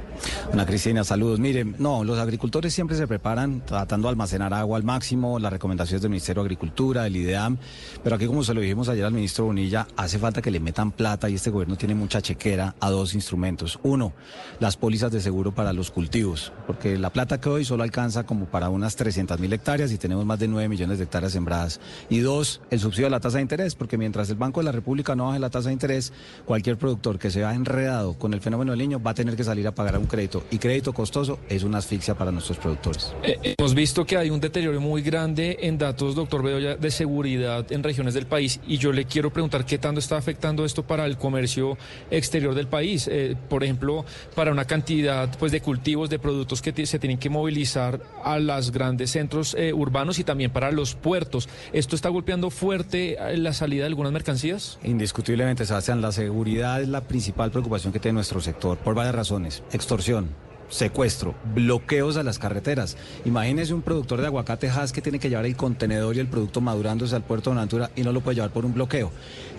Una 0.53 0.65
Cristina, 0.65 1.03
saludos. 1.03 1.39
Miren, 1.39 1.75
no, 1.77 2.03
los 2.03 2.17
agricultores 2.17 2.73
siempre 2.73 2.95
se 2.95 3.05
preparan 3.05 3.61
tratando 3.65 4.07
de 4.07 4.11
almacenar 4.11 4.53
agua 4.53 4.77
al 4.77 4.83
máximo, 4.83 5.39
las 5.39 5.51
recomendaciones 5.51 6.01
del 6.01 6.09
Ministerio 6.09 6.41
de 6.41 6.47
Agricultura, 6.47 7.03
del 7.03 7.17
IDEAM, 7.17 7.57
pero 8.03 8.15
aquí 8.15 8.25
como 8.27 8.43
se 8.43 8.53
lo 8.53 8.61
dijimos 8.61 8.87
ayer 8.87 9.05
al 9.05 9.13
ministro 9.13 9.45
Bonilla, 9.45 9.85
hace 9.97 10.17
falta 10.17 10.41
que 10.41 10.49
le 10.49 10.59
metan 10.59 10.91
plata 10.91 11.29
y 11.29 11.35
este 11.35 11.49
gobierno 11.49 11.75
tiene 11.75 11.95
mucha 11.95 12.21
chequera 12.21 12.75
a 12.79 12.89
dos 12.89 13.13
instrumentos. 13.13 13.79
Uno, 13.83 14.13
las 14.59 14.77
pólizas 14.77 15.11
de 15.11 15.19
seguro 15.19 15.53
para 15.53 15.73
los 15.73 15.91
cultivos, 15.91 16.53
porque 16.65 16.97
la 16.97 17.11
plata 17.11 17.39
que 17.41 17.49
hoy 17.49 17.65
solo 17.65 17.83
alcanza 17.83 18.25
como 18.25 18.45
para 18.45 18.69
unas 18.69 18.95
300 18.95 19.39
mil 19.39 19.51
hectáreas 19.51 19.91
y 19.91 19.97
tenemos 19.97 20.25
más 20.25 20.39
de 20.39 20.47
9 20.47 20.69
millones 20.69 20.97
de 20.97 21.03
hectáreas 21.03 21.33
sembradas. 21.33 21.79
Y 22.09 22.19
dos, 22.19 22.61
el 22.69 22.79
subsidio 22.79 23.07
a 23.07 23.09
la 23.09 23.19
tasa 23.19 23.37
de 23.37 23.43
interés, 23.43 23.75
porque 23.75 23.97
mientras 23.97 24.29
el 24.29 24.35
Banco 24.35 24.59
de 24.59 24.65
la 24.65 24.71
República 24.71 25.15
no 25.15 25.27
baje 25.27 25.39
la 25.39 25.49
tasa 25.49 25.69
de 25.69 25.73
interés, 25.73 26.13
cualquier 26.45 26.77
productor 26.77 27.19
que 27.19 27.31
se 27.31 27.39
vea 27.39 27.53
enredado 27.53 28.13
con 28.13 28.33
el 28.33 28.41
fenómeno 28.41 28.71
del 28.71 28.79
niño 28.79 29.01
va 29.01 29.11
a 29.11 29.13
tener 29.13 29.35
que 29.35 29.43
salir 29.43 29.67
a 29.67 29.71
pagar 29.73 29.97
un 29.97 30.05
crédito. 30.05 30.43
Y 30.51 30.57
crédito 30.57 30.93
costoso 30.93 31.39
es 31.49 31.63
una 31.63 31.79
asfixia 31.79 32.15
para 32.15 32.31
nuestros 32.31 32.57
productores. 32.57 33.13
Eh, 33.23 33.55
hemos 33.57 33.73
visto 33.73 34.05
que 34.05 34.17
hay 34.17 34.29
un 34.29 34.39
deterioro 34.39 34.79
muy 34.79 35.01
grande 35.01 35.57
en 35.61 35.77
datos, 35.77 36.15
doctor 36.15 36.43
Bedoya, 36.43 36.75
de 36.75 36.91
seguridad 36.91 37.71
en 37.71 37.83
regiones 37.83 38.13
del 38.13 38.25
país. 38.25 38.59
Y 38.67 38.77
yo 38.77 38.91
le 38.91 39.05
quiero 39.05 39.31
preguntar 39.31 39.65
qué 39.65 39.77
tanto 39.77 39.99
está 39.99 40.17
afectando 40.17 40.65
esto 40.65 40.83
para 40.83 41.05
el 41.05 41.17
comercio 41.17 41.77
exterior 42.11 42.55
del 42.55 42.67
país. 42.67 43.07
Eh, 43.11 43.35
por 43.49 43.63
ejemplo, 43.63 44.05
para 44.35 44.51
una 44.51 44.65
cantidad 44.65 45.29
pues, 45.37 45.51
de 45.51 45.61
cultivos, 45.61 46.09
de 46.09 46.19
productos 46.19 46.61
que 46.61 46.85
se 46.85 46.99
tienen 46.99 47.17
que 47.17 47.29
movilizar 47.29 48.01
a 48.23 48.39
los 48.39 48.71
grandes 48.71 49.11
centros 49.11 49.55
eh, 49.57 49.73
urbanos 49.73 50.19
y 50.19 50.23
también 50.23 50.51
para 50.51 50.71
los 50.71 50.95
puertos. 50.95 51.49
¿Esto 51.73 51.95
está 51.95 52.09
golpeando 52.09 52.49
fuerte 52.59 53.17
la 53.37 53.53
salida 53.53 53.83
de 53.83 53.87
algunas 53.87 54.11
mercancías? 54.11 54.79
Indiscutiblemente, 54.83 55.65
Sebastián, 55.65 56.01
la 56.01 56.11
seguridad 56.11 56.81
es 56.81 56.89
la 56.89 56.99
principal 57.01 57.51
preocupación 57.51 57.93
que 57.93 57.99
tiene 57.99 58.15
nuestro 58.15 58.41
sector, 58.41 58.77
por 58.77 58.95
varias 58.95 59.15
razones. 59.15 59.63
Extorsión, 59.71 60.27
secuestro, 60.67 61.35
bloqueos 61.55 62.17
a 62.17 62.23
las 62.23 62.37
carreteras. 62.37 62.97
Imagínese 63.23 63.73
un 63.73 63.81
productor 63.81 64.19
de 64.19 64.27
aguacate 64.27 64.69
Hass 64.69 64.91
que 64.91 65.01
tiene 65.01 65.19
que 65.19 65.29
llevar 65.29 65.45
el 65.45 65.55
contenedor 65.55 66.17
y 66.17 66.19
el 66.19 66.27
producto 66.27 66.59
madurándose 66.59 67.15
al 67.15 67.23
puerto 67.23 67.51
de 67.51 67.55
Natura 67.55 67.91
y 67.95 68.01
no 68.01 68.11
lo 68.11 68.19
puede 68.19 68.35
llevar 68.35 68.51
por 68.51 68.65
un 68.65 68.73
bloqueo. 68.73 69.09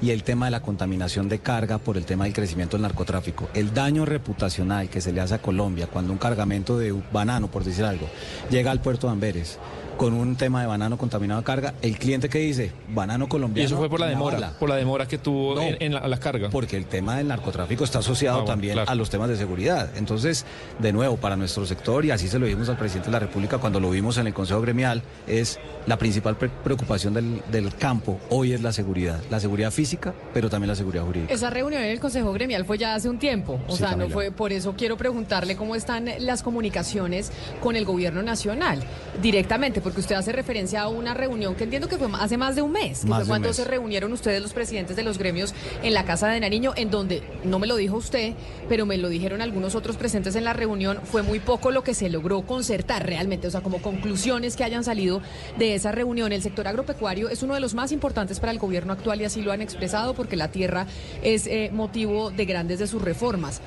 Y 0.03 0.11
el 0.11 0.23
tema 0.23 0.45
de 0.45 0.51
la 0.51 0.61
contaminación 0.61 1.31
de 1.31 1.39
carga 1.39 1.79
por 1.79 1.97
el 1.97 2.05
tema 2.05 2.25
del 2.25 2.35
crecimiento 2.35 2.77
del 2.77 2.83
narcotráfico. 2.83 3.49
El 3.55 3.73
daño 3.73 4.05
reputacional 4.05 4.91
que 4.91 5.01
se 5.01 5.13
le 5.13 5.23
hace 5.23 5.37
a 5.37 5.43
Colombia 5.43 5.87
cuando 5.87 6.13
un 6.13 6.19
cargamento 6.19 6.79
de 6.79 6.95
banano, 7.11 7.51
por 7.51 7.65
decir 7.65 7.87
algo, 7.87 8.09
llega 8.51 8.71
al 8.71 8.83
puerto 8.83 9.07
de 9.07 9.15
Amberes 9.15 9.59
con 10.01 10.15
un 10.15 10.35
tema 10.35 10.63
de 10.63 10.67
banano 10.67 10.97
contaminado 10.97 11.41
a 11.41 11.45
carga. 11.45 11.75
El 11.83 11.99
cliente 11.99 12.31
que 12.31 12.39
dice 12.39 12.73
banano 12.89 13.29
colombiano. 13.29 13.61
Y 13.63 13.67
eso 13.67 13.77
fue 13.77 13.91
por 13.91 14.01
la 14.01 14.07
demora, 14.07 14.55
por 14.59 14.71
la 14.71 14.77
demora 14.77 15.07
que 15.07 15.19
tuvo 15.19 15.61
en, 15.61 15.93
la, 15.93 16.17
carga. 16.17 16.49
Porque 16.49 16.79
el 16.79 16.87
tema 16.87 17.19
del 17.19 17.29
narcotráfico 17.29 17.85
está 17.85 17.99
asociado 17.99 18.45
también 18.45 18.79
a 18.79 18.95
los 18.95 19.11
temas 19.11 19.29
de 19.29 19.37
seguridad. 19.37 19.91
Entonces, 19.97 20.47
de 20.79 20.95
nuevo, 20.95 21.19
para 21.19 21.37
nuestro 21.37 21.67
sector, 21.67 22.03
y 22.07 22.13
así 22.13 22.29
se 22.29 22.39
lo 22.39 22.47
dijimos 22.47 22.71
al 22.71 22.79
presidente 22.79 23.09
de 23.09 23.13
la 23.13 23.19
República 23.19 23.59
cuando 23.59 23.79
lo 23.79 23.91
vimos 23.91 24.17
en 24.17 24.27
el 24.27 24.33
Consejo 24.33 24.63
Gremial, 24.63 25.03
es 25.27 25.59
la 25.87 25.99
principal 25.99 26.35
preocupación 26.35 27.13
del, 27.13 27.43
del 27.53 27.75
campo 27.75 28.19
hoy 28.31 28.55
es 28.55 28.63
la 28.63 28.73
seguridad. 28.73 29.21
La 29.29 29.39
seguridad 29.39 29.71
física, 29.71 30.15
pero 30.33 30.49
también 30.49 30.69
la 30.69 30.77
seguridad 30.77 31.05
jurídica. 31.05 31.35
Esa 31.35 31.51
reunión 31.51 31.83
en 31.83 31.91
el 31.91 32.01
Consejo 32.01 32.33
Gremial 32.33 32.65
fue 32.65 32.79
ya 32.79 32.95
hace 32.95 33.11
un 33.11 33.19
tiempo. 33.19 33.61
O 33.69 33.73
Sí, 33.73 33.81
sea, 33.81 33.97
no 33.97 34.09
fue. 34.09 34.31
Por 34.31 34.51
eso 34.51 34.73
quiero 34.79 34.97
preguntarle 34.97 35.57
cómo 35.57 35.75
están 35.75 36.09
las 36.21 36.43
comunicaciones 36.43 37.31
con 37.61 37.77
el 37.77 37.85
gobierno 37.85 38.23
nacional 38.23 38.83
directamente, 39.21 39.83
porque 39.91 40.03
usted 40.03 40.15
hace 40.15 40.31
referencia 40.31 40.83
a 40.83 40.89
una 40.89 41.15
reunión 41.15 41.57
que 41.57 41.65
entiendo 41.65 41.89
que 41.89 41.99
fue 41.99 42.07
hace 42.21 42.37
más 42.37 42.55
de 42.55 42.63
un 42.63 42.71
mes, 42.71 43.01
que 43.01 43.13
fue 43.13 43.27
cuando 43.27 43.53
se 43.53 43.65
reunieron 43.65 44.13
ustedes 44.13 44.41
los 44.41 44.53
presidentes 44.53 44.95
de 44.95 45.03
los 45.03 45.19
gremios 45.19 45.53
en 45.83 45.95
la 45.95 46.05
Casa 46.05 46.29
de 46.29 46.39
Nariño, 46.39 46.75
en 46.77 46.93
donde, 46.93 47.25
no 47.43 47.59
me 47.59 47.67
lo 47.67 47.75
dijo 47.75 47.97
usted, 47.97 48.35
pero 48.69 48.87
me 48.87 48.99
lo 48.99 49.09
dijeron 49.09 49.43
algunos 49.43 49.75
otros 49.75 49.97
presentes 49.97 50.37
en 50.37 50.45
la 50.45 50.53
reunión, 50.53 51.01
fue 51.03 51.25
muy 51.25 51.41
poco 51.41 51.73
lo 51.73 51.83
que 51.83 51.95
se 51.95 52.09
logró 52.09 52.43
concertar 52.43 53.05
realmente, 53.05 53.49
o 53.49 53.51
sea, 53.51 53.63
como 53.63 53.83
conclusiones 53.83 54.55
que 54.55 54.63
hayan 54.63 54.85
salido 54.85 55.23
de 55.59 55.75
esa 55.75 55.91
reunión. 55.91 56.31
El 56.31 56.43
sector 56.43 56.69
agropecuario 56.69 57.29
es 57.29 57.43
uno 57.43 57.55
de 57.55 57.61
los 57.61 57.75
más 57.75 57.91
importantes 57.91 58.39
para 58.39 58.53
el 58.53 58.61
gobierno 58.61 58.93
actual 58.93 59.21
y 59.21 59.25
así 59.25 59.43
lo 59.43 59.51
han 59.51 59.61
expresado 59.61 60.15
porque 60.15 60.37
la 60.37 60.53
tierra 60.53 60.87
es 61.25 61.49
eh, 61.49 61.71
motivo 61.73 62.31
de 62.31 62.45
grandes 62.45 62.79
de 62.79 62.87
sus 62.87 63.03
reformas 63.03 63.61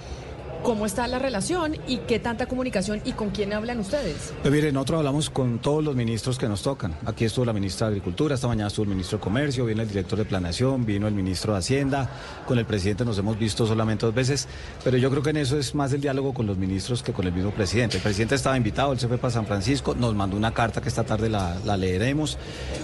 cómo 0.63 0.85
está 0.85 1.07
la 1.07 1.19
relación 1.19 1.75
y 1.87 1.97
qué 1.97 2.19
tanta 2.19 2.45
comunicación 2.45 3.01
y 3.03 3.11
con 3.11 3.29
quién 3.29 3.53
hablan 3.53 3.79
ustedes. 3.79 4.33
Pues 4.41 4.53
mire, 4.53 4.71
nosotros 4.71 4.99
hablamos 4.99 5.29
con 5.29 5.59
todos 5.59 5.83
los 5.83 5.95
ministros 5.95 6.39
que 6.39 6.47
nos 6.47 6.63
tocan. 6.63 6.95
Aquí 7.05 7.25
estuvo 7.25 7.45
la 7.45 7.53
ministra 7.53 7.87
de 7.87 7.91
Agricultura, 7.91 8.35
esta 8.35 8.47
mañana 8.47 8.67
estuvo 8.67 8.85
el 8.85 8.89
ministro 8.89 9.17
de 9.17 9.23
Comercio, 9.23 9.65
viene 9.65 9.83
el 9.83 9.89
director 9.89 10.17
de 10.17 10.25
Planeación, 10.25 10.85
vino 10.85 11.07
el 11.07 11.13
ministro 11.13 11.53
de 11.53 11.59
Hacienda, 11.59 12.09
con 12.47 12.57
el 12.57 12.65
presidente 12.65 13.03
nos 13.05 13.17
hemos 13.17 13.37
visto 13.37 13.67
solamente 13.67 14.05
dos 14.05 14.15
veces, 14.15 14.47
pero 14.83 14.97
yo 14.97 15.09
creo 15.11 15.21
que 15.21 15.31
en 15.31 15.37
eso 15.37 15.59
es 15.59 15.75
más 15.75 15.91
el 15.93 16.01
diálogo 16.01 16.33
con 16.33 16.47
los 16.47 16.57
ministros 16.57 17.03
que 17.03 17.11
con 17.11 17.27
el 17.27 17.33
mismo 17.33 17.51
presidente. 17.51 17.97
El 17.97 18.03
presidente 18.03 18.35
estaba 18.35 18.55
invitado, 18.55 18.93
él 18.93 18.99
se 18.99 19.07
fue 19.07 19.17
para 19.17 19.31
San 19.31 19.45
Francisco, 19.45 19.95
nos 19.95 20.15
mandó 20.15 20.37
una 20.37 20.53
carta 20.53 20.81
que 20.81 20.87
esta 20.87 21.03
tarde 21.03 21.29
la, 21.29 21.57
la 21.65 21.75
leeremos. 21.75 22.37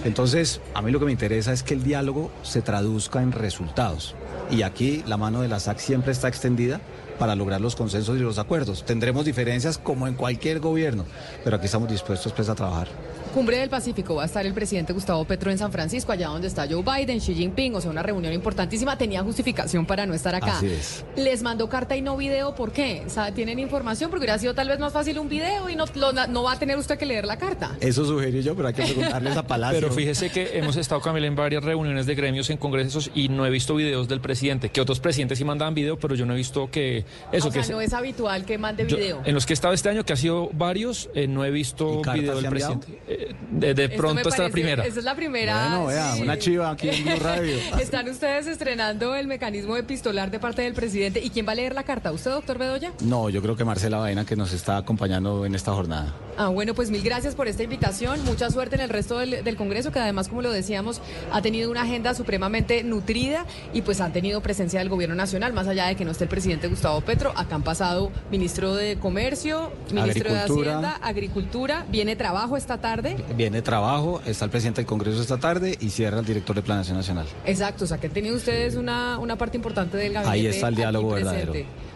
Entonces, 0.04 0.60
a 0.74 0.82
mí 0.82 0.92
lo 0.92 0.98
que 0.98 1.06
me 1.06 1.12
interesa 1.12 1.52
es 1.52 1.62
que 1.62 1.74
el 1.74 1.82
diálogo 1.82 2.30
se 2.42 2.60
traduzca 2.60 3.22
en 3.22 3.32
resultados. 3.32 4.14
Y 4.50 4.62
aquí 4.62 5.02
la 5.06 5.16
mano 5.16 5.40
de 5.40 5.48
la 5.48 5.60
SAC 5.60 5.78
siempre 5.78 6.12
está 6.12 6.28
extendida 6.28 6.80
para 7.20 7.36
lograr 7.36 7.60
los 7.60 7.76
consensos 7.76 8.16
y 8.16 8.20
los 8.20 8.38
acuerdos. 8.38 8.82
Tendremos 8.86 9.26
diferencias 9.26 9.76
como 9.76 10.08
en 10.08 10.14
cualquier 10.14 10.58
gobierno, 10.58 11.04
pero 11.44 11.56
aquí 11.56 11.66
estamos 11.66 11.90
dispuestos 11.90 12.32
pues, 12.32 12.48
a 12.48 12.54
trabajar. 12.54 12.88
Cumbre 13.32 13.58
del 13.58 13.70
Pacífico 13.70 14.16
va 14.16 14.24
a 14.24 14.26
estar 14.26 14.44
el 14.44 14.52
presidente 14.52 14.92
Gustavo 14.92 15.24
Petro 15.24 15.52
en 15.52 15.58
San 15.58 15.70
Francisco, 15.70 16.10
allá 16.10 16.28
donde 16.28 16.48
está 16.48 16.66
Joe 16.68 16.82
Biden, 16.82 17.20
Xi 17.20 17.34
Jinping, 17.34 17.74
o 17.76 17.80
sea, 17.80 17.90
una 17.90 18.02
reunión 18.02 18.32
importantísima. 18.32 18.98
Tenía 18.98 19.22
justificación 19.22 19.86
para 19.86 20.04
no 20.04 20.14
estar 20.14 20.34
acá. 20.34 20.58
Así 20.58 20.66
es. 20.66 21.04
Les 21.16 21.42
mandó 21.42 21.68
carta 21.68 21.96
y 21.96 22.02
no 22.02 22.16
video, 22.16 22.54
¿por 22.54 22.72
qué? 22.72 23.04
¿Tienen 23.34 23.60
información? 23.60 24.10
Porque 24.10 24.24
hubiera 24.24 24.38
sido 24.38 24.54
tal 24.54 24.68
vez 24.68 24.80
más 24.80 24.92
fácil 24.92 25.18
un 25.18 25.28
video 25.28 25.68
y 25.68 25.76
no, 25.76 25.84
no 26.28 26.42
va 26.42 26.52
a 26.52 26.58
tener 26.58 26.76
usted 26.76 26.98
que 26.98 27.06
leer 27.06 27.24
la 27.24 27.38
carta. 27.38 27.76
Eso 27.80 28.04
sugerí 28.04 28.42
yo, 28.42 28.56
pero 28.56 28.68
hay 28.68 28.74
que 28.74 28.82
preguntarles 28.82 29.36
a 29.36 29.46
Palacio. 29.46 29.80
Pero 29.80 29.92
fíjese 29.92 30.30
que 30.30 30.58
hemos 30.58 30.76
estado, 30.76 31.00
Camila, 31.00 31.28
en 31.28 31.36
varias 31.36 31.62
reuniones 31.62 32.06
de 32.06 32.14
gremios, 32.16 32.50
en 32.50 32.56
congresos, 32.56 33.10
y 33.14 33.28
no 33.28 33.46
he 33.46 33.50
visto 33.50 33.76
videos 33.76 34.08
del 34.08 34.20
presidente. 34.20 34.70
Que 34.70 34.80
otros 34.80 34.98
presidentes 34.98 35.38
sí 35.38 35.44
mandaban 35.44 35.74
video, 35.74 35.98
pero 35.98 36.16
yo 36.16 36.26
no 36.26 36.34
he 36.34 36.36
visto 36.36 36.68
que... 36.70 37.04
Eso, 37.30 37.48
o 37.48 37.52
que 37.52 37.62
sea, 37.62 37.76
no 37.76 37.80
es 37.80 37.92
habitual 37.92 38.44
que 38.44 38.58
mande 38.58 38.84
video. 38.84 39.22
en 39.24 39.34
los 39.34 39.46
que 39.46 39.52
he 39.52 39.54
estado 39.54 39.72
este 39.72 39.88
año, 39.88 40.04
que 40.04 40.12
ha 40.14 40.16
sido 40.16 40.50
varios, 40.52 41.08
eh, 41.14 41.28
no 41.28 41.44
he 41.44 41.50
visto 41.50 42.02
video 42.12 42.40
del 42.40 42.50
presidente. 42.50 42.98
Eh, 43.20 43.34
de, 43.50 43.74
de 43.74 43.88
pronto 43.90 44.28
está 44.30 44.44
la 44.44 44.48
primera. 44.48 44.84
Esa 44.84 44.98
es 44.98 45.04
la 45.04 45.14
primera. 45.14 45.68
Bueno, 45.68 45.86
vea, 45.86 46.14
una 46.20 46.38
chiva 46.38 46.70
aquí 46.70 46.88
en 46.88 47.04
Blue 47.04 47.16
Radio. 47.20 47.56
Están 47.80 48.08
ustedes 48.08 48.46
estrenando 48.46 49.14
el 49.14 49.26
mecanismo 49.26 49.76
epistolar 49.76 50.30
de 50.30 50.38
parte 50.38 50.62
del 50.62 50.72
presidente. 50.72 51.20
¿Y 51.20 51.30
quién 51.30 51.46
va 51.46 51.52
a 51.52 51.56
leer 51.56 51.74
la 51.74 51.82
carta? 51.82 52.12
¿Usted, 52.12 52.30
doctor 52.30 52.56
Bedoya? 52.58 52.92
No, 53.00 53.28
yo 53.28 53.42
creo 53.42 53.56
que 53.56 53.64
Marcela 53.64 53.98
Baena, 53.98 54.24
que 54.24 54.36
nos 54.36 54.52
está 54.52 54.78
acompañando 54.78 55.44
en 55.44 55.54
esta 55.54 55.72
jornada. 55.72 56.14
Ah, 56.38 56.48
bueno, 56.48 56.74
pues 56.74 56.90
mil 56.90 57.02
gracias 57.02 57.34
por 57.34 57.48
esta 57.48 57.62
invitación. 57.62 58.24
Mucha 58.24 58.50
suerte 58.50 58.76
en 58.76 58.80
el 58.80 58.88
resto 58.88 59.18
del, 59.18 59.44
del 59.44 59.56
Congreso, 59.56 59.92
que 59.92 59.98
además, 59.98 60.28
como 60.28 60.40
lo 60.40 60.50
decíamos, 60.50 61.02
ha 61.30 61.42
tenido 61.42 61.70
una 61.70 61.82
agenda 61.82 62.14
supremamente 62.14 62.82
nutrida 62.82 63.44
y 63.74 63.82
pues 63.82 64.00
han 64.00 64.12
tenido 64.12 64.40
presencia 64.40 64.78
del 64.80 64.88
gobierno 64.88 65.14
nacional, 65.14 65.52
más 65.52 65.68
allá 65.68 65.86
de 65.86 65.96
que 65.96 66.04
no 66.06 66.12
esté 66.12 66.24
el 66.24 66.30
presidente 66.30 66.68
Gustavo 66.68 67.00
Petro. 67.02 67.32
Acá 67.36 67.56
han 67.56 67.62
pasado 67.62 68.10
ministro 68.30 68.74
de 68.74 68.96
Comercio, 68.96 69.70
ministro 69.92 70.32
de 70.32 70.40
Hacienda, 70.40 70.98
Agricultura. 71.02 71.84
Viene 71.90 72.16
trabajo 72.16 72.56
esta 72.56 72.78
tarde. 72.78 73.09
Viene 73.36 73.62
trabajo, 73.62 74.20
está 74.26 74.44
el 74.44 74.50
presidente 74.50 74.80
del 74.80 74.86
Congreso 74.86 75.20
esta 75.20 75.38
tarde 75.38 75.76
y 75.80 75.90
cierra 75.90 76.20
el 76.20 76.24
director 76.24 76.56
de 76.56 76.62
Planación 76.62 76.96
Nacional. 76.96 77.26
Exacto, 77.44 77.84
o 77.84 77.86
sea 77.86 77.98
que 77.98 78.06
han 78.06 78.12
tenido 78.12 78.36
ustedes 78.36 78.76
una, 78.76 79.18
una 79.18 79.36
parte 79.36 79.56
importante 79.56 79.96
del 79.96 80.12
gabinete. 80.12 80.38
Ahí 80.38 80.46
está 80.46 80.68
el 80.68 80.74
diálogo 80.74 81.10
verdadero. 81.10 81.52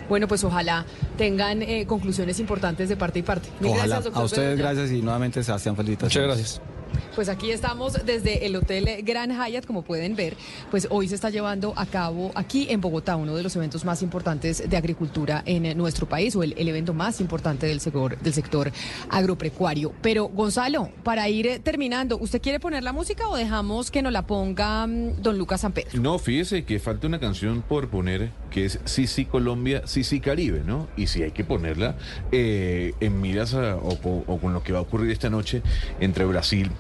Bueno, 0.09 0.29
pues 0.29 0.45
ojalá 0.45 0.85
tengan 1.17 1.63
eh, 1.63 1.87
conclusiones 1.87 2.39
importantes 2.39 2.89
de 2.89 2.97
parte 2.97 3.21
y 3.21 3.23
parte. 3.23 3.49
Mil 3.61 3.71
ojalá. 3.71 3.87
Gracias, 3.87 4.05
doctor 4.05 4.23
a 4.23 4.27
ustedes 4.27 4.59
gracias 4.59 4.91
y 4.91 5.01
nuevamente 5.01 5.43
Sebastián 5.43 5.77
felicitaciones. 5.77 6.29
Muchas 6.29 6.61
gracias. 6.61 6.84
Pues 7.15 7.29
aquí 7.29 7.51
estamos 7.51 8.05
desde 8.05 8.47
el 8.47 8.57
Hotel 8.57 9.03
Gran 9.05 9.31
Hyatt, 9.31 9.67
como 9.67 9.83
pueden 9.83 10.17
ver, 10.17 10.37
pues 10.71 10.89
hoy 10.91 11.09
se 11.09 11.15
está 11.15 11.31
llevando 11.31 11.73
a 11.77 11.87
cabo 11.87 12.33
aquí 12.35 12.67
en 12.71 12.81
Bogotá 12.81 13.17
uno 13.17 13.35
de 13.37 13.43
los 13.43 13.55
eventos 13.57 13.85
más 13.85 14.03
importantes 14.03 14.69
de 14.69 14.77
agricultura 14.77 15.43
en 15.47 15.77
nuestro 15.77 16.09
país, 16.09 16.35
o 16.37 16.43
el, 16.43 16.55
evento 16.57 16.95
más 16.95 17.21
importante 17.21 17.67
del 17.67 17.81
sector, 17.81 18.19
del 18.19 18.33
sector 18.33 18.73
agropecuario. 19.11 19.93
Pero 20.03 20.29
Gonzalo, 20.29 20.91
para 21.03 21.29
ir 21.29 21.61
terminando, 21.63 22.19
¿usted 22.19 22.41
quiere 22.41 22.61
poner 22.61 22.83
la 22.83 22.93
música 22.93 23.29
o 23.29 23.37
dejamos 23.37 23.91
que 23.91 24.03
nos 24.03 24.13
la 24.13 24.27
ponga 24.27 24.85
um, 24.85 25.15
don 25.21 25.39
Lucas 25.39 25.61
San 25.61 25.73
Pedro? 25.73 26.01
No, 26.01 26.19
fíjese 26.19 26.65
que 26.65 26.79
falta 26.79 27.07
una 27.07 27.21
canción 27.21 27.63
por 27.63 27.89
poner 27.89 28.31
que 28.51 28.65
es 28.67 28.79
Sí, 28.85 29.07
sí, 29.07 29.25
Colombia, 29.25 29.83
Sí, 29.87 30.05
sí, 30.05 30.21
Caribe, 30.21 30.63
¿no? 30.65 30.89
Y 30.97 31.09
si 31.09 31.23
hay 31.23 31.33
que 31.33 31.45
ponerla 31.45 31.97
eh, 32.33 32.95
en 33.01 33.21
miras 33.21 33.55
o, 33.55 34.39
con 34.41 34.53
lo 34.53 34.63
que 34.63 34.73
va 34.73 34.79
a 34.79 34.83
ocurrir 34.83 35.11
esta 35.11 35.31
noche 35.31 35.63
entre 36.01 36.25
Brasil 36.25 36.71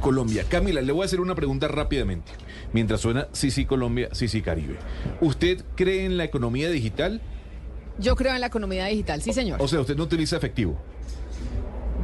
Colombia. 0.00 0.44
Camila, 0.48 0.80
le 0.80 0.92
voy 0.92 1.02
a 1.02 1.04
hacer 1.06 1.20
una 1.20 1.34
pregunta 1.34 1.68
rápidamente. 1.68 2.32
Mientras 2.72 3.00
suena 3.00 3.28
Sí, 3.32 3.50
sí, 3.50 3.64
Colombia, 3.64 4.08
Sí, 4.12 4.28
sí, 4.28 4.42
Caribe. 4.42 4.76
¿Usted 5.20 5.64
cree 5.76 6.04
en 6.04 6.16
la 6.16 6.24
economía 6.24 6.70
digital? 6.70 7.20
Yo 7.98 8.16
creo 8.16 8.34
en 8.34 8.40
la 8.40 8.48
economía 8.48 8.86
digital, 8.86 9.22
sí, 9.22 9.32
señor. 9.32 9.62
O 9.62 9.68
sea, 9.68 9.80
usted 9.80 9.96
no 9.96 10.02
utiliza 10.04 10.36
efectivo. 10.36 10.76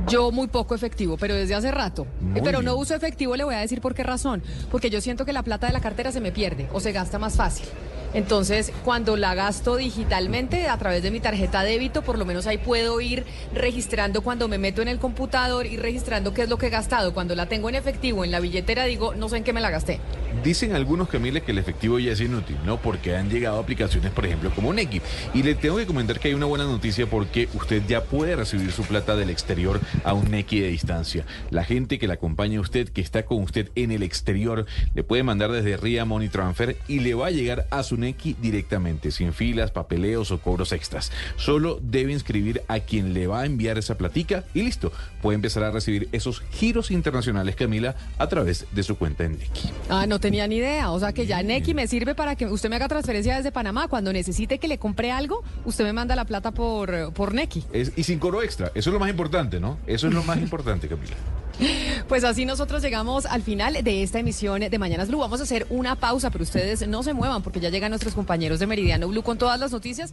Yo 0.08 0.30
muy 0.30 0.46
poco 0.48 0.74
efectivo, 0.74 1.16
pero 1.16 1.34
desde 1.34 1.54
hace 1.54 1.70
rato. 1.70 2.06
Muy 2.20 2.40
pero 2.40 2.62
no 2.62 2.76
uso 2.76 2.94
efectivo, 2.94 3.36
le 3.36 3.44
voy 3.44 3.54
a 3.54 3.58
decir 3.58 3.80
por 3.80 3.94
qué 3.94 4.02
razón. 4.02 4.42
Porque 4.70 4.88
yo 4.88 5.00
siento 5.00 5.24
que 5.24 5.32
la 5.32 5.42
plata 5.42 5.66
de 5.66 5.72
la 5.72 5.80
cartera 5.80 6.10
se 6.12 6.20
me 6.20 6.32
pierde 6.32 6.68
o 6.72 6.80
se 6.80 6.92
gasta 6.92 7.18
más 7.18 7.36
fácil. 7.36 7.66
Entonces, 8.12 8.72
cuando 8.84 9.16
la 9.16 9.34
gasto 9.34 9.76
digitalmente 9.76 10.68
a 10.68 10.76
través 10.78 11.02
de 11.02 11.10
mi 11.12 11.20
tarjeta 11.20 11.62
débito, 11.62 12.02
por 12.02 12.18
lo 12.18 12.24
menos 12.24 12.46
ahí 12.46 12.58
puedo 12.58 13.00
ir 13.00 13.24
registrando 13.54 14.22
cuando 14.22 14.48
me 14.48 14.58
meto 14.58 14.82
en 14.82 14.88
el 14.88 14.98
computador 14.98 15.66
y 15.66 15.76
registrando 15.76 16.34
qué 16.34 16.42
es 16.42 16.48
lo 16.48 16.58
que 16.58 16.66
he 16.66 16.70
gastado. 16.70 17.14
Cuando 17.14 17.36
la 17.36 17.46
tengo 17.46 17.68
en 17.68 17.76
efectivo 17.76 18.24
en 18.24 18.32
la 18.32 18.40
billetera, 18.40 18.84
digo, 18.84 19.14
no 19.14 19.28
sé 19.28 19.36
en 19.36 19.44
qué 19.44 19.52
me 19.52 19.60
la 19.60 19.70
gasté. 19.70 20.00
Dicen 20.42 20.74
algunos, 20.74 21.08
Camila, 21.08 21.40
que 21.40 21.52
el 21.52 21.58
efectivo 21.58 21.98
ya 21.98 22.12
es 22.12 22.20
inútil, 22.20 22.56
¿no? 22.64 22.80
Porque 22.80 23.14
han 23.14 23.30
llegado 23.30 23.58
aplicaciones, 23.58 24.10
por 24.10 24.26
ejemplo, 24.26 24.50
como 24.54 24.72
Nequi. 24.72 25.00
Y 25.34 25.42
le 25.42 25.54
tengo 25.54 25.76
que 25.76 25.86
comentar 25.86 26.18
que 26.18 26.28
hay 26.28 26.34
una 26.34 26.46
buena 26.46 26.64
noticia 26.64 27.06
porque 27.08 27.48
usted 27.54 27.82
ya 27.86 28.04
puede 28.04 28.36
recibir 28.36 28.72
su 28.72 28.82
plata 28.82 29.16
del 29.16 29.30
exterior 29.30 29.80
a 30.02 30.14
un 30.14 30.30
Nequi 30.30 30.60
de 30.60 30.68
distancia. 30.68 31.24
La 31.50 31.62
gente 31.62 31.98
que 31.98 32.08
la 32.08 32.14
acompaña 32.14 32.58
a 32.58 32.62
usted, 32.62 32.88
que 32.88 33.00
está 33.00 33.24
con 33.24 33.42
usted 33.42 33.70
en 33.76 33.92
el 33.92 34.02
exterior, 34.02 34.66
le 34.94 35.04
puede 35.04 35.22
mandar 35.22 35.52
desde 35.52 35.76
RIA 35.76 36.04
Money 36.04 36.28
Transfer 36.28 36.76
y 36.88 37.00
le 37.00 37.14
va 37.14 37.28
a 37.28 37.30
llegar 37.30 37.66
a 37.70 37.82
su 37.82 37.99
Nequi 38.00 38.34
directamente, 38.40 39.10
sin 39.10 39.32
filas, 39.32 39.70
papeleos 39.70 40.30
o 40.30 40.40
cobros 40.40 40.72
extras. 40.72 41.12
Solo 41.36 41.78
debe 41.82 42.12
inscribir 42.12 42.62
a 42.68 42.80
quien 42.80 43.14
le 43.14 43.26
va 43.26 43.40
a 43.42 43.46
enviar 43.46 43.78
esa 43.78 43.96
platica 43.96 44.44
y 44.54 44.62
listo. 44.62 44.92
Puede 45.22 45.36
empezar 45.36 45.62
a 45.62 45.70
recibir 45.70 46.08
esos 46.12 46.40
giros 46.50 46.90
internacionales, 46.90 47.56
Camila, 47.56 47.94
a 48.18 48.26
través 48.28 48.66
de 48.72 48.82
su 48.82 48.96
cuenta 48.96 49.24
en 49.24 49.38
Nequi. 49.38 49.70
Ah, 49.88 50.06
no 50.06 50.18
tenía 50.18 50.46
ni 50.46 50.56
idea. 50.56 50.90
O 50.90 50.98
sea 50.98 51.12
que 51.12 51.26
ya 51.26 51.42
Nequi 51.42 51.74
me 51.74 51.86
sirve 51.86 52.14
para 52.14 52.36
que 52.36 52.46
usted 52.46 52.68
me 52.70 52.76
haga 52.76 52.88
transferencia 52.88 53.36
desde 53.36 53.52
Panamá. 53.52 53.88
Cuando 53.88 54.12
necesite 54.12 54.58
que 54.58 54.68
le 54.68 54.78
compre 54.78 55.12
algo, 55.12 55.42
usted 55.64 55.84
me 55.84 55.92
manda 55.92 56.16
la 56.16 56.24
plata 56.24 56.50
por, 56.52 57.12
por 57.12 57.34
Nequi. 57.34 57.64
Es- 57.72 57.92
y 57.96 58.04
sin 58.04 58.18
cobro 58.18 58.42
extra. 58.42 58.72
Eso 58.74 58.90
es 58.90 58.94
lo 58.94 59.00
más 59.00 59.10
importante, 59.10 59.60
¿no? 59.60 59.78
Eso 59.86 60.08
es 60.08 60.14
lo 60.14 60.22
más 60.24 60.38
importante, 60.38 60.88
Camila. 60.88 61.16
Pues 62.08 62.24
así 62.24 62.44
nosotros 62.44 62.82
llegamos 62.82 63.26
al 63.26 63.42
final 63.42 63.84
de 63.84 64.02
esta 64.02 64.18
emisión 64.18 64.60
de 64.60 64.78
Mañanas 64.78 65.08
Blue. 65.08 65.20
Vamos 65.20 65.40
a 65.40 65.44
hacer 65.44 65.66
una 65.70 65.94
pausa, 65.94 66.30
pero 66.30 66.42
ustedes 66.42 66.86
no 66.88 67.02
se 67.02 67.14
muevan 67.14 67.42
porque 67.42 67.60
ya 67.60 67.70
llegan 67.70 67.90
nuestros 67.90 68.14
compañeros 68.14 68.58
de 68.58 68.66
Meridiano 68.66 69.06
Blue 69.08 69.22
con 69.22 69.38
todas 69.38 69.60
las 69.60 69.70
noticias. 69.70 70.12